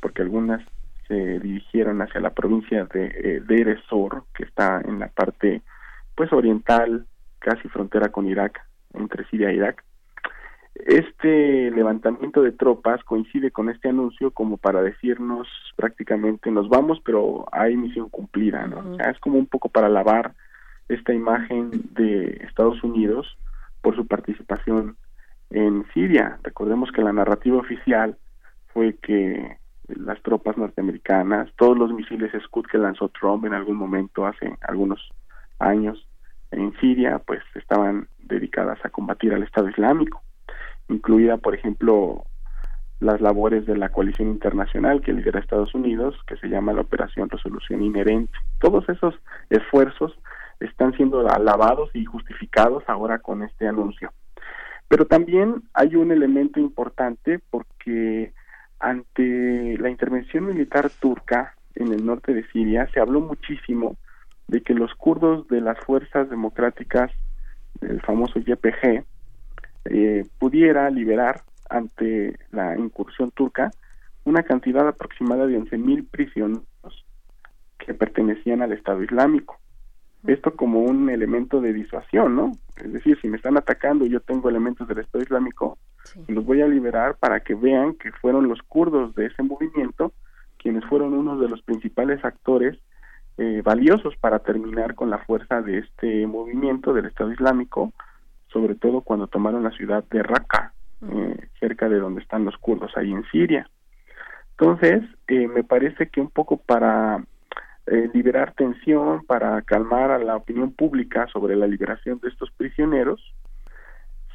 porque 0.00 0.22
algunas 0.22 0.62
se 1.06 1.38
dirigieron 1.40 2.00
hacia 2.00 2.20
la 2.20 2.30
provincia 2.30 2.84
de, 2.84 3.06
eh, 3.06 3.40
de 3.40 3.78
que 4.34 4.44
está 4.44 4.80
en 4.80 4.98
la 4.98 5.08
parte 5.08 5.62
pues 6.14 6.32
oriental, 6.32 7.06
casi 7.38 7.68
frontera 7.68 8.08
con 8.10 8.26
Irak, 8.26 8.60
entre 8.94 9.24
Siria 9.26 9.50
e 9.50 9.54
Irak. 9.54 9.84
Este 10.74 11.70
levantamiento 11.72 12.42
de 12.42 12.52
tropas 12.52 13.02
coincide 13.04 13.50
con 13.50 13.68
este 13.68 13.88
anuncio 13.88 14.30
como 14.30 14.56
para 14.58 14.80
decirnos 14.80 15.48
prácticamente 15.76 16.50
nos 16.50 16.68
vamos, 16.68 17.00
pero 17.04 17.46
hay 17.52 17.76
misión 17.76 18.08
cumplida, 18.08 18.66
¿no? 18.66 18.96
es 18.98 19.18
como 19.18 19.38
un 19.38 19.46
poco 19.46 19.68
para 19.68 19.88
lavar 19.88 20.34
esta 20.88 21.12
imagen 21.12 21.70
de 21.94 22.40
Estados 22.46 22.82
Unidos 22.82 23.36
por 23.82 23.96
su 23.96 24.06
participación 24.06 24.96
en 25.50 25.86
Siria. 25.92 26.38
Recordemos 26.42 26.90
que 26.92 27.02
la 27.02 27.12
narrativa 27.12 27.58
oficial 27.58 28.16
fue 28.68 28.96
que 28.96 29.58
las 29.88 30.22
tropas 30.22 30.56
norteamericanas, 30.56 31.50
todos 31.56 31.76
los 31.76 31.92
misiles 31.92 32.30
Scud 32.44 32.66
que 32.66 32.78
lanzó 32.78 33.08
Trump 33.08 33.44
en 33.46 33.54
algún 33.54 33.76
momento 33.76 34.26
hace 34.26 34.56
algunos 34.60 35.00
años 35.58 36.06
en 36.50 36.72
Siria, 36.80 37.18
pues 37.18 37.40
estaban 37.54 38.08
dedicadas 38.18 38.78
a 38.84 38.90
combatir 38.90 39.32
al 39.32 39.42
Estado 39.42 39.68
Islámico, 39.68 40.22
incluida, 40.88 41.36
por 41.38 41.54
ejemplo, 41.54 42.24
las 43.00 43.20
labores 43.20 43.66
de 43.66 43.76
la 43.76 43.90
coalición 43.90 44.28
internacional 44.28 45.00
que 45.00 45.12
lidera 45.12 45.40
Estados 45.40 45.74
Unidos, 45.74 46.16
que 46.26 46.36
se 46.36 46.48
llama 46.48 46.72
la 46.72 46.80
Operación 46.82 47.28
Resolución 47.28 47.82
Inherente. 47.82 48.32
Todos 48.60 48.88
esos 48.88 49.14
esfuerzos 49.50 50.18
están 50.60 50.92
siendo 50.94 51.26
alabados 51.28 51.90
y 51.94 52.04
justificados 52.04 52.82
ahora 52.88 53.18
con 53.18 53.42
este 53.42 53.68
anuncio. 53.68 54.12
Pero 54.88 55.06
también 55.06 55.62
hay 55.74 55.96
un 55.96 56.10
elemento 56.10 56.58
importante 56.58 57.40
porque 57.50 58.32
ante 58.80 59.76
la 59.78 59.90
intervención 59.90 60.46
militar 60.46 60.90
turca 60.90 61.54
en 61.74 61.92
el 61.92 62.04
norte 62.04 62.32
de 62.32 62.46
Siria 62.48 62.88
se 62.92 63.00
habló 63.00 63.20
muchísimo 63.20 63.96
de 64.46 64.62
que 64.62 64.74
los 64.74 64.94
kurdos 64.94 65.46
de 65.48 65.60
las 65.60 65.78
fuerzas 65.80 66.30
democráticas 66.30 67.12
del 67.80 68.00
famoso 68.00 68.38
YPG 68.38 69.04
eh, 69.84 70.26
pudiera 70.38 70.88
liberar 70.90 71.42
ante 71.68 72.38
la 72.50 72.76
incursión 72.78 73.30
turca 73.30 73.70
una 74.24 74.42
cantidad 74.42 74.88
aproximada 74.88 75.46
de 75.46 75.58
11.000 75.58 76.08
prisioneros 76.10 76.64
que 77.78 77.94
pertenecían 77.94 78.62
al 78.62 78.72
Estado 78.72 79.02
Islámico 79.02 79.58
esto 80.26 80.54
como 80.54 80.80
un 80.80 81.10
elemento 81.10 81.60
de 81.60 81.72
disuasión, 81.72 82.36
¿no? 82.36 82.52
Es 82.76 82.92
decir, 82.92 83.18
si 83.20 83.28
me 83.28 83.36
están 83.36 83.56
atacando 83.56 84.04
y 84.04 84.10
yo 84.10 84.20
tengo 84.20 84.48
elementos 84.48 84.86
del 84.88 84.98
Estado 84.98 85.22
Islámico, 85.22 85.78
los 86.26 86.44
voy 86.44 86.62
a 86.62 86.68
liberar 86.68 87.16
para 87.16 87.40
que 87.40 87.54
vean 87.54 87.94
que 87.94 88.12
fueron 88.12 88.48
los 88.48 88.62
kurdos 88.62 89.14
de 89.14 89.26
ese 89.26 89.42
movimiento 89.42 90.12
quienes 90.58 90.84
fueron 90.84 91.14
uno 91.14 91.38
de 91.38 91.48
los 91.48 91.62
principales 91.62 92.22
actores 92.24 92.78
eh, 93.38 93.62
valiosos 93.64 94.16
para 94.16 94.40
terminar 94.40 94.94
con 94.94 95.10
la 95.10 95.18
fuerza 95.18 95.62
de 95.62 95.78
este 95.78 96.26
movimiento 96.26 96.92
del 96.92 97.06
Estado 97.06 97.32
Islámico, 97.32 97.92
sobre 98.48 98.74
todo 98.74 99.00
cuando 99.00 99.28
tomaron 99.28 99.62
la 99.62 99.70
ciudad 99.70 100.04
de 100.10 100.22
Raqqa, 100.22 100.72
eh, 101.08 101.48
cerca 101.60 101.88
de 101.88 102.00
donde 102.00 102.20
están 102.20 102.44
los 102.44 102.56
kurdos, 102.58 102.96
ahí 102.96 103.12
en 103.12 103.24
Siria. 103.30 103.70
Entonces, 104.58 105.04
eh, 105.28 105.46
me 105.46 105.62
parece 105.62 106.08
que 106.08 106.20
un 106.20 106.30
poco 106.30 106.56
para 106.56 107.24
eh, 107.90 108.10
liberar 108.12 108.52
tensión, 108.54 109.24
para 109.26 109.62
calmar 109.62 110.10
a 110.10 110.18
la 110.18 110.36
opinión 110.36 110.72
pública 110.72 111.26
sobre 111.32 111.56
la 111.56 111.66
liberación 111.66 112.18
de 112.20 112.28
estos 112.28 112.50
prisioneros, 112.52 113.20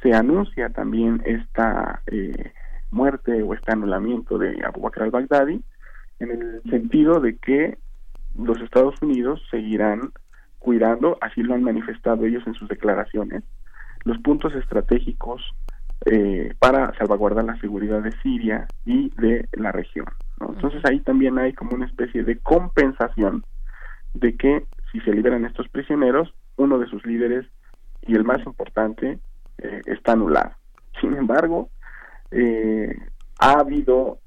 se 0.02 0.12
anuncia 0.12 0.68
también 0.70 1.22
esta 1.24 2.02
eh, 2.06 2.52
muerte 2.90 3.42
o 3.42 3.54
este 3.54 3.72
anulamiento 3.72 4.38
de 4.38 4.62
Abu 4.64 4.82
Bakr 4.82 5.04
al-Baghdadi 5.04 5.62
en 6.20 6.30
el 6.30 6.62
sentido 6.70 7.20
de 7.20 7.36
que 7.36 7.78
los 8.36 8.60
Estados 8.60 9.00
Unidos 9.02 9.42
seguirán 9.50 10.12
cuidando, 10.58 11.18
así 11.20 11.42
lo 11.42 11.54
han 11.54 11.62
manifestado 11.62 12.24
ellos 12.24 12.46
en 12.46 12.54
sus 12.54 12.68
declaraciones, 12.68 13.42
los 14.04 14.18
puntos 14.18 14.54
estratégicos 14.54 15.42
eh, 16.06 16.54
para 16.58 16.92
salvaguardar 16.98 17.44
la 17.44 17.58
seguridad 17.60 18.02
de 18.02 18.12
Siria 18.22 18.66
y 18.84 19.10
de 19.20 19.48
la 19.52 19.72
región. 19.72 20.06
Entonces 20.40 20.82
ahí 20.84 21.00
también 21.00 21.38
hay 21.38 21.52
como 21.52 21.74
una 21.74 21.86
especie 21.86 22.24
de 22.24 22.38
compensación 22.38 23.44
de 24.14 24.36
que 24.36 24.66
si 24.92 25.00
se 25.00 25.12
liberan 25.12 25.44
estos 25.44 25.68
prisioneros, 25.68 26.32
uno 26.56 26.78
de 26.78 26.86
sus 26.86 27.04
líderes 27.04 27.46
y 28.02 28.14
el 28.14 28.24
más 28.24 28.44
importante 28.46 29.18
eh, 29.58 29.82
está 29.86 30.12
anulado. 30.12 30.52
Sin 31.00 31.14
embargo, 31.14 31.70
eh, 32.30 32.96
ha 33.40 33.60
habido 33.60 34.18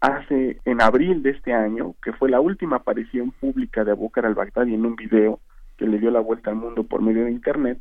hace 0.00 0.60
en 0.64 0.82
abril 0.82 1.22
de 1.22 1.30
este 1.30 1.52
año, 1.52 1.94
que 2.02 2.12
fue 2.12 2.28
la 2.28 2.40
última 2.40 2.76
aparición 2.76 3.30
pública 3.32 3.84
de 3.84 3.92
Abu 3.92 4.10
al-Baghdadi 4.14 4.74
en 4.74 4.86
un 4.86 4.96
video 4.96 5.40
que 5.76 5.86
le 5.86 5.98
dio 5.98 6.10
la 6.10 6.20
vuelta 6.20 6.50
al 6.50 6.56
mundo 6.56 6.84
por 6.84 7.02
medio 7.02 7.24
de 7.24 7.30
internet, 7.30 7.78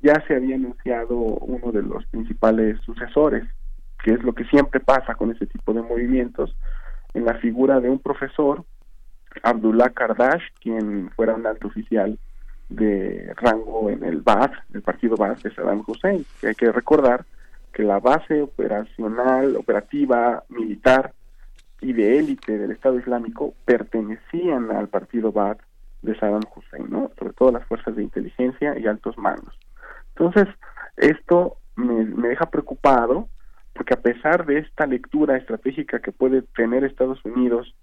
ya 0.00 0.14
se 0.26 0.34
había 0.34 0.56
anunciado 0.56 1.14
uno 1.14 1.72
de 1.72 1.82
los 1.82 2.06
principales 2.06 2.80
sucesores, 2.80 3.44
que 4.02 4.12
es 4.12 4.22
lo 4.22 4.32
que 4.32 4.44
siempre 4.44 4.80
pasa 4.80 5.14
con 5.14 5.30
ese 5.30 5.46
tipo 5.46 5.74
de 5.74 5.82
movimientos, 5.82 6.56
en 7.14 7.24
la 7.24 7.34
figura 7.34 7.80
de 7.80 7.90
un 7.90 7.98
profesor, 7.98 8.64
Abdullah 9.42 9.90
Kardash, 9.90 10.42
quien 10.60 11.10
fuera 11.10 11.34
un 11.34 11.46
alto 11.46 11.68
oficial 11.68 12.18
de 12.68 13.32
rango 13.36 13.90
en 13.90 14.04
el 14.04 14.20
BAS, 14.20 14.50
el 14.72 14.82
partido 14.82 15.16
BAS 15.16 15.42
de 15.42 15.54
Saddam 15.54 15.82
Hussein. 15.86 16.24
Que 16.40 16.48
hay 16.48 16.54
que 16.54 16.72
recordar 16.72 17.24
que 17.72 17.82
la 17.82 17.98
base 17.98 18.42
operacional, 18.42 19.56
operativa, 19.56 20.44
militar 20.48 21.12
y 21.80 21.92
de 21.92 22.18
élite 22.18 22.58
del 22.58 22.72
Estado 22.72 22.98
Islámico 22.98 23.54
pertenecían 23.64 24.70
al 24.70 24.88
partido 24.88 25.32
Baath 25.32 25.60
de 26.02 26.18
Saddam 26.18 26.42
Hussein, 26.54 26.90
¿no? 26.90 27.10
Sobre 27.18 27.32
todo 27.32 27.52
las 27.52 27.66
fuerzas 27.66 27.96
de 27.96 28.02
inteligencia 28.02 28.78
y 28.78 28.86
altos 28.86 29.16
mandos. 29.18 29.54
Entonces, 30.14 30.48
esto 30.96 31.56
me 31.76 32.28
deja 32.28 32.50
preocupado 32.50 33.28
porque 33.72 33.94
a 33.94 34.00
pesar 34.00 34.46
de 34.46 34.58
esta 34.58 34.86
lectura 34.86 35.36
estratégica 35.36 36.00
que 36.00 36.12
puede 36.12 36.42
tener 36.42 36.84
Estados 36.84 37.24
Unidos 37.24 37.74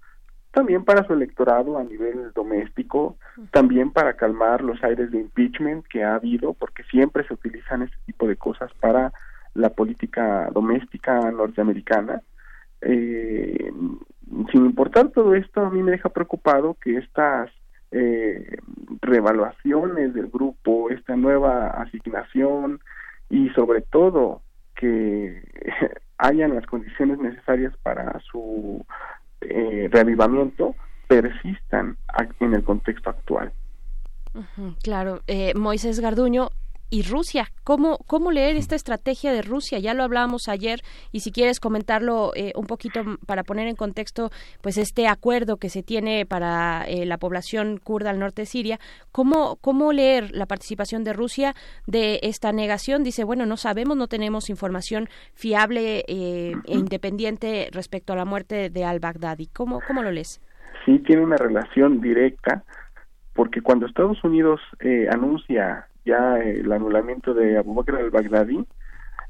también 0.52 0.84
para 0.84 1.06
su 1.06 1.14
electorado 1.14 1.78
a 1.78 1.84
nivel 1.84 2.32
doméstico, 2.34 3.18
también 3.52 3.92
para 3.92 4.16
calmar 4.16 4.64
los 4.64 4.84
aires 4.84 5.12
de 5.12 5.20
impeachment 5.20 5.86
que 5.86 6.04
ha 6.04 6.16
habido, 6.16 6.54
porque 6.54 6.84
siempre 6.86 7.28
se 7.28 7.34
utilizan 7.36 7.84
este 7.84 7.98
tipo 8.08 8.28
de 8.28 8.38
cosas 8.38 8.72
para 8.80 9.14
la 9.54 9.70
política 9.70 10.50
doméstica 10.52 11.30
norteamericana. 11.32 12.22
Eh, 12.82 13.72
sin 14.52 14.66
importar 14.66 15.10
todo 15.10 15.36
esto, 15.36 15.62
a 15.62 15.70
mí 15.70 15.84
me 15.84 15.92
deja 15.92 16.10
preocupado 16.10 16.76
que 16.82 16.98
estas 16.98 17.52
eh, 17.92 18.58
revaluaciones 19.02 20.14
del 20.14 20.28
grupo, 20.28 20.90
esta 20.90 21.16
nueva 21.16 21.68
asignación 21.68 22.80
y 23.30 23.50
sobre 23.50 23.82
todo 23.82 24.42
que 24.80 25.44
hayan 26.18 26.56
las 26.56 26.66
condiciones 26.66 27.20
necesarias 27.20 27.74
para 27.84 28.20
su 28.32 28.86
eh, 29.42 29.90
reavivamiento 29.92 30.76
persistan 31.08 31.98
en 32.40 32.54
el 32.54 32.64
contexto 32.64 33.10
actual. 33.10 33.52
claro, 34.84 35.22
eh, 35.28 35.54
Moisés 35.56 36.00
Garduño, 36.00 36.50
y 36.90 37.04
Rusia. 37.04 37.48
¿Cómo, 37.64 37.98
¿Cómo 38.08 38.32
leer 38.32 38.56
esta 38.56 38.76
estrategia 38.76 39.34
de 39.34 39.42
Rusia? 39.42 39.80
Ya 39.80 39.94
lo 39.94 40.04
hablábamos 40.04 40.48
ayer 40.48 40.80
y 41.12 41.20
si 41.20 41.32
quieres 41.32 41.60
comentarlo 41.60 42.32
eh, 42.36 42.54
un 42.56 42.66
poquito 42.66 43.02
para 43.26 43.44
poner 43.44 43.68
en 43.68 43.76
contexto 43.76 44.30
pues 44.62 44.78
este 44.78 45.08
acuerdo 45.08 45.58
que 45.58 45.70
se 45.70 45.84
tiene 45.84 46.26
para 46.26 46.86
eh, 46.88 47.06
la 47.06 47.18
población 47.18 47.78
kurda 47.78 48.10
al 48.10 48.20
norte 48.20 48.44
de 48.44 48.46
Siria, 48.46 48.80
¿cómo, 49.12 49.58
¿cómo 49.58 49.92
leer 49.92 50.32
la 50.32 50.46
participación 50.46 51.04
de 51.04 51.14
Rusia 51.14 51.54
de 51.88 52.20
esta 52.24 52.52
negación? 52.54 53.04
Dice, 53.04 53.24
bueno, 53.24 53.46
no 53.46 53.58
sabemos, 53.58 53.98
no 53.98 54.08
tenemos 54.08 54.50
información 54.50 55.10
fiable 55.34 56.06
eh, 56.08 56.54
e 56.66 56.78
independiente 56.78 57.70
respecto 57.72 58.14
a 58.14 58.16
la 58.16 58.26
muerte 58.26 58.70
de 58.70 58.86
al-Baghdadi. 58.86 59.48
¿Cómo, 59.48 59.82
¿Cómo 59.86 60.04
lo 60.04 60.12
lees? 60.12 60.42
Sí, 60.86 61.00
tiene 61.00 61.24
una 61.24 61.38
relación 61.38 62.00
directa 62.00 62.64
porque 63.34 63.62
cuando 63.62 63.86
Estados 63.86 64.24
Unidos 64.24 64.60
anuncia 65.12 65.88
ya 66.08 66.40
el 66.40 66.72
anulamiento 66.72 67.34
de 67.34 67.58
Abu 67.58 67.76
Bakr 67.76 67.98
al-Baghdadi, 67.98 68.66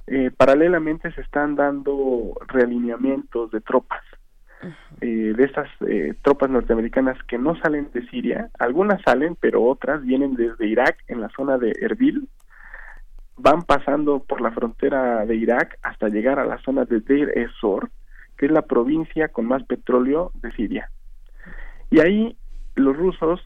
eh, 0.08 0.32
paralelamente 0.36 1.12
se 1.12 1.22
están 1.22 1.56
dando 1.56 2.34
realineamientos 2.48 3.52
de 3.52 3.60
tropas, 3.60 4.04
eh, 5.02 5.34
de 5.36 5.44
estas 5.44 5.68
eh, 5.82 6.14
tropas 6.22 6.50
norteamericanas 6.50 7.22
que 7.24 7.38
no 7.38 7.60
salen 7.60 7.90
de 7.94 8.08
Siria, 8.08 8.50
algunas 8.58 9.02
salen, 9.02 9.36
pero 9.36 9.64
otras 9.64 10.02
vienen 10.04 10.36
desde 10.36 10.68
Irak, 10.68 10.98
en 11.08 11.20
la 11.20 11.30
zona 11.30 11.58
de 11.58 11.74
Erbil, 11.82 12.30
van 13.36 13.64
pasando 13.64 14.20
por 14.20 14.40
la 14.40 14.52
frontera 14.52 15.26
de 15.26 15.36
Irak 15.36 15.78
hasta 15.82 16.08
llegar 16.08 16.40
a 16.40 16.46
la 16.46 16.58
zona 16.60 16.86
de 16.86 17.02
Deir 17.02 17.32
ez-Zor, 17.36 17.90
que 18.38 18.46
es 18.46 18.52
la 18.52 18.62
provincia 18.62 19.28
con 19.28 19.46
más 19.46 19.64
petróleo 19.64 20.32
de 20.36 20.52
Siria. 20.54 20.90
Y 21.90 22.00
ahí 22.00 22.38
los 22.76 22.96
rusos 22.96 23.42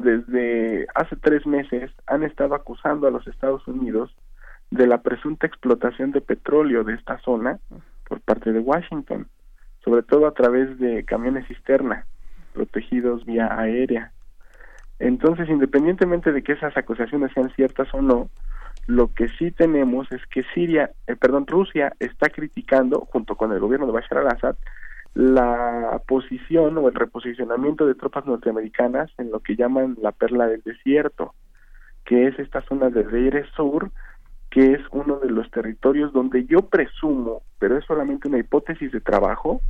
desde 0.00 0.86
hace 0.94 1.16
tres 1.16 1.46
meses 1.46 1.90
han 2.06 2.22
estado 2.22 2.54
acusando 2.54 3.06
a 3.06 3.10
los 3.10 3.26
Estados 3.26 3.66
Unidos 3.68 4.14
de 4.70 4.86
la 4.86 5.02
presunta 5.02 5.46
explotación 5.46 6.12
de 6.12 6.20
petróleo 6.20 6.84
de 6.84 6.94
esta 6.94 7.18
zona 7.18 7.58
por 8.08 8.20
parte 8.20 8.52
de 8.52 8.60
Washington, 8.60 9.28
sobre 9.84 10.02
todo 10.02 10.26
a 10.26 10.34
través 10.34 10.78
de 10.78 11.04
camiones 11.04 11.46
cisterna 11.48 12.06
protegidos 12.54 13.24
vía 13.24 13.48
aérea. 13.58 14.12
Entonces, 14.98 15.48
independientemente 15.48 16.32
de 16.32 16.42
que 16.42 16.52
esas 16.52 16.76
acusaciones 16.76 17.32
sean 17.32 17.50
ciertas 17.54 17.88
o 17.94 18.02
no, 18.02 18.28
lo 18.86 19.12
que 19.14 19.28
sí 19.28 19.50
tenemos 19.50 20.10
es 20.12 20.24
que 20.26 20.42
Siria, 20.54 20.90
eh, 21.06 21.16
perdón, 21.16 21.46
Rusia 21.46 21.94
está 22.00 22.28
criticando 22.28 23.00
junto 23.10 23.36
con 23.36 23.52
el 23.52 23.60
gobierno 23.60 23.86
de 23.86 23.92
Bashar 23.92 24.18
al-Assad 24.18 24.56
la 25.14 26.00
posición 26.06 26.78
o 26.78 26.88
el 26.88 26.94
reposicionamiento 26.94 27.86
de 27.86 27.94
tropas 27.94 28.26
norteamericanas 28.26 29.10
en 29.18 29.30
lo 29.30 29.40
que 29.40 29.56
llaman 29.56 29.96
la 30.00 30.12
perla 30.12 30.46
del 30.46 30.62
desierto, 30.62 31.34
que 32.04 32.28
es 32.28 32.38
esta 32.38 32.62
zona 32.62 32.90
de 32.90 33.04
Deir 33.04 33.44
Sur, 33.56 33.90
que 34.50 34.72
es 34.72 34.80
uno 34.90 35.16
de 35.16 35.30
los 35.30 35.50
territorios 35.50 36.12
donde 36.12 36.44
yo 36.44 36.62
presumo, 36.62 37.42
pero 37.58 37.76
es 37.76 37.84
solamente 37.84 38.28
una 38.28 38.38
hipótesis 38.38 38.90
de 38.92 39.00
trabajo, 39.00 39.60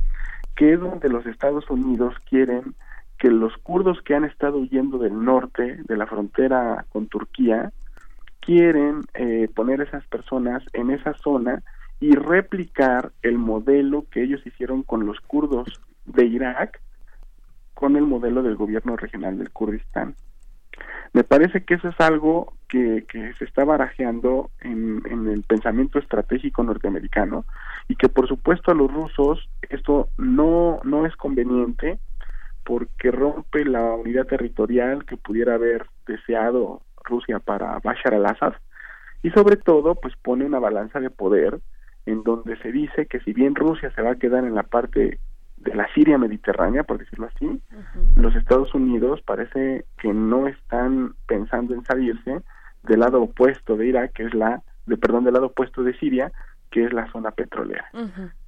que 0.55 0.73
es 0.73 0.79
donde 0.79 1.09
los 1.09 1.25
Estados 1.25 1.69
Unidos 1.69 2.15
quieren 2.29 2.75
que 3.17 3.29
los 3.29 3.55
kurdos 3.57 4.01
que 4.01 4.15
han 4.15 4.25
estado 4.25 4.57
huyendo 4.57 4.97
del 4.97 5.23
norte, 5.23 5.79
de 5.87 5.97
la 5.97 6.07
frontera 6.07 6.85
con 6.89 7.07
Turquía, 7.07 7.71
quieren 8.39 9.01
eh, 9.13 9.47
poner 9.53 9.81
esas 9.81 10.03
personas 10.07 10.63
en 10.73 10.89
esa 10.89 11.13
zona 11.13 11.61
y 12.01 12.15
replicar 12.15 13.11
el 13.21 13.37
modelo 13.37 14.05
que 14.11 14.23
ellos 14.23 14.45
hicieron 14.45 14.81
con 14.83 15.05
los 15.05 15.21
kurdos 15.21 15.67
de 16.05 16.25
Irak 16.25 16.81
con 17.75 17.95
el 17.95 18.03
modelo 18.03 18.43
del 18.43 18.55
gobierno 18.55 18.97
regional 18.97 19.37
del 19.37 19.51
Kurdistán. 19.51 20.15
Me 21.13 21.23
parece 21.23 21.63
que 21.63 21.75
eso 21.75 21.89
es 21.89 21.99
algo 21.99 22.53
que, 22.67 23.05
se 23.37 23.45
está 23.45 23.65
barajeando 23.65 24.49
en, 24.61 25.03
en, 25.09 25.27
el 25.27 25.43
pensamiento 25.43 25.99
estratégico 25.99 26.63
norteamericano 26.63 27.45
y 27.87 27.95
que 27.95 28.09
por 28.09 28.27
supuesto 28.27 28.71
a 28.71 28.75
los 28.75 28.91
rusos 28.91 29.47
esto 29.69 30.09
no, 30.17 30.79
no 30.83 31.05
es 31.05 31.15
conveniente 31.15 31.99
porque 32.63 33.11
rompe 33.11 33.63
la 33.65 33.93
unidad 33.93 34.25
territorial 34.25 35.05
que 35.05 35.17
pudiera 35.17 35.55
haber 35.55 35.85
deseado 36.07 36.81
Rusia 37.03 37.39
para 37.39 37.77
Bashar 37.79 38.15
al-Assad 38.15 38.53
y 39.21 39.29
sobre 39.31 39.57
todo 39.57 39.95
pues 39.95 40.15
pone 40.15 40.45
una 40.45 40.59
balanza 40.59 40.99
de 40.99 41.09
poder 41.09 41.59
en 42.05 42.23
donde 42.23 42.57
se 42.57 42.71
dice 42.71 43.05
que 43.05 43.19
si 43.19 43.33
bien 43.33 43.55
Rusia 43.55 43.91
se 43.95 44.01
va 44.01 44.11
a 44.11 44.15
quedar 44.15 44.43
en 44.43 44.55
la 44.55 44.63
parte 44.63 45.19
de 45.57 45.75
la 45.75 45.87
Siria 45.93 46.17
mediterránea, 46.17 46.83
por 46.83 46.97
decirlo 46.97 47.29
así, 47.33 47.61
los 48.15 48.35
Estados 48.35 48.73
Unidos 48.73 49.21
parece 49.21 49.85
que 49.99 50.13
no 50.13 50.47
están 50.47 51.13
pensando 51.27 51.75
en 51.75 51.85
salirse 51.85 52.41
del 52.83 52.99
lado 53.01 53.21
opuesto 53.21 53.77
de 53.77 53.87
Irak, 53.87 54.13
que 54.13 54.23
es 54.23 54.33
la, 54.33 54.63
de 54.87 54.97
perdón, 54.97 55.23
del 55.23 55.35
lado 55.35 55.47
opuesto 55.47 55.83
de 55.83 55.97
Siria, 55.99 56.31
que 56.71 56.85
es 56.85 56.93
la 56.93 57.11
zona 57.11 57.31
petrolera. 57.31 57.85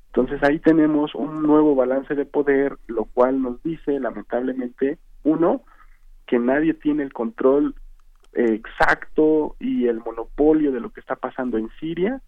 Entonces 0.08 0.42
ahí 0.44 0.60
tenemos 0.60 1.14
un 1.14 1.44
nuevo 1.44 1.76
balance 1.76 2.16
de 2.16 2.26
poder, 2.26 2.78
lo 2.88 3.06
cual 3.06 3.42
nos 3.42 3.62
dice, 3.62 4.00
lamentablemente, 4.00 4.98
uno, 5.24 5.62
que 6.26 6.40
nadie 6.40 6.74
tiene 6.74 7.04
el 7.04 7.14
control 7.14 7.76
exacto 8.34 9.56
y 9.60 9.88
el 9.88 10.00
monopolio 10.00 10.72
de 10.72 10.80
lo 10.80 10.90
que 10.92 11.00
está 11.00 11.16
pasando 11.16 11.58
en 11.58 11.70
Siria, 11.80 12.22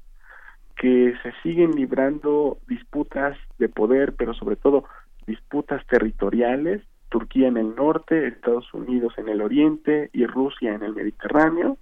que 0.76 1.14
se 1.24 1.32
siguen 1.44 1.72
librando 1.72 2.58
disputas 2.68 3.38
de 3.58 3.70
poder, 3.70 4.14
pero 4.16 4.34
sobre 4.34 4.56
todo 4.56 4.86
disputas 5.26 5.86
territoriales, 5.88 6.82
Turquía 7.10 7.48
en 7.48 7.58
el 7.58 7.76
norte, 7.76 8.28
Estados 8.28 8.74
Unidos 8.74 9.14
en 9.18 9.30
el 9.30 9.42
oriente 9.42 10.10
y 10.12 10.26
Rusia 10.26 10.74
en 10.74 10.84
el 10.84 10.94
Mediterráneo, 10.94 11.78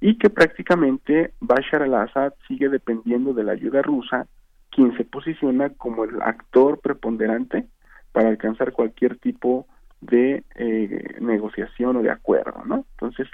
y 0.00 0.16
que 0.16 0.30
prácticamente 0.30 1.32
Bashar 1.40 1.82
al-Assad 1.82 2.34
sigue 2.46 2.68
dependiendo 2.68 3.34
de 3.34 3.44
la 3.44 3.52
ayuda 3.52 3.82
rusa, 3.82 4.26
quien 4.70 4.96
se 4.96 5.04
posiciona 5.04 5.70
como 5.70 6.04
el 6.04 6.22
actor 6.22 6.78
preponderante 6.80 7.66
para 8.12 8.28
alcanzar 8.28 8.72
cualquier 8.72 9.18
tipo 9.18 9.66
de 10.00 10.44
eh, 10.54 11.16
negociación 11.20 11.96
o 11.96 12.02
de 12.02 12.10
acuerdo, 12.10 12.62
¿no? 12.64 12.84
Entonces, 12.92 13.28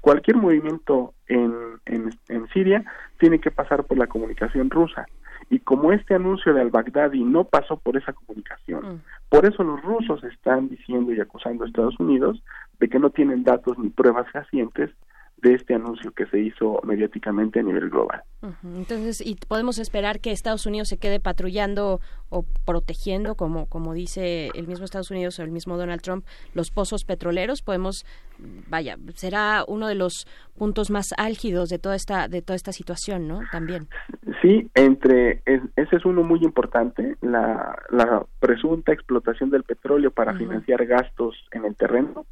cualquier 0.00 0.36
movimiento 0.36 1.14
en, 1.26 1.52
en, 1.86 2.48
Siria 2.48 2.84
tiene 3.18 3.38
que 3.38 3.50
pasar 3.50 3.84
por 3.84 3.98
la 3.98 4.06
comunicación 4.06 4.70
rusa. 4.70 5.06
Y 5.50 5.60
como 5.60 5.92
este 5.92 6.14
anuncio 6.14 6.52
de 6.52 6.60
al-Baghdadi 6.60 7.24
no 7.24 7.44
pasó 7.44 7.76
por 7.78 7.96
esa 7.96 8.12
comunicación, 8.12 8.96
mm. 8.96 9.00
por 9.28 9.46
eso 9.46 9.62
los 9.62 9.80
rusos 9.82 10.22
están 10.24 10.68
diciendo 10.68 11.12
y 11.12 11.20
acusando 11.20 11.64
a 11.64 11.66
Estados 11.66 11.98
Unidos 11.98 12.42
de 12.80 12.88
que 12.88 12.98
no 12.98 13.10
tienen 13.10 13.44
datos 13.44 13.78
ni 13.78 13.88
pruebas 13.88 14.30
fehacientes 14.30 14.90
de 15.42 15.54
este 15.54 15.74
anuncio 15.74 16.12
que 16.12 16.26
se 16.26 16.40
hizo 16.40 16.80
mediáticamente 16.84 17.60
a 17.60 17.62
nivel 17.62 17.90
global. 17.90 18.22
Entonces, 18.62 19.20
¿y 19.24 19.36
podemos 19.36 19.78
esperar 19.78 20.20
que 20.20 20.32
Estados 20.32 20.66
Unidos 20.66 20.88
se 20.88 20.98
quede 20.98 21.20
patrullando 21.20 22.00
o 22.28 22.44
protegiendo, 22.64 23.34
como, 23.34 23.66
como 23.66 23.94
dice 23.94 24.50
el 24.54 24.66
mismo 24.66 24.84
Estados 24.84 25.10
Unidos 25.10 25.38
o 25.38 25.42
el 25.42 25.50
mismo 25.50 25.76
Donald 25.76 26.02
Trump, 26.02 26.24
los 26.54 26.70
pozos 26.70 27.04
petroleros? 27.04 27.62
Podemos, 27.62 28.04
vaya, 28.68 28.96
será 29.14 29.64
uno 29.66 29.86
de 29.88 29.94
los 29.94 30.26
puntos 30.56 30.90
más 30.90 31.08
álgidos 31.16 31.68
de 31.68 31.78
toda 31.78 31.96
esta, 31.96 32.28
de 32.28 32.42
toda 32.42 32.56
esta 32.56 32.72
situación, 32.72 33.28
¿no? 33.28 33.40
También. 33.52 33.88
Sí, 34.42 34.70
entre, 34.74 35.42
ese 35.44 35.96
es 35.96 36.04
uno 36.04 36.22
muy 36.22 36.40
importante, 36.42 37.16
la, 37.20 37.76
la 37.90 38.24
presunta 38.40 38.92
explotación 38.92 39.50
del 39.50 39.64
petróleo 39.64 40.10
para 40.10 40.34
financiar 40.34 40.84
gastos 40.86 41.36
en 41.52 41.64
el 41.64 41.76
terreno 41.76 42.26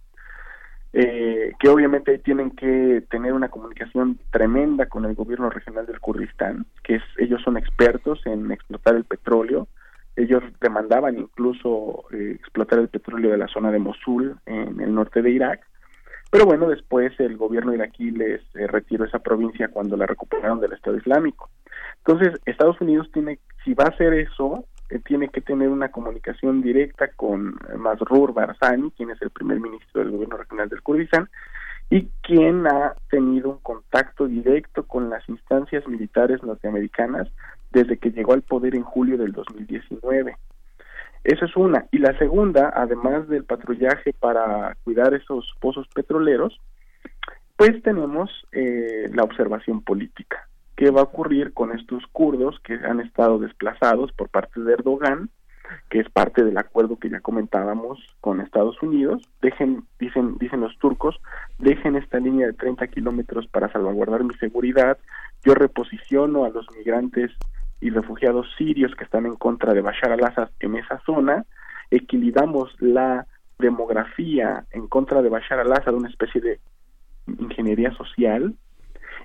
eh, 0.92 1.52
que 1.58 1.68
obviamente 1.68 2.18
tienen 2.18 2.50
que 2.52 3.04
tener 3.10 3.32
una 3.32 3.48
comunicación 3.48 4.18
tremenda 4.30 4.86
con 4.86 5.04
el 5.04 5.14
gobierno 5.14 5.50
regional 5.50 5.86
del 5.86 6.00
Kurdistán, 6.00 6.66
que 6.82 6.96
es, 6.96 7.02
ellos 7.18 7.42
son 7.42 7.56
expertos 7.56 8.20
en 8.26 8.50
explotar 8.50 8.94
el 8.94 9.04
petróleo, 9.04 9.68
ellos 10.16 10.42
demandaban 10.60 11.18
incluso 11.18 12.04
eh, 12.12 12.36
explotar 12.38 12.78
el 12.78 12.88
petróleo 12.88 13.30
de 13.30 13.38
la 13.38 13.48
zona 13.48 13.70
de 13.70 13.78
Mosul 13.78 14.38
en 14.46 14.80
el 14.80 14.94
norte 14.94 15.20
de 15.20 15.30
Irak, 15.30 15.60
pero 16.30 16.44
bueno, 16.44 16.68
después 16.68 17.12
el 17.20 17.36
gobierno 17.36 17.74
iraquí 17.74 18.10
les 18.10 18.40
eh, 18.56 18.66
retiró 18.66 19.04
esa 19.04 19.20
provincia 19.20 19.68
cuando 19.68 19.96
la 19.96 20.06
recuperaron 20.06 20.60
del 20.60 20.72
Estado 20.72 20.96
Islámico. 20.96 21.50
Entonces, 21.98 22.40
Estados 22.46 22.80
Unidos 22.80 23.10
tiene, 23.12 23.38
si 23.64 23.74
va 23.74 23.84
a 23.84 23.88
hacer 23.88 24.12
eso, 24.14 24.64
eh, 24.90 24.98
tiene 25.00 25.28
que 25.28 25.40
tener 25.40 25.68
una 25.68 25.90
comunicación 25.90 26.62
directa 26.62 27.08
con 27.16 27.56
Masrur 27.76 28.32
Barzani, 28.32 28.90
quien 28.92 29.10
es 29.10 29.20
el 29.22 29.30
primer 29.30 29.60
ministro 29.60 30.02
del 30.02 30.12
gobierno 30.12 30.36
regional 30.36 30.68
del 30.68 30.82
Kurdistán, 30.82 31.28
y 31.90 32.08
quien 32.22 32.66
ha 32.66 32.94
tenido 33.10 33.50
un 33.50 33.58
contacto 33.58 34.26
directo 34.26 34.84
con 34.84 35.08
las 35.08 35.28
instancias 35.28 35.86
militares 35.86 36.42
norteamericanas 36.42 37.28
desde 37.70 37.98
que 37.98 38.10
llegó 38.10 38.32
al 38.32 38.42
poder 38.42 38.74
en 38.74 38.82
julio 38.82 39.16
del 39.18 39.32
2019. 39.32 40.36
Esa 41.24 41.44
es 41.44 41.56
una. 41.56 41.86
Y 41.90 41.98
la 41.98 42.16
segunda, 42.18 42.72
además 42.74 43.28
del 43.28 43.44
patrullaje 43.44 44.12
para 44.12 44.76
cuidar 44.84 45.14
esos 45.14 45.54
pozos 45.60 45.86
petroleros, 45.94 46.60
pues 47.56 47.82
tenemos 47.82 48.30
eh, 48.52 49.10
la 49.12 49.24
observación 49.24 49.82
política. 49.82 50.45
¿Qué 50.76 50.90
va 50.90 51.00
a 51.00 51.04
ocurrir 51.04 51.54
con 51.54 51.72
estos 51.72 52.06
kurdos 52.12 52.60
que 52.60 52.74
han 52.74 53.00
estado 53.00 53.38
desplazados 53.38 54.12
por 54.12 54.28
parte 54.28 54.60
de 54.60 54.74
Erdogan, 54.74 55.30
que 55.88 56.00
es 56.00 56.10
parte 56.10 56.44
del 56.44 56.58
acuerdo 56.58 56.98
que 56.98 57.08
ya 57.08 57.20
comentábamos 57.20 57.98
con 58.20 58.42
Estados 58.42 58.80
Unidos? 58.82 59.22
Dejen, 59.40 59.84
dicen, 59.98 60.36
dicen 60.38 60.60
los 60.60 60.78
turcos, 60.78 61.18
dejen 61.58 61.96
esta 61.96 62.18
línea 62.18 62.46
de 62.46 62.52
30 62.52 62.88
kilómetros 62.88 63.46
para 63.46 63.72
salvaguardar 63.72 64.22
mi 64.22 64.34
seguridad. 64.34 64.98
Yo 65.44 65.54
reposiciono 65.54 66.44
a 66.44 66.50
los 66.50 66.66
migrantes 66.76 67.32
y 67.80 67.88
refugiados 67.88 68.46
sirios 68.58 68.94
que 68.96 69.04
están 69.04 69.24
en 69.24 69.36
contra 69.36 69.72
de 69.72 69.80
Bashar 69.80 70.12
al-Assad 70.12 70.50
en 70.60 70.76
esa 70.76 71.00
zona. 71.06 71.46
Equilibramos 71.90 72.76
la 72.80 73.26
demografía 73.58 74.66
en 74.72 74.88
contra 74.88 75.22
de 75.22 75.30
Bashar 75.30 75.58
al-Assad, 75.58 75.94
una 75.94 76.10
especie 76.10 76.42
de 76.42 76.60
ingeniería 77.26 77.92
social, 77.92 78.54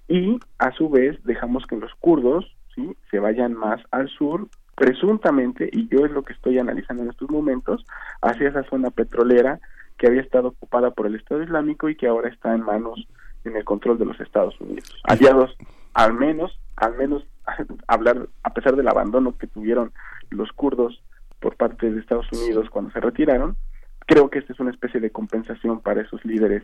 y 0.07 0.39
a 0.59 0.71
su 0.71 0.89
vez 0.89 1.21
dejamos 1.23 1.65
que 1.67 1.77
los 1.77 1.93
kurdos 1.95 2.45
¿sí? 2.75 2.95
se 3.09 3.19
vayan 3.19 3.53
más 3.53 3.81
al 3.91 4.09
sur, 4.09 4.47
presuntamente, 4.75 5.69
y 5.71 5.87
yo 5.89 6.05
es 6.05 6.11
lo 6.11 6.23
que 6.23 6.33
estoy 6.33 6.57
analizando 6.59 7.03
en 7.03 7.09
estos 7.09 7.29
momentos, 7.29 7.85
hacia 8.21 8.49
esa 8.49 8.63
zona 8.63 8.89
petrolera 8.89 9.59
que 9.97 10.07
había 10.07 10.21
estado 10.21 10.49
ocupada 10.49 10.91
por 10.91 11.05
el 11.05 11.15
Estado 11.15 11.43
Islámico 11.43 11.87
y 11.87 11.95
que 11.95 12.07
ahora 12.07 12.29
está 12.29 12.55
en 12.55 12.61
manos 12.61 13.07
en 13.43 13.55
el 13.55 13.63
control 13.63 13.99
de 13.99 14.05
los 14.05 14.19
Estados 14.19 14.59
Unidos. 14.59 15.01
Aliados, 15.03 15.55
al 15.93 16.13
menos, 16.13 16.59
al 16.75 16.97
menos 16.97 17.23
hablar, 17.87 18.27
a 18.43 18.53
pesar 18.53 18.75
del 18.75 18.87
abandono 18.87 19.37
que 19.37 19.47
tuvieron 19.47 19.91
los 20.29 20.51
kurdos 20.53 21.03
por 21.39 21.55
parte 21.55 21.91
de 21.91 21.99
Estados 21.99 22.27
Unidos 22.31 22.69
cuando 22.69 22.91
se 22.91 22.99
retiraron, 22.99 23.57
creo 24.07 24.29
que 24.29 24.39
esta 24.39 24.53
es 24.53 24.59
una 24.59 24.71
especie 24.71 24.99
de 24.99 25.11
compensación 25.11 25.81
para 25.81 26.01
esos 26.01 26.23
líderes 26.25 26.63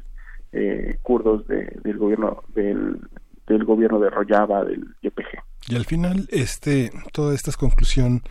eh, 0.52 0.98
kurdos 1.02 1.46
del 1.48 1.98
gobierno 1.98 2.44
del, 2.56 3.00
del 3.48 3.64
gobierno 3.64 4.00
de 4.00 4.10
Rojava, 4.10 4.64
del 4.64 4.96
YPG. 5.02 5.40
Y 5.70 5.76
al 5.76 5.86
final, 5.86 6.28
este, 6.30 6.92
toda 7.14 7.34
esta 7.34 7.52
conclusión, 7.58 8.22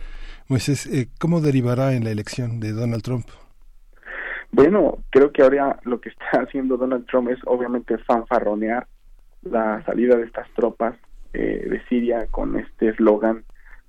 Moisés, 0.47 0.87
eh, 0.87 1.09
¿cómo 1.19 1.41
derivará 1.41 1.93
en 1.93 2.03
la 2.03 2.11
elección 2.11 2.59
de 2.59 2.71
Donald 2.71 3.03
Trump? 3.03 3.25
Bueno, 4.51 4.99
creo 5.09 5.31
que 5.31 5.43
ahora 5.43 5.79
lo 5.83 5.99
que 5.99 6.09
está 6.09 6.25
haciendo 6.41 6.77
Donald 6.77 7.05
Trump 7.07 7.29
es 7.29 7.39
obviamente 7.45 7.97
fanfarronear 7.99 8.87
la 9.43 9.83
salida 9.85 10.15
de 10.15 10.23
estas 10.23 10.49
tropas 10.55 10.95
eh, 11.33 11.67
de 11.69 11.81
Siria 11.87 12.27
con 12.27 12.57
este 12.57 12.89
eslogan 12.89 13.43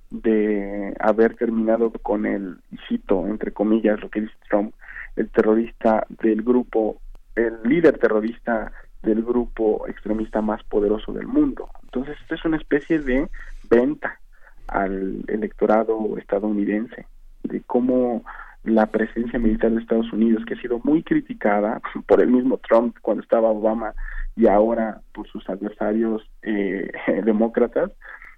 de 0.09 0.95
haber 0.99 1.35
terminado 1.35 1.91
con 1.91 2.25
el, 2.25 2.57
cito, 2.87 3.27
entre 3.27 3.51
comillas, 3.51 3.99
lo 4.01 4.09
que 4.09 4.21
dice 4.21 4.33
Trump, 4.49 4.73
el 5.15 5.29
terrorista 5.29 6.05
del 6.21 6.41
grupo, 6.41 6.99
el 7.35 7.57
líder 7.63 7.97
terrorista 7.99 8.71
del 9.01 9.23
grupo 9.23 9.87
extremista 9.87 10.41
más 10.41 10.63
poderoso 10.63 11.13
del 11.13 11.27
mundo. 11.27 11.69
Entonces, 11.83 12.17
esto 12.21 12.35
es 12.35 12.45
una 12.45 12.57
especie 12.57 12.99
de 12.99 13.29
venta 13.69 14.19
al 14.67 15.23
electorado 15.27 16.17
estadounidense, 16.17 17.07
de 17.43 17.61
cómo 17.61 18.23
la 18.63 18.87
presencia 18.87 19.39
militar 19.39 19.71
de 19.71 19.81
Estados 19.81 20.11
Unidos, 20.11 20.43
que 20.45 20.53
ha 20.53 20.61
sido 20.61 20.79
muy 20.83 21.03
criticada 21.03 21.81
por 22.07 22.21
el 22.21 22.29
mismo 22.29 22.57
Trump 22.57 22.97
cuando 23.01 23.23
estaba 23.23 23.49
Obama 23.49 23.93
y 24.35 24.47
ahora 24.47 25.01
por 25.13 25.27
sus 25.27 25.47
adversarios 25.49 26.29
eh, 26.41 26.91
demócratas, 27.23 27.91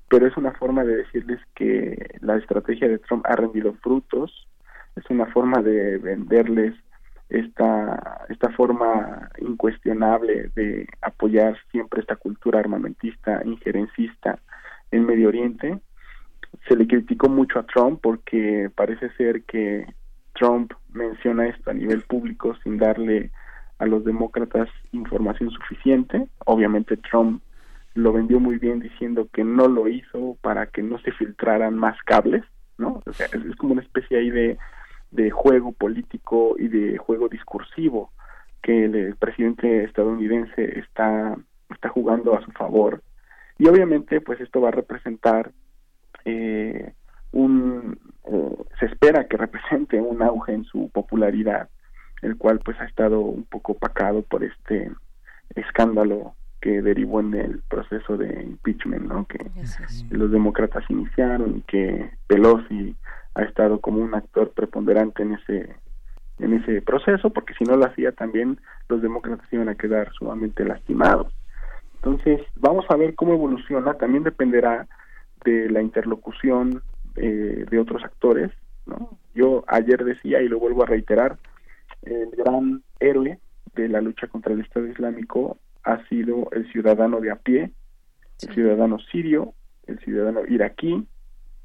pero 0.10 0.28
es 0.28 0.36
una 0.38 0.52
forma 0.52 0.84
de 0.84 0.98
decirles 0.98 1.40
que 1.56 2.18
la 2.20 2.38
estrategia 2.38 2.88
de 2.88 3.00
Trump 3.00 3.26
ha 3.28 3.36
rendido 3.36 3.74
frutos, 3.82 4.48
es 4.96 5.10
una 5.10 5.26
forma 5.28 5.62
de 5.62 5.98
venderles 5.98 6.76
esta, 7.32 8.26
esta 8.30 8.50
forma 8.50 9.30
incuestionable 9.40 10.52
de 10.56 10.88
apoyar 11.02 11.58
siempre 11.72 12.02
esta 12.02 12.18
cultura 12.18 12.60
armamentista, 12.60 13.42
injerencista 13.46 14.40
en 14.92 15.06
Medio 15.06 15.30
Oriente. 15.30 15.80
Se 16.68 16.76
le 16.76 16.88
criticó 16.88 17.30
mucho 17.30 17.60
a 17.60 17.66
Trump 17.66 18.00
porque 18.02 18.70
parece 18.76 19.10
ser 19.12 19.44
que 19.44 19.86
Trump 20.34 20.74
menciona 20.92 21.48
esto 21.48 21.72
a 21.72 21.74
nivel 21.74 22.02
público 22.02 22.56
sin 22.64 22.78
darle 22.78 23.32
a 23.80 23.86
los 23.86 24.04
demócratas 24.04 24.70
información 24.92 25.50
suficiente. 25.52 26.28
Obviamente 26.46 26.98
Trump 26.98 27.42
lo 27.94 28.14
vendió 28.14 28.40
muy 28.40 28.58
bien 28.58 28.80
diciendo 28.80 29.30
que 29.32 29.44
no 29.44 29.68
lo 29.68 29.88
hizo 29.88 30.38
para 30.42 30.68
que 30.68 30.84
no 30.84 31.00
se 31.00 31.12
filtraran 31.14 31.78
más 31.78 31.98
cables, 32.04 32.44
¿no? 32.78 33.02
O 33.06 33.14
sea, 33.14 33.28
es 33.28 33.56
como 33.56 33.74
una 33.74 33.82
especie 33.82 34.18
ahí 34.18 34.30
de 34.30 34.58
de 35.12 35.30
juego 35.30 35.74
político 35.74 36.56
y 36.58 36.68
de 36.68 36.98
juego 36.98 37.28
discursivo 37.28 38.12
que 38.62 38.86
el, 38.86 39.16
presidente 39.16 39.84
estadounidense 39.84 40.80
está, 40.80 41.38
está 41.70 41.90
jugando 41.90 42.36
a 42.36 42.42
su 42.42 42.52
favor. 42.52 43.02
Y 43.58 43.68
obviamente, 43.68 44.22
pues 44.22 44.40
esto 44.40 44.62
va 44.62 44.70
a 44.70 44.72
representar 44.72 45.52
eh, 46.26 46.94
un, 47.32 48.00
eh, 48.26 48.56
se 48.80 48.86
espera 48.86 49.28
que 49.28 49.38
represente 49.38 50.00
un 50.00 50.22
auge 50.22 50.54
en 50.54 50.64
su 50.66 50.90
popularidad, 50.90 51.70
el 52.22 52.38
cual 52.38 52.60
pues 52.60 52.80
ha 52.80 52.86
estado 52.86 53.20
un 53.20 53.44
poco 53.46 53.74
opacado 53.74 54.22
por 54.24 54.44
este 54.44 54.92
escándalo 55.56 56.36
que 56.62 56.82
derivó 56.82 57.20
en 57.20 57.34
el 57.34 57.62
proceso 57.68 58.18
de 58.18 58.44
impeachment, 58.44 59.08
¿no? 59.08 59.26
Que 59.26 59.40
los 60.12 60.32
demócratas 60.32 60.84
iniciaron 60.90 61.58
y 61.58 61.62
que 61.62 62.12
Pelosi 62.28 62.96
ha 63.36 63.44
estado 63.44 63.80
como 63.80 64.00
un 64.00 64.14
actor 64.16 64.52
preponderante 64.52 65.24
en 65.24 65.34
ese 65.34 65.76
en 66.40 66.54
ese 66.54 66.82
proceso 66.82 67.30
porque 67.30 67.54
si 67.54 67.64
no 67.64 67.76
lo 67.76 67.86
hacía 67.86 68.12
también 68.12 68.60
los 68.90 69.02
demócratas 69.02 69.46
iban 69.52 69.70
a 69.70 69.76
quedar 69.76 70.12
sumamente 70.14 70.66
lastimados. 70.66 71.32
Entonces 71.96 72.42
vamos 72.56 72.86
a 72.90 72.96
ver 72.96 73.14
cómo 73.14 73.34
evoluciona. 73.34 73.94
También 73.94 74.24
dependerá 74.24 74.88
de 75.46 75.70
la 75.70 75.82
interlocución 75.82 76.82
eh, 77.16 77.66
de 77.70 77.80
otros 77.80 78.04
actores 78.04 78.52
no 78.86 79.18
yo 79.34 79.64
ayer 79.68 80.04
decía 80.04 80.42
y 80.42 80.48
lo 80.48 80.60
vuelvo 80.60 80.84
a 80.84 80.88
reiterar 80.88 81.38
el 82.04 82.30
gran 82.32 82.84
héroe 83.00 83.40
de 83.76 83.88
la 83.88 84.02
lucha 84.02 84.28
contra 84.28 84.54
el 84.54 84.62
Estado 84.62 84.88
Islámico 84.88 85.58
ha 85.84 86.06
sido 86.08 86.50
el 86.52 86.72
ciudadano 86.72 87.20
de 87.20 87.32
a 87.32 87.36
pie 87.36 87.72
el 88.42 88.54
ciudadano 88.54 89.00
sirio 89.00 89.54
el 89.88 90.00
ciudadano 90.00 90.42
iraquí 90.48 91.08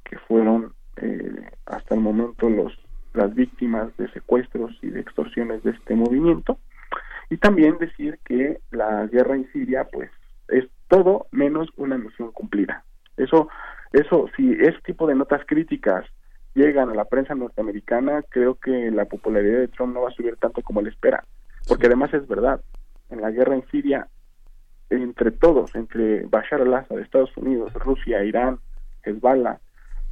que 0.05 0.18
fueron 0.18 0.72
eh, 0.97 1.51
hasta 1.66 1.94
el 1.94 2.01
momento 2.01 2.48
los 2.48 2.73
las 3.14 3.35
víctimas 3.35 3.97
de 3.97 4.10
secuestros 4.12 4.78
y 4.82 4.90
de 4.90 5.01
extorsiones 5.01 5.62
de 5.62 5.70
este 5.70 5.94
movimiento. 5.94 6.59
Y 7.31 7.39
también 7.39 7.78
decir 7.78 8.18
que 8.24 8.60
la 8.70 9.06
guerra 9.06 9.35
en 9.35 9.51
Siria 9.52 9.85
pues 9.90 10.10
es 10.48 10.66
todo 10.89 11.27
menos 11.32 11.68
una 11.77 11.97
misión 11.98 12.31
cumplida. 12.32 12.85
Eso 13.16 13.48
eso 13.93 14.28
si 14.36 14.52
ese 14.52 14.78
tipo 14.85 15.06
de 15.06 15.14
notas 15.14 15.43
críticas 15.47 16.05
llegan 16.55 16.90
a 16.90 16.94
la 16.94 17.05
prensa 17.05 17.35
norteamericana 17.35 18.23
creo 18.28 18.56
que 18.56 18.90
la 18.90 19.05
popularidad 19.05 19.60
de 19.60 19.68
Trump 19.68 19.94
no 19.94 20.02
va 20.02 20.09
a 20.09 20.12
subir 20.12 20.36
tanto 20.36 20.62
como 20.62 20.81
él 20.81 20.89
espera 20.89 21.24
porque 21.68 21.86
además 21.86 22.12
es 22.14 22.27
verdad 22.27 22.60
en 23.10 23.20
la 23.20 23.31
guerra 23.31 23.55
en 23.55 23.66
Siria 23.70 24.09
entre 24.90 25.31
todos 25.31 25.74
entre 25.74 26.24
Bashar 26.27 26.62
al-Assad 26.62 26.98
Estados 26.98 27.35
Unidos 27.36 27.73
Rusia 27.74 28.24
Irán 28.24 28.59
Hezbollah 29.05 29.60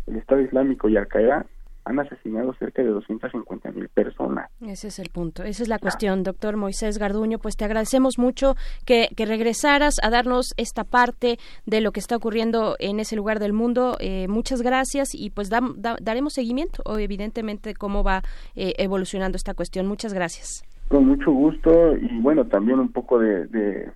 el 0.07 0.17
Estado 0.17 0.41
Islámico 0.41 0.89
y 0.89 0.97
Al-Qaeda 0.97 1.47
han 1.85 1.99
asesinado 1.99 2.55
cerca 2.55 2.83
de 2.83 2.89
250 2.89 3.73
mil 3.73 3.89
personas. 3.89 4.51
Ese 4.61 4.89
es 4.89 4.99
el 4.99 5.11
punto, 5.11 5.43
esa 5.43 5.63
es 5.63 5.69
la 5.69 5.79
cuestión, 5.79 6.23
doctor 6.23 6.57
Moisés 6.57 6.99
Garduño. 6.99 7.39
Pues 7.39 7.57
te 7.57 7.65
agradecemos 7.65 8.19
mucho 8.19 8.55
que, 8.87 9.09
regresaras 9.17 9.97
a 10.03 10.11
darnos 10.11 10.55
esta 10.57 10.85
parte 10.85 11.39
de 11.67 11.81
lo 11.81 11.93
que 11.93 12.01
está 12.01 12.17
ocurriendo 12.17 12.77
en 12.79 13.01
ese 13.01 13.17
lugar 13.17 13.39
del 13.39 13.53
mundo. 13.53 13.97
Eh, 14.01 14.29
muchas 14.29 14.63
gracias 14.63 15.15
y 15.15 15.31
pues 15.31 15.51
daremos 15.51 16.33
seguimiento, 16.33 16.83
evidentemente, 16.99 17.75
cómo 17.75 18.03
va 18.03 18.23
eh, 18.55 18.73
evolucionando 18.79 19.37
esta 19.37 19.55
cuestión. 19.55 19.87
Muchas 19.87 20.15
gracias. 20.15 20.65
Con 20.89 21.07
mucho 21.07 21.33
gusto 21.33 21.97
y 21.97 22.21
bueno, 22.21 22.47
también 22.47 22.79
un 22.79 22.93
poco 22.93 23.19
de, 23.19 23.91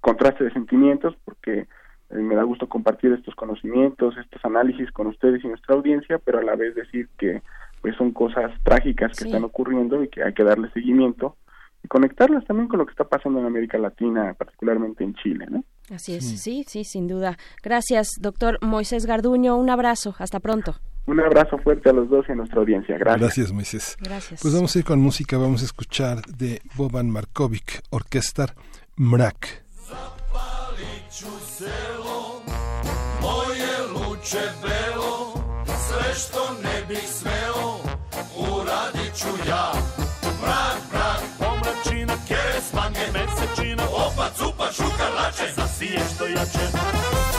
contraste 0.00 0.44
de 0.44 0.52
sentimientos 0.52 1.16
porque 1.24 1.66
me 2.10 2.34
da 2.34 2.42
gusto 2.42 2.68
compartir 2.68 3.12
estos 3.12 3.34
conocimientos, 3.34 4.16
estos 4.16 4.42
análisis 4.44 4.90
con 4.92 5.08
ustedes 5.08 5.44
y 5.44 5.48
nuestra 5.48 5.74
audiencia, 5.74 6.18
pero 6.18 6.38
a 6.38 6.42
la 6.42 6.56
vez 6.56 6.74
decir 6.74 7.08
que 7.18 7.42
pues 7.80 7.94
son 7.96 8.12
cosas 8.12 8.50
trágicas 8.64 9.16
que 9.16 9.26
están 9.26 9.44
ocurriendo 9.44 10.02
y 10.02 10.08
que 10.08 10.22
hay 10.22 10.32
que 10.32 10.42
darle 10.42 10.70
seguimiento 10.70 11.36
y 11.84 11.88
conectarlas 11.88 12.44
también 12.44 12.68
con 12.68 12.78
lo 12.78 12.86
que 12.86 12.90
está 12.90 13.04
pasando 13.04 13.38
en 13.38 13.46
América 13.46 13.78
Latina, 13.78 14.34
particularmente 14.34 15.04
en 15.04 15.14
Chile, 15.14 15.46
¿no? 15.48 15.64
Así 15.94 16.14
es, 16.14 16.24
sí, 16.40 16.64
sí, 16.66 16.84
sin 16.84 17.06
duda. 17.06 17.38
Gracias, 17.62 18.18
doctor 18.20 18.58
Moisés 18.62 19.06
Garduño. 19.06 19.56
Un 19.56 19.70
abrazo. 19.70 20.14
Hasta 20.18 20.40
pronto. 20.40 20.74
Un 21.06 21.20
abrazo 21.20 21.56
fuerte 21.58 21.88
a 21.88 21.92
los 21.94 22.10
dos 22.10 22.26
y 22.28 22.32
a 22.32 22.34
nuestra 22.34 22.60
audiencia. 22.60 22.98
Gracias. 22.98 23.20
Gracias, 23.20 23.52
Moisés. 23.52 23.96
Gracias. 24.02 24.42
Pues 24.42 24.54
vamos 24.54 24.74
a 24.74 24.78
ir 24.78 24.84
con 24.84 25.00
música. 25.00 25.38
Vamos 25.38 25.62
a 25.62 25.64
escuchar 25.64 26.20
de 26.26 26.60
Boban 26.76 27.10
Markovic, 27.10 27.80
Orquestar 27.90 28.54
Mrak. 28.96 29.64
čebelo 34.30 35.32
Sve 35.66 36.14
što 36.14 36.54
ne 36.62 36.84
bi 36.88 36.96
smeo 36.96 37.78
Uradit 38.36 39.14
ću 39.18 39.48
ja. 39.48 39.72
Mrak, 40.42 40.78
mrak, 40.92 41.22
pomračina 41.38 42.14
Kere 42.28 42.60
smanje, 42.70 43.06
mesečina 43.12 43.82
Opa, 43.92 44.30
cupa, 44.38 44.72
šukarlače 44.72 45.52
Zasije 45.56 46.00
što 46.14 46.26
jače. 46.26 47.37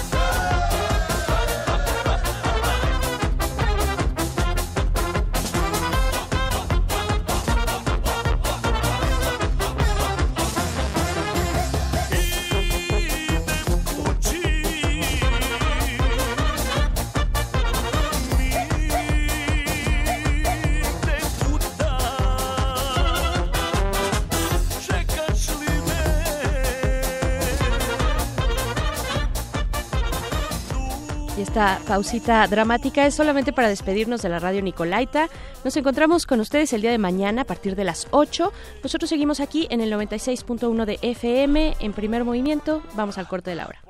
Esta 31.59 31.81
pausita 31.85 32.47
dramática 32.47 33.05
es 33.05 33.15
solamente 33.15 33.51
para 33.51 33.67
despedirnos 33.67 34.21
de 34.21 34.29
la 34.29 34.39
radio 34.39 34.61
Nicolaita. 34.61 35.27
Nos 35.65 35.75
encontramos 35.75 36.25
con 36.25 36.39
ustedes 36.39 36.71
el 36.71 36.79
día 36.79 36.91
de 36.91 36.97
mañana 36.97 37.41
a 37.41 37.43
partir 37.45 37.75
de 37.75 37.83
las 37.83 38.07
8. 38.11 38.53
Nosotros 38.81 39.09
seguimos 39.09 39.41
aquí 39.41 39.67
en 39.69 39.81
el 39.81 39.91
96.1 39.91 40.85
de 40.85 40.99
FM 41.01 41.75
en 41.81 41.91
primer 41.91 42.23
movimiento. 42.23 42.81
Vamos 42.93 43.17
al 43.17 43.27
corte 43.27 43.49
de 43.49 43.57
la 43.57 43.67
hora. 43.67 43.81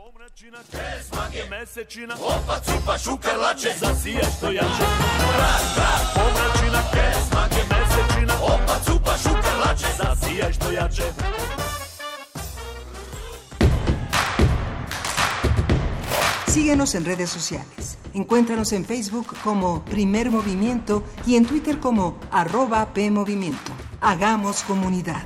Síguenos 16.60 16.94
en 16.94 17.06
redes 17.06 17.30
sociales. 17.30 17.98
Encuéntranos 18.14 18.74
en 18.74 18.84
Facebook 18.84 19.28
como 19.46 19.86
Primer 19.86 20.30
Movimiento 20.30 21.06
y 21.26 21.38
en 21.38 21.46
Twitter 21.46 21.80
como 21.80 22.20
arroba 22.32 22.94
PMovimiento. 22.94 23.72
Hagamos 24.02 24.64
comunidad. 24.64 25.24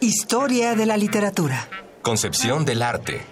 Historia 0.00 0.74
de 0.74 0.84
la 0.84 0.98
literatura. 0.98 1.68
Concepción 2.02 2.66
del 2.66 2.82
arte. 2.82 3.31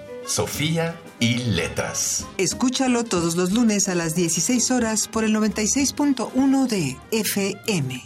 Sofía 0.25 0.99
y 1.19 1.37
Letras. 1.39 2.27
Escúchalo 2.37 3.03
todos 3.03 3.35
los 3.35 3.51
lunes 3.51 3.89
a 3.89 3.95
las 3.95 4.15
16 4.15 4.71
horas 4.71 5.07
por 5.07 5.23
el 5.23 5.35
96.1 5.35 6.67
de 6.67 6.97
FM. 7.11 8.01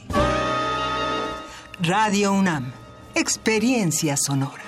Radio 1.82 2.32
UNAM. 2.34 2.72
Experiencia 3.16 4.16
sonora. 4.18 4.64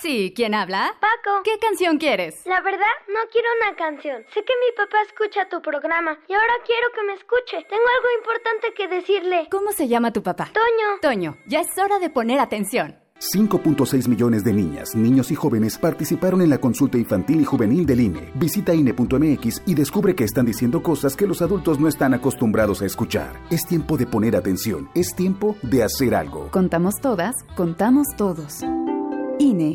Sí, 0.00 0.32
¿quién 0.34 0.54
habla? 0.54 0.94
Paco. 1.00 1.42
¿Qué 1.44 1.58
canción 1.58 1.98
quieres? 1.98 2.34
La 2.46 2.60
verdad, 2.60 2.86
no 3.08 3.20
quiero 3.30 3.48
una 3.60 3.76
canción. 3.76 4.22
Sé 4.32 4.44
que 4.44 4.54
mi 4.54 4.76
papá 4.76 5.02
escucha 5.06 5.48
tu 5.48 5.60
programa 5.60 6.18
y 6.28 6.32
ahora 6.32 6.54
quiero 6.64 6.86
que 6.94 7.02
me 7.02 7.14
escuche. 7.14 7.66
Tengo 7.68 7.82
algo 7.96 8.08
importante 8.18 8.72
que 8.74 8.88
decirle. 8.88 9.48
¿Cómo 9.50 9.72
se 9.72 9.88
llama 9.88 10.12
tu 10.12 10.22
papá? 10.22 10.50
Toño. 10.52 11.00
Toño, 11.02 11.36
ya 11.46 11.60
es 11.60 11.76
hora 11.78 11.98
de 11.98 12.10
poner 12.10 12.38
atención. 12.40 12.96
5.6 13.20 14.08
millones 14.08 14.44
de 14.44 14.52
niñas, 14.52 14.94
niños 14.94 15.30
y 15.30 15.34
jóvenes 15.34 15.78
participaron 15.78 16.42
en 16.42 16.50
la 16.50 16.58
consulta 16.58 16.98
infantil 16.98 17.40
y 17.40 17.44
juvenil 17.44 17.84
del 17.86 18.00
INE. 18.00 18.30
Visita 18.34 18.74
INE.mx 18.74 19.62
y 19.66 19.74
descubre 19.74 20.14
que 20.14 20.24
están 20.24 20.46
diciendo 20.46 20.82
cosas 20.82 21.16
que 21.16 21.26
los 21.26 21.42
adultos 21.42 21.80
no 21.80 21.88
están 21.88 22.14
acostumbrados 22.14 22.82
a 22.82 22.86
escuchar. 22.86 23.40
Es 23.50 23.66
tiempo 23.66 23.96
de 23.96 24.06
poner 24.06 24.36
atención, 24.36 24.88
es 24.94 25.14
tiempo 25.14 25.56
de 25.62 25.82
hacer 25.82 26.14
algo. 26.14 26.50
Contamos 26.50 26.94
todas, 27.00 27.34
contamos 27.56 28.06
todos. 28.16 28.60
INE. 29.38 29.74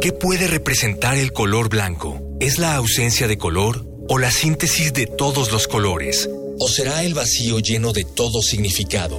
¿Qué 0.00 0.12
puede 0.12 0.46
representar 0.46 1.18
el 1.18 1.32
color 1.32 1.68
blanco? 1.68 2.20
¿Es 2.40 2.58
la 2.58 2.76
ausencia 2.76 3.28
de 3.28 3.36
color 3.36 3.84
o 4.08 4.18
la 4.18 4.30
síntesis 4.30 4.92
de 4.92 5.06
todos 5.06 5.52
los 5.52 5.68
colores? 5.68 6.30
¿O 6.60 6.68
será 6.68 7.02
el 7.04 7.14
vacío 7.14 7.58
lleno 7.58 7.92
de 7.92 8.04
todo 8.04 8.40
significado? 8.42 9.18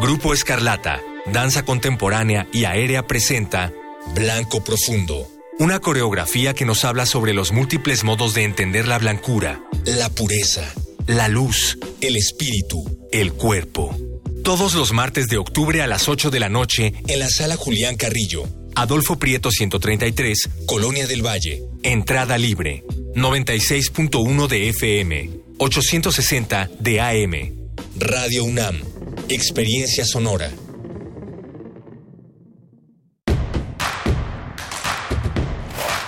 Grupo 0.00 0.32
Escarlata, 0.32 1.02
Danza 1.26 1.64
Contemporánea 1.64 2.48
y 2.52 2.64
Aérea 2.64 3.06
presenta 3.06 3.72
Blanco 4.14 4.64
Profundo, 4.64 5.28
una 5.58 5.80
coreografía 5.80 6.54
que 6.54 6.64
nos 6.64 6.84
habla 6.84 7.06
sobre 7.06 7.34
los 7.34 7.52
múltiples 7.52 8.04
modos 8.04 8.34
de 8.34 8.44
entender 8.44 8.88
la 8.88 8.98
blancura, 8.98 9.62
la 9.84 10.08
pureza, 10.08 10.72
la 11.06 11.28
luz, 11.28 11.78
el 12.00 12.16
espíritu, 12.16 12.84
el 13.12 13.32
cuerpo. 13.34 13.96
Todos 14.44 14.74
los 14.74 14.92
martes 14.92 15.28
de 15.28 15.38
octubre 15.38 15.80
a 15.80 15.86
las 15.86 16.06
8 16.06 16.30
de 16.30 16.38
la 16.38 16.50
noche 16.50 16.92
en 17.06 17.18
la 17.18 17.30
sala 17.30 17.56
Julián 17.56 17.96
Carrillo, 17.96 18.46
Adolfo 18.74 19.18
Prieto 19.18 19.50
133, 19.50 20.50
Colonia 20.66 21.06
del 21.06 21.24
Valle. 21.24 21.62
Entrada 21.82 22.36
libre. 22.36 22.84
96.1 23.14 24.46
de 24.46 24.68
FM, 24.68 25.30
860 25.56 26.68
de 26.78 27.00
AM. 27.00 27.54
Radio 27.96 28.44
UNAM. 28.44 28.82
Experiencia 29.30 30.04
sonora. 30.04 30.50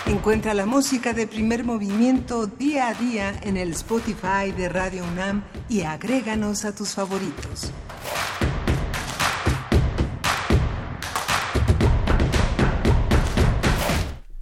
Encuentra 0.05 0.53
la 0.53 0.67
música 0.67 1.15
de 1.15 1.27
primer 1.27 1.65
movimiento 1.65 2.47
día 2.47 2.89
a 2.89 2.95
día 2.95 3.41
en 3.45 3.57
el 3.57 3.71
Spotify 3.73 4.53
de 4.55 4.69
Radio 4.69 5.05
UNAM 5.05 5.43
y 5.71 5.83
agréganos 5.83 6.67
a 6.67 6.75
tus 6.75 6.91
favoritos. 6.91 7.73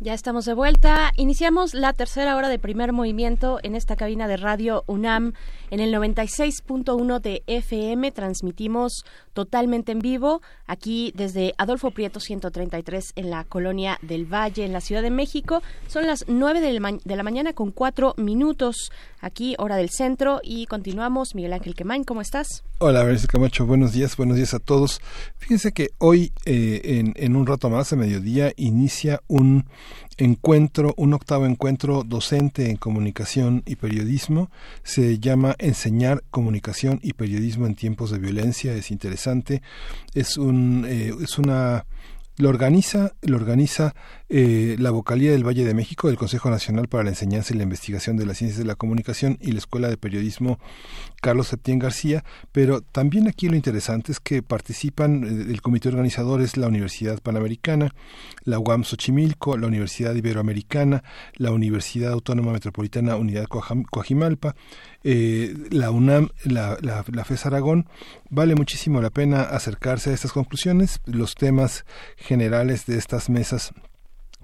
Ya 0.04 0.12
estamos 0.12 0.44
de 0.44 0.52
vuelta. 0.52 1.12
Iniciamos 1.16 1.72
la 1.72 1.94
tercera 1.94 2.36
hora 2.36 2.50
de 2.50 2.58
primer 2.58 2.92
movimiento 2.92 3.58
en 3.62 3.74
esta 3.74 3.96
cabina 3.96 4.28
de 4.28 4.36
radio 4.36 4.84
UNAM 4.86 5.32
en 5.70 5.80
el 5.80 5.94
96.1 5.94 7.20
de 7.20 7.42
FM. 7.46 8.12
Transmitimos 8.12 9.06
totalmente 9.34 9.92
en 9.92 9.98
vivo 9.98 10.40
aquí 10.66 11.12
desde 11.14 11.54
Adolfo 11.58 11.90
Prieto 11.90 12.20
133 12.20 13.12
en 13.16 13.30
la 13.30 13.44
colonia 13.44 13.98
del 14.00 14.24
Valle, 14.24 14.64
en 14.64 14.72
la 14.72 14.80
Ciudad 14.80 15.02
de 15.02 15.10
México. 15.10 15.62
Son 15.88 16.06
las 16.06 16.24
9 16.28 16.60
de 16.60 17.16
la 17.16 17.22
mañana 17.22 17.52
con 17.52 17.70
cuatro 17.70 18.14
minutos 18.16 18.90
aquí, 19.20 19.54
hora 19.58 19.76
del 19.76 19.90
centro. 19.90 20.40
Y 20.42 20.66
continuamos. 20.66 21.34
Miguel 21.34 21.52
Ángel 21.52 21.74
Quemain, 21.74 22.04
¿cómo 22.04 22.20
estás? 22.20 22.64
Hola, 22.78 23.00
Berenice 23.00 23.26
Camacho. 23.26 23.66
Buenos 23.66 23.92
días, 23.92 24.16
buenos 24.16 24.36
días 24.36 24.54
a 24.54 24.58
todos. 24.58 25.00
Fíjense 25.36 25.72
que 25.72 25.90
hoy, 25.98 26.32
eh, 26.44 26.80
en, 26.84 27.12
en 27.16 27.36
un 27.36 27.46
rato 27.46 27.68
más, 27.68 27.92
a 27.92 27.96
mediodía, 27.96 28.52
inicia 28.56 29.20
un 29.26 29.66
encuentro, 30.18 30.94
un 30.96 31.14
octavo 31.14 31.46
encuentro 31.46 32.04
docente 32.04 32.70
en 32.70 32.76
comunicación 32.76 33.62
y 33.66 33.76
periodismo. 33.76 34.50
Se 34.82 35.18
llama 35.18 35.56
Enseñar 35.58 36.22
comunicación 36.30 37.00
y 37.02 37.14
periodismo 37.14 37.66
en 37.66 37.74
tiempos 37.74 38.10
de 38.10 38.18
violencia. 38.18 38.74
Es 38.74 38.90
interesante. 38.90 39.62
Es 40.14 40.36
un, 40.36 40.84
eh, 40.88 41.12
es 41.20 41.38
una 41.38 41.84
lo 42.36 42.48
organiza, 42.48 43.12
lo 43.22 43.36
organiza 43.36 43.94
eh, 44.28 44.76
la 44.78 44.90
Vocalía 44.90 45.32
del 45.32 45.46
Valle 45.46 45.64
de 45.64 45.74
México, 45.74 46.08
el 46.08 46.16
Consejo 46.16 46.50
Nacional 46.50 46.88
para 46.88 47.04
la 47.04 47.10
Enseñanza 47.10 47.52
y 47.52 47.56
la 47.58 47.62
Investigación 47.62 48.16
de 48.16 48.24
las 48.24 48.38
Ciencias 48.38 48.58
de 48.58 48.64
la 48.64 48.74
Comunicación 48.74 49.36
y 49.40 49.52
la 49.52 49.58
Escuela 49.58 49.88
de 49.88 49.96
Periodismo 49.96 50.58
Carlos 51.20 51.48
Septién 51.48 51.78
García, 51.78 52.24
pero 52.52 52.80
también 52.80 53.28
aquí 53.28 53.48
lo 53.48 53.56
interesante 53.56 54.12
es 54.12 54.20
que 54.20 54.42
participan, 54.42 55.24
eh, 55.24 55.50
el 55.50 55.60
comité 55.60 55.88
organizador 55.88 56.40
es 56.40 56.56
la 56.56 56.68
Universidad 56.68 57.20
Panamericana, 57.20 57.94
la 58.44 58.58
UAM 58.58 58.84
Xochimilco, 58.84 59.56
la 59.58 59.66
Universidad 59.66 60.14
Iberoamericana, 60.14 61.04
la 61.34 61.52
Universidad 61.52 62.12
Autónoma 62.12 62.52
Metropolitana 62.52 63.16
Unidad 63.16 63.46
Coajimalpa, 63.46 64.54
eh, 65.02 65.54
la 65.70 65.90
UNAM, 65.90 66.30
la, 66.44 66.78
la, 66.80 67.04
la 67.12 67.24
FES 67.24 67.46
Aragón, 67.46 67.88
vale 68.30 68.54
muchísimo 68.54 69.02
la 69.02 69.10
pena 69.10 69.42
acercarse 69.42 70.10
a 70.10 70.14
estas 70.14 70.32
conclusiones. 70.32 71.00
Los 71.04 71.34
temas 71.34 71.84
generales 72.16 72.86
de 72.86 72.96
estas 72.96 73.28
mesas 73.28 73.72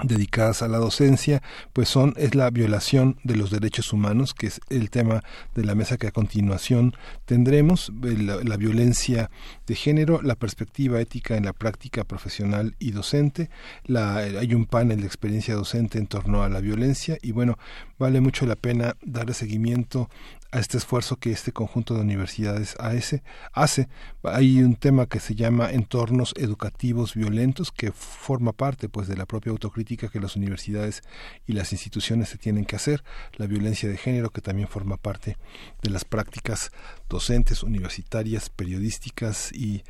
dedicadas 0.05 0.63
a 0.63 0.69
la 0.69 0.79
docencia, 0.79 1.43
pues 1.73 1.89
son 1.89 2.15
es 2.17 2.35
la 2.35 2.51
violación 2.51 3.19
de 3.25 3.37
los 3.37 3.51
derechos 3.51 3.93
humanos, 3.93 4.35
que 4.35 4.47
es 4.47 4.61
el 4.71 4.91
tema 4.91 5.23
de 5.55 5.65
la 5.65 5.75
mesa 5.75 5.97
que 5.97 6.07
a 6.07 6.13
continuación 6.13 6.95
tendremos, 7.25 7.93
la, 8.03 8.57
violencia 8.57 9.31
de 9.67 9.75
género, 9.75 10.21
la 10.23 10.35
perspectiva 10.35 11.01
ética 11.01 11.37
en 11.37 11.45
la 11.45 11.53
práctica 11.53 12.05
profesional 12.05 12.75
y 12.79 12.91
docente, 12.91 13.49
la, 13.85 14.17
hay 14.17 14.55
un 14.55 14.67
panel 14.67 15.01
de 15.01 15.07
experiencia 15.07 15.55
docente 15.55 15.99
en 15.99 16.07
torno 16.07 16.43
a 16.43 16.49
la 16.49 16.61
violencia 16.61 17.19
y 17.23 17.33
bueno, 17.33 17.59
vale 17.99 18.21
mucho 18.21 18.47
la 18.47 18.57
pena 18.57 18.97
darle 19.03 19.35
seguimiento 19.35 20.09
a 20.53 20.59
este 20.59 20.79
esfuerzo 20.79 21.17
que 21.17 21.31
este 21.31 21.53
conjunto 21.53 21.95
de 21.95 22.01
universidades 22.01 22.77
hace. 22.79 23.89
Hay 24.23 24.63
un 24.63 24.77
tema 24.77 25.07
que 25.07 25.21
se 25.21 25.35
llama 25.35 25.71
entornos 25.71 26.35
educativos 26.37 27.15
violentos 27.15 27.71
que 27.71 27.93
forma 27.93 28.53
parte 28.53 28.89
pues 28.89 29.07
de 29.07 29.17
la 29.17 29.27
propia 29.27 29.53
autocrítica 29.53 30.09
que 30.09 30.21
las 30.21 30.37
universidades 30.37 31.03
y 31.47 31.53
las 31.53 31.73
instituciones 31.73 32.29
se 32.29 32.39
tienen 32.39 32.65
que 32.65 32.77
hacer, 32.77 33.05
la 33.37 33.47
violencia 33.47 33.89
de 33.89 33.97
género 33.97 34.31
que 34.31 34.41
también 34.41 34.69
forma 34.69 34.97
parte 34.97 35.37
de 35.83 35.91
las 35.91 36.05
prácticas 36.05 36.71
docentes, 37.09 37.63
universitarias, 37.63 38.51
periodísticas 38.51 39.53
y 39.53 39.83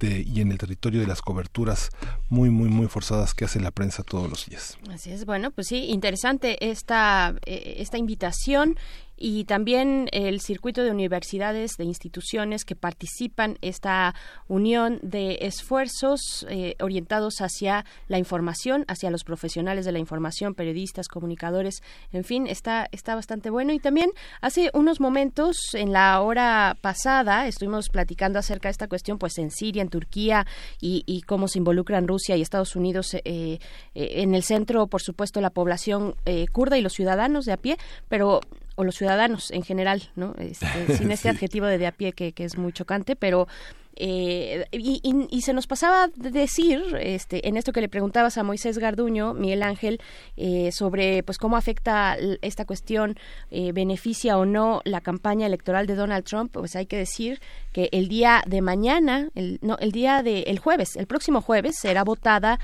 y 0.00 0.40
en 0.40 0.52
el 0.52 0.58
territorio 0.58 1.00
de 1.00 1.06
las 1.06 1.22
coberturas 1.22 1.90
muy, 2.28 2.50
muy, 2.50 2.68
muy 2.68 2.88
forzadas 2.88 3.34
que 3.34 3.44
hace 3.44 3.60
la 3.60 3.70
prensa 3.70 4.02
todos 4.02 4.28
los 4.28 4.46
días. 4.46 4.78
Así 4.90 5.10
es, 5.10 5.24
bueno, 5.24 5.50
pues 5.50 5.68
sí, 5.68 5.86
interesante 5.86 6.70
esta, 6.70 7.34
eh, 7.46 7.76
esta 7.78 7.98
invitación 7.98 8.76
y 9.18 9.44
también 9.44 10.08
el 10.12 10.40
circuito 10.40 10.84
de 10.84 10.90
universidades, 10.90 11.76
de 11.76 11.84
instituciones 11.84 12.64
que 12.64 12.76
participan 12.76 13.58
esta 13.62 14.14
unión 14.46 15.00
de 15.02 15.38
esfuerzos 15.42 16.46
eh, 16.48 16.76
orientados 16.80 17.40
hacia 17.40 17.84
la 18.06 18.18
información, 18.18 18.84
hacia 18.86 19.10
los 19.10 19.24
profesionales 19.24 19.84
de 19.84 19.92
la 19.92 19.98
información, 19.98 20.54
periodistas, 20.54 21.08
comunicadores, 21.08 21.82
en 22.12 22.24
fin, 22.24 22.46
está, 22.46 22.88
está 22.92 23.14
bastante 23.14 23.50
bueno. 23.50 23.72
Y 23.72 23.80
también 23.80 24.10
hace 24.40 24.70
unos 24.72 25.00
momentos, 25.00 25.56
en 25.74 25.92
la 25.92 26.20
hora 26.20 26.76
pasada, 26.80 27.46
estuvimos 27.48 27.88
platicando 27.88 28.38
acerca 28.38 28.68
de 28.68 28.72
esta 28.72 28.88
cuestión, 28.88 29.18
pues 29.18 29.36
en 29.38 29.50
Siria, 29.50 29.82
en 29.82 29.88
Turquía 29.88 30.46
y, 30.80 31.22
cómo 31.26 31.48
se 31.48 31.58
involucran 31.58 32.06
Rusia 32.06 32.36
y 32.36 32.42
Estados 32.42 32.76
Unidos 32.76 33.12
eh, 33.14 33.22
eh, 33.24 33.58
en 33.94 34.34
el 34.34 34.44
centro, 34.44 34.86
por 34.86 35.02
supuesto, 35.02 35.40
la 35.40 35.50
población 35.50 36.14
kurda 36.52 36.78
y 36.78 36.82
los 36.82 36.92
ciudadanos 36.92 37.44
de 37.44 37.52
a 37.52 37.56
pie, 37.56 37.76
pero 38.08 38.40
o 38.78 38.84
los 38.84 38.94
ciudadanos 38.94 39.50
en 39.50 39.64
general, 39.64 40.04
¿no? 40.14 40.36
Este, 40.38 40.66
sin 40.96 41.10
este 41.10 41.28
adjetivo 41.28 41.66
de 41.66 41.78
de 41.78 41.88
a 41.88 41.92
pie 41.92 42.12
que, 42.12 42.32
que 42.32 42.44
es 42.44 42.56
muy 42.56 42.72
chocante, 42.72 43.16
pero 43.16 43.48
eh, 43.96 44.66
y, 44.70 45.42
se 45.42 45.52
nos 45.52 45.66
pasaba 45.66 46.08
de 46.14 46.30
decir, 46.30 46.96
este, 47.00 47.48
en 47.48 47.56
esto 47.56 47.72
que 47.72 47.80
le 47.80 47.88
preguntabas 47.88 48.38
a 48.38 48.42
Moisés 48.42 48.78
Garduño, 48.78 49.34
Miguel 49.34 49.62
Ángel, 49.62 50.00
eh, 50.36 50.70
sobre 50.72 51.22
pues 51.22 51.38
cómo 51.38 51.56
afecta 51.56 52.16
esta 52.42 52.64
cuestión, 52.64 53.16
eh, 53.50 53.72
beneficia 53.72 54.38
o 54.38 54.46
no 54.46 54.80
la 54.84 55.00
campaña 55.00 55.46
electoral 55.46 55.86
de 55.86 55.96
Donald 55.96 56.24
Trump, 56.24 56.52
pues 56.52 56.76
hay 56.76 56.86
que 56.86 56.96
decir 56.96 57.40
que 57.72 57.88
el 57.92 58.08
día 58.08 58.42
de 58.46 58.60
mañana, 58.60 59.30
el, 59.34 59.58
no, 59.62 59.76
el 59.78 59.92
día 59.92 60.22
de 60.22 60.42
el 60.42 60.58
jueves, 60.58 60.94
el 60.96 61.06
próximo 61.06 61.40
jueves 61.40 61.76
será 61.80 62.04
votada 62.04 62.58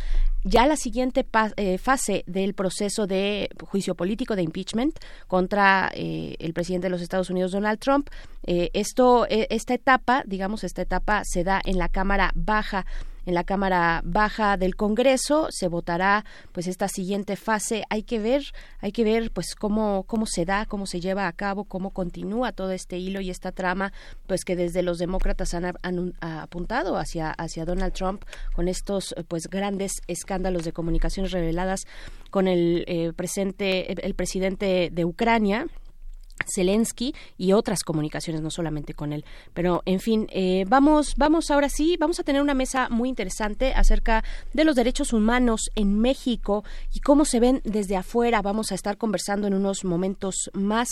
ya 0.44 0.66
la 0.66 0.76
siguiente 0.76 1.26
eh, 1.56 1.78
fase 1.78 2.22
del 2.26 2.52
proceso 2.52 3.06
de 3.06 3.48
juicio 3.62 3.94
político 3.94 4.36
de 4.36 4.42
impeachment 4.42 4.98
contra 5.26 5.90
eh, 5.94 6.36
el 6.38 6.52
presidente 6.52 6.86
de 6.86 6.90
los 6.90 7.00
Estados 7.00 7.30
Unidos 7.30 7.52
Donald 7.52 7.78
Trump. 7.78 8.10
Eh, 8.46 8.70
esto, 8.74 9.26
esta 9.28 9.72
etapa, 9.72 10.22
digamos, 10.26 10.62
esta 10.62 10.82
etapa 10.82 11.13
se 11.24 11.44
da 11.44 11.60
en 11.64 11.78
la 11.78 11.88
Cámara 11.88 12.32
Baja. 12.34 12.86
En 13.26 13.34
la 13.34 13.44
Cámara 13.44 14.02
Baja 14.04 14.58
del 14.58 14.76
Congreso 14.76 15.46
se 15.50 15.68
votará 15.68 16.24
pues 16.52 16.66
esta 16.66 16.88
siguiente 16.88 17.36
fase. 17.36 17.84
Hay 17.88 18.02
que 18.02 18.18
ver 18.18 18.42
hay 18.80 18.92
que 18.92 19.02
ver 19.04 19.30
pues 19.30 19.54
cómo 19.54 20.04
cómo 20.06 20.26
se 20.26 20.44
da 20.44 20.66
cómo 20.66 20.86
se 20.86 21.00
lleva 21.00 21.26
a 21.26 21.32
cabo 21.32 21.64
cómo 21.64 21.90
continúa 21.90 22.52
todo 22.52 22.72
este 22.72 22.98
hilo 22.98 23.20
y 23.22 23.30
esta 23.30 23.52
trama 23.52 23.92
pues 24.26 24.44
que 24.44 24.56
desde 24.56 24.82
los 24.82 24.98
demócratas 24.98 25.54
han, 25.54 26.14
apuntado 26.20 26.98
hacia 26.98 27.30
hacia 27.30 27.64
Donald 27.64 27.94
Trump 27.94 28.24
con 28.52 28.68
estos 28.68 29.14
pues 29.28 29.48
grandes 29.48 29.92
escándalos 30.06 30.64
de 30.64 30.72
comunicaciones 30.72 31.32
reveladas 31.32 31.86
con 32.30 32.46
el 32.46 32.84
eh, 32.88 33.12
presente 33.14 33.90
el 34.06 34.14
presidente 34.14 34.90
de 34.92 35.04
Ucrania 35.06 35.66
Zelensky 36.52 37.14
y 37.38 37.52
otras 37.52 37.82
comunicaciones, 37.82 38.42
no 38.42 38.50
solamente 38.50 38.94
con 38.94 39.12
él. 39.12 39.24
Pero, 39.52 39.82
en 39.86 40.00
fin, 40.00 40.26
eh, 40.30 40.64
vamos, 40.68 41.14
vamos 41.16 41.50
ahora 41.50 41.68
sí, 41.68 41.96
vamos 41.98 42.20
a 42.20 42.24
tener 42.24 42.42
una 42.42 42.54
mesa 42.54 42.88
muy 42.88 43.08
interesante 43.08 43.72
acerca 43.74 44.24
de 44.52 44.64
los 44.64 44.76
derechos 44.76 45.12
humanos 45.12 45.70
en 45.74 46.00
México 46.00 46.64
y 46.92 47.00
cómo 47.00 47.24
se 47.24 47.40
ven 47.40 47.60
desde 47.64 47.96
afuera. 47.96 48.42
Vamos 48.42 48.72
a 48.72 48.74
estar 48.74 48.96
conversando 48.96 49.46
en 49.46 49.54
unos 49.54 49.84
momentos 49.84 50.50
más 50.52 50.88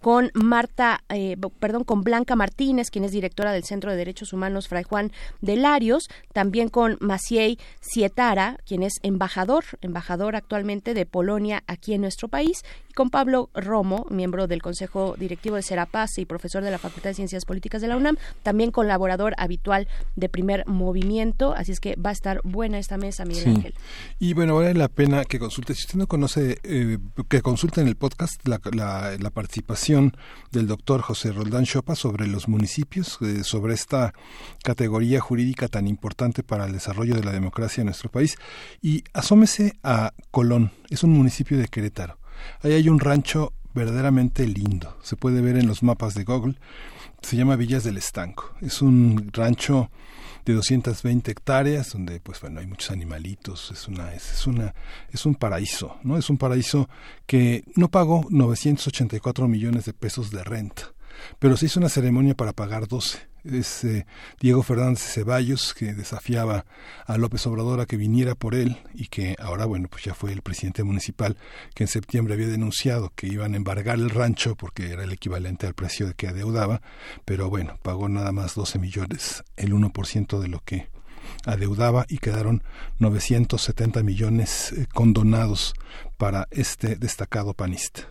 con 0.00 0.30
Marta, 0.34 1.02
eh, 1.08 1.36
perdón, 1.58 1.84
con 1.84 2.02
Blanca 2.02 2.36
Martínez, 2.36 2.90
quien 2.90 3.04
es 3.04 3.12
directora 3.12 3.52
del 3.52 3.64
Centro 3.64 3.90
de 3.90 3.96
Derechos 3.96 4.32
Humanos 4.32 4.68
Fray 4.68 4.84
Juan 4.84 5.12
de 5.40 5.56
Larios, 5.56 6.08
también 6.32 6.68
con 6.68 6.96
Maciej 7.00 7.58
Sietara, 7.80 8.58
quien 8.66 8.82
es 8.82 8.94
embajador, 9.02 9.64
embajador 9.80 10.36
actualmente 10.36 10.94
de 10.94 11.06
Polonia 11.06 11.62
aquí 11.66 11.94
en 11.94 12.00
nuestro 12.00 12.28
país, 12.28 12.64
y 12.88 12.92
con 12.92 13.10
Pablo 13.10 13.50
Romo, 13.54 14.06
miembro 14.10 14.46
del 14.46 14.62
Consejo 14.62 14.93
Directivo 15.18 15.56
de 15.56 15.62
Serapaz 15.62 16.18
y 16.18 16.24
profesor 16.24 16.62
de 16.62 16.70
la 16.70 16.78
Facultad 16.78 17.10
de 17.10 17.14
Ciencias 17.14 17.44
Políticas 17.44 17.82
de 17.82 17.88
la 17.88 17.96
UNAM, 17.96 18.16
también 18.42 18.70
colaborador 18.70 19.34
habitual 19.38 19.88
de 20.16 20.28
Primer 20.28 20.66
Movimiento, 20.66 21.54
así 21.54 21.72
es 21.72 21.80
que 21.80 21.96
va 21.96 22.10
a 22.10 22.12
estar 22.12 22.40
buena 22.44 22.78
esta 22.78 22.96
mesa, 22.96 23.24
Miguel 23.24 23.48
Ángel. 23.48 23.74
Y 24.18 24.34
bueno, 24.34 24.56
vale 24.56 24.74
la 24.74 24.88
pena 24.88 25.24
que 25.24 25.38
consulte, 25.38 25.74
si 25.74 25.82
usted 25.82 25.98
no 25.98 26.06
conoce, 26.06 26.58
eh, 26.62 26.98
que 27.28 27.42
consulte 27.42 27.80
en 27.80 27.88
el 27.88 27.96
podcast 27.96 28.46
la, 28.46 28.60
la, 28.72 29.30
participación 29.30 30.16
del 30.52 30.68
doctor 30.68 31.00
José 31.00 31.32
Roldán 31.32 31.64
Chopa 31.64 31.96
sobre 31.96 32.28
los 32.28 32.46
municipios, 32.46 33.18
eh, 33.20 33.42
sobre 33.42 33.74
esta 33.74 34.14
categoría 34.62 35.20
jurídica 35.20 35.66
tan 35.68 35.88
importante 35.88 36.42
para 36.42 36.66
el 36.66 36.72
desarrollo 36.72 37.16
de 37.16 37.24
la 37.24 37.32
democracia 37.32 37.80
en 37.80 37.86
nuestro 37.86 38.10
país. 38.10 38.36
Y 38.80 39.02
asómese 39.12 39.72
a 39.82 40.12
Colón, 40.30 40.70
es 40.90 41.02
un 41.02 41.10
municipio 41.10 41.58
de 41.58 41.68
Querétaro. 41.68 42.18
Ahí 42.62 42.72
hay 42.72 42.88
un 42.88 43.00
rancho 43.00 43.52
verdaderamente 43.74 44.46
lindo. 44.46 44.96
Se 45.02 45.16
puede 45.16 45.40
ver 45.40 45.56
en 45.56 45.66
los 45.66 45.82
mapas 45.82 46.14
de 46.14 46.24
Google. 46.24 46.54
Se 47.22 47.36
llama 47.36 47.56
Villas 47.56 47.84
del 47.84 47.96
Estanco. 47.96 48.54
Es 48.60 48.82
un 48.82 49.30
rancho 49.32 49.90
de 50.44 50.52
220 50.52 51.30
hectáreas 51.30 51.92
donde 51.92 52.20
pues 52.20 52.40
bueno 52.40 52.60
hay 52.60 52.66
muchos 52.66 52.90
animalitos 52.90 53.70
es 53.70 53.88
una 53.88 54.12
es, 54.12 54.46
una 54.46 54.74
es 55.10 55.24
un 55.24 55.34
paraíso 55.34 55.96
no 56.02 56.18
es 56.18 56.28
un 56.28 56.36
paraíso 56.36 56.88
que 57.26 57.64
no 57.76 57.90
pagó 57.90 58.26
984 58.28 59.48
millones 59.48 59.86
de 59.86 59.94
pesos 59.94 60.30
de 60.30 60.44
renta 60.44 60.93
pero 61.38 61.56
se 61.56 61.66
hizo 61.66 61.80
una 61.80 61.88
ceremonia 61.88 62.34
para 62.34 62.52
pagar 62.52 62.88
12 62.88 63.34
es 63.44 63.84
eh, 63.84 64.06
Diego 64.40 64.62
Fernández 64.62 65.02
Ceballos 65.02 65.74
que 65.74 65.92
desafiaba 65.92 66.64
a 67.06 67.18
López 67.18 67.46
Obrador 67.46 67.80
a 67.80 67.86
que 67.86 67.96
viniera 67.96 68.34
por 68.34 68.54
él 68.54 68.78
y 68.94 69.08
que 69.08 69.36
ahora 69.38 69.66
bueno 69.66 69.88
pues 69.88 70.04
ya 70.04 70.14
fue 70.14 70.32
el 70.32 70.42
presidente 70.42 70.82
municipal 70.82 71.36
que 71.74 71.84
en 71.84 71.88
septiembre 71.88 72.34
había 72.34 72.48
denunciado 72.48 73.12
que 73.14 73.26
iban 73.26 73.54
a 73.54 73.56
embargar 73.56 73.96
el 73.96 74.10
rancho 74.10 74.56
porque 74.56 74.90
era 74.90 75.04
el 75.04 75.12
equivalente 75.12 75.66
al 75.66 75.74
precio 75.74 76.06
de 76.06 76.14
que 76.14 76.28
adeudaba 76.28 76.80
pero 77.24 77.50
bueno 77.50 77.78
pagó 77.82 78.08
nada 78.08 78.32
más 78.32 78.54
12 78.54 78.78
millones 78.78 79.44
el 79.56 79.74
1% 79.74 80.38
de 80.40 80.48
lo 80.48 80.60
que 80.60 80.93
adeudaba 81.44 82.06
y 82.08 82.18
quedaron 82.18 82.62
970 82.98 84.02
millones 84.02 84.72
eh, 84.72 84.86
condonados 84.92 85.74
para 86.16 86.46
este 86.50 86.96
destacado 86.96 87.54
panista. 87.54 88.02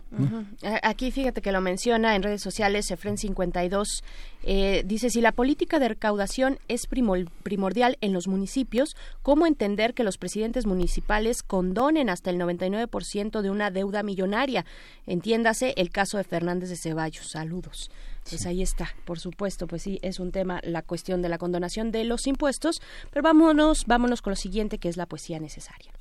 Aquí 0.82 1.10
fíjate 1.10 1.42
que 1.42 1.52
lo 1.52 1.60
menciona 1.60 2.14
en 2.14 2.22
redes 2.22 2.42
sociales, 2.42 2.90
Efren 2.90 3.18
52, 3.18 4.04
eh, 4.44 4.82
dice, 4.86 5.10
si 5.10 5.20
la 5.20 5.32
política 5.32 5.78
de 5.78 5.88
recaudación 5.88 6.58
es 6.68 6.86
primordial 6.86 7.96
en 8.00 8.12
los 8.12 8.28
municipios, 8.28 8.94
¿cómo 9.22 9.46
entender 9.46 9.94
que 9.94 10.04
los 10.04 10.18
presidentes 10.18 10.66
municipales 10.66 11.42
condonen 11.42 12.10
hasta 12.10 12.30
el 12.30 12.38
99% 12.38 13.40
de 13.40 13.50
una 13.50 13.70
deuda 13.70 14.02
millonaria? 14.02 14.64
Entiéndase 15.06 15.74
el 15.76 15.90
caso 15.90 16.18
de 16.18 16.24
Fernández 16.24 16.68
de 16.68 16.76
Ceballos. 16.76 17.30
Saludos. 17.30 17.90
Pues 18.28 18.46
ahí 18.46 18.62
está, 18.62 18.94
por 19.04 19.18
supuesto, 19.18 19.66
pues 19.66 19.82
sí, 19.82 19.98
es 20.02 20.18
un 20.18 20.32
tema 20.32 20.60
la 20.62 20.82
cuestión 20.82 21.22
de 21.22 21.28
la 21.28 21.38
condonación 21.38 21.90
de 21.90 22.04
los 22.04 22.26
impuestos, 22.26 22.80
pero 23.10 23.22
vámonos, 23.22 23.84
vámonos 23.86 24.22
con 24.22 24.32
lo 24.32 24.36
siguiente 24.36 24.78
que 24.78 24.88
es 24.88 24.96
la 24.96 25.06
poesía 25.06 25.38
necesaria. 25.38 25.92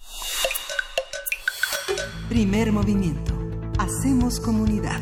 Primer 2.30 2.72
movimiento. 2.72 3.34
Hacemos 3.78 4.40
comunidad. 4.40 5.02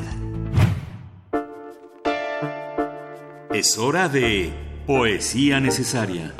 Es 3.53 3.77
hora 3.77 4.10
de 4.10 4.53
poesía 4.88 5.60
necesaria. 5.60 6.34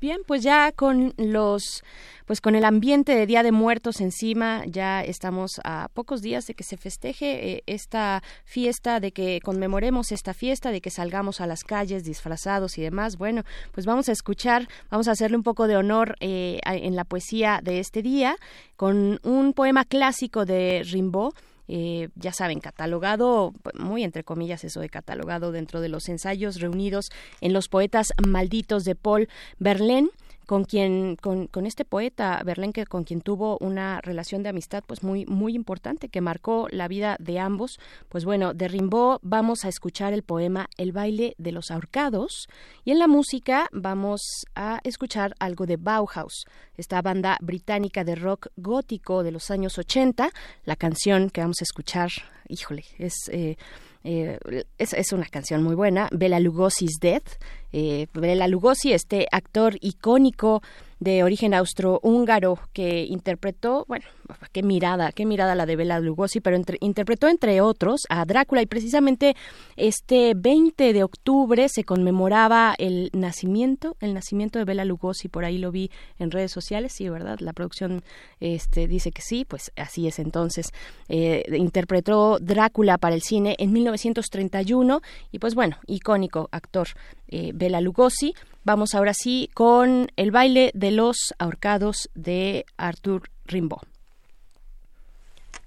Bien, 0.00 0.22
pues 0.26 0.42
ya 0.42 0.72
con 0.72 1.12
los 1.18 1.84
pues 2.24 2.40
con 2.40 2.54
el 2.54 2.64
ambiente 2.64 3.14
de 3.14 3.26
Día 3.26 3.42
de 3.42 3.52
Muertos 3.52 4.00
encima, 4.00 4.62
ya 4.64 5.02
estamos 5.02 5.60
a 5.62 5.88
pocos 5.92 6.22
días 6.22 6.46
de 6.46 6.54
que 6.54 6.62
se 6.62 6.76
festeje 6.76 7.50
eh, 7.50 7.62
esta 7.66 8.22
fiesta, 8.44 9.00
de 9.00 9.12
que 9.12 9.40
conmemoremos 9.42 10.10
esta 10.12 10.32
fiesta, 10.32 10.70
de 10.70 10.80
que 10.80 10.90
salgamos 10.90 11.40
a 11.40 11.46
las 11.46 11.64
calles 11.64 12.04
disfrazados 12.04 12.78
y 12.78 12.82
demás. 12.82 13.18
Bueno, 13.18 13.42
pues 13.72 13.84
vamos 13.84 14.08
a 14.08 14.12
escuchar, 14.12 14.68
vamos 14.90 15.08
a 15.08 15.10
hacerle 15.10 15.36
un 15.36 15.42
poco 15.42 15.66
de 15.66 15.76
honor 15.76 16.14
eh, 16.20 16.60
en 16.64 16.96
la 16.96 17.04
poesía 17.04 17.60
de 17.62 17.80
este 17.80 18.00
día 18.00 18.36
con 18.76 19.18
un 19.22 19.52
poema 19.52 19.84
clásico 19.84 20.46
de 20.46 20.82
Rimbaud. 20.90 21.34
Eh, 21.72 22.08
ya 22.16 22.32
saben, 22.32 22.58
catalogado, 22.58 23.52
muy 23.78 24.02
entre 24.02 24.24
comillas 24.24 24.64
eso 24.64 24.80
de 24.80 24.88
catalogado 24.88 25.52
dentro 25.52 25.80
de 25.80 25.88
los 25.88 26.08
ensayos 26.08 26.60
reunidos 26.60 27.12
en 27.40 27.52
los 27.52 27.68
poetas 27.68 28.12
malditos 28.26 28.84
de 28.84 28.96
Paul 28.96 29.28
Verlaine 29.60 30.10
con 30.50 30.64
quien 30.64 31.14
con, 31.14 31.48
este 31.64 31.84
poeta 31.84 32.42
Berlenque 32.44 32.84
con 32.84 33.04
quien 33.04 33.20
tuvo 33.20 33.56
una 33.60 34.00
relación 34.00 34.42
de 34.42 34.48
amistad 34.48 34.82
pues 34.84 35.04
muy 35.04 35.24
muy 35.26 35.54
importante 35.54 36.08
que 36.08 36.20
marcó 36.20 36.66
la 36.72 36.88
vida 36.88 37.16
de 37.20 37.38
ambos. 37.38 37.78
Pues 38.08 38.24
bueno 38.24 38.52
de 38.52 38.66
Rimbaud 38.66 39.20
vamos 39.22 39.64
a 39.64 39.68
escuchar 39.68 40.12
el 40.12 40.24
poema 40.24 40.68
El 40.76 40.90
baile 40.90 41.36
de 41.38 41.52
los 41.52 41.70
ahorcados. 41.70 42.48
Y 42.84 42.90
en 42.90 42.98
la 42.98 43.06
música 43.06 43.68
vamos 43.70 44.22
a 44.56 44.80
escuchar 44.82 45.36
algo 45.38 45.66
de 45.66 45.76
Bauhaus 45.76 46.46
esta 46.76 47.00
banda 47.00 47.38
británica 47.40 48.02
de 48.02 48.16
rock 48.16 48.48
gótico 48.56 49.22
de 49.22 49.30
los 49.30 49.52
años 49.52 49.78
80 49.78 50.32
la 50.64 50.74
canción 50.74 51.30
que 51.30 51.42
vamos 51.42 51.60
a 51.60 51.64
escuchar 51.64 52.10
híjole 52.48 52.82
es 52.98 53.14
eh, 53.30 53.56
eh, 54.02 54.38
es, 54.78 54.94
es, 54.94 55.12
una 55.12 55.26
canción 55.26 55.62
muy 55.62 55.74
buena, 55.74 56.08
Bela 56.10 56.40
Lugosi's 56.40 56.98
Death. 57.00 57.36
Eh, 57.72 58.06
Bela 58.12 58.48
Lugosi, 58.48 58.92
este 58.92 59.26
actor 59.30 59.76
icónico 59.80 60.62
de 61.00 61.24
origen 61.24 61.54
austrohúngaro 61.54 62.58
que 62.74 63.06
interpretó, 63.06 63.86
bueno, 63.88 64.04
qué 64.52 64.62
mirada, 64.62 65.12
qué 65.12 65.24
mirada 65.24 65.54
la 65.54 65.64
de 65.64 65.74
Bela 65.74 65.98
Lugosi, 65.98 66.40
pero 66.40 66.60
interpretó 66.80 67.28
entre 67.28 67.62
otros 67.62 68.02
a 68.10 68.24
Drácula 68.26 68.60
y 68.60 68.66
precisamente 68.66 69.34
este 69.76 70.34
20 70.36 70.92
de 70.92 71.02
octubre 71.02 71.70
se 71.70 71.84
conmemoraba 71.84 72.74
el 72.76 73.08
nacimiento, 73.14 73.96
el 74.00 74.12
nacimiento 74.12 74.58
de 74.58 74.66
Bela 74.66 74.84
Lugosi, 74.84 75.28
por 75.28 75.46
ahí 75.46 75.56
lo 75.56 75.72
vi 75.72 75.90
en 76.18 76.30
redes 76.30 76.52
sociales, 76.52 76.92
sí, 76.92 77.08
¿verdad? 77.08 77.38
La 77.40 77.54
producción 77.54 78.02
este, 78.38 78.86
dice 78.86 79.10
que 79.10 79.22
sí, 79.22 79.46
pues 79.46 79.72
así 79.76 80.06
es 80.06 80.18
entonces. 80.18 80.70
Eh, 81.08 81.44
interpretó 81.56 82.38
Drácula 82.40 82.98
para 82.98 83.14
el 83.14 83.22
cine 83.22 83.56
en 83.58 83.72
1931 83.72 85.00
y 85.32 85.38
pues 85.38 85.54
bueno, 85.54 85.78
icónico 85.86 86.50
actor 86.52 86.88
eh, 87.30 87.52
Bela 87.54 87.80
Lugosi. 87.80 88.34
Vamos 88.64 88.94
ahora 88.94 89.14
sí 89.14 89.48
con 89.54 90.08
el 90.16 90.30
baile 90.30 90.70
de 90.74 90.90
los 90.90 91.16
ahorcados 91.38 92.10
de 92.14 92.66
Arthur 92.76 93.30
Rimbaud. 93.46 93.82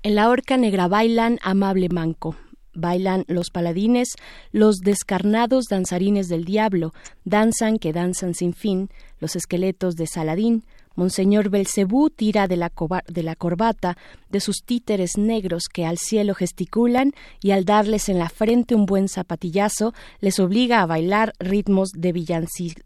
En 0.03 0.15
la 0.15 0.29
horca 0.29 0.57
negra 0.57 0.87
bailan 0.87 1.39
amable 1.41 1.89
manco, 1.89 2.35
bailan 2.73 3.23
los 3.27 3.49
paladines, 3.49 4.09
los 4.51 4.79
descarnados 4.79 5.65
danzarines 5.69 6.27
del 6.27 6.43
diablo, 6.43 6.93
danzan 7.23 7.79
que 7.79 7.93
danzan 7.93 8.33
sin 8.33 8.53
fin, 8.53 8.89
los 9.19 9.35
esqueletos 9.35 9.95
de 9.95 10.07
Saladín, 10.07 10.63
Monseñor 10.95 11.49
Belcebú 11.49 12.09
tira 12.09 12.47
de 12.47 12.57
la, 12.57 12.69
corbata 12.69 13.97
de 14.29 14.39
sus 14.39 14.63
títeres 14.63 15.17
negros 15.17 15.63
que 15.71 15.85
al 15.85 15.97
cielo 15.97 16.35
gesticulan 16.35 17.13
y 17.41 17.51
al 17.51 17.65
darles 17.65 18.09
en 18.09 18.19
la 18.19 18.29
frente 18.29 18.75
un 18.75 18.85
buen 18.85 19.07
zapatillazo 19.07 19.93
les 20.19 20.39
obliga 20.39 20.81
a 20.81 20.85
bailar 20.85 21.33
ritmos 21.39 21.89
de, 21.91 22.13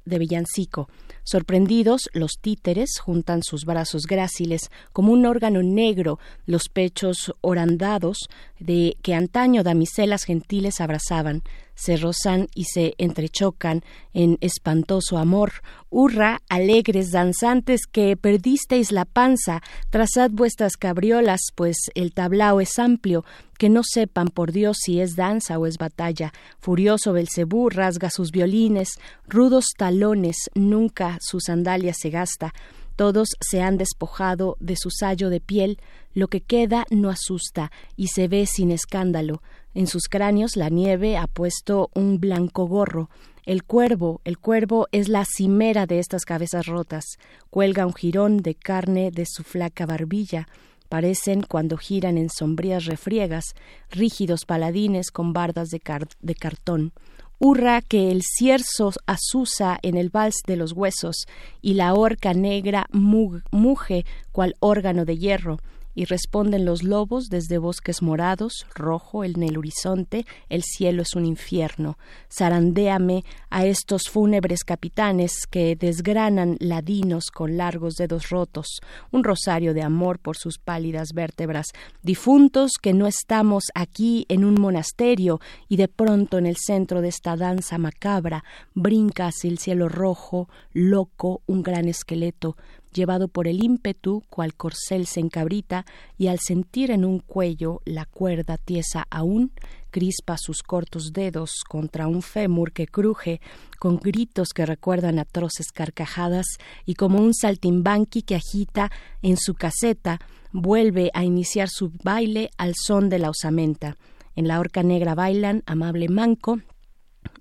de 0.05 0.19
villancico. 0.19 0.89
Sorprendidos, 1.23 2.09
los 2.13 2.39
títeres 2.39 2.99
juntan 2.99 3.43
sus 3.43 3.65
brazos 3.65 4.03
gráciles 4.07 4.71
como 4.93 5.11
un 5.11 5.25
órgano 5.25 5.61
negro, 5.61 6.19
los 6.45 6.69
pechos 6.69 7.33
orandados 7.41 8.29
de 8.59 8.97
que 9.01 9.13
antaño 9.13 9.63
damiselas 9.63 10.23
gentiles 10.23 10.81
abrazaban, 10.81 11.43
se 11.75 11.95
rozan 11.95 12.47
y 12.55 12.65
se 12.65 12.95
entrechocan 12.97 13.83
en 14.13 14.37
espantoso 14.41 15.17
amor. 15.17 15.51
Hurra, 15.89 16.39
alegres 16.49 17.11
danzantes 17.11 17.81
que 17.85 18.17
perdisteis 18.17 18.91
la 18.91 19.05
panza, 19.05 19.61
trazad 19.91 20.31
vuestras 20.31 20.75
cabriolas, 20.75 21.41
pues 21.55 21.77
el 21.93 22.13
tablao 22.13 22.61
es 22.61 22.79
amplio, 22.79 23.23
que 23.59 23.69
no 23.69 23.81
sepan 23.83 24.29
por 24.29 24.51
Dios 24.51 24.77
si 24.81 24.99
es 24.99 25.15
danza 25.15 25.59
o 25.59 25.67
es 25.67 25.77
batalla. 25.77 26.33
Furioso 26.59 27.13
Belcebú 27.13 27.69
rasga 27.69 28.09
sus 28.09 28.31
violines, 28.31 28.89
rudos 29.27 29.65
talones, 29.77 30.37
nunca 30.55 31.17
su 31.21 31.39
sandalia 31.39 31.93
se 31.93 32.09
gasta. 32.09 32.53
Todos 32.97 33.29
se 33.39 33.61
han 33.61 33.77
despojado 33.77 34.57
de 34.59 34.75
su 34.75 34.89
sayo 34.89 35.29
de 35.29 35.39
piel, 35.39 35.79
lo 36.15 36.29
que 36.29 36.41
queda 36.41 36.87
no 36.89 37.11
asusta 37.11 37.71
y 37.95 38.07
se 38.07 38.27
ve 38.27 38.47
sin 38.47 38.71
escándalo. 38.71 39.43
En 39.75 39.85
sus 39.85 40.07
cráneos 40.09 40.55
la 40.55 40.69
nieve 40.69 41.15
ha 41.15 41.27
puesto 41.27 41.91
un 41.93 42.19
blanco 42.19 42.65
gorro. 42.67 43.11
El 43.45 43.63
cuervo, 43.63 44.19
el 44.23 44.39
cuervo 44.39 44.87
es 44.91 45.09
la 45.09 45.25
cimera 45.25 45.85
de 45.85 45.99
estas 45.99 46.25
cabezas 46.25 46.65
rotas. 46.65 47.05
Cuelga 47.51 47.85
un 47.85 47.93
jirón 47.93 48.37
de 48.37 48.55
carne 48.55 49.11
de 49.11 49.27
su 49.27 49.43
flaca 49.43 49.85
barbilla. 49.85 50.47
Parecen, 50.89 51.43
cuando 51.43 51.77
giran 51.77 52.17
en 52.17 52.31
sombrías 52.31 52.85
refriegas, 52.85 53.53
rígidos 53.91 54.45
paladines 54.45 55.11
con 55.11 55.33
bardas 55.33 55.69
de, 55.69 55.79
de 56.19 56.33
cartón. 56.33 56.93
Hurra 57.39 57.81
que 57.81 58.09
el 58.11 58.21
cierzo 58.23 58.91
azusa 59.05 59.77
en 59.83 59.95
el 59.95 60.09
vals 60.09 60.41
de 60.47 60.55
los 60.55 60.71
huesos, 60.71 61.25
y 61.61 61.75
la 61.75 61.93
horca 61.93 62.33
negra 62.33 62.87
muge 62.91 64.05
cual 64.31 64.55
órgano 64.59 65.05
de 65.05 65.17
hierro 65.17 65.59
y 65.97 66.05
responden 66.05 66.63
los 66.63 66.83
lobos 66.83 67.27
desde 67.27 67.57
bosques 67.57 68.03
morados, 68.03 68.67
rojo 68.75 69.23
en 69.23 69.41
el 69.41 69.57
horizonte, 69.57 70.27
el 70.47 70.61
cielo 70.61 71.01
es 71.01 71.15
un 71.15 71.25
infierno. 71.25 71.97
Zarandéame 72.31 73.25
a 73.49 73.65
estos 73.65 74.03
fúnebres 74.03 74.63
capitanes 74.63 75.47
que 75.49 75.75
desgranan 75.75 76.55
ladinos 76.59 77.31
con 77.33 77.57
largos 77.57 77.95
dedos 77.95 78.29
rotos, 78.29 78.67
un 79.09 79.23
rosario 79.23 79.73
de 79.73 79.81
amor 79.81 80.19
por 80.19 80.37
sus 80.37 80.59
pálidas 80.59 81.13
vértebras, 81.15 81.65
difuntos 82.03 82.73
que 82.79 82.93
no 82.93 83.07
estamos 83.07 83.63
aquí 83.73 84.27
en 84.29 84.45
un 84.45 84.61
monasterio 84.61 85.39
y 85.67 85.77
de 85.77 85.87
pronto 85.87 86.37
en 86.37 86.45
el 86.45 86.57
centro 86.57 87.01
de 87.01 87.07
esta 87.07 87.35
danza 87.35 87.79
macabra 87.79 88.43
brinca 88.75 89.25
hacia 89.25 89.49
el 89.49 89.57
cielo 89.57 89.89
rojo, 89.89 90.47
loco, 90.73 91.41
un 91.47 91.63
gran 91.63 91.87
esqueleto, 91.87 92.55
llevado 92.93 93.27
por 93.27 93.47
el 93.47 93.63
ímpetu 93.63 94.23
cual 94.29 94.53
corcel 94.53 95.07
se 95.07 95.19
encabrita 95.19 95.85
y 96.17 96.27
al 96.27 96.39
sentir 96.39 96.91
en 96.91 97.05
un 97.05 97.19
cuello 97.19 97.81
la 97.85 98.05
cuerda 98.05 98.57
tiesa 98.57 99.05
aún 99.09 99.51
crispa 99.89 100.37
sus 100.37 100.63
cortos 100.63 101.11
dedos 101.13 101.63
contra 101.67 102.07
un 102.07 102.21
fémur 102.21 102.71
que 102.71 102.87
cruje 102.87 103.41
con 103.79 103.97
gritos 103.97 104.49
que 104.49 104.65
recuerdan 104.65 105.19
atroces 105.19 105.71
carcajadas 105.71 106.45
y 106.85 106.95
como 106.95 107.19
un 107.19 107.33
saltimbanqui 107.33 108.21
que 108.21 108.35
agita 108.35 108.91
en 109.21 109.37
su 109.37 109.53
caseta 109.53 110.19
vuelve 110.51 111.11
a 111.13 111.23
iniciar 111.23 111.69
su 111.69 111.91
baile 112.03 112.49
al 112.57 112.73
son 112.75 113.09
de 113.09 113.19
la 113.19 113.29
osamenta. 113.29 113.95
En 114.35 114.47
la 114.47 114.59
horca 114.59 114.83
negra 114.83 115.15
bailan 115.15 115.63
Amable 115.65 116.09
Manco, 116.09 116.59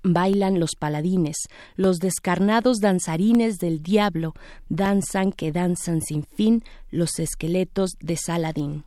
Bailan 0.03 0.59
los 0.59 0.75
paladines, 0.75 1.37
los 1.75 1.99
descarnados 1.99 2.79
danzarines 2.79 3.59
del 3.59 3.81
diablo, 3.81 4.33
danzan 4.69 5.31
que 5.31 5.51
danzan 5.51 6.01
sin 6.01 6.23
fin 6.23 6.63
los 6.89 7.19
esqueletos 7.19 7.91
de 7.99 8.17
Saladín. 8.17 8.83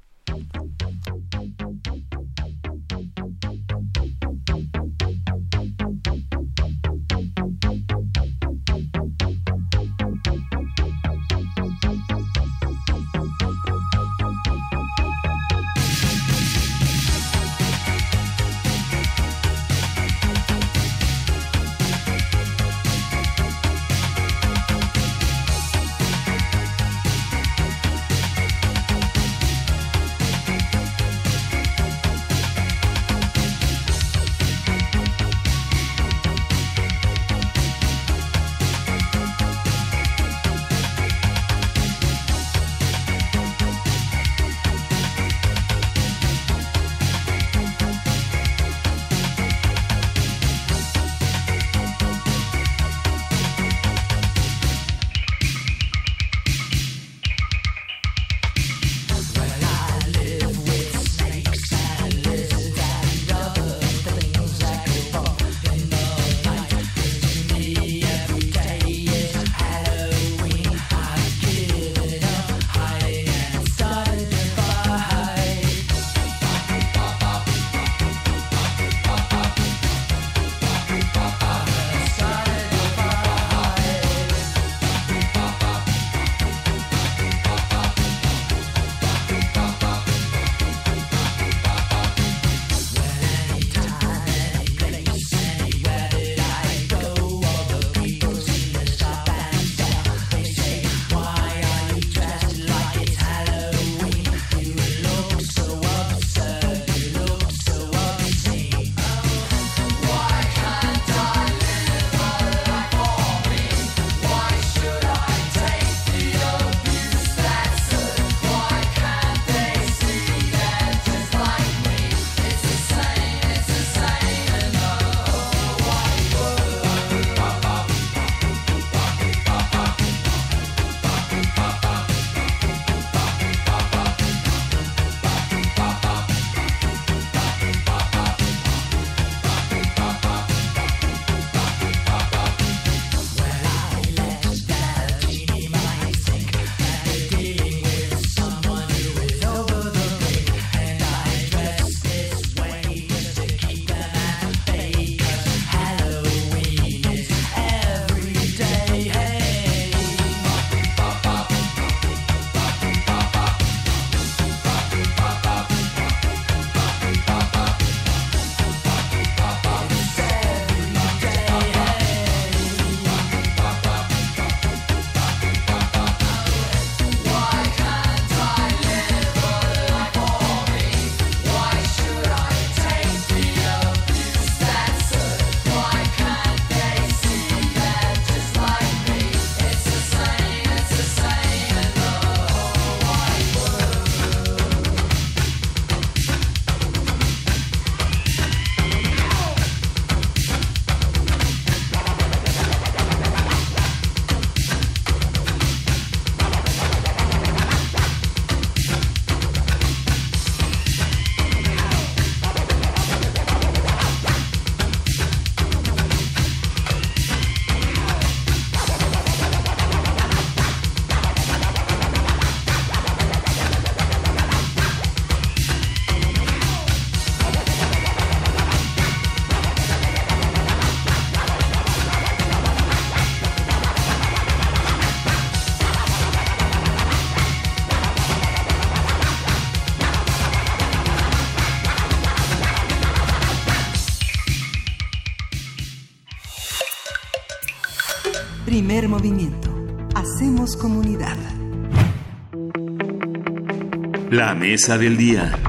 La 254.50 254.56
mesa 254.56 254.98
del 254.98 255.16
día. 255.16 255.59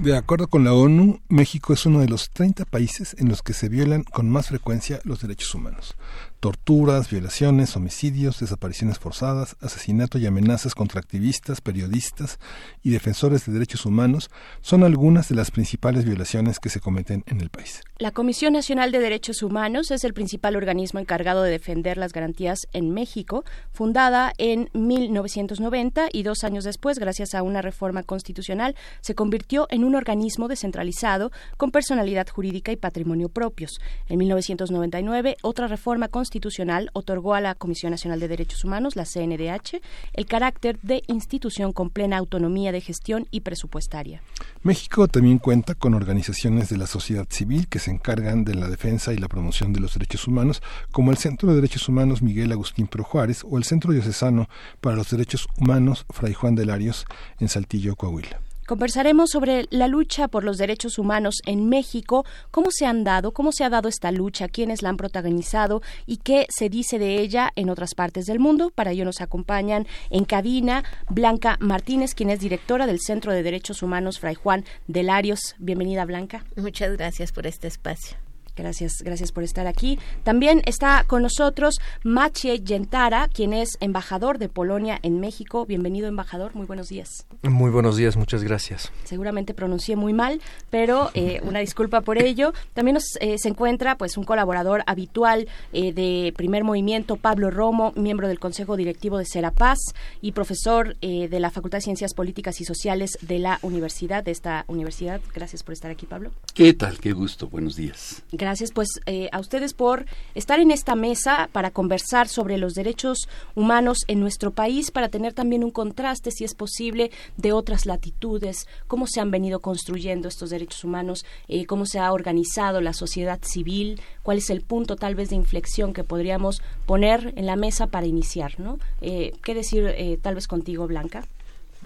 De 0.00 0.16
acuerdo 0.16 0.48
con 0.48 0.64
la 0.64 0.72
ONU, 0.72 1.20
México 1.28 1.74
es 1.74 1.84
uno 1.84 2.00
de 2.00 2.08
los 2.08 2.30
30 2.30 2.64
países 2.64 3.14
en 3.18 3.28
los 3.28 3.42
que 3.42 3.52
se 3.52 3.68
violan 3.68 4.02
con 4.02 4.30
más 4.30 4.48
frecuencia 4.48 4.98
los 5.04 5.20
derechos 5.20 5.54
humanos 5.54 5.94
torturas, 6.40 7.10
violaciones, 7.10 7.76
homicidios, 7.76 8.40
desapariciones 8.40 8.98
forzadas, 8.98 9.56
asesinato 9.60 10.18
y 10.18 10.26
amenazas 10.26 10.74
contra 10.74 10.98
activistas, 10.98 11.60
periodistas 11.60 12.38
y 12.82 12.90
defensores 12.90 13.44
de 13.44 13.52
derechos 13.52 13.84
humanos 13.84 14.30
son 14.62 14.82
algunas 14.82 15.28
de 15.28 15.34
las 15.34 15.50
principales 15.50 16.06
violaciones 16.06 16.58
que 16.58 16.70
se 16.70 16.80
cometen 16.80 17.24
en 17.26 17.42
el 17.42 17.50
país. 17.50 17.82
La 17.98 18.10
Comisión 18.10 18.54
Nacional 18.54 18.90
de 18.90 19.00
Derechos 19.00 19.42
Humanos 19.42 19.90
es 19.90 20.02
el 20.02 20.14
principal 20.14 20.56
organismo 20.56 20.98
encargado 20.98 21.42
de 21.42 21.50
defender 21.50 21.98
las 21.98 22.14
garantías 22.14 22.66
en 22.72 22.90
México, 22.90 23.44
fundada 23.70 24.32
en 24.38 24.70
1990 24.72 26.08
y 26.10 26.22
dos 26.22 26.42
años 26.42 26.64
después, 26.64 26.98
gracias 26.98 27.34
a 27.34 27.42
una 27.42 27.60
reforma 27.60 28.02
constitucional, 28.02 28.74
se 29.02 29.14
convirtió 29.14 29.66
en 29.68 29.84
un 29.84 29.89
organismo 29.94 30.48
descentralizado 30.48 31.30
con 31.56 31.70
personalidad 31.70 32.28
jurídica 32.28 32.72
y 32.72 32.76
patrimonio 32.76 33.28
propios. 33.28 33.80
En 34.08 34.18
1999, 34.18 35.36
otra 35.42 35.66
reforma 35.68 36.08
constitucional 36.08 36.30
Constitucional 36.40 36.90
otorgó 36.92 37.34
a 37.34 37.40
la 37.40 37.54
Comisión 37.54 37.90
Nacional 37.90 38.20
de 38.20 38.28
Derechos 38.28 38.64
Humanos, 38.64 38.96
la 38.96 39.04
CNDH, 39.04 39.82
el 40.14 40.26
carácter 40.26 40.78
de 40.80 41.02
institución 41.06 41.72
con 41.72 41.90
plena 41.90 42.16
autonomía 42.18 42.72
de 42.72 42.80
gestión 42.80 43.26
y 43.30 43.40
presupuestaria. 43.40 44.22
México 44.62 45.06
también 45.06 45.38
cuenta 45.38 45.74
con 45.74 45.92
organizaciones 45.92 46.68
de 46.68 46.78
la 46.78 46.86
sociedad 46.86 47.26
civil 47.28 47.68
que 47.68 47.78
se 47.78 47.90
encargan 47.90 48.44
de 48.44 48.54
la 48.54 48.68
defensa 48.68 49.12
y 49.12 49.18
la 49.18 49.28
promoción 49.28 49.72
de 49.72 49.80
los 49.80 49.94
derechos 49.94 50.28
humanos, 50.28 50.62
como 50.92 51.10
el 51.10 51.18
Centro 51.18 51.50
de 51.50 51.56
Derechos 51.56 51.88
Humanos 51.88 52.22
Miguel 52.22 52.52
Agustín 52.52 52.86
Pro 52.86 53.04
Juárez 53.04 53.42
o 53.44 53.58
el 53.58 53.64
Centro 53.64 53.92
Diocesano 53.92 54.48
para 54.80 54.96
los 54.96 55.10
Derechos 55.10 55.46
Humanos 55.58 56.06
Fray 56.10 56.32
Juan 56.32 56.54
de 56.54 56.64
Larios 56.64 57.04
en 57.38 57.48
Saltillo, 57.48 57.96
Coahuila. 57.96 58.40
Conversaremos 58.70 59.30
sobre 59.30 59.66
la 59.70 59.88
lucha 59.88 60.28
por 60.28 60.44
los 60.44 60.56
derechos 60.56 61.00
humanos 61.00 61.38
en 61.44 61.68
México, 61.68 62.24
cómo 62.52 62.70
se 62.70 62.86
han 62.86 63.02
dado, 63.02 63.32
cómo 63.32 63.50
se 63.50 63.64
ha 63.64 63.68
dado 63.68 63.88
esta 63.88 64.12
lucha, 64.12 64.46
quiénes 64.46 64.80
la 64.80 64.90
han 64.90 64.96
protagonizado 64.96 65.82
y 66.06 66.18
qué 66.18 66.46
se 66.50 66.68
dice 66.68 67.00
de 67.00 67.18
ella 67.18 67.50
en 67.56 67.68
otras 67.68 67.96
partes 67.96 68.26
del 68.26 68.38
mundo. 68.38 68.70
Para 68.72 68.92
ello 68.92 69.04
nos 69.04 69.20
acompañan 69.22 69.88
en 70.10 70.24
cabina 70.24 70.84
Blanca 71.08 71.56
Martínez, 71.58 72.14
quien 72.14 72.30
es 72.30 72.38
directora 72.38 72.86
del 72.86 73.00
Centro 73.00 73.32
de 73.32 73.42
Derechos 73.42 73.82
Humanos 73.82 74.20
Fray 74.20 74.36
Juan 74.36 74.64
de 74.86 75.02
Larios. 75.02 75.56
Bienvenida, 75.58 76.04
Blanca. 76.04 76.44
Muchas 76.54 76.96
gracias 76.96 77.32
por 77.32 77.48
este 77.48 77.66
espacio. 77.66 78.29
Gracias, 78.60 79.00
gracias 79.02 79.32
por 79.32 79.42
estar 79.42 79.66
aquí. 79.66 79.98
También 80.22 80.60
está 80.66 81.04
con 81.06 81.22
nosotros 81.22 81.76
Maciej 82.04 82.62
Yentara, 82.62 83.26
quien 83.32 83.54
es 83.54 83.78
embajador 83.80 84.36
de 84.36 84.50
Polonia 84.50 84.98
en 85.02 85.18
México. 85.18 85.64
Bienvenido, 85.64 86.08
embajador. 86.08 86.54
Muy 86.54 86.66
buenos 86.66 86.88
días. 86.88 87.26
Muy 87.42 87.70
buenos 87.70 87.96
días, 87.96 88.18
muchas 88.18 88.42
gracias. 88.44 88.92
Seguramente 89.04 89.54
pronuncié 89.54 89.96
muy 89.96 90.12
mal, 90.12 90.42
pero 90.68 91.10
eh, 91.14 91.40
una 91.42 91.60
disculpa 91.60 92.02
por 92.02 92.20
ello. 92.20 92.52
También 92.74 92.94
nos, 92.94 93.16
eh, 93.20 93.36
se 93.38 93.48
encuentra 93.48 93.96
pues 93.96 94.18
un 94.18 94.24
colaborador 94.24 94.82
habitual 94.86 95.48
eh, 95.72 95.94
de 95.94 96.34
Primer 96.36 96.62
Movimiento, 96.62 97.16
Pablo 97.16 97.50
Romo, 97.50 97.94
miembro 97.96 98.28
del 98.28 98.38
Consejo 98.38 98.76
Directivo 98.76 99.16
de 99.16 99.24
Serapaz 99.24 99.78
y 100.20 100.32
profesor 100.32 100.96
de 101.00 101.40
la 101.40 101.50
Facultad 101.50 101.78
de 101.78 101.82
Ciencias 101.82 102.12
Políticas 102.12 102.60
y 102.60 102.64
Sociales 102.64 103.16
de 103.22 103.38
la 103.38 103.58
Universidad, 103.62 104.22
de 104.22 104.32
esta 104.32 104.66
universidad. 104.68 105.22
Gracias 105.34 105.62
por 105.62 105.72
estar 105.72 105.90
aquí, 105.90 106.04
Pablo. 106.04 106.30
¿Qué 106.52 106.74
tal? 106.74 106.98
Qué 106.98 107.12
gusto. 107.12 107.48
Buenos 107.48 107.76
días. 107.76 108.22
Gracias 108.32 108.49
pues 108.72 108.88
eh, 109.06 109.28
a 109.32 109.38
ustedes 109.38 109.74
por 109.74 110.06
estar 110.34 110.58
en 110.60 110.70
esta 110.70 110.94
mesa 110.94 111.48
para 111.52 111.70
conversar 111.70 112.28
sobre 112.28 112.58
los 112.58 112.74
derechos 112.74 113.28
humanos 113.54 113.98
en 114.08 114.20
nuestro 114.20 114.50
país, 114.50 114.90
para 114.90 115.08
tener 115.08 115.32
también 115.32 115.64
un 115.64 115.70
contraste, 115.70 116.30
si 116.30 116.44
es 116.44 116.54
posible, 116.54 117.10
de 117.36 117.52
otras 117.52 117.86
latitudes, 117.86 118.66
cómo 118.86 119.06
se 119.06 119.20
han 119.20 119.30
venido 119.30 119.60
construyendo 119.60 120.28
estos 120.28 120.50
derechos 120.50 120.84
humanos, 120.84 121.24
eh, 121.48 121.66
cómo 121.66 121.86
se 121.86 121.98
ha 121.98 122.12
organizado 122.12 122.80
la 122.80 122.92
sociedad 122.92 123.38
civil, 123.42 124.00
cuál 124.22 124.38
es 124.38 124.50
el 124.50 124.62
punto 124.62 124.96
tal 124.96 125.14
vez 125.14 125.30
de 125.30 125.36
inflexión 125.36 125.92
que 125.92 126.04
podríamos 126.04 126.62
poner 126.86 127.32
en 127.36 127.46
la 127.46 127.56
mesa 127.56 127.86
para 127.86 128.06
iniciar, 128.06 128.58
¿no? 128.58 128.78
Eh, 129.00 129.32
¿Qué 129.42 129.54
decir 129.54 130.18
tal 130.22 130.34
vez 130.34 130.48
contigo, 130.48 130.86
Blanca? 130.86 131.24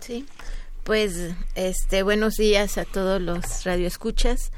Sí, 0.01 0.25
pues 0.85 1.35
este 1.55 2.03
buenos 2.03 2.35
días 2.35 2.79
a 2.79 2.85
todos 2.85 3.21
los 3.21 3.65
radioescuchas. 3.65 4.51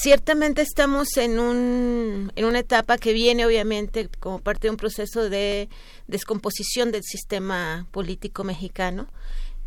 Ciertamente 0.00 0.62
estamos 0.62 1.16
en, 1.16 1.40
un, 1.40 2.32
en 2.36 2.44
una 2.44 2.60
etapa 2.60 2.98
que 2.98 3.12
viene 3.12 3.44
obviamente 3.44 4.08
como 4.20 4.38
parte 4.38 4.68
de 4.68 4.70
un 4.70 4.76
proceso 4.76 5.28
de 5.28 5.68
descomposición 6.06 6.92
del 6.92 7.02
sistema 7.02 7.84
político 7.90 8.44
mexicano, 8.44 9.08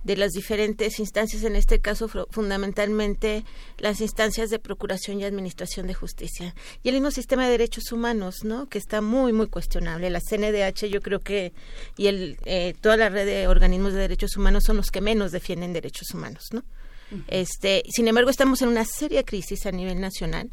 de 0.06 0.16
las 0.16 0.32
diferentes 0.32 1.00
instancias, 1.00 1.44
en 1.44 1.58
este 1.58 1.80
caso 1.82 2.08
fundamentalmente 2.30 3.44
las 3.78 4.00
instancias 4.00 4.50
de 4.50 4.58
procuración 4.58 5.20
y 5.20 5.26
administración 5.26 5.86
de 5.86 5.96
justicia. 5.96 6.56
Y 6.82 6.88
el 6.88 6.96
mismo 6.96 7.12
sistema 7.12 7.44
de 7.44 7.52
derechos 7.52 7.92
humanos, 7.92 8.46
¿no? 8.46 8.70
Que 8.70 8.78
está 8.78 9.02
muy, 9.02 9.34
muy 9.34 9.48
cuestionable. 9.48 10.10
La 10.10 10.22
CNDH 10.22 10.86
yo 10.88 11.02
creo 11.02 11.20
que, 11.20 11.52
y 11.98 12.08
el, 12.08 12.38
eh, 12.46 12.74
toda 12.80 12.96
la 12.96 13.10
red 13.10 13.26
de 13.26 13.50
organismos 13.50 13.92
de 13.92 14.00
derechos 14.00 14.38
humanos 14.38 14.64
son 14.66 14.78
los 14.78 14.92
que 14.92 15.02
menos 15.02 15.34
defienden 15.34 15.74
derechos 15.74 16.12
humanos, 16.14 16.48
¿no? 16.54 16.64
Este, 17.28 17.84
sin 17.90 18.08
embargo, 18.08 18.30
estamos 18.30 18.62
en 18.62 18.70
una 18.70 18.86
seria 18.86 19.24
crisis 19.24 19.66
a 19.66 19.72
nivel 19.72 20.00
nacional. 20.00 20.50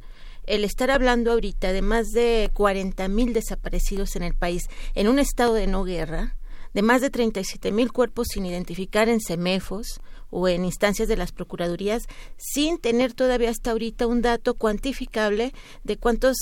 El 0.47 0.64
estar 0.64 0.90
hablando 0.90 1.32
ahorita 1.32 1.72
de 1.72 1.82
más 1.82 2.09
de 2.09 2.51
40 2.55 3.06
mil 3.09 3.32
desaparecidos 3.32 4.16
en 4.16 4.22
el 4.22 4.35
país 4.35 4.64
en 4.94 5.09
un 5.09 5.18
estado 5.18 5.55
de 5.55 5.66
no 5.66 5.85
guerra, 5.85 6.36
de 6.74 6.82
más 6.82 7.01
de 7.01 7.10
37 7.10 7.70
mil 7.72 7.93
cuerpos 7.93 8.28
sin 8.30 8.47
identificar 8.47 9.09
en 9.09 9.20
CEMEFOS 9.20 10.01
o 10.30 10.48
en 10.48 10.64
instancias 10.64 11.09
de 11.09 11.16
las 11.16 11.32
procuradurías, 11.32 12.05
sin 12.36 12.78
tener 12.78 13.14
todavía 13.14 13.51
hasta 13.51 13.70
ahorita 13.70 14.06
un 14.06 14.22
dato 14.22 14.55
cuantificable 14.55 15.52
de 15.85 15.97
cuántos 15.97 16.36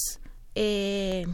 eh, 0.55 1.27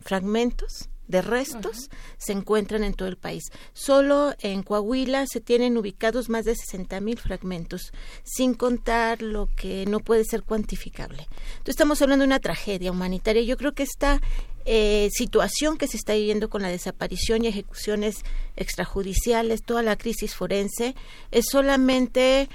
fragmentos 0.00 0.88
de 1.08 1.22
restos 1.22 1.90
se 2.18 2.32
encuentran 2.32 2.84
en 2.84 2.94
todo 2.94 3.08
el 3.08 3.16
país. 3.16 3.44
Solo 3.72 4.34
en 4.40 4.62
Coahuila 4.62 5.26
se 5.26 5.40
tienen 5.40 5.76
ubicados 5.76 6.28
más 6.28 6.44
de 6.44 6.54
60 6.54 7.00
mil 7.00 7.18
fragmentos, 7.18 7.92
sin 8.24 8.54
contar 8.54 9.22
lo 9.22 9.48
que 9.56 9.86
no 9.86 10.00
puede 10.00 10.24
ser 10.24 10.42
cuantificable. 10.42 11.26
Entonces 11.48 11.74
estamos 11.74 12.02
hablando 12.02 12.22
de 12.22 12.28
una 12.28 12.40
tragedia 12.40 12.90
humanitaria. 12.90 13.42
Yo 13.42 13.56
creo 13.56 13.72
que 13.72 13.82
esta 13.82 14.20
eh, 14.64 15.10
situación 15.12 15.78
que 15.78 15.86
se 15.86 15.96
está 15.96 16.14
viviendo 16.14 16.50
con 16.50 16.60
la 16.62 16.68
desaparición 16.68 17.44
y 17.44 17.48
ejecuciones 17.48 18.24
extrajudiciales, 18.56 19.62
toda 19.62 19.82
la 19.82 19.96
crisis 19.96 20.34
forense, 20.34 20.96
es 21.30 21.46
solamente, 21.50 22.48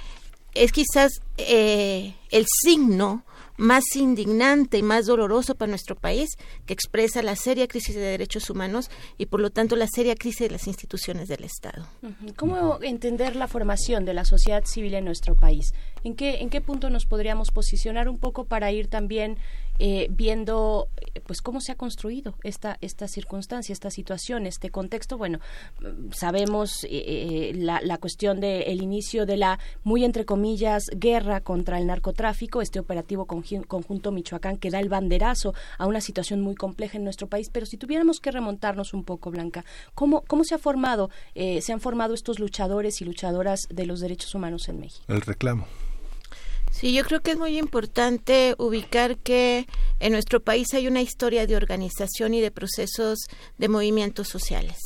es 0.54 0.72
quizás 0.72 1.12
eh, 1.38 2.14
el 2.30 2.46
signo 2.62 3.24
más 3.56 3.84
indignante 3.96 4.78
y 4.78 4.82
más 4.82 5.06
doloroso 5.06 5.54
para 5.54 5.70
nuestro 5.70 5.96
país, 5.96 6.30
que 6.66 6.72
expresa 6.72 7.22
la 7.22 7.36
seria 7.36 7.68
crisis 7.68 7.94
de 7.94 8.00
derechos 8.00 8.50
humanos 8.50 8.90
y 9.18 9.26
por 9.26 9.40
lo 9.40 9.50
tanto 9.50 9.76
la 9.76 9.86
seria 9.86 10.14
crisis 10.14 10.48
de 10.48 10.50
las 10.50 10.66
instituciones 10.66 11.28
del 11.28 11.44
Estado. 11.44 11.86
¿Cómo 12.36 12.78
entender 12.82 13.36
la 13.36 13.48
formación 13.48 14.04
de 14.04 14.14
la 14.14 14.24
sociedad 14.24 14.64
civil 14.64 14.94
en 14.94 15.04
nuestro 15.04 15.34
país? 15.34 15.72
¿En 16.04 16.14
qué, 16.14 16.40
en 16.40 16.50
qué 16.50 16.60
punto 16.60 16.90
nos 16.90 17.06
podríamos 17.06 17.50
posicionar 17.50 18.08
un 18.08 18.18
poco 18.18 18.44
para 18.44 18.72
ir 18.72 18.88
también 18.88 19.38
eh, 19.78 20.08
viendo 20.10 20.88
eh, 20.96 21.20
pues 21.26 21.40
cómo 21.40 21.60
se 21.60 21.72
ha 21.72 21.74
construido 21.74 22.34
esta 22.42 22.76
esta 22.80 23.08
circunstancia, 23.08 23.72
esta 23.72 23.90
situación, 23.90 24.46
este 24.46 24.70
contexto. 24.70 25.18
Bueno, 25.18 25.40
sabemos 26.12 26.86
eh, 26.88 27.52
la, 27.56 27.80
la, 27.82 27.98
cuestión 27.98 28.40
del 28.40 28.82
inicio 28.82 29.26
de 29.26 29.36
la 29.36 29.58
muy 29.82 30.04
entre 30.04 30.24
comillas 30.24 30.84
guerra 30.94 31.40
contra 31.40 31.78
el 31.78 31.86
narcotráfico, 31.86 32.60
este 32.60 32.80
operativo 32.80 33.26
conjunto 33.26 34.12
Michoacán 34.12 34.58
que 34.58 34.70
da 34.70 34.78
el 34.78 34.88
banderazo 34.88 35.54
a 35.78 35.86
una 35.86 36.00
situación 36.00 36.40
muy 36.40 36.54
compleja 36.54 36.98
en 36.98 37.04
nuestro 37.04 37.26
país. 37.26 37.48
Pero 37.50 37.66
si 37.66 37.76
tuviéramos 37.76 38.20
que 38.20 38.30
remontarnos 38.30 38.94
un 38.94 39.04
poco, 39.04 39.30
Blanca, 39.30 39.64
¿cómo, 39.94 40.22
cómo 40.26 40.44
se 40.44 40.54
ha 40.54 40.58
formado, 40.58 41.10
se 41.34 41.72
han 41.72 41.80
formado 41.80 42.14
estos 42.14 42.38
luchadores 42.38 43.00
y 43.00 43.04
luchadoras 43.04 43.66
de 43.70 43.86
los 43.86 44.00
derechos 44.00 44.34
humanos 44.34 44.68
en 44.68 44.80
México? 44.80 45.04
El 45.08 45.22
reclamo. 45.22 45.66
Sí, 46.72 46.94
yo 46.94 47.04
creo 47.04 47.20
que 47.20 47.32
es 47.32 47.38
muy 47.38 47.58
importante 47.58 48.54
ubicar 48.58 49.18
que 49.18 49.68
en 50.00 50.12
nuestro 50.12 50.40
país 50.40 50.72
hay 50.72 50.88
una 50.88 51.02
historia 51.02 51.46
de 51.46 51.54
organización 51.54 52.32
y 52.32 52.40
de 52.40 52.50
procesos 52.50 53.18
de 53.58 53.68
movimientos 53.68 54.28
sociales. 54.28 54.78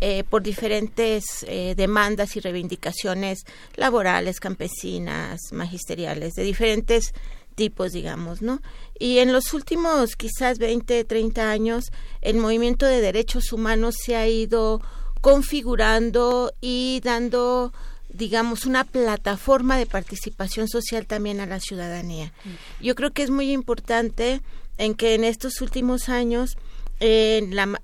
Eh, 0.00 0.24
por 0.24 0.42
diferentes 0.42 1.44
eh, 1.46 1.74
demandas 1.76 2.36
y 2.36 2.40
reivindicaciones 2.40 3.40
laborales, 3.76 4.40
campesinas, 4.40 5.40
magisteriales, 5.52 6.34
de 6.34 6.44
diferentes 6.44 7.12
tipos, 7.56 7.92
digamos, 7.92 8.40
¿no? 8.40 8.62
Y 8.98 9.18
en 9.18 9.32
los 9.32 9.52
últimos 9.52 10.16
quizás 10.16 10.58
20, 10.58 11.04
30 11.04 11.50
años, 11.50 11.84
el 12.22 12.36
movimiento 12.36 12.86
de 12.86 13.00
derechos 13.00 13.52
humanos 13.52 13.96
se 14.02 14.16
ha 14.16 14.26
ido 14.28 14.80
configurando 15.20 16.52
y 16.60 17.00
dando 17.02 17.72
digamos, 18.08 18.66
una 18.66 18.84
plataforma 18.84 19.76
de 19.76 19.86
participación 19.86 20.68
social 20.68 21.06
también 21.06 21.40
a 21.40 21.46
la 21.46 21.60
ciudadanía. 21.60 22.32
Yo 22.80 22.94
creo 22.94 23.12
que 23.12 23.22
es 23.22 23.30
muy 23.30 23.52
importante 23.52 24.40
en 24.78 24.94
que 24.94 25.14
en 25.14 25.24
estos 25.24 25.60
últimos 25.60 26.08
años 26.08 26.56
la, 27.00 27.80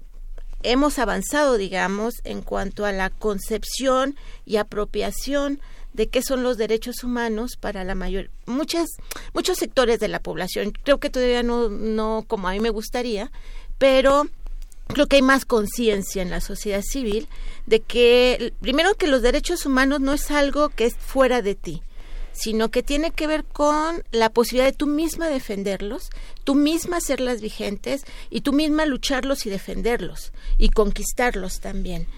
hemos 0.62 0.99
avanzado, 0.99 1.57
digamos, 1.57 2.15
en 2.25 2.43
cuanto 2.43 2.85
a 2.85 2.93
la 2.93 3.11
concepción 3.11 4.17
y 4.44 4.57
apropiación 4.57 5.61
de 5.93 6.09
qué 6.09 6.23
son 6.23 6.43
los 6.43 6.57
derechos 6.57 7.05
humanos 7.05 7.53
para 7.59 7.85
la 7.85 7.94
mayor 7.94 8.31
muchas 8.47 8.89
muchos 9.33 9.59
sectores 9.59 10.01
de 10.01 10.09
la 10.09 10.20
población. 10.20 10.73
Creo 10.83 10.99
que 10.99 11.11
todavía 11.11 11.44
no 11.44 11.69
no 11.69 12.25
como 12.27 12.49
a 12.49 12.53
mí 12.53 12.61
me 12.61 12.70
gustaría, 12.70 13.31
pero 13.78 14.27
creo 14.89 15.07
que 15.07 15.17
hay 15.17 15.23
más 15.23 15.45
conciencia 15.45 16.23
en 16.23 16.31
la 16.31 16.41
sociedad 16.41 16.83
civil 16.83 17.29
de 17.67 17.81
que 17.81 18.53
primero 18.61 18.95
que 18.95 19.07
los 19.07 19.23
derechos 19.23 19.67
humanos 19.67 20.01
no 20.01 20.13
es 20.13 20.31
algo 20.31 20.69
que 20.69 20.85
es 20.85 20.97
fuera 20.97 21.43
de 21.43 21.55
ti 21.55 21.83
sino 22.35 22.71
que 22.71 22.83
tiene 22.83 23.13
que 23.13 23.27
ver 23.27 23.45
con 23.45 24.03
la 24.11 24.29
posibilidad 24.29 24.67
de 24.67 24.77
tú 24.77 24.87
misma 24.87 25.29
defenderlos, 25.29 26.11
tú 26.43 26.57
misma 26.57 26.97
hacerlas 26.97 27.41
vigentes 27.41 28.03
y 28.29 28.41
tú 28.41 28.53
misma 28.53 28.87
lucharlos 28.87 29.47
y 29.47 29.51
defenderlos 29.51 30.33
y 30.59 30.69
conquistarlos 30.71 31.61
también. 31.61 32.09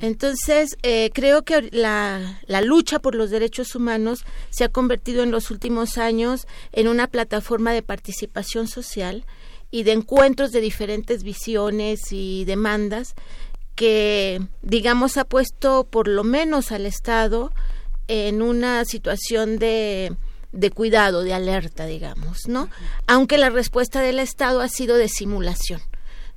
Entonces, 0.00 0.76
eh, 0.82 1.10
creo 1.12 1.42
que 1.42 1.68
la, 1.72 2.40
la 2.46 2.62
lucha 2.62 2.98
por 2.98 3.14
los 3.14 3.30
derechos 3.30 3.74
humanos 3.74 4.24
se 4.48 4.64
ha 4.64 4.70
convertido 4.70 5.22
en 5.22 5.30
los 5.30 5.50
últimos 5.50 5.98
años 5.98 6.46
en 6.72 6.88
una 6.88 7.06
plataforma 7.06 7.72
de 7.72 7.82
participación 7.82 8.68
social 8.68 9.24
y 9.70 9.82
de 9.82 9.92
encuentros 9.92 10.52
de 10.52 10.60
diferentes 10.60 11.22
visiones 11.22 12.12
y 12.12 12.44
demandas 12.44 13.14
que, 13.74 14.40
digamos, 14.62 15.16
ha 15.16 15.24
puesto 15.24 15.84
por 15.84 16.08
lo 16.08 16.24
menos 16.24 16.72
al 16.72 16.86
Estado 16.86 17.52
en 18.08 18.40
una 18.42 18.84
situación 18.84 19.58
de, 19.58 20.16
de 20.52 20.70
cuidado, 20.70 21.22
de 21.22 21.34
alerta, 21.34 21.86
digamos, 21.86 22.48
¿no? 22.48 22.70
Aunque 23.06 23.38
la 23.38 23.50
respuesta 23.50 24.00
del 24.00 24.18
Estado 24.18 24.60
ha 24.60 24.68
sido 24.68 24.96
de 24.96 25.08
simulación. 25.08 25.82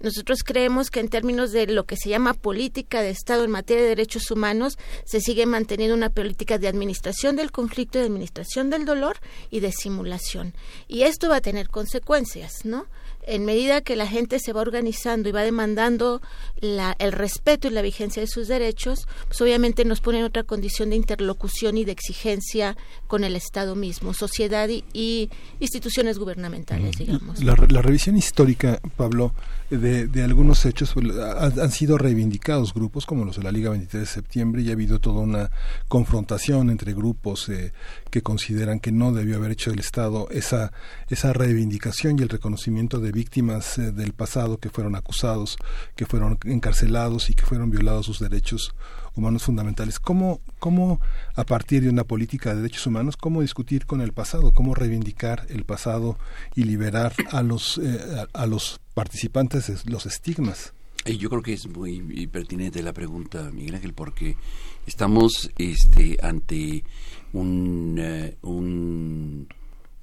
Nosotros 0.01 0.43
creemos 0.45 0.89
que 0.89 1.01
en 1.01 1.09
términos 1.09 1.51
de 1.51 1.67
lo 1.67 1.85
que 1.85 1.97
se 1.97 2.09
llama 2.09 2.33
política 2.33 3.01
de 3.01 3.09
Estado 3.09 3.43
en 3.43 3.51
materia 3.51 3.83
de 3.83 3.89
derechos 3.89 4.31
humanos, 4.31 4.77
se 5.05 5.19
sigue 5.19 5.45
manteniendo 5.45 5.95
una 5.95 6.09
política 6.09 6.57
de 6.57 6.69
administración 6.69 7.35
del 7.35 7.51
conflicto, 7.51 7.99
de 7.99 8.05
administración 8.05 8.69
del 8.69 8.85
dolor 8.85 9.17
y 9.49 9.59
de 9.59 9.73
simulación. 9.73 10.53
Y 10.87 11.03
esto 11.03 11.27
va 11.27 11.37
a 11.37 11.41
tener 11.41 11.67
consecuencias, 11.67 12.63
¿no? 12.63 12.87
En 13.29 13.45
medida 13.45 13.81
que 13.81 13.95
la 13.95 14.07
gente 14.07 14.39
se 14.39 14.53
va 14.53 14.61
organizando 14.61 15.29
y 15.29 15.31
va 15.31 15.43
demandando 15.43 16.21
el 16.61 17.11
respeto 17.11 17.67
y 17.67 17.71
la 17.71 17.81
vigencia 17.81 18.21
de 18.21 18.27
sus 18.27 18.47
derechos, 18.47 19.07
pues 19.27 19.39
obviamente 19.41 19.85
nos 19.85 20.01
pone 20.01 20.19
en 20.19 20.25
otra 20.25 20.43
condición 20.43 20.89
de 20.89 20.95
interlocución 20.95 21.77
y 21.77 21.85
de 21.85 21.91
exigencia 21.91 22.75
con 23.07 23.23
el 23.23 23.35
Estado 23.35 23.75
mismo, 23.75 24.13
sociedad 24.13 24.67
y, 24.69 25.29
instituciones 25.59 26.17
gubernamentales, 26.17 26.97
digamos. 26.97 27.43
La, 27.43 27.55
revisión 27.55 28.17
histórica, 28.17 28.79
Pablo, 28.97 29.33
de, 29.69 30.23
algunos 30.23 30.65
hechos 30.65 30.93
pues, 30.93 31.05
han, 31.17 31.71
sido 31.71 31.97
reivindicados 31.97 32.73
grupos 32.73 33.05
como 33.05 33.25
los 33.25 33.37
de 33.37 33.43
la 33.43 33.51
Liga 33.51 33.69
23 33.69 34.01
de 34.01 34.07
septiembre 34.07 34.61
y 34.63 34.69
ha 34.69 34.73
habido 34.73 34.99
toda 34.99 35.21
una 35.21 35.51
confrontación 35.87 36.69
entre 36.69 36.93
grupos 36.93 37.47
eh, 37.49 37.73
que 38.09 38.21
consideran 38.21 38.79
que 38.79 38.91
no 38.91 39.11
debió 39.13 39.37
haber 39.37 39.51
hecho 39.51 39.71
el 39.71 39.79
Estado 39.79 40.27
esa, 40.31 40.71
esa 41.09 41.33
reivindicación 41.33 42.17
y 42.17 42.23
el 42.23 42.29
reconocimiento 42.29 42.99
de 42.99 43.11
víctimas 43.19 43.77
eh, 43.77 43.91
del 43.91 44.13
pasado 44.13 44.59
que 44.59 44.69
fueron 44.69 44.95
acusados, 44.95 45.57
que 45.97 46.05
fueron 46.05 46.37
encarcelados 46.45 47.29
y 47.29 47.33
que 47.33 47.45
fueron 47.45 47.69
violados 47.69 48.05
sus 48.05 48.19
derechos 48.19 48.73
humanos 49.13 49.43
fundamentales. 49.43 49.99
¿Cómo, 49.99 50.39
cómo 50.59 51.01
a 51.35 51.43
partir 51.43 51.83
de 51.83 51.89
una 51.89 52.05
política 52.05 52.51
de 52.51 52.61
derechos 52.61 52.87
humanos, 52.87 53.17
cómo 53.17 53.41
discutir 53.41 53.85
con 53.85 53.99
el 53.99 54.13
pasado, 54.13 54.53
cómo 54.53 54.73
reivindicar 54.73 55.45
el 55.49 55.65
pasado 55.65 56.17
y 56.55 56.63
liberar 56.63 57.11
a 57.31 57.43
los, 57.43 57.77
eh, 57.77 58.25
a, 58.31 58.45
los 58.45 58.79
participantes 58.93 59.67
de 59.67 59.91
los 59.91 60.05
estigmas? 60.05 60.73
Yo 61.05 61.29
creo 61.29 61.41
que 61.41 61.53
es 61.53 61.67
muy 61.67 62.27
pertinente 62.27 62.81
la 62.81 62.93
pregunta, 62.93 63.51
Miguel 63.51 63.75
Ángel, 63.75 63.93
porque 63.93 64.37
estamos 64.85 65.51
este, 65.57 66.17
ante 66.21 66.85
un, 67.33 67.97
eh, 67.99 68.37
un 68.43 69.47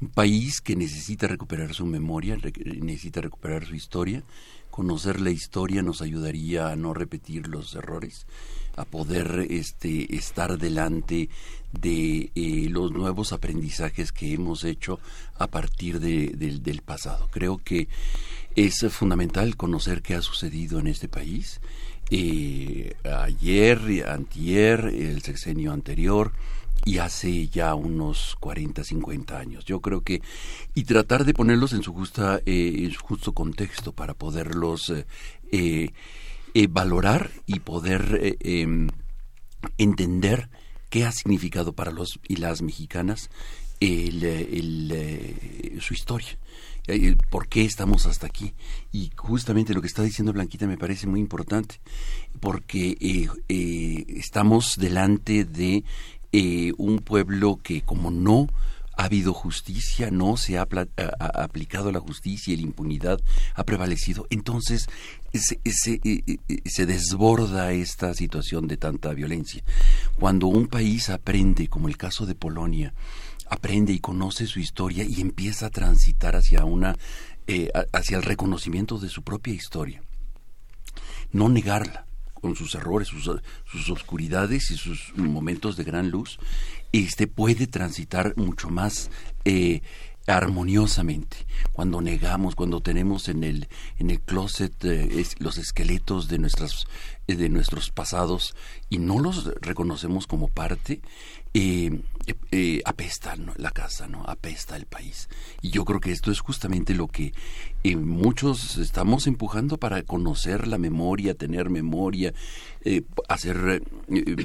un 0.01 0.09
país 0.09 0.61
que 0.61 0.77
necesita 0.77 1.27
recuperar 1.27 1.75
su 1.75 1.87
memoria, 1.87 2.37
necesita 2.81 3.21
recuperar 3.21 3.67
su 3.67 3.75
historia. 3.75 4.23
Conocer 4.71 5.21
la 5.21 5.31
historia 5.31 5.83
nos 5.83 6.03
ayudaría 6.03 6.69
a 6.69 6.77
no 6.77 6.93
repetir 6.93 7.49
los 7.49 7.75
errores, 7.75 8.27
a 8.77 8.85
poder 8.85 9.47
este, 9.49 10.15
estar 10.15 10.59
delante 10.59 11.31
de 11.73 12.31
eh, 12.35 12.69
los 12.69 12.93
nuevos 12.93 13.33
aprendizajes 13.33 14.13
que 14.13 14.35
hemos 14.35 14.65
hecho 14.65 15.01
a 15.39 15.47
partir 15.47 15.99
de, 15.99 16.29
del 16.29 16.83
pasado. 16.83 17.29
Creo 17.33 17.57
que 17.57 17.89
es 18.55 18.87
fundamental 18.91 19.57
conocer 19.57 20.03
qué 20.03 20.15
ha 20.15 20.23
sucedido 20.23 20.79
en 20.79 20.89
este 20.89 21.09
país. 21.09 21.61
Eh, 22.11 22.95
ayer, 23.05 24.05
antier, 24.07 24.87
el 24.87 25.23
sexenio 25.23 25.73
anterior, 25.73 26.33
y 26.87 26.99
hace 26.99 27.49
ya 27.49 27.75
unos 27.75 28.37
40, 28.39 28.85
50 28.85 29.37
años. 29.37 29.65
Yo 29.65 29.81
creo 29.81 30.03
que 30.03 30.23
y 30.73 30.85
tratar 30.85 31.25
de 31.25 31.35
ponerlos 31.35 31.73
en 31.73 31.83
su 31.83 31.93
justa 31.93 32.41
eh, 32.47 32.85
en 32.85 32.93
su 32.93 33.01
justo 33.01 33.33
contexto 33.33 33.93
para 33.93 34.15
poderlos 34.15 34.93
eh, 35.51 35.91
eh, 36.55 36.67
valorar 36.71 37.33
y 37.45 37.59
poder 37.59 38.37
em, 38.41 38.89
entender 39.79 40.49
qué 40.89 41.05
ha 41.05 41.11
significado 41.11 41.73
para 41.73 41.91
los 41.91 42.21
y 42.29 42.37
las 42.37 42.63
mexicanas 42.63 43.31
el, 43.81 44.95
su 45.81 45.93
historia 45.93 46.39
por 47.31 47.49
qué 47.49 47.65
estamos 47.65 48.07
hasta 48.07 48.29
aquí. 48.29 48.55
Y 48.93 49.11
justamente 49.17 49.75
lo 49.75 49.81
que 49.81 49.89
está 49.89 50.03
diciendo 50.03 50.33
Blanquita 50.33 50.69
me 50.69 50.79
parece 50.79 51.09
muy 51.09 51.19
importante, 51.19 51.81
porque 52.39 52.97
estamos 53.49 54.77
delante 54.77 55.45
de 55.45 55.83
eh, 56.33 56.73
un 56.77 56.99
pueblo 56.99 57.59
que 57.63 57.83
como 57.83 58.11
no 58.11 58.49
ha 58.97 59.05
habido 59.05 59.35
justicia, 59.35 60.11
no 60.11 60.37
se 60.37 60.57
ha, 60.59 60.67
aplicado 61.19 61.93
la 61.93 62.01
justicia 62.01 62.55
y 62.55 62.57
la 62.57 62.63
impunidad 62.63 63.21
ha 63.55 63.65
prevalecido, 63.65 64.27
entonces 64.31 64.89
se, 65.35 65.61
se, 65.71 66.01
eh, 66.03 66.39
eh, 66.49 66.61
se, 66.65 66.87
desborda 66.87 67.73
esta 67.73 68.15
situación 68.15 68.67
de 68.67 68.79
tanta 68.79 69.13
violencia. 69.13 69.63
Cuando 70.19 70.47
un 70.47 70.67
país 70.67 71.11
aprende, 71.11 71.69
como 71.69 71.89
el 71.89 71.99
caso 71.99 72.25
de 72.25 72.35
Polonia, 72.35 72.95
aprende 73.51 73.93
y 73.93 73.99
conoce 73.99 74.47
su 74.47 74.61
historia 74.61 75.05
y 75.05 75.21
empieza 75.21 75.67
a 75.67 75.71
transitar 75.71 76.37
hacia 76.37 76.65
una 76.65 76.97
hacia 77.93 78.17
el 78.17 78.25
reconocimiento 78.25 78.99
de 78.99 79.09
su 79.09 79.23
propia 79.23 79.55
historia, 79.55 80.03
no 81.31 81.49
negarla, 81.49 82.06
con 82.41 82.57
sus 82.57 82.75
errores, 82.75 83.09
sus, 83.09 83.31
sus 83.65 83.91
oscuridades 83.91 84.71
y 84.71 84.77
sus 84.77 85.13
momentos 85.17 85.77
de 85.77 85.85
gran 85.85 86.11
luz, 86.11 86.39
este 86.93 87.27
puede 87.27 87.67
transitar 87.67 88.35
mucho 88.37 88.71
más 88.71 89.11
eh, 89.45 89.83
armoniosamente. 90.27 91.47
Cuando 91.73 92.01
negamos 92.01 92.55
cuando 92.55 92.81
tenemos 92.81 93.29
en 93.29 93.45
el 93.45 93.69
en 93.99 94.11
el 94.11 94.21
closet 94.21 94.73
eh, 94.85 95.25
los 95.39 95.59
esqueletos 95.59 96.29
de 96.29 96.39
nuestras 96.39 96.87
eh, 97.27 97.37
de 97.37 97.49
nuestros 97.49 97.91
pasados 97.91 98.57
y 98.89 98.99
no 98.99 99.21
los 99.21 99.45
reconocemos 99.61 100.27
como 100.27 100.49
parte 100.49 101.01
eh, 101.59 102.03
eh, 102.51 102.83
apesta 102.85 103.35
la 103.57 103.71
casa, 103.71 104.09
¿no? 104.09 104.25
Apesta 104.27 104.77
el 104.77 104.85
país. 104.85 105.29
Y 105.63 105.71
yo 105.71 105.85
creo 105.85 106.01
que 106.01 106.13
esto 106.13 106.31
es 106.31 106.41
justamente 106.41 106.93
lo 106.95 107.07
que 107.07 107.33
eh, 107.83 107.97
muchos 107.97 108.77
estamos 108.77 109.27
empujando 109.27 109.79
para 109.79 110.03
conocer 110.03 110.67
la 110.67 110.77
memoria, 110.77 111.35
tener 111.35 111.71
memoria, 111.71 112.35
eh, 112.85 113.03
hacer 113.29 113.83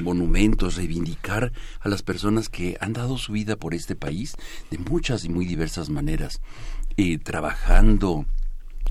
monumentos, 0.01 0.75
reivindicar 0.75 1.51
a 1.81 1.89
las 1.89 2.01
personas 2.01 2.47
que 2.47 2.77
han 2.79 2.93
dado 2.93 3.17
su 3.17 3.33
vida 3.33 3.57
por 3.57 3.73
este 3.73 3.95
país 3.95 4.35
de 4.69 4.77
muchas 4.77 5.25
y 5.25 5.29
muy 5.29 5.45
diversas 5.45 5.89
maneras, 5.89 6.39
trabajando 7.23 8.25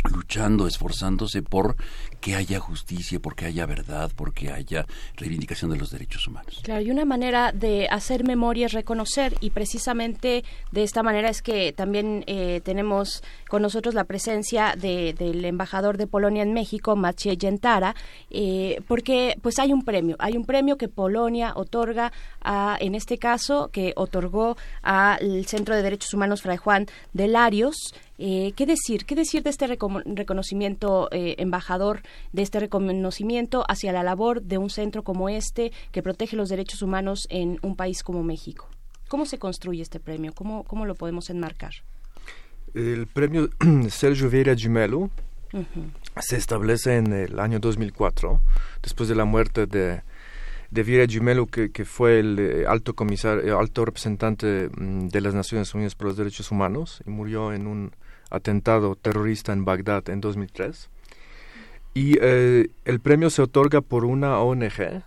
luchando, 0.08 0.66
esforzándose 0.66 1.42
por 1.42 1.76
que 2.20 2.34
haya 2.34 2.60
justicia, 2.60 3.18
porque 3.18 3.47
haya 3.47 3.66
verdad, 3.66 4.10
porque 4.15 4.50
haya 4.50 4.86
reivindicación 5.16 5.70
de 5.70 5.78
los 5.78 5.90
derechos 5.90 6.26
humanos. 6.28 6.60
Claro, 6.62 6.82
y 6.82 6.90
una 6.90 7.05
manera 7.05 7.52
de 7.52 7.89
hacer 7.90 8.24
memoria 8.24 8.66
es 8.66 8.73
reconocer, 8.73 9.34
y 9.40 9.50
precisamente 9.50 10.44
de 10.70 10.82
esta 10.82 11.02
manera 11.02 11.28
es 11.31 11.42
que 11.42 11.73
también 11.73 12.24
eh, 12.26 12.60
tenemos 12.65 13.23
con 13.49 13.62
nosotros 13.62 13.94
la 13.94 14.05
presencia 14.05 14.74
del 14.76 15.44
embajador 15.44 15.97
de 15.97 16.07
Polonia 16.07 16.42
en 16.42 16.52
México, 16.52 16.97
Maciej 16.97 17.39
Yentara, 17.39 17.94
eh, 18.31 18.81
porque 18.86 19.36
pues 19.42 19.58
hay 19.58 19.73
un 19.73 19.84
premio, 19.84 20.16
hay 20.18 20.36
un 20.36 20.44
premio 20.44 20.76
que 20.76 20.89
Polonia 20.89 21.52
otorga 21.57 22.12
a, 22.42 22.76
en 22.81 22.94
este 22.94 23.18
caso, 23.18 23.70
que 23.73 23.92
otorgó 23.97 24.57
al 24.82 25.47
Centro 25.47 25.74
de 25.74 25.82
Derechos 25.82 26.15
Humanos 26.15 26.42
Fray 26.42 26.57
Juan 26.57 26.86
de 27.12 27.28
Larios, 27.28 27.92
eh, 28.23 28.52
¿Qué 28.55 28.66
decir? 28.66 29.07
¿Qué 29.07 29.15
decir 29.15 29.42
de 29.42 29.49
este 29.49 29.66
reconocimiento, 29.66 31.08
eh, 31.10 31.36
embajador, 31.39 32.02
de 32.33 32.43
este 32.43 32.61
reconocimiento 32.61 33.65
hacia 33.69 33.93
la 33.93 34.03
labor 34.03 34.43
de 34.43 34.59
un 34.59 34.71
centro 34.71 35.03
como 35.03 35.29
este 35.29 35.73
que 35.93 36.03
protege 36.03 36.37
los 36.37 36.49
derechos 36.49 36.83
humanos 36.83 37.27
en 37.31 37.59
un 37.63 37.77
país 37.77 38.03
como 38.03 38.23
México? 38.23 38.69
¿Cómo 39.09 39.27
se 39.27 39.39
construye 39.39 39.83
este 39.83 40.01
premio? 40.01 40.33
¿Cómo, 40.33 40.65
cómo 40.65 40.87
lo 40.87 40.95
podemos 40.95 41.31
enmarcar? 41.31 41.73
El 42.75 43.07
premio 43.07 43.51
Sergio 43.89 44.31
Vieira 44.31 44.55
Gimelo 44.55 45.11
se 46.21 46.37
establece 46.37 46.97
en 46.97 47.13
el 47.13 47.41
año 47.41 47.59
2004, 47.59 48.41
después 48.83 49.09
de 49.09 49.17
la 49.17 49.25
muerte 49.25 49.67
de 49.67 50.03
de 50.71 50.83
Viera 50.85 51.07
Jumelo, 51.11 51.47
que, 51.47 51.71
que, 51.71 51.85
fue 51.85 52.21
el 52.21 52.39
eh, 52.39 52.65
alto 52.67 52.95
comisario, 52.95 53.59
alto 53.59 53.85
representante 53.85 54.69
mm, 54.69 55.09
de 55.09 55.21
las 55.21 55.35
Naciones 55.35 55.75
Unidas 55.75 55.95
por 55.95 56.09
los 56.09 56.17
Derechos 56.17 56.51
Humanos 56.51 57.03
y 57.07 57.11
murió 57.11 57.53
en 57.53 57.67
un 57.67 57.93
atentado 58.31 58.95
terrorista 58.95 59.53
en 59.53 59.65
Bagdad 59.65 60.09
en 60.09 60.21
2003. 60.21 60.89
Y 61.94 62.17
eh, 62.20 62.69
el 62.85 63.01
premio 63.01 63.31
se 63.31 63.43
otorga 63.43 63.81
por 63.81 64.05
una 64.05 64.39
ONG 64.39 65.02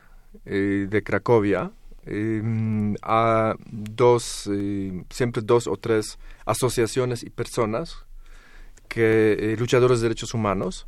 eh, 0.46 0.88
de 0.90 1.04
Cracovia. 1.04 1.72
Em, 2.06 2.96
a 3.02 3.56
dos, 3.72 4.50
siempre 5.10 5.42
dos 5.42 5.68
o 5.68 5.78
tres 5.78 6.20
asociaciones 6.46 7.24
y 7.24 7.30
personas 7.30 8.06
que 8.90 9.56
luchadores 9.58 10.02
de 10.02 10.10
derechos 10.10 10.34
humanos. 10.34 10.86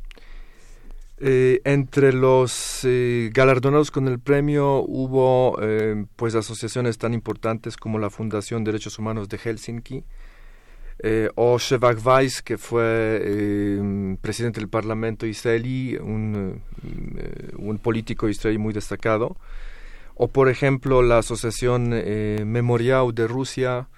Eh, 1.18 1.62
entre 1.64 2.12
los 2.12 2.80
eh, 2.84 3.30
galardonados 3.32 3.90
con 3.90 4.06
el 4.06 4.18
premio 4.18 4.84
hubo 4.86 5.56
eh, 5.62 6.04
pues 6.14 6.34
asociaciones 6.34 6.98
tan 6.98 7.14
importantes 7.14 7.78
como 7.78 7.98
la 7.98 8.10
Fundación 8.10 8.64
Derechos 8.64 8.98
Humanos 8.98 9.30
de 9.30 9.38
Helsinki 9.38 10.04
o 11.34 11.58
Shevak 11.58 12.04
Weiss, 12.04 12.42
que 12.42 12.58
fue 12.58 13.80
presidente 14.20 14.60
del 14.60 14.68
Parlamento 14.68 15.26
israelí, 15.26 15.96
un, 15.96 16.62
un, 17.58 17.78
político 17.78 18.28
israelí 18.28 18.58
muy 18.58 18.72
destacado, 18.72 19.36
o 20.14 20.28
por 20.28 20.48
ejemplo 20.48 21.02
la 21.02 21.18
Asociación 21.18 21.90
Memorial 21.90 23.14
de 23.14 23.26
Rusia, 23.26 23.88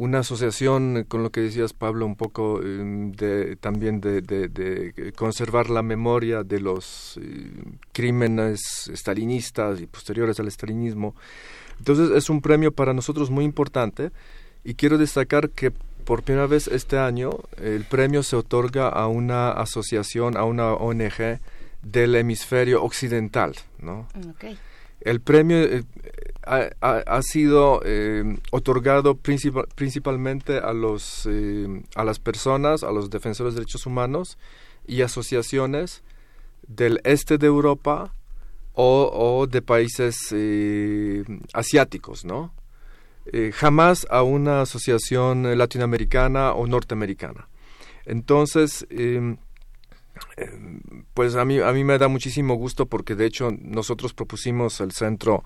una 0.00 0.20
asociación 0.20 1.04
con 1.06 1.22
lo 1.22 1.30
que 1.30 1.42
decías 1.42 1.74
Pablo 1.74 2.06
un 2.06 2.16
poco 2.16 2.62
em, 2.62 3.12
de, 3.12 3.56
también 3.56 4.00
de, 4.00 5.12
conservar 5.14 5.68
la 5.68 5.82
memoria 5.82 6.42
de 6.42 6.58
los 6.58 7.18
eh, 7.20 7.52
crímenes 7.92 8.88
estalinistas 8.90 9.78
y 9.78 9.86
posteriores 9.86 10.40
al 10.40 10.48
estalinismo. 10.48 11.14
Entonces 11.78 12.16
es 12.16 12.30
un 12.30 12.40
premio 12.40 12.72
para 12.72 12.94
nosotros 12.94 13.28
muy 13.30 13.44
importante 13.44 14.10
y 14.64 14.72
quiero 14.72 14.96
destacar 14.96 15.50
que 15.50 15.70
por 16.00 16.22
primera 16.22 16.46
vez 16.46 16.68
este 16.68 16.98
año 16.98 17.30
el 17.62 17.84
premio 17.84 18.22
se 18.22 18.36
otorga 18.36 18.88
a 18.88 19.06
una 19.06 19.50
asociación 19.50 20.36
a 20.36 20.44
una 20.44 20.72
ONG 20.74 21.40
del 21.82 22.14
hemisferio 22.14 22.82
occidental 22.82 23.54
no 23.80 24.06
el 25.00 25.20
premio 25.20 25.56
eh, 25.56 25.84
ha, 26.46 27.22
sido 27.22 27.82
eh, 27.84 28.38
otorgado 28.50 29.16
principalmente 29.16 30.58
a, 30.58 30.72
los, 30.72 31.26
eh, 31.30 31.82
a 31.94 32.04
las 32.04 32.18
personas, 32.18 32.82
a 32.82 32.90
los 32.90 33.10
defensores 33.10 33.54
de 33.54 33.60
derechos 33.60 33.86
humanos 33.86 34.38
y 34.86 35.02
asociaciones 35.02 36.02
del 36.66 37.00
este 37.04 37.38
de 37.38 37.46
Europa 37.46 38.14
o, 38.74 39.46
de 39.50 39.60
países 39.60 40.16
eh, 40.32 41.22
asiáticos, 41.52 42.24
¿no? 42.24 42.54
Jamás 43.52 44.06
a 44.10 44.22
una 44.22 44.62
asociación 44.62 45.56
latinoamericana 45.56 46.52
o 46.52 46.66
norteamericana. 46.66 47.48
Entonces, 48.06 48.86
em, 48.90 49.36
pues 51.14 51.36
a 51.36 51.44
mí, 51.44 51.60
a 51.60 51.72
mí 51.72 51.84
me 51.84 51.98
da 51.98 52.08
muchísimo 52.08 52.54
gusto 52.54 52.86
porque 52.86 53.14
de 53.14 53.26
hecho 53.26 53.50
nosotros 53.60 54.14
propusimos 54.14 54.80
el 54.80 54.92
centro 54.92 55.44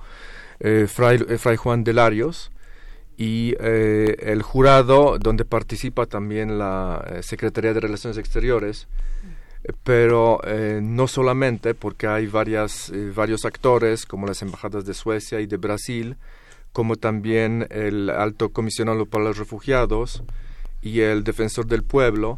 eh, 0.61 0.87
Fray, 0.89 1.25
eh, 1.29 1.57
Juan 1.57 1.85
de 1.85 1.93
Larios 1.93 2.51
y 3.17 3.55
eh, 3.61 4.17
el 4.21 4.43
jurado 4.43 5.19
donde 5.19 5.45
participa 5.45 6.07
también 6.07 6.59
la 6.59 7.19
Secretaría 7.23 7.73
de 7.73 7.81
Relaciones 7.81 8.19
Exteriores 8.19 8.89
pero 9.83 10.43
no 10.83 11.09
solamente 11.09 11.73
porque 11.73 12.07
hay 12.07 12.27
varias, 12.27 12.93
varios 13.15 13.47
actores 13.47 14.05
como 14.05 14.27
las 14.27 14.43
embajadas 14.43 14.85
de 14.85 14.93
Suecia 14.93 15.41
y 15.41 15.47
de 15.47 15.57
Brasil 15.57 16.19
como 16.75 16.97
también 16.97 17.67
el 17.71 18.11
alto 18.11 18.51
comisionado 18.51 19.07
para 19.07 19.25
los 19.25 19.39
refugiados 19.39 20.23
y 20.83 21.01
el 21.01 21.25
defensor 21.25 21.67
del 21.67 21.85
pueblo 21.85 22.37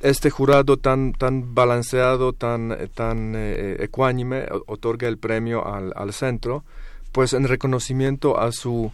este 0.00 0.30
jurado 0.30 0.78
tan 0.78 1.12
tan 1.12 1.54
balanceado 1.54 2.32
tan 2.32 2.74
tan 2.94 3.34
ecuánime 3.36 4.46
otorga 4.66 5.06
el 5.06 5.18
premio 5.18 5.66
al, 5.66 5.92
al 5.94 6.12
centro 6.14 6.64
pues 7.12 7.34
en 7.34 7.46
reconocimiento 7.46 8.40
a 8.40 8.50
su 8.50 8.90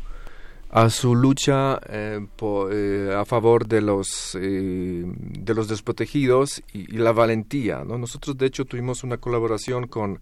a 0.70 0.90
su 0.90 1.14
lucha 1.14 1.80
eh, 1.88 2.26
eh, 2.72 3.14
a 3.16 3.24
favor 3.24 3.66
de 3.66 3.80
los 3.80 4.36
eh, 4.40 5.04
de 5.06 5.54
los 5.54 5.68
desprotegidos 5.68 6.62
y, 6.72 6.96
la 6.96 7.12
valentía 7.12 7.84
¿no? 7.84 7.98
nosotros 7.98 8.36
de 8.36 8.46
hecho 8.46 8.64
tuvimos 8.64 9.04
una 9.04 9.18
colaboración 9.18 9.86
con 9.86 10.20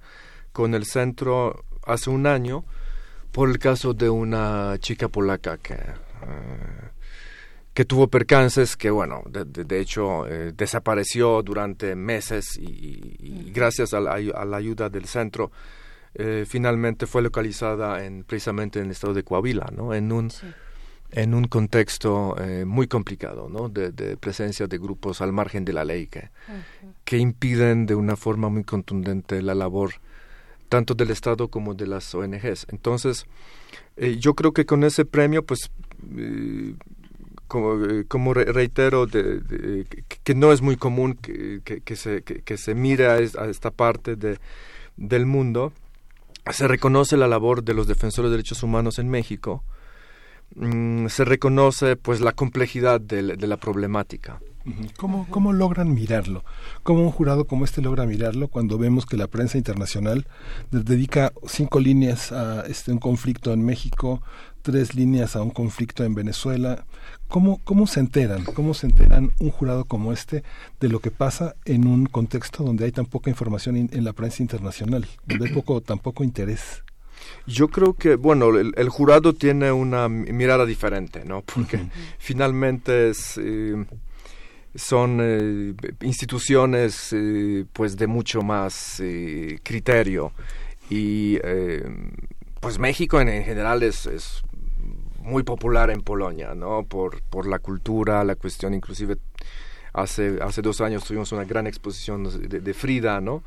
con 0.52 0.74
el 0.74 0.84
centro 0.84 1.64
hace 1.86 2.10
un 2.10 2.26
año 2.26 2.64
por 3.34 3.50
el 3.50 3.58
caso 3.58 3.92
de 3.92 4.08
una 4.08 4.76
chica 4.78 5.08
polaca 5.08 5.58
que 5.58 5.76
que 7.74 7.84
tuvo 7.84 8.06
percances 8.06 8.76
que 8.76 8.88
bueno 8.88 9.24
de, 9.28 9.80
hecho 9.80 10.24
desapareció 10.54 11.42
durante 11.42 11.94
meses 11.96 12.56
y, 12.56 13.50
gracias 13.52 13.92
a 13.92 14.00
la, 14.00 14.12
a 14.12 14.44
la 14.44 14.56
ayuda 14.56 14.88
del 14.88 15.04
centro 15.06 15.50
eh, 16.16 16.44
finalmente 16.46 17.06
fue 17.06 17.22
localizada 17.22 18.04
en, 18.04 18.22
precisamente 18.22 18.78
en 18.78 18.86
el 18.86 18.90
estado 18.92 19.14
de 19.14 19.24
Coahuila, 19.24 19.72
¿no? 19.76 19.94
En 19.94 20.12
un, 20.12 20.30
en 21.10 21.34
un 21.34 21.46
contexto 21.48 22.36
eh, 22.38 22.64
muy 22.64 22.86
complicado, 22.86 23.48
¿no? 23.48 23.68
De, 23.68 24.16
presencia 24.16 24.68
de 24.68 24.78
grupos 24.78 25.20
al 25.20 25.32
margen 25.32 25.64
de 25.64 25.72
la 25.72 25.84
ley 25.84 26.06
que, 26.06 26.30
que 27.04 27.18
impiden 27.18 27.86
de 27.86 27.96
una 27.96 28.14
forma 28.14 28.48
muy 28.48 28.62
contundente 28.62 29.42
la 29.42 29.54
labor 29.54 29.94
tanto 30.74 30.94
del 30.94 31.12
Estado 31.12 31.46
como 31.46 31.74
de 31.74 31.86
las 31.86 32.12
ONGs. 32.16 32.66
Entonces, 32.68 33.26
eh, 33.96 34.16
yo 34.18 34.34
creo 34.34 34.50
que 34.50 34.66
con 34.66 34.82
ese 34.82 35.04
premio, 35.04 35.44
pues, 35.44 35.70
como, 37.46 37.80
como 38.08 38.34
reitero, 38.34 39.06
de, 39.06 39.86
que, 40.24 40.34
no 40.34 40.52
es 40.52 40.62
muy 40.62 40.74
común 40.74 41.14
que, 41.14 41.60
que 41.62 41.94
se, 41.94 42.24
que, 42.24 42.56
se 42.56 42.74
mire 42.74 43.06
a, 43.06 43.18
esta 43.18 43.70
parte 43.70 44.16
de, 44.16 44.38
del 44.96 45.26
mundo, 45.26 45.72
se 46.50 46.66
reconoce 46.66 47.16
la 47.16 47.28
labor 47.28 47.62
de 47.62 47.74
los 47.74 47.86
defensores 47.86 48.32
de 48.32 48.38
derechos 48.38 48.64
humanos 48.64 48.98
en 48.98 49.08
México, 49.08 49.62
mm, 50.56 51.06
se 51.06 51.24
reconoce 51.24 51.94
pues 51.94 52.20
la 52.20 52.32
complejidad 52.32 53.00
de, 53.00 53.22
la 53.22 53.58
problemática. 53.58 54.40
¿Cómo, 54.96 55.26
¿Cómo 55.28 55.52
logran 55.52 55.92
mirarlo? 55.92 56.44
¿Cómo 56.82 57.02
un 57.02 57.10
jurado 57.10 57.46
como 57.46 57.64
este 57.64 57.82
logra 57.82 58.06
mirarlo 58.06 58.48
cuando 58.48 58.78
vemos 58.78 59.04
que 59.04 59.16
la 59.16 59.26
prensa 59.26 59.58
internacional 59.58 60.26
dedica 60.70 61.32
cinco 61.46 61.80
líneas 61.80 62.32
a 62.32 62.62
este, 62.66 62.92
un 62.92 62.98
conflicto 62.98 63.52
en 63.52 63.64
México, 63.64 64.22
tres 64.62 64.94
líneas 64.94 65.36
a 65.36 65.42
un 65.42 65.50
conflicto 65.50 66.04
en 66.04 66.14
Venezuela? 66.14 66.86
¿Cómo, 67.28 67.60
¿Cómo 67.64 67.86
se 67.86 68.00
enteran? 68.00 68.44
¿Cómo 68.44 68.72
se 68.72 68.86
enteran 68.86 69.32
un 69.38 69.50
jurado 69.50 69.84
como 69.84 70.12
este 70.12 70.44
de 70.80 70.88
lo 70.88 71.00
que 71.00 71.10
pasa 71.10 71.56
en 71.66 71.86
un 71.86 72.06
contexto 72.06 72.64
donde 72.64 72.86
hay 72.86 72.92
tan 72.92 73.06
poca 73.06 73.28
información 73.28 73.76
en 73.76 74.04
la 74.04 74.12
prensa 74.14 74.42
internacional, 74.42 75.06
donde 75.26 75.48
hay 75.48 75.52
poco, 75.52 75.80
tan 75.82 75.98
poco 75.98 76.24
interés? 76.24 76.84
Yo 77.46 77.68
creo 77.68 77.94
que, 77.94 78.16
bueno, 78.16 78.58
el, 78.58 78.88
jurado 78.88 79.34
tiene 79.34 79.72
una 79.72 80.08
mirada 80.08 80.64
diferente, 80.64 81.24
¿no? 81.24 81.42
Porque 81.42 81.78
finalmente 82.18 83.10
es, 83.10 83.38
eh, 83.38 83.84
son 84.74 85.18
eh, 85.20 85.74
instituciones 86.02 87.12
eh, 87.12 87.64
pues 87.72 87.96
de 87.96 88.06
mucho 88.06 88.42
más 88.42 89.02
criterio 89.62 90.32
y 90.90 91.38
pues 92.60 92.78
México 92.78 93.20
en, 93.20 93.28
en 93.28 93.44
general 93.44 93.82
es, 93.82 94.06
es 94.06 94.42
muy 95.24 95.42
popular 95.42 95.90
en 95.90 96.02
Polonia, 96.02 96.54
¿no? 96.54 96.84
Por, 96.84 97.22
por 97.22 97.46
la 97.46 97.58
cultura, 97.58 98.22
la 98.24 98.36
cuestión, 98.36 98.74
inclusive 98.74 99.16
hace, 99.94 100.38
hace 100.42 100.60
dos 100.60 100.80
años 100.80 101.04
tuvimos 101.04 101.32
una 101.32 101.44
gran 101.44 101.66
exposición 101.66 102.48
de, 102.48 102.74
Frida, 102.74 103.20
¿no? 103.20 103.42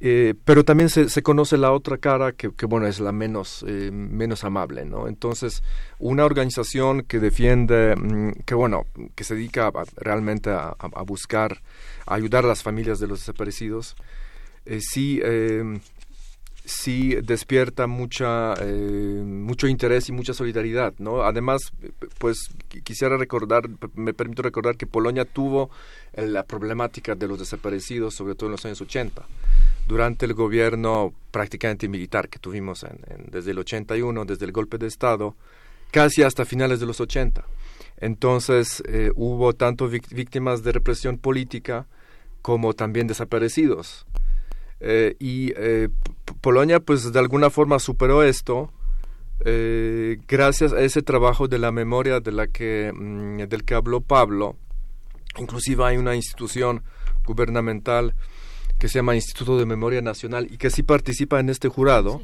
Eh, 0.00 0.34
pero 0.44 0.64
también 0.64 0.88
se, 0.88 1.08
se, 1.08 1.22
conoce 1.22 1.56
la 1.56 1.70
otra 1.70 1.98
cara 1.98 2.32
que, 2.32 2.50
que 2.52 2.66
bueno 2.66 2.88
es 2.88 2.98
la 2.98 3.12
menos 3.12 3.64
eh, 3.66 3.92
menos 3.92 4.42
amable 4.42 4.84
no 4.84 5.06
entonces 5.06 5.62
una 6.00 6.24
organización 6.24 7.04
que 7.04 7.20
defiende 7.20 7.94
mm, 7.96 8.42
que 8.44 8.56
bueno 8.56 8.86
que 9.14 9.22
se 9.22 9.36
dedica 9.36 9.70
realmente 9.96 10.50
a, 10.50 10.74
a, 10.78 11.02
buscar 11.02 11.62
a 12.06 12.14
ayudar 12.16 12.44
a 12.44 12.48
las 12.48 12.64
familias 12.64 12.98
de 12.98 13.06
los 13.06 13.20
desaparecidos 13.20 13.94
eh, 14.66 14.80
sí 14.80 15.20
eh, 15.22 15.78
sí 16.64 17.14
despierta 17.22 17.86
mucha 17.86 18.54
eh, 18.60 19.22
mucho 19.24 19.68
interés 19.68 20.08
y 20.08 20.12
mucha 20.12 20.34
solidaridad 20.34 20.94
no 20.98 21.22
además 21.22 21.72
pues 22.18 22.48
quisiera 22.82 23.16
recordar 23.16 23.68
me 23.94 24.14
permito 24.14 24.42
recordar 24.42 24.76
que 24.76 24.86
Polonia 24.86 25.24
tuvo 25.24 25.70
la 26.16 26.42
problemática 26.42 27.14
de 27.14 27.28
los 27.28 27.38
desaparecidos 27.38 28.14
sobre 28.14 28.34
todo 28.34 28.48
en 28.48 28.52
los 28.52 28.64
años 28.64 28.80
80 28.80 29.22
durante 29.86 30.26
el 30.26 30.34
gobierno 30.34 31.12
prácticamente 31.30 31.88
militar 31.88 32.28
que 32.28 32.38
tuvimos 32.38 32.86
desde 33.30 33.50
el 33.50 33.58
81 33.58 34.24
desde 34.24 34.46
el 34.46 34.52
golpe 34.52 34.78
de 34.78 34.86
estado 34.86 35.36
casi 35.90 36.22
hasta 36.22 36.44
finales 36.44 36.80
de 36.80 36.86
los 36.86 37.00
80 37.00 37.44
entonces 37.98 38.82
eh, 38.86 39.10
hubo 39.14 39.52
tanto 39.52 39.88
víctimas 39.88 40.62
de 40.62 40.72
represión 40.72 41.18
política 41.18 41.86
como 42.42 42.74
también 42.74 43.06
desaparecidos 43.06 44.06
eh, 44.80 45.16
y 45.18 45.52
Polonia, 46.40 46.80
pues 46.80 47.10
de 47.10 47.18
alguna 47.18 47.48
forma 47.48 47.78
superó 47.78 48.22
esto 48.22 48.70
eh, 49.40 50.18
gracias 50.28 50.72
a 50.72 50.80
ese 50.80 51.02
trabajo 51.02 51.48
de 51.48 51.58
la 51.58 51.72
memoria 51.72 52.20
de 52.20 52.32
la 52.32 52.46
que, 52.46 52.92
mm, 52.94 53.48
del 53.48 53.64
que 53.64 53.74
habló 53.74 54.00
Pablo. 54.00 54.56
Inclusive 55.38 55.84
hay 55.84 55.96
una 55.96 56.14
institución 56.14 56.82
gubernamental 57.24 58.14
que 58.84 58.90
se 58.90 58.98
llama 58.98 59.14
Instituto 59.14 59.56
de 59.56 59.64
Memoria 59.64 60.02
Nacional 60.02 60.46
y 60.50 60.58
que 60.58 60.68
sí 60.68 60.82
participa 60.82 61.40
en 61.40 61.48
este 61.48 61.70
jurado, 61.70 62.20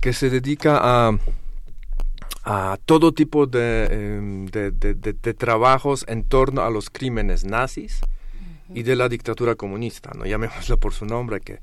que 0.00 0.12
se 0.12 0.30
dedica 0.30 0.78
a, 0.80 1.18
a 2.44 2.78
todo 2.84 3.10
tipo 3.10 3.48
de, 3.48 3.86
em, 3.90 4.46
de, 4.46 4.70
de, 4.70 4.94
de, 4.94 5.34
trabajos 5.34 6.04
en 6.06 6.22
torno 6.22 6.62
a 6.62 6.70
los 6.70 6.90
crímenes 6.90 7.44
nazis 7.44 8.00
y 8.72 8.84
de 8.84 8.94
la 8.94 9.08
dictadura 9.08 9.56
comunista, 9.56 10.12
no 10.14 10.26
llamémoslo 10.26 10.76
por 10.76 10.92
su 10.92 11.06
nombre, 11.06 11.40
que, 11.40 11.58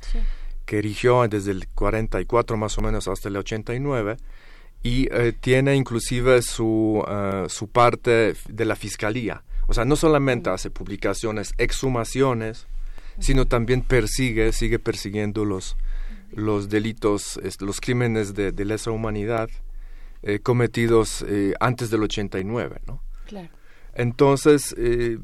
que 0.65 0.79
erigió 0.79 1.25
desde 1.29 1.51
el 1.51 1.69
44 1.69 2.57
más 2.57 2.77
o 2.77 2.81
menos 2.81 3.07
hasta 3.07 3.29
el 3.29 3.37
89 3.37 4.17
y 4.83 5.07
eh, 5.09 5.31
tiene 5.39 5.73
inclusive 5.73 6.41
su, 6.41 7.01
eh, 7.07 7.45
su 7.47 7.69
parte 7.69 8.35
de 8.49 8.65
la 8.65 8.75
fiscalía. 8.75 9.41
O 9.67 9.73
sea, 9.73 9.85
no 9.85 9.95
solamente 9.95 10.49
hace 10.49 10.69
publicaciones, 10.69 11.53
exhumaciones, 11.57 12.67
sino 13.19 13.45
también 13.45 13.81
persigue, 13.81 14.51
sigue 14.51 14.79
persiguiendo 14.79 15.45
los, 15.45 15.77
los 16.31 16.69
delitos, 16.69 17.39
los 17.59 17.81
crímenes 17.81 18.33
de, 18.33 18.51
lesa 18.65 18.91
humanidad 18.91 19.49
eh, 20.23 20.39
cometidos 20.39 21.23
eh, 21.27 21.53
antes 21.59 21.89
del 21.89 22.03
89, 22.03 22.81
¿no? 22.87 23.01
Claro. 23.25 23.49
Entonces, 23.93 24.75
eh, 24.77 25.17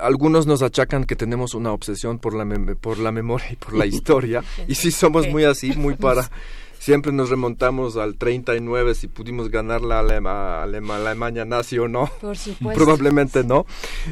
algunos 0.00 0.46
nos 0.46 0.62
achacan 0.62 1.04
que 1.04 1.16
tenemos 1.16 1.54
una 1.54 1.72
obsesión 1.72 2.18
por 2.18 2.34
la, 2.34 2.74
por 2.76 2.98
la 2.98 3.12
memoria 3.12 3.52
y 3.52 3.56
por 3.56 3.74
la 3.74 3.86
historia, 3.86 4.42
y 4.66 4.74
sí 4.74 4.90
somos 4.90 5.28
muy 5.28 5.44
así, 5.44 5.72
muy 5.72 5.94
para 5.94 6.30
siempre 6.78 7.12
nos 7.12 7.30
remontamos 7.30 7.96
al 7.96 8.16
39 8.16 8.94
si 8.94 9.08
pudimos 9.08 9.50
ganar 9.50 9.82
la 9.82 10.00
Alemania 10.00 11.44
nazi 11.44 11.78
o 11.78 11.88
no. 11.88 12.10
Por 12.20 12.36
supuesto. 12.38 12.84
Probablemente 12.84 13.44
no. 13.44 13.66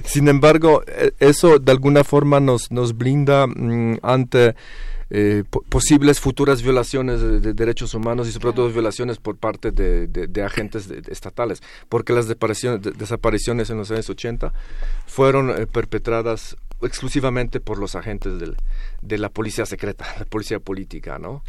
Sin 0.05 0.29
embargo, 0.29 0.83
e, 0.87 1.13
eso 1.19 1.59
de 1.59 1.73
alguna 1.73 2.05
forma 2.05 2.41
nos, 2.41 2.71
nos 2.71 2.97
blinda 2.97 3.47
mm, 3.47 3.99
ante 4.03 4.55
eh, 5.09 5.45
posibles 5.69 6.19
futuras 6.19 6.63
violaciones 6.63 7.21
de, 7.21 7.55
derechos 7.55 7.95
humanos 7.95 8.27
y 8.27 8.33
sobre 8.33 8.53
todo 8.53 8.69
violaciones 8.71 9.19
por 9.19 9.37
parte 9.37 9.71
de, 9.71 10.43
agentes 10.43 10.91
estatales, 11.09 11.63
porque 11.89 12.13
las 12.13 12.27
desapariciones, 12.27 13.71
en 13.71 13.79
los 13.79 13.91
años 13.93 14.11
80 14.11 14.53
fueron 15.07 15.51
eh, 15.51 15.67
perpetradas 15.69 16.57
exclusivamente 16.83 17.61
por 17.61 17.79
los 17.79 17.95
agentes 17.95 18.33
de 19.01 19.19
la 19.19 19.29
policía 19.29 19.65
secreta, 19.65 20.05
la 20.19 20.25
policía 20.25 20.59
política, 20.59 21.21
¿no? 21.21 21.45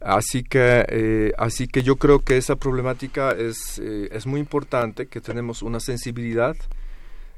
Así 0.00 0.42
que, 0.44 0.86
eh, 0.88 1.32
así 1.36 1.68
que 1.68 1.82
yo 1.82 1.96
creo 1.96 2.20
que 2.20 2.38
esa 2.38 2.56
problemática 2.56 3.32
es, 3.32 3.78
eh, 3.78 4.08
es 4.12 4.26
muy 4.26 4.40
importante, 4.40 5.06
que 5.06 5.20
tenemos 5.20 5.62
una 5.62 5.78
sensibilidad 5.78 6.56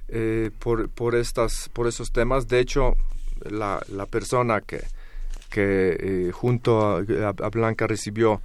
eh, 0.09 0.51
por, 0.61 0.89
por, 0.89 1.17
estas, 1.17 1.69
por 1.73 1.89
esos 1.89 2.13
temas. 2.13 2.47
De 2.47 2.61
hecho, 2.61 2.95
la, 3.51 3.83
la 3.89 4.07
persona 4.07 4.61
que, 4.61 4.81
que 5.51 6.31
junto 6.33 6.99
a, 6.99 7.49
Blanca 7.51 7.89
recibió 7.89 8.41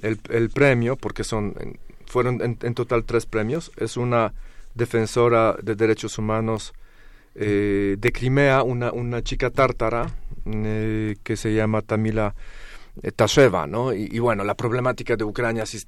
el, 0.00 0.20
el, 0.30 0.50
premio, 0.50 0.94
porque 0.94 1.24
son, 1.24 1.54
fueron 2.06 2.40
en, 2.42 2.58
en, 2.62 2.74
total 2.74 3.04
tres 3.04 3.26
premios, 3.26 3.72
es 3.76 3.96
una 3.96 4.32
defensora 4.76 5.56
de 5.60 5.74
derechos 5.74 6.18
humanos 6.18 6.72
de 7.34 8.12
Crimea, 8.14 8.62
una, 8.62 8.92
una 8.92 9.22
chica 9.22 9.50
tártara 9.50 10.10
que 10.44 11.36
se 11.36 11.52
llama 11.52 11.82
Tamila 11.82 12.34
Tasheva, 13.14 13.66
¿no? 13.66 13.92
Y, 13.92 14.18
bueno, 14.18 14.44
la 14.44 14.54
problemática 14.54 15.16
de 15.16 15.24
Ucrania 15.24 15.66
sí 15.66 15.78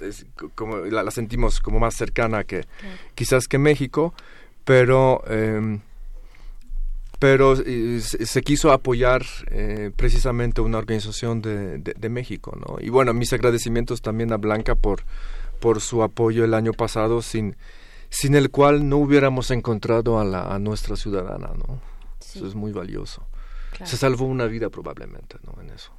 es, 0.00 0.26
como, 0.54 0.76
la, 0.78 1.10
sentimos 1.10 1.60
como 1.60 1.78
más 1.78 1.94
cercana 1.94 2.44
que 2.44 2.64
quizás 3.14 3.48
que 3.48 3.58
México, 3.58 4.14
pero 4.64 5.22
em, 5.28 5.80
pero 7.18 7.56
se, 7.56 8.42
quiso 8.42 8.72
apoyar 8.72 9.24
eh, 9.50 9.90
precisamente 9.96 10.60
una 10.60 10.76
organización 10.76 11.40
de, 11.40 11.78
de, 11.78 12.08
México, 12.10 12.54
¿no? 12.56 12.76
Y 12.78 12.90
bueno, 12.90 13.14
mis 13.14 13.32
agradecimientos 13.32 14.02
también 14.02 14.32
a 14.32 14.36
Blanca 14.36 14.74
por 14.74 15.02
por 15.60 15.80
su 15.80 16.02
apoyo 16.02 16.44
el 16.44 16.52
año 16.52 16.72
pasado, 16.72 17.22
sin 17.22 17.56
sin 18.10 18.34
el 18.34 18.50
cual 18.50 18.88
no 18.88 18.98
hubiéramos 18.98 19.50
encontrado 19.50 20.20
a, 20.20 20.24
la, 20.24 20.54
a 20.54 20.58
nuestra 20.58 20.96
ciudadana, 20.96 21.52
¿no? 21.56 21.80
Eso 22.20 22.46
es 22.46 22.54
muy 22.54 22.72
valioso. 22.72 23.26
Se 23.84 23.96
salvó 23.96 24.26
una 24.26 24.46
vida 24.46 24.70
probablemente, 24.70 25.36
¿no? 25.44 25.60
En 25.60 25.70
eso. 25.70 25.92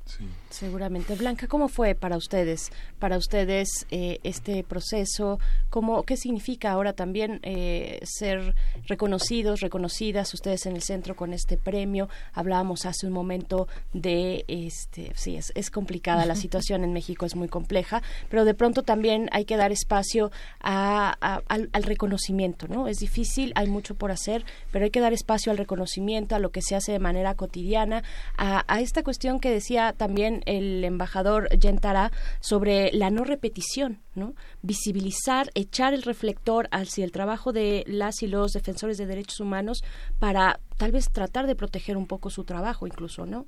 Seguramente. 0.49 1.15
Blanca, 1.15 1.47
¿cómo 1.47 1.67
fue 1.67 1.93
para 1.93 2.17
ustedes, 2.17 2.71
para 2.99 3.17
ustedes 3.17 3.85
eh, 3.91 4.19
este 4.23 4.63
proceso? 4.63 5.39
¿Cómo, 5.69 6.03
¿Qué 6.03 6.17
significa 6.17 6.71
ahora 6.71 6.93
también 6.93 7.39
eh, 7.43 7.99
ser 8.03 8.55
reconocidos, 8.87 9.61
reconocidas 9.61 10.33
ustedes 10.33 10.65
en 10.65 10.75
el 10.75 10.83
centro 10.83 11.15
con 11.15 11.33
este 11.33 11.57
premio? 11.57 12.09
Hablábamos 12.33 12.85
hace 12.85 13.07
un 13.07 13.13
momento 13.13 13.67
de, 13.93 14.45
este, 14.47 15.11
sí, 15.15 15.35
es, 15.35 15.51
es 15.55 15.69
complicada 15.69 16.25
la 16.25 16.35
situación 16.47 16.83
en 16.83 16.93
México, 16.93 17.25
es 17.25 17.35
muy 17.35 17.49
compleja, 17.49 18.01
pero 18.29 18.45
de 18.45 18.53
pronto 18.53 18.83
también 18.83 19.29
hay 19.31 19.45
que 19.45 19.57
dar 19.57 19.71
espacio 19.71 20.31
a, 20.61 21.11
al, 21.47 21.69
al 21.71 21.83
reconocimiento, 21.83 22.67
¿no? 22.67 22.87
Es 22.87 22.97
difícil, 22.97 23.51
hay 23.55 23.67
mucho 23.67 23.95
por 23.95 24.11
hacer, 24.11 24.45
pero 24.71 24.85
hay 24.85 24.91
que 24.91 25.01
dar 25.01 25.13
espacio 25.13 25.51
al 25.51 25.57
reconocimiento, 25.57 26.35
a 26.35 26.39
lo 26.39 26.51
que 26.51 26.61
se 26.61 26.75
hace 26.75 26.93
de 26.93 26.99
manera 26.99 27.35
cotidiana, 27.35 28.03
a, 28.37 28.63
a 28.67 28.79
esta 28.79 29.03
cuestión 29.03 29.39
que 29.39 29.51
decía 29.51 29.93
también 29.97 30.41
el 30.45 30.83
embajador 30.83 31.49
Yentara 31.49 32.11
sobre 32.39 32.91
la 32.93 33.09
no 33.09 33.23
repetición, 33.23 33.99
¿no? 34.15 34.33
Visibilizar, 34.61 35.49
echar 35.55 35.93
el 35.93 36.03
reflector 36.03 36.67
hacia 36.71 37.03
el 37.03 37.11
trabajo 37.11 37.51
de 37.51 37.83
las 37.87 38.21
y 38.21 38.27
los 38.27 38.53
defensores 38.53 38.97
de 38.97 39.05
derechos 39.05 39.39
humanos 39.39 39.83
para 40.19 40.59
tal 40.77 40.91
vez 40.91 41.09
tratar 41.11 41.47
de 41.47 41.55
proteger 41.55 41.97
un 41.97 42.07
poco 42.07 42.29
su 42.29 42.43
trabajo 42.43 42.87
incluso, 42.87 43.25
¿no? 43.25 43.45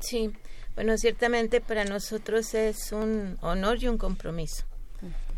Sí, 0.00 0.32
bueno, 0.74 0.96
ciertamente 0.96 1.60
para 1.60 1.84
nosotros 1.84 2.54
es 2.54 2.92
un 2.92 3.36
honor 3.42 3.82
y 3.82 3.88
un 3.88 3.98
compromiso. 3.98 4.64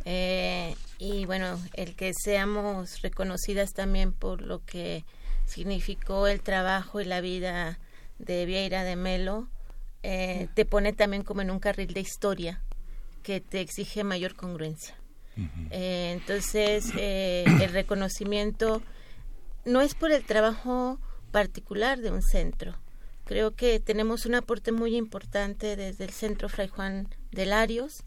Eh, 0.04 0.74
y 0.98 1.26
bueno, 1.26 1.60
el 1.74 1.94
que 1.94 2.12
seamos 2.14 3.02
reconocidas 3.02 3.72
también 3.72 4.12
por 4.12 4.42
lo 4.42 4.64
que 4.64 5.04
significó 5.46 6.26
el 6.26 6.40
trabajo 6.40 7.00
y 7.00 7.04
la 7.04 7.20
vida 7.20 7.78
de 8.18 8.46
Vieira 8.46 8.84
de 8.84 8.96
Melo, 8.96 9.48
eh, 10.02 10.48
te 10.54 10.64
pone 10.64 10.92
también 10.92 11.22
como 11.22 11.42
en 11.42 11.50
un 11.50 11.60
carril 11.60 11.92
de 11.94 12.00
historia 12.00 12.60
que 13.22 13.40
te 13.40 13.60
exige 13.60 14.02
mayor 14.04 14.34
congruencia. 14.34 14.96
Eh, 15.70 16.10
entonces, 16.12 16.92
eh, 16.96 17.44
el 17.46 17.72
reconocimiento 17.72 18.82
no 19.64 19.80
es 19.80 19.94
por 19.94 20.12
el 20.12 20.24
trabajo 20.24 20.98
particular 21.30 22.00
de 22.00 22.10
un 22.10 22.22
centro. 22.22 22.76
Creo 23.24 23.54
que 23.54 23.80
tenemos 23.80 24.26
un 24.26 24.34
aporte 24.34 24.72
muy 24.72 24.96
importante 24.96 25.76
desde 25.76 26.04
el 26.04 26.10
Centro 26.10 26.48
Fray 26.48 26.68
Juan 26.68 27.08
de 27.30 27.46
Larios, 27.46 28.04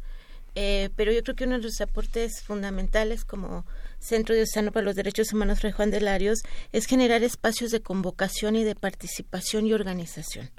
pero 0.54 1.12
yo 1.12 1.24
creo 1.24 1.36
que 1.36 1.46
uno 1.46 1.58
de 1.58 1.64
los 1.64 1.82
aportes 1.82 2.42
fundamentales 2.42 3.26
como 3.26 3.66
Centro 4.00 4.36
Diocesano 4.36 4.72
para 4.72 4.86
los 4.86 4.96
Derechos 4.96 5.34
Humanos 5.34 5.60
Fray 5.60 5.72
Juan 5.72 5.90
de 5.90 6.02
Larios 6.02 6.40
es 6.72 6.86
generar 6.86 7.24
espacios 7.24 7.72
de 7.72 7.82
convocación 7.82 8.56
y 8.56 8.64
de 8.64 8.76
participación 8.76 9.66
y 9.66 9.74
organización. 9.74 10.52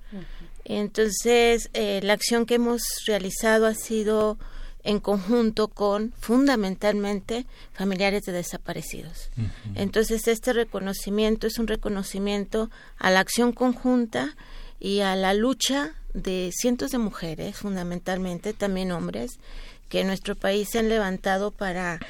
Entonces, 0.69 1.71
eh, 1.75 2.01
la 2.03 2.15
acción 2.15 2.45
que 2.45 2.57
hemos 2.57 2.83
realizado 3.07 3.67
ha 3.67 3.75
sido 3.75 4.37
en 4.83 4.99
conjunto 4.99 5.69
con 5.69 6.13
fundamentalmente 6.19 7.47
familiares 7.73 8.23
de 8.25 8.33
desaparecidos. 8.33 9.31
Entonces, 9.77 10.27
este 10.27 10.53
reconocimiento 10.53 11.47
es 11.47 11.59
un 11.59 11.69
reconocimiento 11.69 12.69
a 12.99 13.11
la 13.11 13.21
acción 13.21 13.53
conjunta 13.53 14.37
y 14.81 15.01
a 15.01 15.15
la 15.15 15.35
lucha 15.35 15.95
de 16.15 16.51
cientos 16.53 16.91
de 16.91 16.99
mujeres, 16.99 17.57
fundamentalmente 17.57 18.53
también 18.53 18.91
hombres, 18.91 19.39
que 19.89 20.01
en 20.01 20.09
nuestro 20.09 20.35
país 20.35 20.69
se 20.71 20.81
han 20.81 20.89
levantado 20.89 21.53
para 21.53 22.01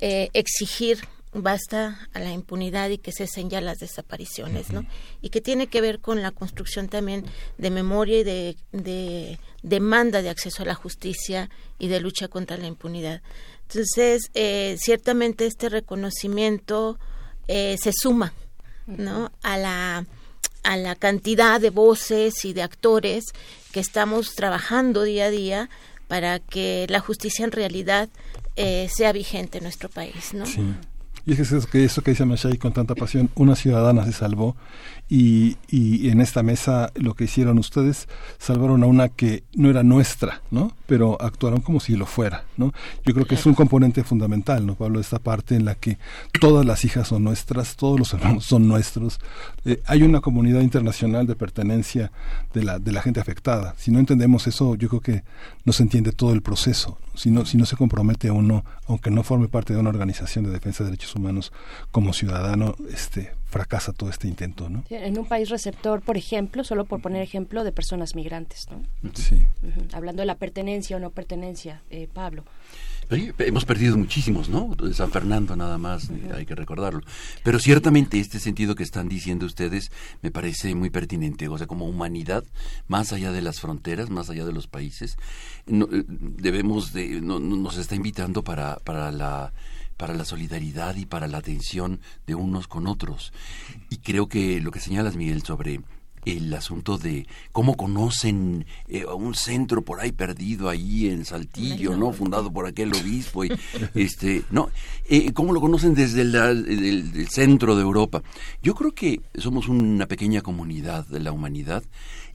eh, 0.00 0.30
exigir 0.32 0.98
basta 1.32 2.08
a 2.12 2.18
la 2.18 2.32
impunidad 2.32 2.90
y 2.90 2.98
que 2.98 3.12
cesen 3.12 3.50
ya 3.50 3.60
las 3.60 3.78
desapariciones, 3.78 4.70
¿no? 4.70 4.84
Y 5.20 5.30
que 5.30 5.40
tiene 5.40 5.68
que 5.68 5.80
ver 5.80 6.00
con 6.00 6.22
la 6.22 6.32
construcción 6.32 6.88
también 6.88 7.24
de 7.58 7.70
memoria 7.70 8.20
y 8.20 8.24
de, 8.24 9.38
demanda 9.62 10.22
de 10.22 10.30
acceso 10.30 10.62
a 10.62 10.66
la 10.66 10.74
justicia 10.74 11.50
y 11.78 11.88
de 11.88 12.00
lucha 12.00 12.28
contra 12.28 12.56
la 12.56 12.66
impunidad. 12.66 13.22
Entonces, 13.68 14.30
eh, 14.34 14.76
ciertamente 14.80 15.46
este 15.46 15.68
reconocimiento 15.68 16.98
eh, 17.46 17.76
se 17.80 17.92
suma, 17.92 18.32
¿no? 18.86 19.30
A 19.42 19.56
la 19.56 20.06
a 20.62 20.76
la 20.76 20.94
cantidad 20.94 21.58
de 21.60 21.70
voces 21.70 22.44
y 22.44 22.52
de 22.52 22.62
actores 22.62 23.24
que 23.72 23.80
estamos 23.80 24.34
trabajando 24.34 25.04
día 25.04 25.26
a 25.26 25.30
día 25.30 25.70
para 26.06 26.38
que 26.38 26.86
la 26.88 27.00
justicia 27.00 27.44
en 27.44 27.52
realidad 27.52 28.08
eh, 28.56 28.88
sea 28.94 29.12
vigente 29.12 29.58
en 29.58 29.64
nuestro 29.64 29.88
país, 29.88 30.34
¿no? 30.34 30.44
Y 31.30 31.34
es 31.34 31.48
que 31.48 31.56
eso 31.56 31.68
que, 31.68 31.84
eso 31.84 32.02
que 32.02 32.10
dice 32.10 32.24
Mashay 32.24 32.58
con 32.58 32.72
tanta 32.72 32.96
pasión, 32.96 33.30
una 33.36 33.54
ciudadana 33.54 34.04
se 34.04 34.10
salvó 34.10 34.56
y, 35.08 35.58
y 35.68 36.08
en 36.08 36.20
esta 36.20 36.42
mesa 36.42 36.90
lo 36.96 37.14
que 37.14 37.22
hicieron 37.22 37.56
ustedes, 37.56 38.08
salvaron 38.40 38.82
a 38.82 38.86
una 38.86 39.10
que 39.10 39.44
no 39.54 39.70
era 39.70 39.84
nuestra, 39.84 40.42
¿no? 40.50 40.72
Pero 40.88 41.16
actuaron 41.22 41.60
como 41.60 41.78
si 41.78 41.94
lo 41.94 42.06
fuera, 42.06 42.46
¿no? 42.56 42.72
Yo 43.04 43.14
creo 43.14 43.26
que 43.26 43.36
es 43.36 43.46
un 43.46 43.54
componente 43.54 44.02
fundamental, 44.02 44.66
¿no, 44.66 44.74
Pablo? 44.74 44.98
Esta 44.98 45.20
parte 45.20 45.54
en 45.54 45.66
la 45.66 45.76
que 45.76 45.98
todas 46.40 46.66
las 46.66 46.84
hijas 46.84 47.06
son 47.06 47.22
nuestras, 47.22 47.76
todos 47.76 47.96
los 47.96 48.12
hermanos 48.12 48.44
son 48.44 48.66
nuestros. 48.66 49.20
Eh, 49.64 49.80
hay 49.86 50.02
una 50.02 50.20
comunidad 50.20 50.62
internacional 50.62 51.28
de 51.28 51.36
pertenencia 51.36 52.10
de 52.52 52.64
la, 52.64 52.80
de 52.80 52.90
la 52.90 53.02
gente 53.02 53.20
afectada. 53.20 53.76
Si 53.78 53.92
no 53.92 54.00
entendemos 54.00 54.48
eso, 54.48 54.74
yo 54.74 54.88
creo 54.88 55.00
que 55.00 55.22
no 55.64 55.72
se 55.72 55.84
entiende 55.84 56.10
todo 56.10 56.32
el 56.32 56.42
proceso. 56.42 56.98
Si 57.14 57.30
no, 57.30 57.44
si 57.44 57.56
no 57.56 57.66
se 57.66 57.76
compromete 57.76 58.30
uno, 58.30 58.64
aunque 58.86 59.10
no 59.10 59.22
forme 59.22 59.48
parte 59.48 59.72
de 59.72 59.80
una 59.80 59.90
organización 59.90 60.44
de 60.44 60.50
defensa 60.50 60.84
de 60.84 60.90
derechos 60.90 61.14
humanos 61.14 61.52
como 61.90 62.12
ciudadano, 62.12 62.74
este, 62.92 63.32
fracasa 63.44 63.92
todo 63.92 64.10
este 64.10 64.28
intento, 64.28 64.68
¿no? 64.70 64.84
En 64.90 65.18
un 65.18 65.26
país 65.26 65.50
receptor, 65.50 66.02
por 66.02 66.16
ejemplo, 66.16 66.64
solo 66.64 66.84
por 66.84 67.00
poner 67.00 67.22
ejemplo 67.22 67.64
de 67.64 67.72
personas 67.72 68.14
migrantes, 68.14 68.68
¿no? 68.70 68.82
Sí. 69.14 69.44
Hablando 69.92 70.22
de 70.22 70.26
la 70.26 70.36
pertenencia 70.36 70.96
o 70.96 71.00
no 71.00 71.10
pertenencia, 71.10 71.82
eh, 71.90 72.08
Pablo. 72.12 72.44
Hemos 73.10 73.64
perdido 73.64 73.96
muchísimos, 73.96 74.48
¿no? 74.48 74.74
San 74.92 75.10
Fernando 75.10 75.56
nada 75.56 75.78
más, 75.78 76.10
hay 76.34 76.46
que 76.46 76.54
recordarlo. 76.54 77.00
Pero 77.42 77.58
ciertamente 77.58 78.20
este 78.20 78.38
sentido 78.38 78.74
que 78.74 78.82
están 78.82 79.08
diciendo 79.08 79.46
ustedes 79.46 79.90
me 80.22 80.30
parece 80.30 80.74
muy 80.74 80.90
pertinente. 80.90 81.48
O 81.48 81.58
sea, 81.58 81.66
como 81.66 81.86
humanidad, 81.86 82.44
más 82.88 83.12
allá 83.12 83.32
de 83.32 83.42
las 83.42 83.60
fronteras, 83.60 84.10
más 84.10 84.30
allá 84.30 84.44
de 84.44 84.52
los 84.52 84.66
países, 84.66 85.16
eh, 85.66 86.04
debemos 86.06 86.92
de, 86.92 87.20
nos 87.20 87.76
está 87.76 87.94
invitando 87.94 88.42
para, 88.42 88.76
para 88.76 89.10
la 89.10 89.52
para 89.96 90.14
la 90.14 90.24
solidaridad 90.24 90.96
y 90.96 91.04
para 91.04 91.28
la 91.28 91.36
atención 91.36 92.00
de 92.26 92.34
unos 92.34 92.68
con 92.68 92.86
otros. 92.86 93.34
Y 93.90 93.98
creo 93.98 94.28
que 94.28 94.58
lo 94.62 94.70
que 94.70 94.80
señalas, 94.80 95.14
Miguel, 95.14 95.42
sobre 95.42 95.82
el 96.24 96.52
asunto 96.54 96.98
de 96.98 97.26
cómo 97.52 97.76
conocen 97.76 98.66
eh, 98.88 99.04
a 99.08 99.14
un 99.14 99.34
centro 99.34 99.82
por 99.82 100.00
ahí 100.00 100.12
perdido 100.12 100.68
ahí 100.68 101.08
en 101.08 101.24
Saltillo, 101.24 101.96
¿no? 101.96 102.12
Fundado 102.12 102.52
por 102.52 102.66
aquel 102.66 102.92
obispo 102.94 103.44
y 103.44 103.52
este, 103.94 104.42
no, 104.50 104.70
eh, 105.08 105.32
cómo 105.32 105.52
lo 105.52 105.60
conocen 105.60 105.94
desde 105.94 106.22
el, 106.22 107.28
centro 107.30 107.76
de 107.76 107.82
Europa. 107.82 108.22
Yo 108.62 108.74
creo 108.74 108.92
que 108.92 109.20
somos 109.36 109.68
una 109.68 110.06
pequeña 110.06 110.42
comunidad 110.42 111.06
de 111.06 111.20
la 111.20 111.32
humanidad 111.32 111.82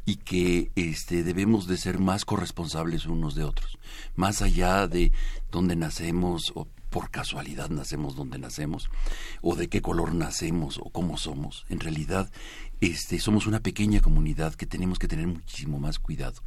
y 0.06 0.18
que 0.18 0.72
este 0.76 1.24
debemos 1.24 1.68
de 1.68 1.78
ser 1.78 2.00
más 2.00 2.26
corresponsables 2.26 3.06
unos 3.06 3.36
de 3.36 3.44
otros, 3.44 3.78
más 4.16 4.42
allá 4.42 4.88
de 4.88 5.12
dónde 5.52 5.76
nacemos 5.76 6.52
o 6.54 6.68
por 6.96 7.12
casualidad 7.12 7.70
nacemos 7.72 8.16
donde 8.16 8.40
nacemos, 8.40 8.90
o 9.42 9.56
de 9.56 9.68
qué 9.68 9.82
color 9.82 10.16
nacemos, 10.16 10.78
o 10.78 10.90
cómo 10.92 11.18
somos. 11.18 11.66
En 11.68 11.82
realidad, 11.82 12.32
este, 12.82 13.20
somos 13.20 13.48
una 13.48 13.60
pequeña 13.60 14.02
comunidad 14.02 14.56
que 14.56 14.66
tenemos 14.66 15.00
que 15.00 15.08
tener 15.08 15.28
muchísimo 15.28 15.80
más 15.80 16.00
cuidado. 16.00 16.42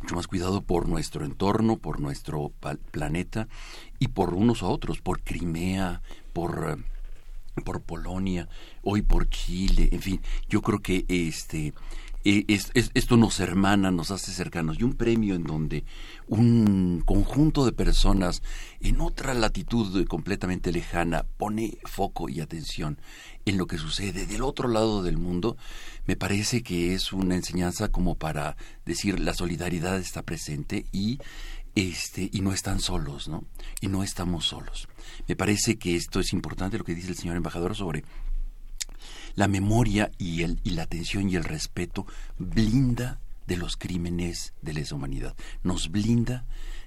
Mucho 0.00 0.14
más 0.14 0.26
cuidado 0.26 0.62
por 0.62 0.88
nuestro 0.88 1.24
entorno, 1.24 1.76
por 1.76 2.00
nuestro 2.00 2.52
planeta 2.90 3.48
y 3.98 4.08
por 4.08 4.34
unos 4.34 4.62
a 4.62 4.66
otros, 4.66 5.00
por 5.00 5.22
Crimea, 5.22 6.02
por 6.32 6.78
por 7.64 7.82
Polonia, 7.82 8.48
hoy 8.82 9.02
por 9.02 9.28
Chile, 9.28 9.88
en 9.90 10.00
fin, 10.00 10.20
yo 10.48 10.62
creo 10.62 10.78
que 10.78 11.04
este 11.08 11.74
eh, 12.24 12.44
esto 12.94 13.16
nos 13.16 13.38
hermana, 13.40 13.90
nos 13.90 14.10
hace 14.10 14.32
cercanos. 14.32 14.78
Y 14.78 14.82
un 14.82 14.94
premio 14.94 15.34
en 15.34 15.44
donde 15.44 15.84
un 16.26 17.02
conjunto 17.06 17.64
de 17.64 17.72
personas 17.72 18.42
en 18.80 19.00
otra 19.00 19.34
latitud 19.34 20.04
completamente 20.06 20.72
lejana 20.72 21.24
pone 21.36 21.78
foco 21.84 22.28
y 22.28 22.40
atención 22.40 23.00
en 23.48 23.58
lo 23.58 23.66
que 23.66 23.78
sucede 23.78 24.26
del 24.26 24.42
otro 24.42 24.68
lado 24.68 25.02
del 25.02 25.16
mundo, 25.16 25.56
me 26.06 26.16
parece 26.16 26.62
que 26.62 26.94
es 26.94 27.12
una 27.12 27.34
enseñanza 27.34 27.88
como 27.88 28.16
para 28.16 28.56
decir 28.84 29.20
la 29.20 29.34
solidaridad 29.34 29.98
está 29.98 30.22
presente 30.22 30.86
y 30.92 31.18
este 31.74 32.28
y 32.32 32.40
no 32.40 32.52
están 32.52 32.80
solos, 32.80 33.28
¿no? 33.28 33.44
Y 33.80 33.88
no 33.88 34.02
estamos 34.02 34.46
solos. 34.46 34.88
Me 35.28 35.36
parece 35.36 35.78
que 35.78 35.96
esto 35.96 36.20
es 36.20 36.32
importante 36.32 36.78
lo 36.78 36.84
que 36.84 36.94
dice 36.94 37.08
el 37.08 37.16
señor 37.16 37.36
embajador 37.36 37.74
sobre 37.76 38.04
la 39.34 39.48
memoria 39.48 40.10
y, 40.18 40.42
el, 40.42 40.60
y 40.64 40.70
la 40.70 40.82
atención 40.82 41.30
y 41.30 41.36
el 41.36 41.44
respeto 41.44 42.06
blinda 42.38 43.20
de 43.46 43.56
los 43.56 43.76
crímenes 43.76 44.52
de 44.60 44.74
lesa 44.74 44.94
humanidad. 44.94 45.36
Nos 45.62 45.90
blinda, 45.90 46.44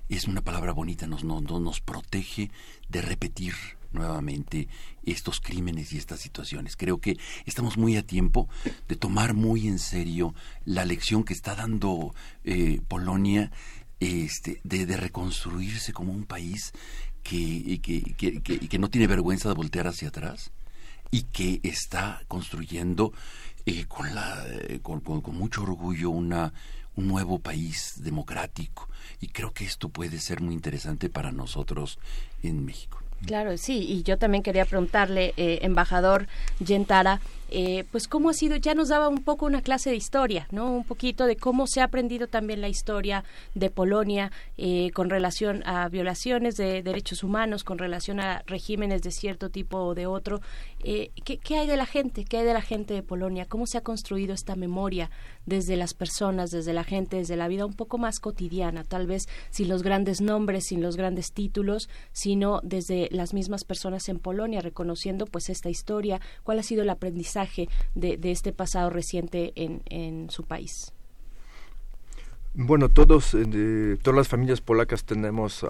es 0.10 0.26
una 0.26 0.42
palabra 0.42 0.74
bonita, 0.74 1.08
nos, 1.08 1.24
nos, 1.24 1.42
nos 1.42 1.80
protege 1.80 2.52
de 2.90 3.02
repetir 3.02 3.54
nuevamente 3.94 4.68
estos 5.04 5.40
crímenes 5.40 5.94
y 5.94 5.98
estas 5.98 6.20
situaciones. 6.20 6.76
Creo 6.76 7.00
que 7.00 7.18
estamos 7.46 7.78
muy 7.78 7.98
a 7.98 8.06
tiempo 8.06 8.48
de 8.88 8.96
tomar 8.96 9.34
muy 9.34 9.68
en 9.68 9.80
serio 9.80 10.34
la 10.66 10.86
lección 10.86 11.24
que 11.24 11.34
está 11.34 11.56
dando 11.56 12.14
eh, 12.44 12.82
Polonia 12.88 13.52
este, 14.00 14.60
de, 14.64 14.86
de, 14.86 14.98
reconstruirse 14.98 15.94
como 15.94 16.12
un 16.12 16.26
país 16.26 16.74
que, 17.22 17.80
que, 17.82 18.02
que, 18.16 18.42
que, 18.42 18.80
no 18.80 18.90
tiene 18.90 19.06
vergüenza 19.06 19.48
de 19.50 19.56
voltear 19.56 19.88
hacia 19.88 20.08
atrás 20.08 20.52
y 21.12 21.24
que 21.24 21.60
está 21.64 22.24
construyendo 22.28 23.14
eh, 23.66 23.86
con, 23.86 24.16
la, 24.16 24.44
eh, 24.48 24.80
con, 24.82 25.04
mucho 25.34 25.62
orgullo 25.62 26.10
una, 26.10 26.52
un 26.96 27.08
nuevo 27.08 27.40
país 27.40 27.96
democrático. 27.98 28.90
Y 29.20 29.28
creo 29.28 29.54
que 29.54 29.66
esto 29.66 29.90
puede 29.90 30.20
ser 30.20 30.42
muy 30.42 30.56
interesante 30.56 31.10
para 31.10 31.32
nosotros 31.32 32.00
en 32.42 32.66
México. 32.66 33.01
Claro, 33.26 33.56
sí, 33.58 33.86
y 33.88 34.02
yo 34.04 34.18
también 34.18 34.42
quería 34.42 34.66
preguntarle, 34.66 35.34
eh, 35.38 35.60
embajador 35.62 36.28
Gentara, 36.66 37.22
eh, 37.54 37.84
pues 37.92 38.08
cómo 38.08 38.30
ha 38.30 38.34
sido, 38.34 38.56
ya 38.56 38.74
nos 38.74 38.88
daba 38.88 39.10
un 39.10 39.24
poco 39.24 39.46
una 39.46 39.62
clase 39.62 39.90
de 39.90 39.98
historia, 39.98 40.48
¿no? 40.52 40.72
Un 40.72 40.86
poquito 40.86 41.26
de 41.26 41.36
cómo 41.36 41.68
se 41.68 41.82
ha 41.82 41.84
aprendido 41.84 42.28
también 42.28 42.62
la 42.62 42.70
historia 42.70 43.26
de 43.56 43.70
Polonia 43.70 44.32
eh, 44.58 44.92
con 44.94 45.10
relación 45.10 45.62
a 45.68 45.90
violaciones 45.90 46.56
de 46.56 46.82
derechos 46.82 47.24
humanos, 47.26 47.66
con 47.66 47.78
relación 47.78 48.22
a 48.22 48.44
regímenes 48.48 49.02
de 49.02 49.12
cierto 49.12 49.50
tipo 49.50 49.80
o 49.80 49.96
de 49.96 50.08
otro. 50.08 50.40
Eh, 50.82 51.12
¿qué, 51.26 51.38
¿Qué 51.38 51.58
hay 51.58 51.68
de 51.68 51.76
la 51.76 51.86
gente? 51.86 52.24
¿Qué 52.24 52.38
hay 52.38 52.46
de 52.46 52.54
la 52.54 52.62
gente 52.62 52.94
de 52.94 53.04
Polonia? 53.04 53.46
¿Cómo 53.46 53.68
se 53.68 53.78
ha 53.78 53.82
construido 53.82 54.34
esta 54.34 54.56
memoria 54.56 55.12
desde 55.46 55.76
las 55.76 55.94
personas, 55.94 56.52
desde 56.52 56.72
la 56.72 56.86
gente, 56.86 57.18
desde 57.18 57.36
la 57.36 57.50
vida 57.50 57.66
un 57.66 57.74
poco 57.74 57.98
más 57.98 58.22
cotidiana, 58.22 58.86
tal 58.86 59.08
vez 59.08 59.28
sin 59.50 59.68
los 59.68 59.84
grandes 59.84 60.22
nombres, 60.22 60.68
sin 60.68 60.82
los 60.82 60.96
grandes 60.96 61.34
títulos, 61.34 61.90
sino 62.14 62.62
desde 62.64 63.10
las 63.12 63.34
mismas 63.34 63.66
personas 63.66 64.08
en 64.08 64.20
Polonia, 64.20 64.62
reconociendo 64.62 65.26
pues 65.26 65.50
esta 65.50 65.70
historia, 65.70 66.22
cuál 66.44 66.60
ha 66.60 66.64
sido 66.64 66.84
el 66.84 66.90
aprendizaje 66.90 67.41
de, 67.96 68.20
este 68.24 68.54
pasado 68.54 68.90
reciente 68.90 69.54
en, 69.56 70.30
su 70.30 70.44
país? 70.44 70.94
Bueno, 72.54 72.90
todos, 72.90 73.34
eh, 73.34 73.98
todas 74.02 74.18
las 74.18 74.28
familias 74.28 74.60
polacas 74.62 75.06
tenemos 75.06 75.64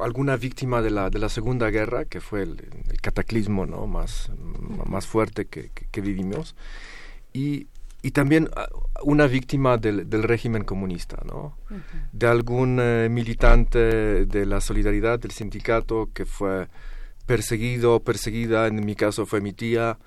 alguna 0.00 0.36
víctima 0.36 0.82
de 0.82 0.90
la, 0.90 1.10
de 1.10 1.18
la 1.18 1.28
Segunda 1.28 1.70
Guerra, 1.70 2.04
que 2.04 2.20
fue 2.20 2.42
el, 2.42 2.56
cataclismo 3.00 3.66
¿no? 3.66 3.86
más, 3.86 4.30
más 4.86 5.06
fuerte 5.06 5.46
que, 5.46 6.00
vivimos, 6.00 6.54
y, 7.32 7.66
y, 8.02 8.12
también 8.12 8.48
ah, 8.56 8.68
una 9.02 9.26
víctima 9.26 9.76
del, 9.76 10.08
del 10.08 10.22
régimen 10.22 10.64
comunista, 10.64 11.18
¿no? 11.24 11.56
de 12.12 12.26
algún 12.26 12.78
eh, 12.80 13.08
militante 13.10 14.26
de 14.26 14.46
la 14.46 14.60
solidaridad 14.60 15.18
del 15.18 15.32
sindicato 15.32 16.08
que 16.12 16.24
fue 16.24 16.68
perseguido 17.28 18.00
perseguida, 18.00 18.66
en 18.66 18.84
mi 18.84 18.96
caso 18.96 19.26
fue 19.26 19.40
mi 19.42 19.52
tía, 19.52 19.98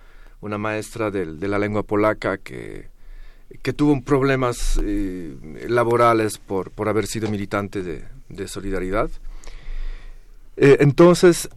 una 0.42 0.58
maestra 0.58 1.12
de, 1.12 1.26
la 1.48 1.60
lengua 1.60 1.84
polaca 1.84 2.40
que, 2.40 2.88
que 3.62 3.74
tuvo 3.74 4.02
problemas 4.02 4.80
eh, 4.84 5.36
laborales 5.70 6.40
por, 6.40 6.72
por 6.72 6.90
haber 6.90 7.06
sido 7.06 7.30
militante 7.30 7.84
de, 7.84 8.04
de 8.28 8.48
solidaridad. 8.48 9.12
Eh, 10.58 10.78
entonces, 10.80 11.48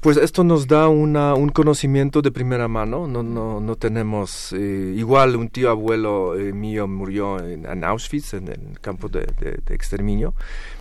pues 0.00 0.16
esto 0.16 0.44
nos 0.44 0.66
da 0.66 0.88
un 0.88 1.50
conocimiento 1.50 2.22
de 2.22 2.32
primera 2.32 2.66
mano. 2.66 3.06
No, 3.06 3.22
no, 3.22 3.60
no 3.60 3.76
tenemos. 3.76 4.54
Eh, 4.54 4.94
igual, 4.96 5.36
un 5.36 5.50
tío 5.50 5.68
abuelo 5.68 6.34
mío 6.54 6.88
murió 6.88 7.38
en, 7.44 7.84
Auschwitz, 7.84 8.32
en 8.32 8.48
el 8.48 8.80
campo 8.80 9.08
de, 9.08 9.26
de, 9.38 9.74
exterminio. 9.74 10.32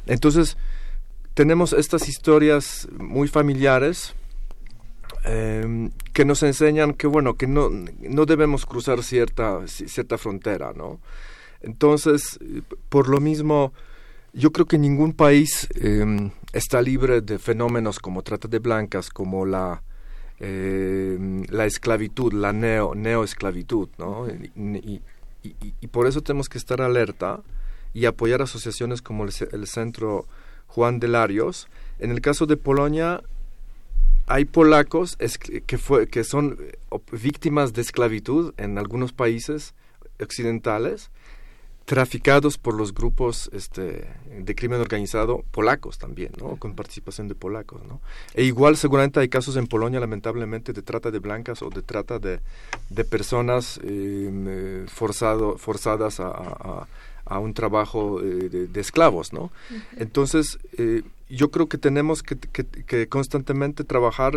Entonces, 0.05 0.55
tenemos 1.33 1.73
estas 1.73 2.07
historias 2.07 2.87
muy 2.97 3.27
familiares 3.27 4.15
Em, 5.23 5.91
que 6.13 6.25
nos 6.25 6.41
enseñan 6.41 6.93
que 6.93 7.05
bueno 7.05 7.35
que 7.35 7.45
no, 7.45 7.69
no 7.69 8.25
debemos 8.25 8.65
cruzar 8.65 9.03
cierta 9.03 9.67
cierta 9.67 10.17
frontera 10.17 10.73
no 10.75 10.99
entonces 11.61 12.39
por 12.89 13.07
lo 13.07 13.19
mismo 13.19 13.71
yo 14.33 14.51
creo 14.51 14.65
que 14.65 14.79
ningún 14.79 15.13
país 15.13 15.67
em, 15.75 16.31
está 16.53 16.81
libre 16.81 17.21
de 17.21 17.37
fenómenos 17.37 17.99
como 17.99 18.23
trata 18.23 18.47
de 18.47 18.57
blancas 18.57 19.11
como 19.11 19.45
la 19.45 19.83
em, 20.39 21.43
la 21.49 21.67
esclavitud 21.67 22.33
la 22.33 22.51
neo 22.51 22.95
neoesclavitud 22.95 23.89
no 23.99 24.25
y, 24.27 25.87
por 25.89 26.07
eso 26.07 26.21
tenemos 26.21 26.49
que 26.49 26.57
estar 26.57 26.81
alerta 26.81 27.41
y 27.93 28.05
apoyar 28.05 28.41
asociaciones 28.41 29.03
como 29.03 29.23
el, 29.23 29.31
el 29.51 29.67
centro 29.67 30.25
Juan 30.67 30.99
de 30.99 31.07
Larios. 31.07 31.67
En 31.99 32.11
el 32.11 32.21
caso 32.21 32.45
de 32.45 32.57
Polonia 32.57 33.21
hay 34.31 34.45
polacos 34.45 35.17
que, 35.65 35.77
fue, 35.77 36.07
que 36.07 36.23
son 36.23 36.57
víctimas 37.11 37.73
de 37.73 37.81
esclavitud 37.81 38.53
en 38.57 38.77
algunos 38.77 39.11
países 39.11 39.73
occidentales 40.21 41.11
traficados 41.83 42.57
por 42.57 42.75
los 42.75 42.93
grupos 42.93 43.49
este, 43.51 44.07
de 44.29 44.55
crimen 44.55 44.79
organizado 44.79 45.43
polacos 45.51 45.97
también, 45.97 46.31
¿no? 46.39 46.55
Con 46.55 46.75
participación 46.75 47.27
de 47.27 47.35
polacos, 47.35 47.81
¿no? 47.85 47.99
E 48.33 48.43
igual 48.43 48.77
seguramente 48.77 49.19
hay 49.19 49.27
casos 49.27 49.57
en 49.57 49.67
Polonia, 49.67 49.99
lamentablemente, 49.99 50.71
de 50.71 50.81
trata 50.81 51.11
de 51.11 51.19
blancas 51.19 51.61
o 51.61 51.69
de 51.69 51.81
trata 51.81 52.17
de, 52.17 52.39
de 52.89 53.03
personas 53.03 53.81
em, 53.83 54.45
eh, 54.47 54.85
forzado, 54.87 55.57
forzadas 55.57 56.21
a, 56.21 56.87
a, 57.25 57.39
un 57.39 57.53
trabajo 57.53 58.21
eh, 58.21 58.49
de, 58.49 58.79
esclavos, 58.79 59.33
¿no? 59.33 59.51
Entonces, 59.97 60.59
eh, 60.77 61.01
yo 61.35 61.51
creo 61.51 61.67
que 61.67 61.77
tenemos 61.77 62.23
que, 62.23 63.07
constantemente 63.07 63.83
trabajar 63.83 64.33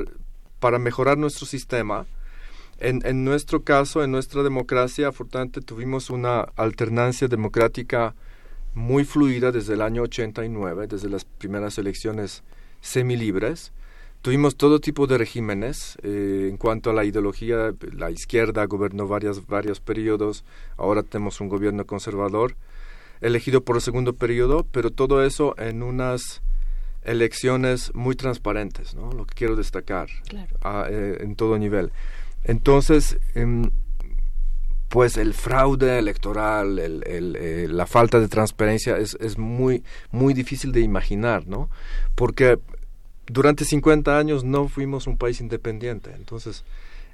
para 0.61 0.79
mejorar 0.79 1.19
nuestro 1.19 1.47
sistema, 1.47 2.07
en, 2.79 3.03
en, 3.05 3.25
nuestro 3.25 3.63
caso, 3.63 4.03
en 4.03 4.11
nuestra 4.11 4.43
democracia, 4.43 5.09
afortunadamente 5.09 5.61
tuvimos 5.61 6.11
una 6.11 6.41
alternancia 6.57 7.29
democrática 7.29 8.15
muy 8.75 9.05
fluida 9.05 9.53
desde 9.53 9.75
el 9.75 9.83
año 9.83 10.03
89, 10.03 10.89
desde 10.89 11.09
las 11.09 11.25
primeras 11.25 11.79
elecciones 11.79 12.43
semilibres. 12.81 13.73
Tuvimos 14.25 14.57
todo 14.57 14.81
tipo 14.81 15.07
de 15.07 15.19
regímenes 15.19 15.99
eh, 16.03 16.49
en 16.51 16.57
cuanto 16.57 16.91
a 16.91 16.95
la 16.95 17.05
ideología. 17.05 17.75
La 17.93 18.11
izquierda 18.11 18.65
gobernó 18.65 19.07
varias, 19.07 19.47
varios 19.47 19.81
periodos. 19.81 20.45
Ahora 20.77 21.03
tenemos 21.03 21.41
un 21.41 21.49
gobierno 21.49 21.85
conservador 21.87 22.57
elegido 23.21 23.63
por 23.63 23.77
el 23.77 23.83
segundo 23.83 24.15
periodo, 24.15 24.67
pero 24.73 24.91
todo 24.91 25.23
eso 25.25 25.55
en 25.59 25.83
unas 25.83 26.43
elecciones 27.05 27.95
muy 27.95 28.17
transparentes, 28.17 28.95
¿no? 28.95 29.13
Lo 29.13 29.27
que 29.27 29.35
quiero 29.35 29.57
destacar 29.57 30.09
eh, 30.89 31.19
en 31.21 31.37
todo 31.37 31.59
nivel. 31.59 31.93
Entonces, 32.45 33.19
em, 33.35 33.71
pues 34.89 35.17
el 35.17 35.35
fraude 35.35 35.99
electoral, 35.99 36.79
el, 36.79 37.03
eh, 37.07 37.67
la 37.69 37.87
falta 37.87 38.21
de 38.21 38.29
transparencia 38.29 38.97
es, 38.97 39.17
es, 39.21 39.39
muy, 39.39 39.83
muy 40.13 40.35
difícil 40.35 40.71
de 40.73 40.81
imaginar, 40.83 41.47
¿no? 41.49 41.69
Porque 42.15 42.59
durante 43.27 43.65
50 43.65 44.17
años 44.17 44.45
no 44.45 44.69
fuimos 44.69 45.07
un 45.07 45.17
país 45.17 45.41
independiente, 45.41 46.13
entonces 46.15 46.65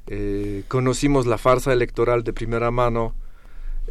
eh, 0.08 0.64
conocimos 0.68 1.26
la 1.26 1.38
farsa 1.38 1.72
electoral 1.72 2.24
de 2.24 2.32
primera 2.32 2.70
mano, 2.70 3.14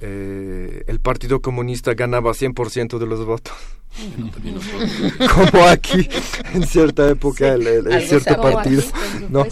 eh, 0.01 0.83
el 0.87 0.99
Partido 0.99 1.41
Comunista 1.41 1.93
ganaba 1.93 2.31
100% 2.31 2.97
de 2.97 3.05
los 3.05 3.25
votos. 3.25 3.53
Como 5.51 5.65
aquí, 5.65 6.07
en 6.53 6.65
cierta 6.65 7.09
época, 7.09 7.53
el, 7.53 8.07
cierto 8.07 8.39
partido. 8.41 8.83
¿no? 9.29 9.45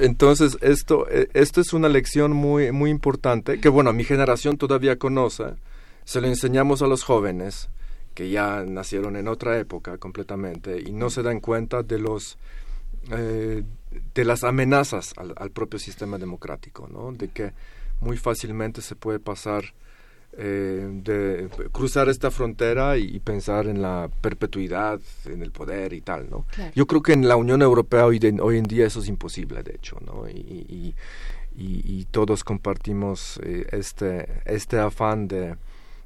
entonces, 0.00 0.58
esto, 0.60 1.06
eh, 1.10 1.28
esto 1.32 1.60
es 1.60 1.72
una 1.72 1.88
lección 1.88 2.32
muy, 2.32 2.72
muy 2.72 2.90
importante 2.90 3.60
que, 3.60 3.68
bueno, 3.68 3.92
mi 3.92 4.04
generación 4.04 4.58
todavía 4.58 4.98
conoce. 4.98 5.44
Se 6.04 6.20
lo 6.20 6.26
enseñamos 6.26 6.82
a 6.82 6.86
los 6.86 7.02
jóvenes 7.02 7.70
que 8.14 8.30
ya 8.30 8.64
nacieron 8.66 9.16
en 9.16 9.28
otra 9.28 9.58
época 9.58 9.96
completamente 9.98 10.80
y 10.80 10.90
no 10.90 11.08
se 11.08 11.22
dan 11.22 11.38
cuenta 11.40 11.82
de 11.82 11.98
los 11.98 12.36
eh, 13.10 13.62
de 14.14 14.24
las 14.24 14.44
amenazas 14.44 15.14
al, 15.16 15.34
al 15.36 15.50
propio 15.50 15.78
sistema 15.78 16.18
democrático, 16.18 16.88
¿no? 16.92 17.12
De 17.12 17.28
que 17.28 17.52
muy 18.00 18.16
fácilmente 18.16 18.82
se 18.82 18.96
puede 18.96 19.18
pasar 19.18 19.74
eh, 20.40 20.88
de 20.92 21.48
cruzar 21.72 22.08
esta 22.08 22.30
frontera 22.30 22.96
y, 22.96 23.18
pensar 23.18 23.66
en 23.66 23.82
la 23.82 24.08
perpetuidad, 24.20 25.00
en 25.24 25.42
el 25.42 25.50
poder 25.50 25.92
y 25.92 26.00
tal, 26.00 26.30
¿no? 26.30 26.46
Yo 26.76 26.86
creo 26.86 27.02
que 27.02 27.12
en 27.12 27.26
la 27.26 27.34
Unión 27.34 27.60
Europea 27.60 28.06
hoy, 28.06 28.20
hoy 28.40 28.58
en 28.58 28.64
día 28.64 28.86
eso 28.86 29.00
es 29.00 29.08
imposible, 29.08 29.64
de 29.64 29.74
hecho, 29.74 29.98
¿no? 30.04 30.28
Y, 30.28 30.94
y, 31.56 32.04
todos 32.12 32.44
compartimos 32.44 33.40
eh, 33.42 33.66
este, 33.72 34.42
este 34.44 34.78
afán 34.78 35.26
de, 35.26 35.56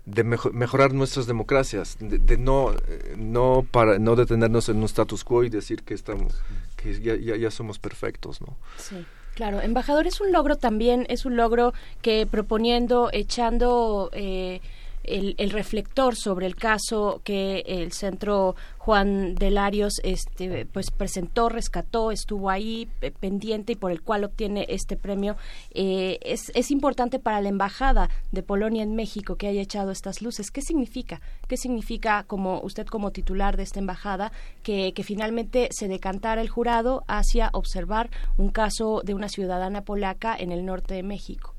de 0.07 0.25
mejorar 0.25 0.95
nuestras 0.95 1.27
democracias, 1.27 1.99
de, 2.01 2.39
no, 2.39 2.75
no, 3.19 3.67
para, 3.71 3.99
no 3.99 4.17
detenernos 4.17 4.71
en 4.71 4.79
un 4.79 4.85
status 4.85 5.25
quo 5.25 5.45
y 5.45 5.51
decir 5.51 5.83
que, 5.83 5.93
estamos, 5.93 6.41
que 6.77 6.99
ya, 7.01 7.17
ya, 7.17 7.37
ya 7.37 7.51
somos 7.51 7.79
perfectos, 7.79 8.41
¿no? 8.41 8.57
Sí. 8.79 9.05
Claro, 9.35 9.62
embajador 9.62 10.07
es 10.07 10.20
un 10.20 10.31
logro 10.31 10.57
también, 10.57 11.07
es 11.09 11.25
un 11.25 11.36
logro 11.36 11.73
que 12.02 12.27
proponiendo, 12.27 13.09
echando 13.12 14.11
eh, 14.12 14.61
el, 15.05 15.34
el, 15.39 15.50
reflector 15.50 16.16
sobre 16.16 16.47
el 16.47 16.56
caso 16.56 17.20
que 17.24 17.64
el 17.66 17.92
centro 17.92 18.55
Juan 18.78 19.34
de 19.34 19.50
Larios 19.50 20.00
este 20.02 20.66
pues 20.66 20.90
presentó 20.90 21.48
rescató 21.48 22.10
estuvo 22.10 22.50
ahí 22.50 22.89
pendiente 23.20 23.72
y 23.72 23.76
por 23.76 23.92
el 23.92 24.02
cual 24.02 24.24
obtiene 24.24 24.66
este 24.68 24.97
premio. 24.97 25.36
Eh, 25.72 26.18
es, 26.22 26.50
es 26.55 26.70
importante 26.70 27.18
para 27.18 27.40
la 27.40 27.48
embajada 27.48 28.10
de 28.32 28.42
Polonia 28.42 28.82
en 28.82 28.94
México 28.94 29.36
que 29.36 29.48
haya 29.48 29.62
echado 29.62 29.90
estas 29.90 30.22
luces. 30.22 30.50
Qué 30.50 30.62
significa 30.62 31.20
qué 31.48 31.56
significa 31.56 32.24
como 32.24 32.60
usted 32.60 32.86
como 32.86 33.12
titular 33.12 33.56
de 33.56 33.62
esta 33.62 33.78
embajada 33.78 34.32
que, 34.62 34.92
que 34.94 35.05
finalmente 35.05 35.68
se 35.70 35.89
decantara 35.89 36.40
el 36.40 36.48
jurado 36.48 37.05
hacia 37.08 37.50
observar 37.52 38.10
un 38.39 38.50
caso 38.50 39.02
de 39.05 39.14
una 39.14 39.28
ciudadana 39.28 39.84
polaca 39.84 40.36
en 40.36 40.52
el 40.52 40.64
norte 40.64 40.94
de 40.94 41.02
México 41.02 41.55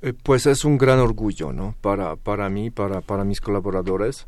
eh, 0.00 0.12
pues 0.22 0.46
es 0.46 0.64
un 0.64 0.78
gran 0.78 1.00
orgullo, 1.00 1.52
¿no? 1.52 1.74
Para, 1.80 2.14
para 2.14 2.48
mí, 2.48 2.70
para, 2.70 3.00
para 3.00 3.24
mis 3.24 3.40
colaboradores, 3.40 4.26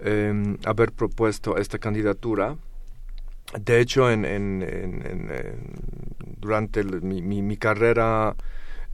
em, 0.00 0.56
haber 0.64 0.92
propuesto 0.92 1.58
esta 1.58 1.78
candidatura. 1.78 2.56
De 3.58 3.80
hecho, 3.80 4.10
en, 4.10 4.24
durante 6.38 6.84
mi, 6.84 7.22
mi, 7.22 7.56
carrera, 7.56 8.34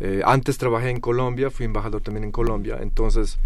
eh, 0.01 0.23
antes 0.25 0.59
trabajé 0.59 0.91
en 0.91 1.01
Colombia, 1.01 1.51
fui 1.51 1.67
embajador 1.67 2.03
también 2.03 2.25
en 2.25 2.33
Colombia, 2.33 2.79
entonces 2.81 3.39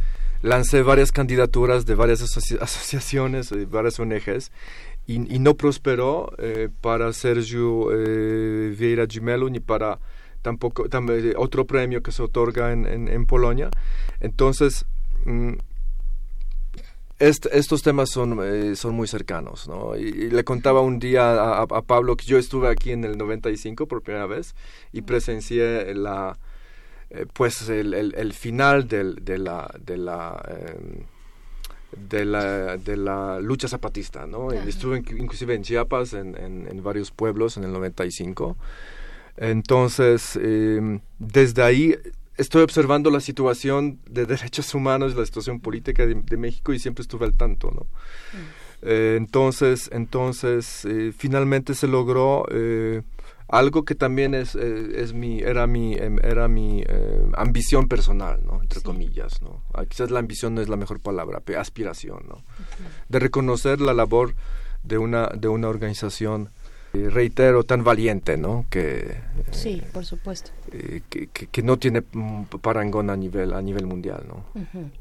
lancé 0.43 0.83
varias 0.83 1.13
candidaturas 1.13 1.87
de 1.87 1.95
varias 1.95 2.23
asociaciones, 2.61 3.51
de 3.51 3.65
varias 3.67 3.99
ONGs, 3.99 4.53
y, 5.07 5.35
y 5.35 5.39
no 5.39 5.55
prosperó 5.55 6.33
eh, 6.39 6.69
para 6.81 7.13
Sergio 7.15 7.89
Vieira 7.89 9.07
Gimelo 9.07 9.49
ni 9.49 9.61
para 9.61 9.99
tampoco 10.49 10.89
también 10.89 11.35
otro 11.37 11.67
premio 11.67 12.03
que 12.03 12.11
se 12.11 12.23
otorga 12.23 12.73
en, 12.73 12.87
en, 12.87 13.27
Polonia. 13.27 13.69
Entonces, 14.21 14.87
mm, 15.27 15.53
estos 17.19 17.83
temas 17.83 18.09
son, 18.11 18.39
eh, 18.43 18.75
son 18.77 18.95
muy 18.95 19.07
cercanos, 19.07 19.69
¿no? 19.69 19.95
Y, 19.95 20.31
le 20.31 20.45
contaba 20.45 20.81
un 20.81 20.99
día 20.99 21.33
a, 21.33 21.63
a, 21.63 21.83
Pablo 21.83 22.17
que 22.17 22.25
yo 22.25 22.39
estuve 22.39 22.69
aquí 22.69 22.93
en 22.93 23.05
el 23.05 23.19
95 23.19 23.87
por 23.87 24.01
primera 24.01 24.27
vez 24.27 24.55
y 24.91 25.03
presencié 25.03 25.95
la, 25.95 26.39
eh, 27.11 27.27
pues 27.35 27.69
el, 27.69 27.93
el, 27.93 28.33
final 28.33 28.89
del, 28.89 29.17
de 29.23 29.37
la... 29.39 29.71
De 29.85 29.99
la 29.99 30.43
em, 30.49 31.05
de 31.91 32.27
la, 32.27 32.77
de 32.77 32.99
la 32.99 33.41
lucha 33.41 33.67
zapatista, 33.67 34.27
¿no? 34.27 34.53
Estuve 34.53 34.99
inclusive 34.99 35.55
en 35.55 35.63
Chiapas, 35.63 36.13
en, 36.13 36.37
en, 36.37 36.69
en, 36.71 36.83
varios 36.83 37.11
pueblos 37.11 37.57
en 37.57 37.65
el 37.65 37.73
95 37.73 38.59
entonces, 39.41 40.37
em, 40.37 41.01
desde 41.19 41.63
ahí 41.63 41.97
estoy 42.37 42.63
observando 42.63 43.11
la 43.11 43.21
situación 43.21 44.01
de 44.09 44.27
derechos 44.27 44.75
humanos, 44.75 45.15
la 45.15 45.25
situación 45.25 45.61
política 45.61 46.07
de, 46.07 46.37
México 46.37 46.73
y 46.73 46.79
siempre 46.79 47.03
estuve 47.03 47.27
al 47.27 47.35
tanto, 47.35 47.71
¿no? 47.71 47.83
Mm. 47.83 48.59
Eh, 48.83 49.15
entonces, 49.19 49.91
entonces 49.93 50.85
eh, 50.85 51.13
finalmente 51.17 51.75
se 51.75 51.89
logró 51.89 52.45
eh, 52.51 53.03
algo 53.49 53.85
que 53.85 53.97
también 53.97 54.35
es, 54.35 54.55
es 54.55 55.15
mi, 55.15 55.41
era 55.41 55.67
mi, 55.67 55.95
em, 55.95 56.19
era 56.23 56.49
mi 56.49 56.85
ambición 57.35 57.89
personal, 57.89 58.41
¿no? 58.45 58.61
Entre 58.61 58.81
comillas, 58.83 59.41
¿no? 59.41 59.63
Ah, 59.73 59.85
quizás 59.87 60.11
la 60.11 60.19
ambición 60.19 60.55
no 60.55 60.61
es 60.61 60.69
la 60.69 60.77
mejor 60.77 61.01
palabra, 61.01 61.41
pero 61.45 61.61
aspiración, 61.61 62.25
¿no? 62.29 62.43
De 63.09 63.19
reconocer 63.19 63.81
la 63.81 63.95
labor 63.95 64.35
de 64.83 64.99
una, 64.99 65.29
de 65.29 65.49
una 65.49 65.69
organización 65.69 66.51
reitero, 66.93 67.65
tan 67.65 67.85
valiente, 67.85 68.37
¿no? 68.37 68.67
Que, 68.71 69.17
sí, 69.51 69.83
por 69.93 70.05
supuesto. 70.05 70.51
Eh, 70.73 71.03
que, 71.09 71.27
que, 71.29 71.63
no 71.63 71.79
tiene 71.79 72.03
parangón 72.03 73.11
a 73.11 73.17
nivel, 73.17 73.53
a 73.53 73.63
nivel 73.63 73.87
mundial, 73.87 74.25
¿no? 74.27 74.45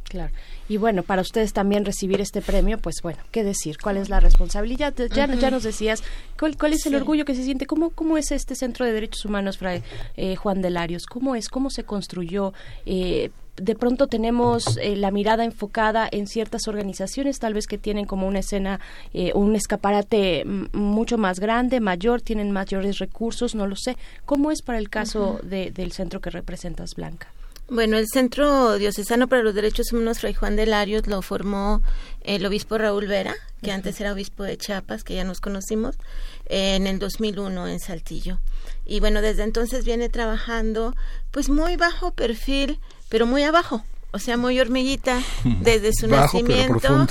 claro. 0.03 0.33
Y 0.69 0.77
bueno, 0.77 1.03
para 1.03 1.21
ustedes 1.21 1.53
también 1.53 1.85
recibir 1.85 2.21
este 2.21 2.41
premio, 2.41 2.77
pues 2.77 2.95
bueno, 3.01 3.19
¿qué 3.31 3.43
decir? 3.43 3.77
¿Cuál 3.81 3.97
es 3.97 4.09
la 4.09 4.19
responsabilidad? 4.19 4.93
Ya, 5.13 5.33
ya 5.33 5.51
nos 5.51 5.63
decías, 5.63 6.03
¿cuál, 6.39 6.57
cuál 6.57 6.73
es 6.73 6.85
el 6.85 6.95
orgullo 6.95 7.25
que 7.25 7.35
se 7.35 7.43
siente? 7.43 7.65
¿Cómo, 7.65 7.89
¿Cómo 7.91 8.17
es 8.17 8.31
este 8.31 8.55
Centro 8.55 8.85
de 8.85 8.91
Derechos 8.91 9.25
Humanos, 9.25 9.57
Fray 9.57 9.83
eh, 10.15 10.35
Juan 10.35 10.61
de 10.61 10.69
Larios? 10.69 11.05
¿Cómo 11.05 11.35
es? 11.35 11.49
¿Cómo 11.49 11.69
se 11.69 11.83
construyó? 11.83 12.53
Eh, 12.85 13.31
de 13.61 13.75
pronto 13.75 14.07
tenemos 14.07 14.77
eh, 14.77 14.95
la 14.95 15.11
mirada 15.11 15.43
enfocada 15.43 16.07
en 16.11 16.27
ciertas 16.27 16.67
organizaciones, 16.67 17.39
tal 17.39 17.53
vez 17.53 17.67
que 17.67 17.77
tienen 17.77 18.05
como 18.05 18.27
una 18.27 18.39
escena, 18.39 18.79
eh, 19.13 19.31
un 19.33 19.55
escaparate 19.55 20.45
mucho 20.73 21.17
más 21.17 21.39
grande, 21.39 21.79
mayor, 21.79 22.21
tienen 22.21 22.51
mayores 22.51 22.99
recursos, 22.99 23.55
no 23.55 23.67
lo 23.67 23.75
sé. 23.75 23.97
¿Cómo 24.25 24.51
es 24.51 24.61
para 24.61 24.77
el 24.77 24.89
caso 24.89 25.39
de, 25.43 25.71
del 25.71 25.91
centro 25.91 26.21
que 26.21 26.29
representas, 26.29 26.95
Blanca? 26.95 27.27
Bueno, 27.69 27.97
el 27.97 28.07
Centro 28.07 28.77
Diocesano 28.77 29.27
para 29.27 29.43
los 29.43 29.53
Derechos 29.53 29.91
Humanos 29.91 30.19
Fray 30.19 30.33
Juan 30.33 30.55
de 30.55 30.65
Larios 30.65 31.05
lo 31.05 31.21
formó 31.21 31.81
el 32.21 32.45
obispo 32.45 32.77
Raúl 32.77 33.07
Vera, 33.07 33.35
que 33.61 33.73
antes 33.73 33.99
era 33.99 34.13
obispo 34.13 34.43
de 34.43 34.57
Chiapas, 34.57 35.03
que 35.03 35.15
ya 35.15 35.25
nos 35.25 35.41
conocimos, 35.41 35.97
en 36.45 36.87
el 36.87 36.97
2001 36.97 37.67
en 37.67 37.79
Saltillo. 37.81 38.39
Y 38.85 39.01
bueno, 39.01 39.21
desde 39.21 39.43
entonces 39.43 39.83
viene 39.83 40.07
trabajando 40.07 40.95
pues 41.31 41.49
muy 41.49 41.75
bajo 41.75 42.11
perfil, 42.11 42.79
pero 43.09 43.25
muy 43.25 43.43
abajo, 43.43 43.83
o 44.11 44.19
sea, 44.19 44.37
muy 44.37 44.59
hormiguita 44.59 45.21
desde 45.61 45.93
su 45.93 46.07
nacimiento 46.07 47.07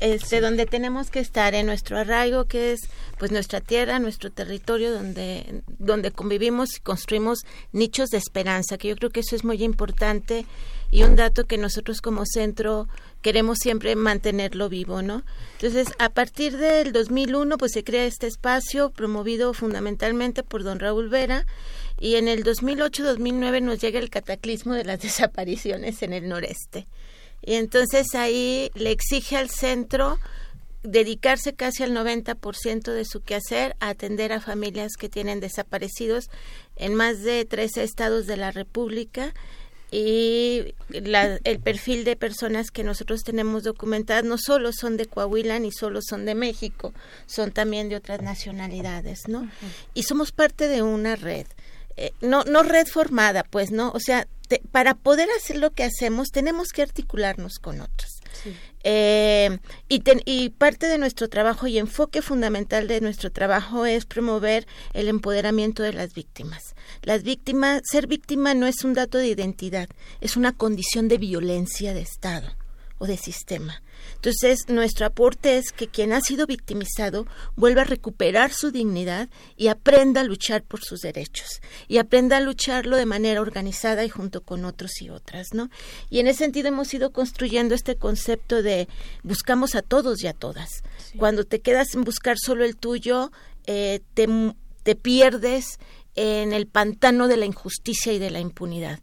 este, 0.00 0.40
donde 0.40 0.64
tenemos 0.64 1.10
que 1.10 1.20
estar 1.20 1.54
en 1.54 1.66
nuestro 1.66 1.98
arraigo, 1.98 2.46
que 2.46 2.72
es 2.72 2.80
pues 3.18 3.30
nuestra 3.30 3.60
tierra, 3.60 3.98
nuestro 3.98 4.32
territorio, 4.32 4.92
donde, 4.92 5.62
donde 5.78 6.10
convivimos 6.10 6.78
y 6.78 6.80
construimos 6.80 7.40
nichos 7.72 8.08
de 8.08 8.16
esperanza, 8.16 8.78
que 8.78 8.88
yo 8.88 8.96
creo 8.96 9.10
que 9.10 9.20
eso 9.20 9.36
es 9.36 9.44
muy 9.44 9.62
importante. 9.62 10.46
Y 10.90 11.04
un 11.04 11.14
dato 11.14 11.44
que 11.44 11.56
nosotros 11.56 12.00
como 12.00 12.24
centro 12.26 12.88
queremos 13.22 13.58
siempre 13.58 13.96
mantenerlo 13.96 14.68
vivo, 14.68 15.02
¿no? 15.02 15.22
Entonces, 15.54 15.88
a 15.98 16.08
partir 16.08 16.56
del 16.56 16.92
2001, 16.92 17.58
pues 17.58 17.72
se 17.72 17.84
crea 17.84 18.04
este 18.04 18.26
espacio 18.26 18.90
promovido 18.90 19.52
fundamentalmente 19.54 20.42
por 20.42 20.62
don 20.62 20.80
Raúl 20.80 21.08
Vera 21.08 21.46
y 21.98 22.16
en 22.16 22.28
el 22.28 22.44
2008-2009 22.44 23.62
nos 23.62 23.78
llega 23.78 23.98
el 23.98 24.10
cataclismo 24.10 24.74
de 24.74 24.84
las 24.84 25.00
desapariciones 25.02 26.02
en 26.02 26.12
el 26.12 26.28
noreste. 26.28 26.86
Y 27.42 27.54
entonces 27.54 28.14
ahí 28.14 28.70
le 28.74 28.90
exige 28.90 29.36
al 29.36 29.50
centro 29.50 30.18
dedicarse 30.82 31.54
casi 31.54 31.82
al 31.82 31.92
90% 31.92 32.92
de 32.92 33.04
su 33.04 33.20
quehacer 33.20 33.76
a 33.80 33.90
atender 33.90 34.32
a 34.32 34.40
familias 34.40 34.92
que 34.98 35.10
tienen 35.10 35.40
desaparecidos 35.40 36.30
en 36.76 36.94
más 36.94 37.22
de 37.22 37.44
13 37.44 37.82
estados 37.82 38.26
de 38.26 38.38
la 38.38 38.50
República 38.50 39.34
y 39.90 40.74
el 40.92 41.60
perfil 41.60 42.04
de 42.04 42.16
personas 42.16 42.70
que 42.70 42.84
nosotros 42.84 43.22
tenemos 43.22 43.64
documentadas 43.64 44.24
no 44.24 44.38
solo 44.38 44.70
son 44.72 44.96
de 44.96 45.06
Coahuila 45.06 45.58
ni 45.58 45.72
solo 45.72 46.00
son 46.02 46.24
de 46.24 46.34
México, 46.34 46.92
son 47.26 47.50
también 47.50 47.88
de 47.88 47.96
otras 47.96 48.22
nacionalidades, 48.22 49.26
¿no? 49.26 49.50
Y 49.94 50.04
somos 50.04 50.30
parte 50.32 50.68
de 50.68 50.82
una 50.82 51.16
red. 51.16 51.46
Eh, 51.96 52.12
no, 52.20 52.44
no 52.44 52.62
red 52.62 52.86
formada, 52.86 53.42
pues, 53.42 53.72
¿no? 53.72 53.90
O 53.90 54.00
sea, 54.00 54.26
para 54.70 54.94
poder 54.94 55.28
hacer 55.36 55.56
lo 55.58 55.70
que 55.72 55.84
hacemos 55.84 56.30
tenemos 56.30 56.68
que 56.68 56.82
articularnos 56.82 57.58
con 57.58 57.80
otros. 57.80 58.20
Eh, 58.84 59.58
y, 59.88 60.02
y 60.24 60.50
parte 60.50 60.86
de 60.86 60.98
nuestro 60.98 61.28
trabajo 61.28 61.66
y 61.66 61.78
enfoque 61.78 62.22
fundamental 62.22 62.88
de 62.88 63.00
nuestro 63.00 63.30
trabajo 63.30 63.86
es 63.86 64.06
promover 64.06 64.66
el 64.94 65.08
empoderamiento 65.08 65.82
de 65.82 65.92
las 65.92 66.14
víctimas. 66.14 66.74
Las 67.02 67.22
víctimas, 67.22 67.82
ser 67.84 68.06
víctima 68.06 68.54
no 68.54 68.66
es 68.66 68.84
un 68.84 68.94
dato 68.94 69.18
de 69.18 69.28
identidad, 69.28 69.88
es 70.20 70.36
una 70.36 70.52
condición 70.52 71.08
de 71.08 71.18
violencia 71.18 71.94
de 71.94 72.02
Estado 72.02 72.48
o 73.00 73.06
de 73.06 73.16
sistema. 73.16 73.82
Entonces, 74.16 74.68
nuestro 74.68 75.06
aporte 75.06 75.56
es 75.56 75.72
que 75.72 75.88
quien 75.88 76.12
ha 76.12 76.20
sido 76.20 76.46
victimizado 76.46 77.26
vuelva 77.56 77.82
a 77.82 77.86
recuperar 77.86 78.52
su 78.52 78.70
dignidad 78.70 79.30
y 79.56 79.68
aprenda 79.68 80.20
a 80.20 80.24
luchar 80.24 80.62
por 80.62 80.82
sus 80.82 81.00
derechos 81.00 81.62
y 81.88 81.96
aprenda 81.96 82.36
a 82.36 82.40
lucharlo 82.40 82.96
de 82.96 83.06
manera 83.06 83.40
organizada 83.40 84.04
y 84.04 84.10
junto 84.10 84.42
con 84.42 84.66
otros 84.66 85.00
y 85.00 85.08
otras, 85.08 85.54
¿no? 85.54 85.70
Y 86.10 86.20
en 86.20 86.26
ese 86.26 86.40
sentido 86.40 86.68
hemos 86.68 86.92
ido 86.92 87.10
construyendo 87.10 87.74
este 87.74 87.96
concepto 87.96 88.62
de 88.62 88.86
buscamos 89.22 89.74
a 89.74 89.82
todos 89.82 90.22
y 90.22 90.26
a 90.26 90.34
todas. 90.34 90.82
Cuando 91.16 91.44
te 91.44 91.60
quedas 91.60 91.94
en 91.94 92.04
buscar 92.04 92.36
solo 92.38 92.66
el 92.66 92.76
tuyo, 92.76 93.32
eh, 93.66 94.00
te, 94.12 94.28
te 94.82 94.94
pierdes 94.94 95.78
en 96.14 96.52
el 96.52 96.66
pantano 96.66 97.28
de 97.28 97.36
la 97.36 97.46
injusticia 97.46 98.12
y 98.12 98.18
de 98.18 98.30
la 98.30 98.40
impunidad. 98.40 99.00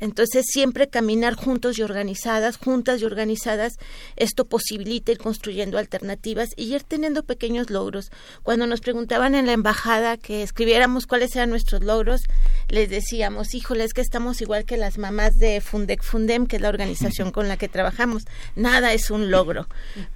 Entonces, 0.00 0.46
siempre 0.48 0.88
caminar 0.88 1.34
juntos 1.34 1.78
y 1.78 1.82
organizadas, 1.82 2.56
juntas 2.56 3.02
y 3.02 3.04
organizadas, 3.04 3.74
esto 4.16 4.46
posibilita 4.46 5.12
ir 5.12 5.18
construyendo 5.18 5.76
alternativas 5.76 6.48
y 6.56 6.74
ir 6.74 6.82
teniendo 6.82 7.22
pequeños 7.22 7.68
logros. 7.68 8.10
Cuando 8.42 8.66
nos 8.66 8.80
preguntaban 8.80 9.34
en 9.34 9.44
la 9.44 9.52
embajada 9.52 10.16
que 10.16 10.42
escribiéramos 10.42 11.06
cuáles 11.06 11.36
eran 11.36 11.50
nuestros 11.50 11.84
logros, 11.84 12.22
les 12.68 12.88
decíamos, 12.88 13.54
híjole, 13.54 13.84
es 13.84 13.92
que 13.92 14.00
estamos 14.00 14.40
igual 14.40 14.64
que 14.64 14.78
las 14.78 14.96
mamás 14.96 15.34
de 15.34 15.60
Fundec 15.60 16.02
Fundem, 16.02 16.46
que 16.46 16.56
es 16.56 16.62
la 16.62 16.70
organización 16.70 17.30
con 17.30 17.46
la 17.46 17.58
que 17.58 17.68
trabajamos. 17.68 18.24
Nada 18.56 18.94
es 18.94 19.10
un 19.10 19.30
logro. 19.30 19.68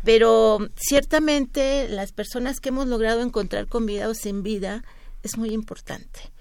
Pero 0.02 0.70
ciertamente 0.76 1.88
las 1.90 2.12
personas 2.12 2.60
que 2.60 2.70
hemos 2.70 2.86
logrado 2.86 3.20
encontrar 3.20 3.66
con 3.66 3.84
vida 3.84 4.08
o 4.08 4.14
sin 4.14 4.42
vida 4.42 4.82
es 5.22 5.36
muy 5.36 5.50
importante 5.50 6.33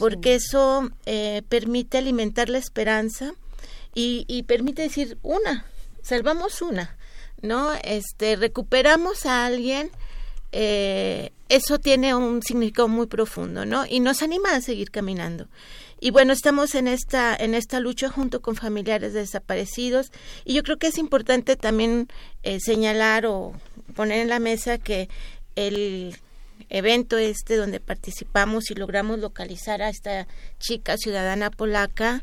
porque 0.00 0.34
eso 0.34 0.88
eh, 1.04 1.42
permite 1.50 1.98
alimentar 1.98 2.48
la 2.48 2.56
esperanza 2.56 3.34
y, 3.94 4.44
permite 4.44 4.80
decir 4.80 5.18
una, 5.22 5.66
salvamos 6.00 6.62
una, 6.62 6.96
¿no? 7.42 7.74
Este, 7.84 8.36
recuperamos 8.36 9.26
a 9.26 9.44
alguien, 9.44 9.90
eh, 10.52 11.32
eso 11.50 11.78
tiene 11.78 12.14
un 12.14 12.40
significado 12.42 12.88
muy 12.88 13.08
profundo, 13.08 13.66
¿no? 13.66 13.84
Y 13.84 14.00
nos 14.00 14.22
anima 14.22 14.54
a 14.54 14.62
seguir 14.62 14.90
caminando. 14.90 15.48
Y 16.00 16.12
bueno, 16.12 16.32
estamos 16.32 16.74
en 16.74 16.88
esta, 16.88 17.36
en 17.36 17.54
esta 17.54 17.78
lucha 17.78 18.08
junto 18.08 18.40
con 18.40 18.56
familiares 18.56 19.12
desaparecidos 19.12 20.12
y 20.46 20.54
yo 20.54 20.62
creo 20.62 20.78
que 20.78 20.86
es 20.86 20.96
importante 20.96 21.56
también 21.56 22.08
eh, 22.42 22.58
señalar 22.58 23.26
o 23.26 23.52
poner 23.94 24.20
en 24.20 24.30
la 24.30 24.38
mesa 24.38 24.78
que 24.78 25.10
el 25.56 26.16
evento 26.70 27.18
este 27.18 27.56
donde 27.56 27.80
participamos 27.80 28.70
y 28.70 28.74
logramos 28.74 29.18
localizar 29.18 29.82
a 29.82 29.90
esta 29.90 30.26
chica 30.58 30.96
ciudadana 30.96 31.50
polaca 31.50 32.22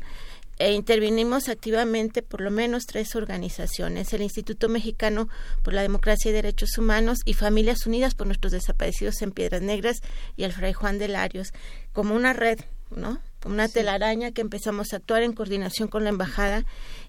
e 0.58 0.72
intervinimos 0.72 1.48
activamente 1.48 2.22
por 2.22 2.40
lo 2.40 2.50
menos 2.50 2.86
tres 2.86 3.14
organizaciones, 3.14 4.12
el 4.12 4.22
Instituto 4.22 4.68
Mexicano 4.68 5.28
por 5.62 5.72
la 5.72 5.82
Democracia 5.82 6.30
y 6.30 6.34
Derechos 6.34 6.76
Humanos 6.78 7.20
y 7.24 7.34
Familias 7.34 7.86
Unidas 7.86 8.14
por 8.14 8.26
nuestros 8.26 8.52
desaparecidos 8.52 9.22
en 9.22 9.30
Piedras 9.30 9.62
Negras 9.62 10.00
y 10.36 10.42
el 10.42 10.52
Fray 10.52 10.72
Juan 10.72 10.98
de 10.98 11.08
Larios, 11.08 11.52
como 11.92 12.16
una 12.16 12.32
red, 12.32 12.58
¿no? 12.90 13.20
Una 13.46 13.68
telaraña 13.68 14.32
que 14.32 14.40
empezamos 14.40 14.92
a 14.92 14.96
actuar 14.96 15.22
en 15.22 15.32
coordinación 15.32 15.86
con 15.86 16.02
la 16.02 16.10
embajada. 16.10 16.64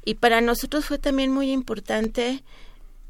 Y 0.06 0.16
para 0.16 0.42
nosotros 0.42 0.86
fue 0.86 1.00
también 1.00 1.32
muy 1.32 1.52
importante 1.52 2.44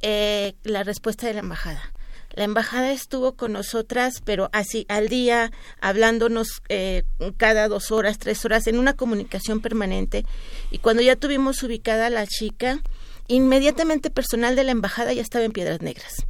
eh, 0.02 0.54
la 0.64 0.84
respuesta 0.84 1.28
de 1.28 1.34
la 1.34 1.42
embajada 1.42 1.92
la 2.34 2.44
embajada 2.44 2.92
estuvo 2.92 3.34
con 3.34 3.54
nosotras, 3.54 4.22
pero 4.24 4.50
así 4.54 4.86
al 4.88 5.10
día, 5.10 5.52
hablándonos 5.82 6.62
eh, 6.70 7.04
cada 7.38 7.68
dos 7.68 7.92
horas, 7.92 8.20
tres 8.20 8.46
horas, 8.46 8.68
en 8.68 8.78
una 8.78 8.94
comunicación 8.94 9.62
permanente. 9.62 10.26
Y 10.72 10.78
cuando 10.78 11.02
ya 11.02 11.16
tuvimos 11.16 11.62
ubicada 11.64 12.08
a 12.08 12.12
la 12.12 12.28
chica, 12.28 12.82
inmediatamente 13.28 14.10
personal 14.10 14.56
de 14.56 14.64
la 14.64 14.72
embajada 14.72 15.14
ya 15.14 15.22
estaba 15.22 15.46
en 15.46 15.52
Piedras 15.52 15.82
Negras. 15.82 16.26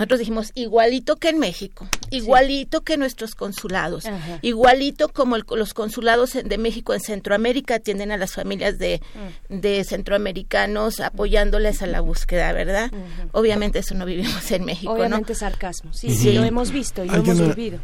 Nosotros 0.00 0.20
dijimos, 0.20 0.52
igualito 0.54 1.16
que 1.16 1.28
en 1.28 1.38
México, 1.38 1.86
igualito 2.08 2.80
que 2.80 2.96
nuestros 2.96 3.34
consulados, 3.34 4.04
igualito 4.40 5.10
como 5.10 5.36
los 5.36 5.74
consulados 5.74 6.38
de 6.42 6.56
México 6.56 6.94
en 6.94 7.00
Centroamérica 7.00 7.74
atienden 7.74 8.10
a 8.10 8.16
las 8.16 8.32
familias 8.32 8.78
de, 8.78 9.02
mm. 9.50 9.56
de 9.60 9.84
centroamericanos 9.84 11.00
apoyándoles 11.00 11.82
a 11.82 11.86
la 11.86 12.00
búsqueda, 12.00 12.50
¿verdad? 12.54 12.90
Obviamente 13.32 13.80
eso 13.80 13.94
no 13.94 14.06
vivimos 14.06 14.50
en 14.52 14.64
México, 14.64 14.90
Obviamente 14.90 15.34
sarcasmo, 15.34 15.92
sí, 15.92 16.14
sí, 16.14 16.32
lo 16.32 16.44
hemos 16.44 16.72
visto 16.72 17.04
y 17.04 17.08
lo 17.08 17.16
hemos 17.16 17.54
vivido. 17.54 17.78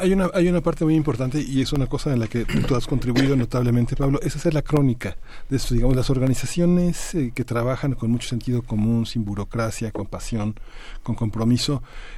Hay 0.00 0.12
una, 0.12 0.28
hay 0.34 0.48
una 0.48 0.62
parte 0.62 0.84
muy 0.84 0.96
importante 0.96 1.40
y 1.40 1.62
es 1.62 1.72
una 1.72 1.86
cosa 1.86 2.12
en 2.12 2.18
la 2.18 2.26
que 2.26 2.46
tú 2.46 2.74
has 2.74 2.88
contribuido 2.88 3.36
notablemente, 3.36 3.94
Pablo, 3.94 4.18
es 4.24 4.34
hacer 4.34 4.54
la 4.54 4.62
crónica 4.62 5.16
de 5.48 5.56
esto, 5.56 5.74
digamos, 5.74 5.94
las 5.94 6.10
organizaciones 6.10 7.14
eh, 7.14 7.30
que 7.32 7.44
trabajan 7.44 7.94
con 7.94 8.10
mucho 8.10 8.28
sentido 8.28 8.62
común, 8.62 9.06
sin 9.06 9.24
burocracia, 9.24 9.92
con 9.92 10.06
pasión, 10.06 10.56
con 11.04 11.14
compromiso 11.14 11.59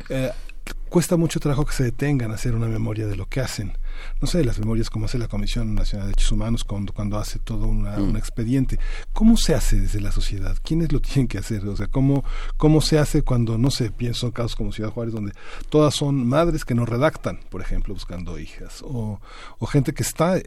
eh, 0.09 0.31
cuesta 0.89 1.17
mucho 1.17 1.41
trabajo 1.41 1.65
que 1.65 1.73
se 1.73 1.85
detengan 1.85 2.31
a 2.31 2.35
hacer 2.35 2.55
una 2.55 2.67
memoria 2.67 3.07
de 3.07 3.17
lo 3.17 3.27
que 3.27 3.41
hacen. 3.41 3.77
No 4.21 4.27
sé, 4.27 4.45
las 4.45 4.59
memorias 4.59 4.91
como 4.91 5.07
hace 5.07 5.19
la 5.19 5.29
Comisión 5.29 5.75
Nacional 5.75 6.07
de 6.07 6.12
Derechos 6.12 6.33
Humanos 6.33 6.65
cuando, 6.65 6.93
cuando 6.93 7.19
hace 7.19 7.39
todo 7.39 7.67
una, 7.67 7.99
mm. 7.99 8.11
un 8.11 8.17
expediente. 8.17 8.79
¿Cómo 9.12 9.37
se 9.37 9.55
hace 9.55 9.81
desde 9.81 10.01
la 10.01 10.12
sociedad? 10.12 10.57
¿Quiénes 10.62 10.93
lo 10.93 11.01
tienen 11.01 11.29
que 11.29 11.39
hacer? 11.39 11.67
O 11.67 11.77
sea, 11.77 11.87
¿cómo, 11.87 12.25
cómo 12.57 12.81
se 12.81 12.99
hace 12.99 13.23
cuando, 13.23 13.59
no 13.59 13.71
sé, 13.71 13.91
pienso 13.91 14.27
en 14.27 14.33
casos 14.33 14.57
como 14.57 14.73
Ciudad 14.73 14.91
Juárez, 14.91 15.15
donde 15.15 15.33
todas 15.69 15.95
son 15.95 16.27
madres 16.27 16.65
que 16.65 16.75
no 16.75 16.87
redactan, 16.87 17.41
por 17.51 17.61
ejemplo, 17.61 17.95
buscando 17.95 18.39
hijas, 18.39 18.83
o, 18.83 19.21
o 19.59 19.67
gente 19.67 19.93
que 19.93 20.03
está 20.03 20.41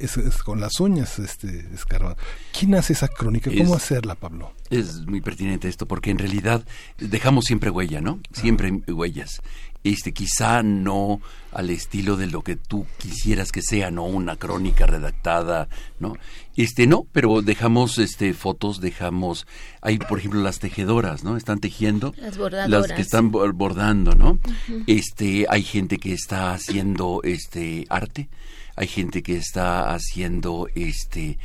con 0.43 0.59
las 0.59 0.79
uñas 0.79 1.19
este, 1.19 1.67
escarbando. 1.73 2.17
¿Quién 2.57 2.75
hace 2.75 2.93
esa 2.93 3.07
crónica? 3.07 3.51
¿Cómo 3.55 3.75
hacerla, 3.75 4.15
Pablo? 4.15 4.53
Es 4.69 5.05
muy 5.05 5.21
pertinente 5.21 5.67
esto, 5.67 5.87
porque 5.87 6.11
en 6.11 6.17
realidad 6.17 6.65
dejamos 6.97 7.45
siempre 7.45 7.69
huella, 7.69 8.01
¿no? 8.01 8.19
Siempre 8.31 8.71
huellas 8.87 9.41
este 9.85 10.13
quizá 10.13 10.63
no 10.63 11.21
al 11.51 11.69
estilo 11.69 12.17
de 12.17 12.25
lo 12.25 12.41
que 12.41 12.55
tú 12.55 12.85
quisieras 12.97 13.51
que 13.51 13.61
sea, 13.61 13.91
no 13.91 14.03
una 14.03 14.35
crónica 14.35 14.87
redactada, 14.87 15.69
¿no? 15.99 16.17
Este 16.57 16.87
no, 16.87 17.05
pero 17.11 17.43
dejamos 17.43 17.99
este 17.99 18.33
fotos, 18.33 18.81
dejamos 18.81 19.45
hay 19.81 19.99
por 19.99 20.17
ejemplo 20.17 20.41
las 20.41 20.57
tejedoras, 20.59 21.23
¿no? 21.23 21.37
Están 21.37 21.59
tejiendo 21.59 22.13
las 22.17 22.37
bordadoras. 22.37 22.89
las 22.89 22.91
que 22.91 23.01
están 23.01 23.31
bordando, 23.31 24.15
¿no? 24.15 24.39
Este 24.87 25.45
hay 25.47 25.61
gente 25.61 25.97
que 25.99 26.13
está 26.13 26.51
haciendo 26.51 27.21
este 27.23 27.85
arte, 27.89 28.27
hay 28.75 28.87
gente 28.87 29.21
que 29.21 29.37
está 29.37 29.93
haciendo 29.93 30.67
este 30.73 31.37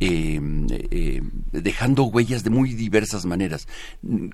eh, 0.00 1.22
dejando 1.52 2.04
huellas 2.04 2.44
de 2.44 2.50
muy 2.50 2.74
diversas 2.74 3.24
maneras. 3.24 3.66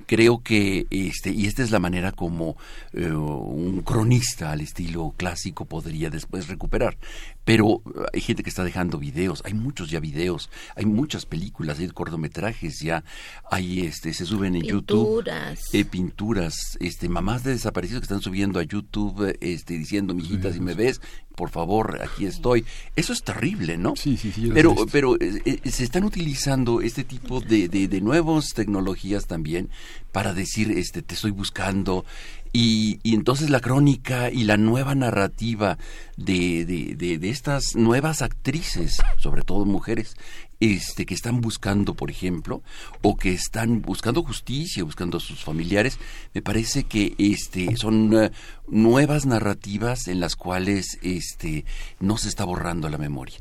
Creo 0.06 0.42
que, 0.42 0.86
este, 0.90 1.30
y 1.30 1.46
esta 1.46 1.62
es 1.62 1.70
la 1.70 1.78
manera 1.78 2.12
como 2.12 2.56
eh, 2.92 3.10
un 3.12 3.82
cronista 3.82 4.52
al 4.52 4.60
estilo 4.60 5.14
clásico 5.16 5.64
podría 5.64 6.10
después 6.10 6.48
recuperar. 6.48 6.96
Pero 7.44 7.82
hay 8.12 8.20
gente 8.20 8.42
que 8.42 8.50
está 8.50 8.64
dejando 8.64 8.98
videos, 8.98 9.42
hay 9.44 9.54
muchos 9.54 9.90
ya 9.90 10.00
videos, 10.00 10.50
hay 10.76 10.86
muchas 10.86 11.26
películas, 11.26 11.78
hay 11.78 11.88
cortometrajes 11.88 12.80
ya, 12.80 13.02
hay 13.50 13.80
este, 13.80 14.14
se 14.14 14.26
suben 14.26 14.54
en 14.54 14.62
YouTube 14.62 15.24
eh, 15.72 15.84
pinturas, 15.84 16.76
este, 16.80 17.08
mamás 17.08 17.42
de 17.42 17.52
desaparecidos 17.52 18.00
que 18.00 18.04
están 18.04 18.22
subiendo 18.22 18.60
a 18.60 18.62
YouTube, 18.62 19.36
este, 19.40 19.74
diciendo, 19.74 20.14
mijitas, 20.14 20.54
si 20.54 20.60
me 20.60 20.74
ves, 20.74 21.00
por 21.34 21.50
favor, 21.50 22.00
aquí 22.02 22.26
estoy. 22.26 22.64
Eso 22.94 23.12
es 23.12 23.22
terrible, 23.22 23.76
¿no? 23.78 23.96
Sí, 23.96 24.16
sí, 24.16 24.32
sí. 24.32 24.50
Pero, 24.52 24.74
pero 24.90 25.16
eh, 25.16 25.42
eh, 25.44 25.70
se 25.70 25.84
están 25.84 26.04
utilizando 26.04 26.80
este 26.80 27.04
tipo 27.04 27.40
de, 27.40 27.68
de, 27.68 27.88
de 27.88 28.00
nuevas 28.00 28.50
tecnologías 28.54 29.26
también 29.26 29.70
para 30.12 30.34
decir, 30.34 30.70
este, 30.70 31.02
te 31.02 31.14
estoy 31.14 31.30
buscando, 31.30 32.04
y, 32.52 33.00
y, 33.02 33.14
entonces 33.14 33.50
la 33.50 33.60
crónica 33.60 34.30
y 34.30 34.44
la 34.44 34.56
nueva 34.56 34.94
narrativa 34.94 35.78
de, 36.16 36.64
de, 36.66 37.18
de, 37.18 37.30
estas 37.30 37.74
nuevas 37.74 38.20
actrices, 38.20 38.98
sobre 39.18 39.42
todo 39.42 39.64
mujeres, 39.64 40.16
este, 40.60 41.06
que 41.06 41.14
están 41.14 41.40
buscando, 41.40 41.94
por 41.94 42.10
ejemplo, 42.10 42.62
o 43.00 43.16
que 43.16 43.32
están 43.32 43.82
buscando 43.82 44.22
justicia, 44.22 44.84
buscando 44.84 45.16
a 45.16 45.20
sus 45.20 45.42
familiares, 45.42 45.98
me 46.34 46.42
parece 46.42 46.84
que 46.84 47.14
este, 47.18 47.76
son 47.76 48.14
uh, 48.14 48.30
nuevas 48.68 49.26
narrativas 49.26 50.06
en 50.06 50.20
las 50.20 50.36
cuales 50.36 50.98
este, 51.02 51.64
no 52.00 52.16
se 52.16 52.28
está 52.28 52.44
borrando 52.44 52.88
la 52.88 52.98
memoria. 52.98 53.38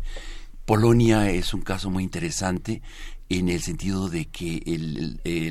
Polonia 0.66 1.30
es 1.30 1.54
un 1.54 1.62
caso 1.62 1.90
muy 1.90 2.04
interesante 2.04 2.82
en 3.40 3.48
el 3.48 3.62
sentido 3.62 4.10
de 4.10 4.26
que 4.26 4.62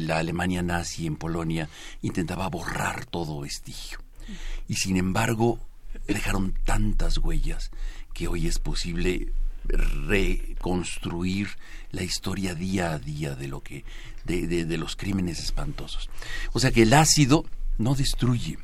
la 0.01 0.19
Alemania 0.19 0.63
nazi 0.63 1.07
en 1.07 1.17
Polonia 1.17 1.69
intentaba 2.03 2.49
borrar 2.49 3.07
todo 3.07 3.41
vestigio. 3.41 3.99
Y 4.69 4.75
sin 4.75 4.97
embargo, 4.97 5.59
dejaron 6.07 6.55
tantas 6.65 7.19
huellas 7.19 7.71
que 8.13 8.29
hoy 8.29 8.47
es 8.47 8.59
posible 8.59 9.33
reconstruir 9.65 11.49
la 11.91 12.03
historia 12.03 12.55
día 12.55 12.93
a 12.93 12.99
día 12.99 13.35
de 13.35 13.49
lo 13.49 13.63
que 13.63 13.85
de, 14.25 14.47
de, 14.47 14.65
de 14.67 14.79
los 14.79 14.97
crímenes 14.97 15.39
espantosos. 15.39 16.11
O 16.53 16.61
sea 16.61 16.73
que 16.73 16.83
el 16.83 16.93
ácido 16.93 17.47
no 17.79 17.95
destruye, 17.95 18.59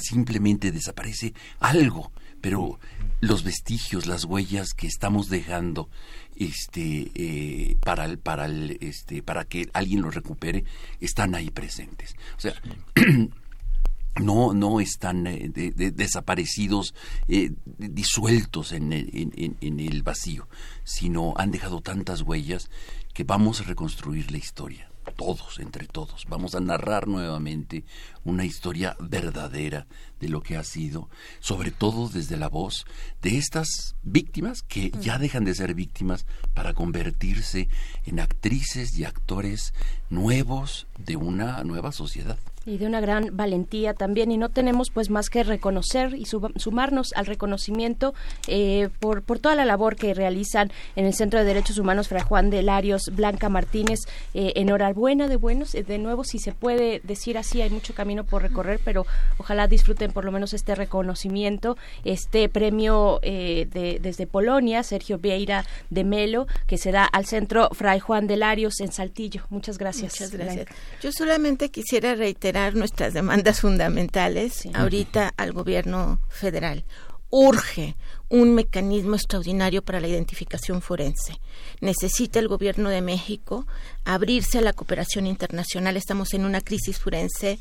simplemente 0.00 0.70
desaparece 0.70 1.34
algo, 1.58 2.12
pero 2.40 2.78
los 3.20 3.42
vestigios, 3.42 4.06
las 4.06 4.24
huellas 4.24 4.72
que 4.72 4.86
estamos 4.86 5.28
dejando 5.28 5.88
este 6.36 7.10
eh, 7.14 7.76
para 7.80 8.04
el, 8.04 8.18
para 8.18 8.46
el, 8.46 8.78
este 8.80 9.22
para 9.22 9.44
que 9.44 9.68
alguien 9.72 10.02
lo 10.02 10.10
recupere 10.10 10.64
están 11.00 11.34
ahí 11.34 11.50
presentes. 11.50 12.14
O 12.36 12.40
sea 12.40 12.54
no 14.20 14.54
no 14.54 14.80
están 14.80 15.26
eh, 15.26 15.48
de, 15.48 15.70
desaparecidos 15.90 16.94
eh, 17.28 17.52
disueltos 17.78 18.72
en 18.72 18.92
el, 18.92 19.10
en, 19.12 19.56
en 19.60 19.80
el 19.80 20.02
vacío 20.02 20.48
sino 20.84 21.34
han 21.36 21.50
dejado 21.50 21.80
tantas 21.80 22.22
huellas 22.22 22.70
que 23.12 23.24
vamos 23.24 23.60
a 23.60 23.64
reconstruir 23.64 24.30
la 24.30 24.38
historia 24.38 24.88
todos, 25.12 25.58
entre 25.58 25.86
todos. 25.86 26.24
Vamos 26.28 26.54
a 26.54 26.60
narrar 26.60 27.08
nuevamente 27.08 27.84
una 28.24 28.44
historia 28.44 28.96
verdadera 29.00 29.86
de 30.20 30.28
lo 30.28 30.42
que 30.42 30.56
ha 30.56 30.64
sido, 30.64 31.08
sobre 31.40 31.70
todo 31.70 32.08
desde 32.08 32.36
la 32.36 32.48
voz 32.48 32.86
de 33.22 33.38
estas 33.38 33.96
víctimas 34.02 34.62
que 34.62 34.90
ya 35.00 35.18
dejan 35.18 35.44
de 35.44 35.54
ser 35.54 35.74
víctimas 35.74 36.26
para 36.54 36.74
convertirse 36.74 37.68
en 38.04 38.20
actrices 38.20 38.98
y 38.98 39.04
actores 39.04 39.74
nuevos 40.10 40.86
de 40.98 41.16
una 41.16 41.62
nueva 41.64 41.92
sociedad 41.92 42.38
y 42.66 42.78
de 42.78 42.86
una 42.86 43.00
gran 43.00 43.36
valentía 43.36 43.94
también 43.94 44.32
y 44.32 44.36
no 44.36 44.48
tenemos 44.48 44.90
pues 44.90 45.08
más 45.08 45.30
que 45.30 45.44
reconocer 45.44 46.14
y 46.14 46.26
sumarnos 46.26 47.12
al 47.14 47.26
reconocimiento 47.26 48.12
eh, 48.48 48.88
por, 48.98 49.22
por 49.22 49.38
toda 49.38 49.54
la 49.54 49.64
labor 49.64 49.94
que 49.94 50.14
realizan 50.14 50.72
en 50.96 51.06
el 51.06 51.14
Centro 51.14 51.38
de 51.38 51.44
Derechos 51.44 51.78
Humanos 51.78 52.08
Fray 52.08 52.22
Juan 52.22 52.50
de 52.50 52.62
Larios, 52.62 53.02
Blanca 53.12 53.48
Martínez, 53.48 54.00
eh, 54.34 54.52
enhorabuena 54.56 55.28
de 55.28 55.36
buenos, 55.36 55.76
eh, 55.76 55.84
de 55.84 55.98
nuevo 55.98 56.24
si 56.24 56.40
se 56.40 56.52
puede 56.52 57.00
decir 57.04 57.38
así, 57.38 57.62
hay 57.62 57.70
mucho 57.70 57.94
camino 57.94 58.24
por 58.24 58.42
recorrer, 58.42 58.80
pero 58.84 59.06
ojalá 59.38 59.68
disfruten 59.68 60.10
por 60.10 60.24
lo 60.24 60.32
menos 60.32 60.52
este 60.52 60.74
reconocimiento, 60.74 61.76
este 62.04 62.48
premio 62.48 63.20
eh, 63.22 63.68
de, 63.72 64.00
desde 64.00 64.26
Polonia, 64.26 64.82
Sergio 64.82 65.18
Vieira 65.18 65.64
de 65.90 66.02
Melo, 66.02 66.48
que 66.66 66.78
se 66.78 66.90
da 66.90 67.04
al 67.04 67.26
Centro 67.26 67.68
Fray 67.72 68.00
Juan 68.00 68.26
de 68.26 68.36
Larios 68.36 68.80
en 68.80 68.90
Saltillo. 68.90 69.42
Muchas 69.50 69.78
gracias. 69.78 70.14
Muchas 70.14 70.32
gracias. 70.32 70.66
Yo 71.00 71.12
solamente 71.12 71.68
quisiera 71.70 72.16
reiterar 72.16 72.55
nuestras 72.74 73.14
demandas 73.14 73.60
fundamentales 73.60 74.54
sí. 74.54 74.70
ahorita 74.74 75.32
al 75.36 75.52
gobierno 75.52 76.20
federal. 76.28 76.84
Urge 77.28 77.96
un 78.28 78.54
mecanismo 78.54 79.14
extraordinario 79.14 79.82
para 79.82 80.00
la 80.00 80.08
identificación 80.08 80.80
forense. 80.80 81.40
Necesita 81.80 82.38
el 82.38 82.48
gobierno 82.48 82.88
de 82.88 83.02
México 83.02 83.66
abrirse 84.04 84.58
a 84.58 84.62
la 84.62 84.72
cooperación 84.72 85.26
internacional. 85.26 85.96
Estamos 85.96 86.32
en 86.34 86.44
una 86.44 86.60
crisis 86.60 86.98
forense 86.98 87.58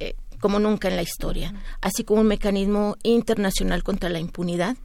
eh, 0.00 0.14
como 0.40 0.58
nunca 0.58 0.88
en 0.88 0.96
la 0.96 1.02
historia, 1.02 1.54
así 1.80 2.02
como 2.02 2.22
un 2.22 2.26
mecanismo 2.26 2.96
internacional 3.02 3.82
contra 3.82 4.08
la 4.08 4.18
impunidad 4.18 4.76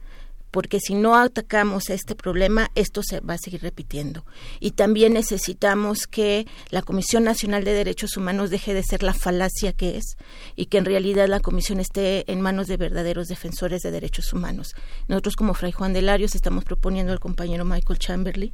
porque 0.50 0.80
si 0.80 0.94
no 0.94 1.16
atacamos 1.16 1.90
este 1.90 2.14
problema, 2.14 2.70
esto 2.74 3.02
se 3.02 3.20
va 3.20 3.34
a 3.34 3.38
seguir 3.38 3.62
repitiendo. 3.62 4.24
Y 4.58 4.72
también 4.72 5.12
necesitamos 5.12 6.06
que 6.06 6.46
la 6.70 6.82
Comisión 6.82 7.24
Nacional 7.24 7.64
de 7.64 7.72
Derechos 7.72 8.16
Humanos 8.16 8.50
deje 8.50 8.74
de 8.74 8.82
ser 8.82 9.02
la 9.02 9.14
falacia 9.14 9.72
que 9.72 9.96
es 9.96 10.16
y 10.56 10.66
que 10.66 10.78
en 10.78 10.84
realidad 10.84 11.28
la 11.28 11.40
Comisión 11.40 11.80
esté 11.80 12.30
en 12.30 12.40
manos 12.40 12.66
de 12.66 12.76
verdaderos 12.76 13.28
defensores 13.28 13.82
de 13.82 13.90
derechos 13.90 14.32
humanos. 14.32 14.74
Nosotros 15.08 15.36
como 15.36 15.54
Fray 15.54 15.72
Juan 15.72 15.92
de 15.92 16.02
Larios 16.02 16.34
estamos 16.34 16.64
proponiendo 16.64 17.12
al 17.12 17.20
compañero 17.20 17.64
Michael 17.64 17.98
Chamberlain 17.98 18.52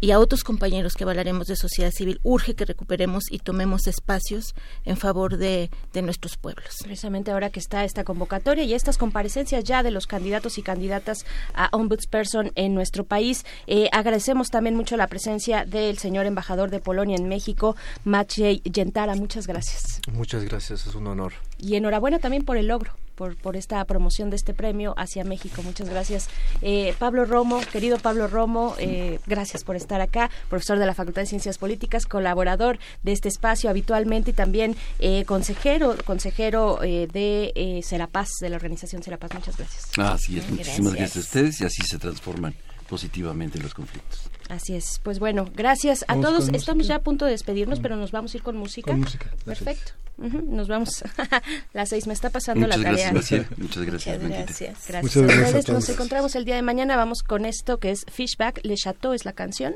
y 0.00 0.10
a 0.10 0.18
otros 0.18 0.44
compañeros 0.44 0.94
que 0.94 1.04
hablaremos 1.04 1.46
de 1.46 1.56
sociedad 1.56 1.90
civil, 1.90 2.20
urge 2.22 2.54
que 2.54 2.64
recuperemos 2.64 3.24
y 3.30 3.38
tomemos 3.38 3.86
espacios 3.86 4.54
en 4.84 4.96
favor 4.96 5.36
de, 5.36 5.70
de, 5.92 6.02
nuestros 6.02 6.36
pueblos. 6.36 6.76
Precisamente 6.82 7.30
ahora 7.30 7.50
que 7.50 7.60
está 7.60 7.84
esta 7.84 8.04
convocatoria 8.04 8.64
y 8.64 8.74
estas 8.74 8.98
comparecencias 8.98 9.64
ya 9.64 9.82
de 9.82 9.90
los 9.90 10.06
candidatos 10.06 10.58
y 10.58 10.62
candidatas 10.62 11.24
a 11.54 11.68
ombudsperson 11.72 12.52
en 12.54 12.74
nuestro 12.74 13.04
país, 13.04 13.44
eh, 13.66 13.88
agradecemos 13.92 14.50
también 14.50 14.76
mucho 14.76 14.96
la 14.96 15.06
presencia 15.06 15.64
del 15.64 15.98
señor 15.98 16.26
embajador 16.26 16.70
de 16.70 16.80
Polonia 16.80 17.16
en 17.16 17.28
México, 17.28 17.76
Maciej 18.04 18.62
Gentara. 18.72 19.14
Muchas 19.14 19.46
gracias. 19.46 20.00
Muchas 20.12 20.44
gracias, 20.44 20.86
es 20.86 20.94
un 20.94 21.06
honor. 21.06 21.32
Y 21.58 21.76
enhorabuena 21.76 22.18
también 22.18 22.44
por 22.44 22.56
el 22.56 22.68
logro. 22.68 22.92
Por, 23.18 23.36
por, 23.36 23.56
esta 23.56 23.84
promoción 23.84 24.30
de 24.30 24.36
este 24.36 24.54
premio 24.54 24.94
hacia 24.96 25.24
México. 25.24 25.60
Muchas 25.64 25.88
gracias. 25.88 26.28
Eh, 26.62 26.94
Pablo 27.00 27.24
Romo, 27.24 27.60
querido 27.72 27.98
Pablo 27.98 28.28
Romo, 28.28 28.76
eh, 28.78 29.18
gracias 29.26 29.64
por 29.64 29.74
estar 29.74 30.00
acá, 30.00 30.30
profesor 30.48 30.78
de 30.78 30.86
la 30.86 30.94
Facultad 30.94 31.22
de 31.22 31.26
Ciencias 31.26 31.58
Políticas, 31.58 32.06
colaborador 32.06 32.78
de 33.02 33.10
este 33.10 33.28
espacio 33.28 33.70
habitualmente 33.70 34.30
y 34.30 34.34
también 34.34 34.76
eh, 35.00 35.24
consejero, 35.24 35.96
consejero 36.04 36.78
de 36.80 37.82
Serapaz, 37.84 38.28
de 38.40 38.50
la 38.50 38.56
organización 38.56 39.02
Serapaz. 39.02 39.34
Muchas 39.34 39.56
gracias. 39.56 39.90
Así 39.98 40.38
es, 40.38 40.48
muchísimas 40.48 40.94
gracias. 40.94 40.94
gracias 40.94 41.16
a 41.16 41.20
ustedes 41.20 41.60
y 41.60 41.64
así 41.64 41.82
se 41.82 41.98
transforman 41.98 42.54
positivamente 42.88 43.58
los 43.60 43.74
conflictos. 43.74 44.30
Así 44.48 44.74
es. 44.74 45.00
Pues 45.02 45.18
bueno, 45.18 45.48
gracias 45.54 46.04
a 46.08 46.14
Vamos 46.14 46.24
todos. 46.26 46.48
Estamos 46.48 46.78
música. 46.78 46.94
ya 46.94 46.96
a 46.96 47.02
punto 47.02 47.24
de 47.26 47.32
despedirnos, 47.32 47.80
pero 47.80 47.96
nos 47.96 48.12
vamos 48.12 48.34
a 48.34 48.36
ir 48.38 48.42
con 48.42 48.56
música. 48.56 48.90
Con 48.90 49.00
música. 49.00 49.30
Perfecto. 49.44 49.92
Nos 50.16 50.66
vamos. 50.68 51.04
Las 51.74 51.90
seis 51.90 52.06
me 52.06 52.12
está 52.14 52.30
pasando 52.30 52.66
Muchas 52.66 52.80
la 52.80 52.90
tarea. 52.90 53.12
gracias. 53.12 53.46
Muchas 53.58 53.84
gracias, 53.84 54.22
Muchas 54.22 54.38
gracias. 54.46 54.86
Gracias 54.88 55.02
Muchas 55.02 55.22
gracias 55.22 55.42
a 55.42 55.46
ustedes. 55.46 55.64
todos. 55.66 55.80
Nos 55.80 55.88
encontramos 55.90 56.34
el 56.34 56.44
día 56.44 56.56
de 56.56 56.62
mañana. 56.62 56.96
Vamos 56.96 57.22
con 57.22 57.44
esto 57.44 57.78
que 57.78 57.90
es 57.90 58.04
Fishback. 58.10 58.60
Le 58.64 58.74
Chateau 58.74 59.12
es 59.12 59.24
la 59.24 59.32
canción. 59.32 59.74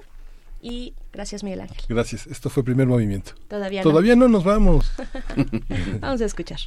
Y 0.61 0.95
gracias, 1.13 1.43
Miguel 1.45 1.61
Ángel. 1.61 1.85
Gracias. 1.89 2.27
Esto 2.27 2.49
fue 2.49 2.65
primer 2.65 2.87
movimiento. 2.87 3.33
Todavía 3.49 3.83
no. 3.83 3.91
Todavía 3.91 4.17
no 4.17 4.29
nos 4.29 4.45
vamos. 4.45 4.91
Vamos 6.01 6.21
a 6.21 6.25
escuchar. 6.25 6.59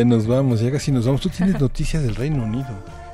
Ya 0.00 0.06
nos 0.06 0.26
vamos, 0.26 0.60
ya 0.60 0.72
casi 0.72 0.90
nos 0.92 1.04
vamos. 1.04 1.20
Tú 1.20 1.28
tienes 1.28 1.60
noticias 1.60 2.02
del 2.02 2.14
Reino 2.14 2.42
Unido. 2.42 2.68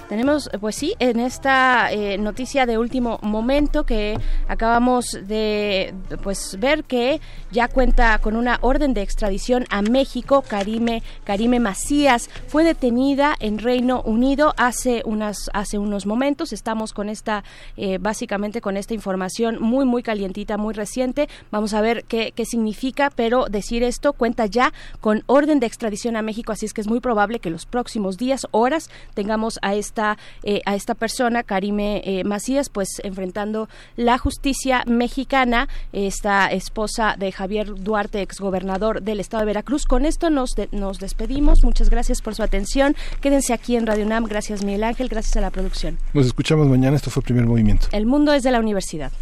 Tenemos, 0.08 0.48
pues 0.60 0.76
sí, 0.76 0.94
en 1.00 1.18
esta 1.18 1.90
eh, 1.90 2.16
noticia 2.16 2.64
de 2.64 2.78
último 2.78 3.18
momento 3.22 3.84
que 3.84 4.16
acabamos 4.46 5.18
de 5.26 5.94
pues 6.22 6.56
ver 6.60 6.84
que 6.84 7.20
ya 7.50 7.66
cuenta 7.66 8.16
con 8.18 8.36
una 8.36 8.58
orden 8.60 8.94
de 8.94 9.02
extradición 9.02 9.64
a 9.68 9.82
México. 9.82 10.42
Karime, 10.46 11.02
Karime 11.24 11.58
Macías 11.58 12.30
fue 12.46 12.62
detenida 12.62 13.34
en 13.40 13.58
Reino 13.58 14.02
Unido 14.02 14.54
hace 14.56 15.02
unas 15.04 15.50
hace 15.52 15.78
unos 15.78 16.06
momentos. 16.06 16.52
Estamos 16.52 16.92
con 16.92 17.08
esta 17.08 17.42
eh, 17.76 17.98
básicamente 17.98 18.60
con 18.60 18.76
esta 18.76 18.94
información 18.94 19.60
muy 19.60 19.84
muy 19.84 20.04
calientita, 20.04 20.56
muy 20.56 20.74
reciente. 20.74 21.28
Vamos 21.50 21.74
a 21.74 21.80
ver 21.80 22.04
qué, 22.04 22.32
qué 22.32 22.44
significa, 22.44 23.10
pero 23.10 23.46
decir 23.46 23.82
esto 23.82 24.12
cuenta 24.12 24.46
ya 24.46 24.72
con 25.00 25.24
orden 25.26 25.58
de 25.58 25.66
extradición 25.66 26.14
a 26.14 26.22
México, 26.22 26.52
así 26.52 26.66
es 26.66 26.72
que 26.72 26.80
es 26.80 26.88
muy 26.88 27.00
probable 27.00 27.40
que 27.40 27.50
los 27.50 27.66
próximos 27.66 28.16
días, 28.18 28.46
horas, 28.52 28.88
tengamos 29.14 29.58
a 29.62 29.74
esta 29.96 30.18
eh, 30.42 30.60
a 30.66 30.74
esta 30.74 30.94
persona, 30.94 31.42
Karime 31.42 32.02
eh, 32.04 32.22
Macías, 32.24 32.68
pues 32.68 33.00
enfrentando 33.02 33.68
la 33.96 34.18
justicia 34.18 34.84
mexicana, 34.86 35.68
esta 35.92 36.48
esposa 36.48 37.16
de 37.18 37.32
Javier 37.32 37.74
Duarte, 37.74 38.20
exgobernador 38.20 39.02
del 39.02 39.20
estado 39.20 39.40
de 39.40 39.46
Veracruz. 39.46 39.86
Con 39.86 40.04
esto 40.04 40.28
nos, 40.28 40.54
nos 40.72 40.98
despedimos. 40.98 41.64
Muchas 41.64 41.88
gracias 41.88 42.20
por 42.20 42.34
su 42.34 42.42
atención. 42.42 42.94
Quédense 43.22 43.54
aquí 43.54 43.76
en 43.76 43.86
Radio 43.86 44.04
UNAM. 44.04 44.24
Gracias, 44.24 44.64
Miguel 44.64 44.84
Ángel. 44.84 45.08
Gracias 45.08 45.36
a 45.36 45.40
la 45.40 45.50
producción. 45.50 45.98
Nos 46.12 46.26
escuchamos 46.26 46.66
mañana. 46.66 46.96
Esto 46.96 47.10
fue 47.10 47.22
Primer 47.22 47.46
Movimiento. 47.46 47.88
El 47.92 48.06
mundo 48.06 48.34
es 48.34 48.42
de 48.42 48.50
la 48.50 48.60
universidad. 48.60 49.12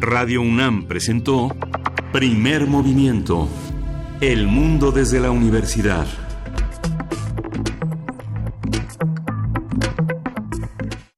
Radio 0.00 0.42
UNAM 0.42 0.86
presentó 0.86 1.54
Primer 2.12 2.66
Movimiento. 2.66 3.48
El 4.20 4.48
mundo 4.48 4.90
desde 4.90 5.20
la 5.20 5.30
universidad. 5.30 6.06